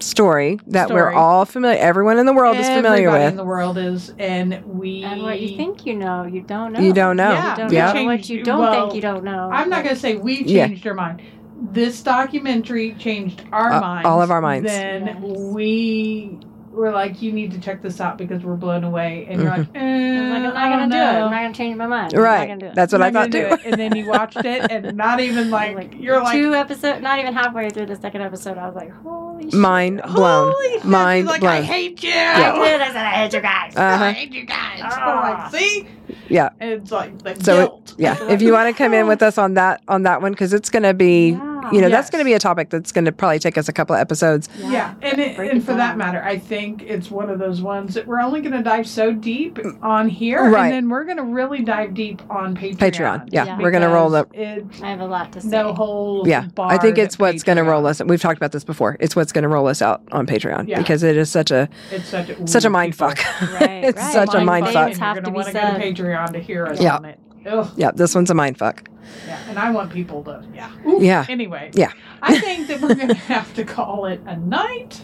story 0.00 0.58
that 0.66 0.90
we're 0.90 1.12
all 1.12 1.44
familiar 1.44 1.78
everyone 1.80 2.18
in 2.18 2.26
the 2.26 2.32
world 2.32 2.56
is 2.56 2.68
familiar 2.68 3.10
with. 3.10 3.30
in 3.30 3.36
the 3.36 3.44
world 3.44 3.78
is, 3.78 4.10
and 4.18 4.62
we. 4.64 5.02
And 5.04 5.22
what 5.22 5.40
you 5.40 5.56
think 5.56 5.86
you 5.86 5.94
know, 5.94 6.24
you 6.24 6.42
don't 6.42 6.72
know. 6.72 6.80
You 6.80 6.92
don't 6.92 7.16
know. 7.16 7.30
Yeah, 7.30 7.50
You 7.52 7.56
don't 7.56 7.72
Yeah. 7.72 7.92
know 7.92 8.04
what 8.04 8.28
you 8.28 8.42
don't 8.44 8.58
well, 8.58 8.72
think 8.90 8.94
you 8.94 9.00
don't 9.00 9.24
know. 9.24 9.50
I'm 9.52 9.70
not 9.70 9.84
going 9.84 9.94
to 9.94 10.00
say 10.00 10.16
we 10.16 10.42
Yeah. 10.44 10.66
changed 10.68 10.86
our 10.86 10.94
mind. 10.94 11.22
This 11.58 12.02
documentary 12.02 12.94
changed 12.94 13.42
our 13.52 13.72
Uh, 13.72 13.80
minds. 13.80 14.06
all 14.06 14.20
of 14.20 14.30
our 14.30 14.42
minds. 14.42 14.70
Then 14.70 15.06
Yes. 15.06 15.16
we 15.22 16.38
were 16.70 16.90
like, 16.90 17.22
you 17.22 17.32
need 17.32 17.52
to 17.52 17.58
check 17.58 17.80
this 17.80 17.98
out 18.02 18.18
because 18.18 18.44
we're 18.44 18.54
blown 18.56 18.84
away. 18.84 19.26
And 19.30 19.40
you're 19.40 19.50
like, 19.50 19.66
eh, 19.74 19.80
I 19.80 20.20
was 20.20 20.30
like, 20.30 20.36
I'm 20.36 20.42
not 20.42 20.54
gonna 20.54 20.88
don't 20.90 21.00
it. 21.00 21.24
I'm 21.24 21.30
not 21.30 21.42
gonna 21.42 21.54
change 21.54 21.76
my 21.78 21.86
mind. 21.86 22.12
I'm 22.12 22.20
not 22.20 22.26
Right. 22.28 22.48
gonna 22.48 22.60
do 22.60 22.66
it. 22.66 22.74
That's 22.74 22.92
what 22.92 23.00
I'm 23.00 23.06
I 23.06 23.10
not 23.10 23.22
thought 23.24 23.30
gonna 23.32 23.56
too. 23.56 23.56
do. 23.62 23.70
And 23.70 23.80
then 23.80 23.96
you 23.96 24.06
watched 24.06 24.36
it, 24.44 24.70
and 24.70 24.94
not 24.94 25.20
even 25.20 25.50
like, 25.58 25.74
Like, 25.74 25.94
you're 25.98 26.22
like, 26.22 26.34
two 26.34 26.52
episodes, 26.54 27.00
not 27.02 27.18
even 27.18 27.32
halfway 27.32 27.70
through 27.70 27.86
the 27.86 27.96
second 27.96 28.20
episode, 28.20 28.58
I 28.58 28.66
was 28.66 28.74
like, 28.76 28.92
holy 29.36 29.50
shit. 29.50 29.54
Mind 29.60 30.02
blown. 30.14 30.52
Holy 30.52 30.72
shit. 30.74 30.84
Mind 30.84 31.26
like, 31.26 31.40
blown. 31.40 31.52
I 31.52 31.62
hate 31.62 32.02
you. 32.02 32.10
Yeah. 32.10 32.52
I 32.54 32.68
did. 32.70 32.80
I 32.80 32.86
said 32.88 32.96
I 32.96 33.10
hate 33.10 33.32
you 33.34 33.40
guys. 33.40 33.76
Uh-huh. 33.76 34.04
I 34.04 34.12
hate 34.12 34.32
you 34.32 34.44
guys. 34.44 34.80
I'm 34.82 35.20
like, 35.38 35.50
see? 35.52 35.88
Yeah. 36.28 36.50
It's 36.60 36.90
like 36.90 37.22
the 37.22 37.42
So 37.42 37.76
it- 37.86 37.94
Yeah, 37.98 38.16
if 38.30 38.42
you 38.42 38.52
want 38.52 38.74
to 38.74 38.78
come 38.82 38.92
in 38.94 39.06
with 39.06 39.22
us 39.22 39.38
on 39.38 39.54
that 39.54 39.82
on 39.88 40.02
that 40.02 40.22
one, 40.22 40.32
because 40.32 40.52
it's 40.52 40.70
going 40.70 40.82
to 40.82 40.94
be 40.94 41.30
Yeah. 41.30 41.55
You 41.72 41.80
know, 41.80 41.88
that's 41.88 42.10
going 42.10 42.20
to 42.20 42.24
be 42.24 42.32
a 42.34 42.38
topic 42.38 42.70
that's 42.70 42.92
going 42.92 43.04
to 43.06 43.12
probably 43.12 43.38
take 43.38 43.56
us 43.58 43.68
a 43.68 43.72
couple 43.72 43.94
of 43.94 44.00
episodes. 44.00 44.48
Yeah, 44.58 44.94
and 45.02 45.18
it, 45.20 45.38
and 45.38 45.58
it 45.58 45.62
for 45.64 45.74
that 45.74 45.96
matter, 45.96 46.22
I 46.22 46.38
think 46.38 46.82
it's 46.82 47.10
one 47.10 47.30
of 47.30 47.38
those 47.38 47.60
ones 47.62 47.94
that 47.94 48.06
we're 48.06 48.20
only 48.20 48.40
going 48.40 48.52
to 48.52 48.62
dive 48.62 48.86
so 48.88 49.12
deep 49.12 49.58
on 49.82 50.08
here, 50.08 50.48
Right. 50.50 50.64
and 50.66 50.72
then 50.72 50.88
we're 50.88 51.04
going 51.04 51.16
to 51.16 51.22
really 51.24 51.62
dive 51.62 51.94
deep 51.94 52.22
on 52.30 52.56
Patreon. 52.56 52.76
Patreon. 52.78 53.28
Yeah, 53.32 53.44
Yeah. 53.44 53.58
we're 53.60 53.70
going 53.70 53.82
to 53.82 53.88
roll 53.88 54.14
up. 54.14 54.34
It, 54.34 54.64
I 54.82 54.90
have 54.90 55.00
a 55.00 55.06
lot 55.06 55.32
to 55.32 55.40
say. 55.40 55.48
no 55.48 55.72
holes. 55.74 56.28
Yeah, 56.28 56.48
I 56.58 56.78
think 56.78 56.98
it's 56.98 57.18
what's 57.18 57.42
going 57.42 57.56
to 57.56 57.64
roll 57.64 57.82
Patreon. 57.82 57.86
us. 58.00 58.02
We've 58.04 58.20
talked 58.20 58.36
about 58.38 58.52
this 58.52 58.64
before. 58.64 58.96
It's 59.00 59.16
what's 59.16 59.32
going 59.32 59.42
to 59.42 59.48
roll 59.48 59.66
us 59.66 59.82
out 59.82 60.02
on 60.12 60.26
Patreon 60.26 60.68
Yeah. 60.68 60.78
because 60.78 61.02
it 61.02 61.16
is 61.16 61.30
such 61.30 61.50
a 61.50 61.68
It's 61.90 62.08
such 62.08 62.28
a 62.30 62.46
such 62.46 62.64
a 62.64 62.70
mind 62.70 62.94
fuck. 62.94 63.18
Right, 63.40 63.84
it's 63.84 64.00
right. 64.00 64.12
such 64.12 64.34
a 64.34 64.44
Mind 64.44 64.46
mind 64.46 64.64
fuck. 64.66 64.74
fuck. 64.74 64.84
Things 64.86 64.98
have 64.98 65.16
You're 65.16 65.24
to 65.24 65.30
going 65.30 65.44
be 65.46 65.52
to 65.52 65.58
want 65.58 65.80
to 65.80 65.80
said. 65.80 65.80
go 65.80 65.92
to 65.92 66.02
Patreon 66.02 66.32
to 66.34 66.38
hear 66.40 66.66
us 66.66 66.80
Yeah. 66.80 66.96
on 66.96 67.04
it. 67.06 67.18
Ugh. 67.46 67.70
Yeah, 67.76 67.90
this 67.92 68.14
one's 68.14 68.30
a 68.30 68.34
mind 68.34 68.58
fuck. 68.58 68.88
Yeah, 69.26 69.38
and 69.48 69.58
I 69.58 69.70
want 69.70 69.92
people 69.92 70.24
to, 70.24 70.44
yeah. 70.54 70.70
Ooh, 70.86 70.98
Yeah. 71.02 71.24
Anyway. 71.28 71.70
Yeah. 71.74 71.92
I 72.22 72.38
think 72.40 72.66
that 72.68 72.80
we're 72.80 72.94
going 72.94 73.08
to 73.14 73.14
have 73.14 73.54
to 73.54 73.64
call 73.64 74.06
it 74.06 74.20
a 74.26 74.36
night 74.36 75.00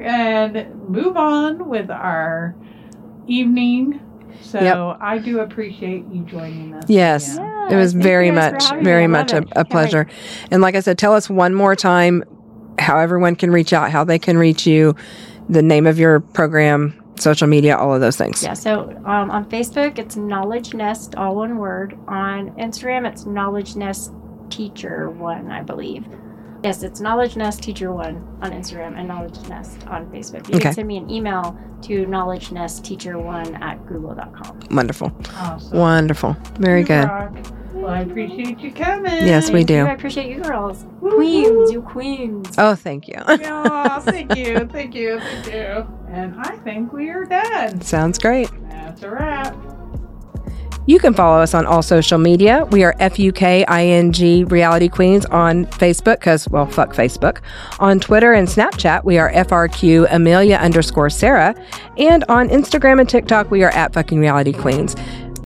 and 0.00 0.74
move 0.88 1.16
on 1.16 1.68
with 1.68 1.90
our 1.90 2.54
evening. 3.26 4.00
So 4.42 4.60
Yep. 4.60 4.98
I 5.00 5.18
do 5.18 5.40
appreciate 5.40 6.04
you 6.12 6.22
joining 6.24 6.74
us. 6.74 6.84
Yes. 6.88 7.34
Yeah, 7.36 7.68
It 7.72 7.76
was 7.76 7.92
very 7.94 8.26
you 8.28 8.32
guys 8.34 8.66
for 8.68 8.74
much, 8.76 8.84
very 8.84 9.06
much 9.06 9.32
a, 9.32 9.38
a 9.38 9.40
Can't 9.42 9.56
wait. 9.56 9.70
pleasure. 9.70 10.06
And 10.50 10.62
like 10.62 10.74
I 10.74 10.80
said, 10.80 10.98
tell 10.98 11.14
us 11.14 11.28
one 11.30 11.54
more 11.54 11.74
time 11.74 12.22
how 12.78 12.98
everyone 12.98 13.36
can 13.36 13.50
reach 13.50 13.72
out, 13.72 13.90
how 13.90 14.04
they 14.04 14.18
can 14.18 14.36
reach 14.38 14.66
you, 14.66 14.94
the 15.48 15.62
name 15.62 15.86
of 15.86 15.98
your 15.98 16.20
program, 16.20 16.94
social 17.18 17.46
media, 17.48 17.76
all 17.76 17.94
of 17.94 18.00
those 18.00 18.16
things. 18.16 18.42
Yeah, 18.42 18.54
so 18.54 18.90
um, 19.04 19.30
on 19.30 19.44
Facebook, 19.48 19.98
it's 19.98 20.16
Knowledge 20.16 20.74
Nest, 20.74 21.14
all 21.16 21.36
one 21.36 21.58
word. 21.58 21.98
On 22.08 22.50
Instagram, 22.52 23.06
it's 23.06 23.26
Knowledge 23.26 23.76
Nest 23.76 24.12
Teacher 24.50 25.10
One, 25.10 25.50
I 25.50 25.62
believe. 25.62 26.06
Yes, 26.64 26.82
it's 26.82 27.00
Knowledge 27.00 27.36
Nest 27.36 27.62
Teacher 27.62 27.92
One 27.92 28.16
on 28.42 28.50
Instagram 28.50 28.98
and 28.98 29.06
Knowledge 29.06 29.38
Nest 29.48 29.86
on 29.88 30.06
Facebook. 30.06 30.48
You 30.48 30.56
Okay. 30.56 30.60
can 30.64 30.72
send 30.72 30.88
me 30.88 30.96
an 30.96 31.10
email 31.10 31.56
to 31.82 32.06
Knowledge 32.06 32.50
Nest 32.52 32.84
Teacher 32.84 33.18
One 33.18 33.54
at 33.56 33.84
google.com. 33.86 34.60
Wonderful. 34.70 35.12
Awesome. 35.36 35.78
Wonderful. 35.78 36.36
Very 36.58 36.80
You 36.80 36.86
good. 36.86 37.04
rock. 37.04 37.32
Well, 37.76 37.92
I 37.92 38.00
appreciate 38.00 38.58
you 38.60 38.72
coming. 38.72 39.26
Yes, 39.26 39.50
we 39.50 39.62
do. 39.62 39.84
I 39.84 39.92
appreciate 39.92 40.34
you 40.34 40.42
girls. 40.42 40.86
Woo-hoo. 41.00 41.16
Queens, 41.16 41.72
you 41.72 41.82
queens. 41.82 42.54
Oh, 42.56 42.74
thank 42.74 43.06
you. 43.06 43.22
Yeah, 43.28 43.98
thank 44.00 44.34
you, 44.34 44.66
thank 44.66 44.94
you, 44.94 45.20
thank 45.20 45.46
you. 45.46 45.86
And 46.08 46.34
I 46.40 46.56
think 46.58 46.92
we 46.92 47.10
are 47.10 47.26
done. 47.26 47.82
Sounds 47.82 48.18
great. 48.18 48.50
That's 48.70 49.02
a 49.02 49.10
wrap. 49.10 49.54
You 50.88 51.00
can 51.00 51.14
follow 51.14 51.42
us 51.42 51.52
on 51.52 51.66
all 51.66 51.82
social 51.82 52.16
media. 52.16 52.64
We 52.70 52.84
are 52.84 52.94
FUKING 52.94 54.50
Reality 54.50 54.88
Queens 54.88 55.26
on 55.26 55.66
Facebook, 55.66 56.20
because, 56.20 56.48
well, 56.48 56.66
fuck 56.66 56.94
Facebook. 56.94 57.40
On 57.80 57.98
Twitter 57.98 58.32
and 58.32 58.46
Snapchat, 58.46 59.02
we 59.04 59.18
are 59.18 59.32
FRQ 59.32 60.06
Amelia 60.12 60.56
underscore 60.56 61.10
Sarah. 61.10 61.56
And 61.98 62.24
on 62.28 62.48
Instagram 62.48 63.00
and 63.00 63.08
TikTok, 63.08 63.50
we 63.50 63.64
are 63.64 63.70
at 63.70 63.92
fucking 63.92 64.20
Reality 64.20 64.52
Queens. 64.52 64.94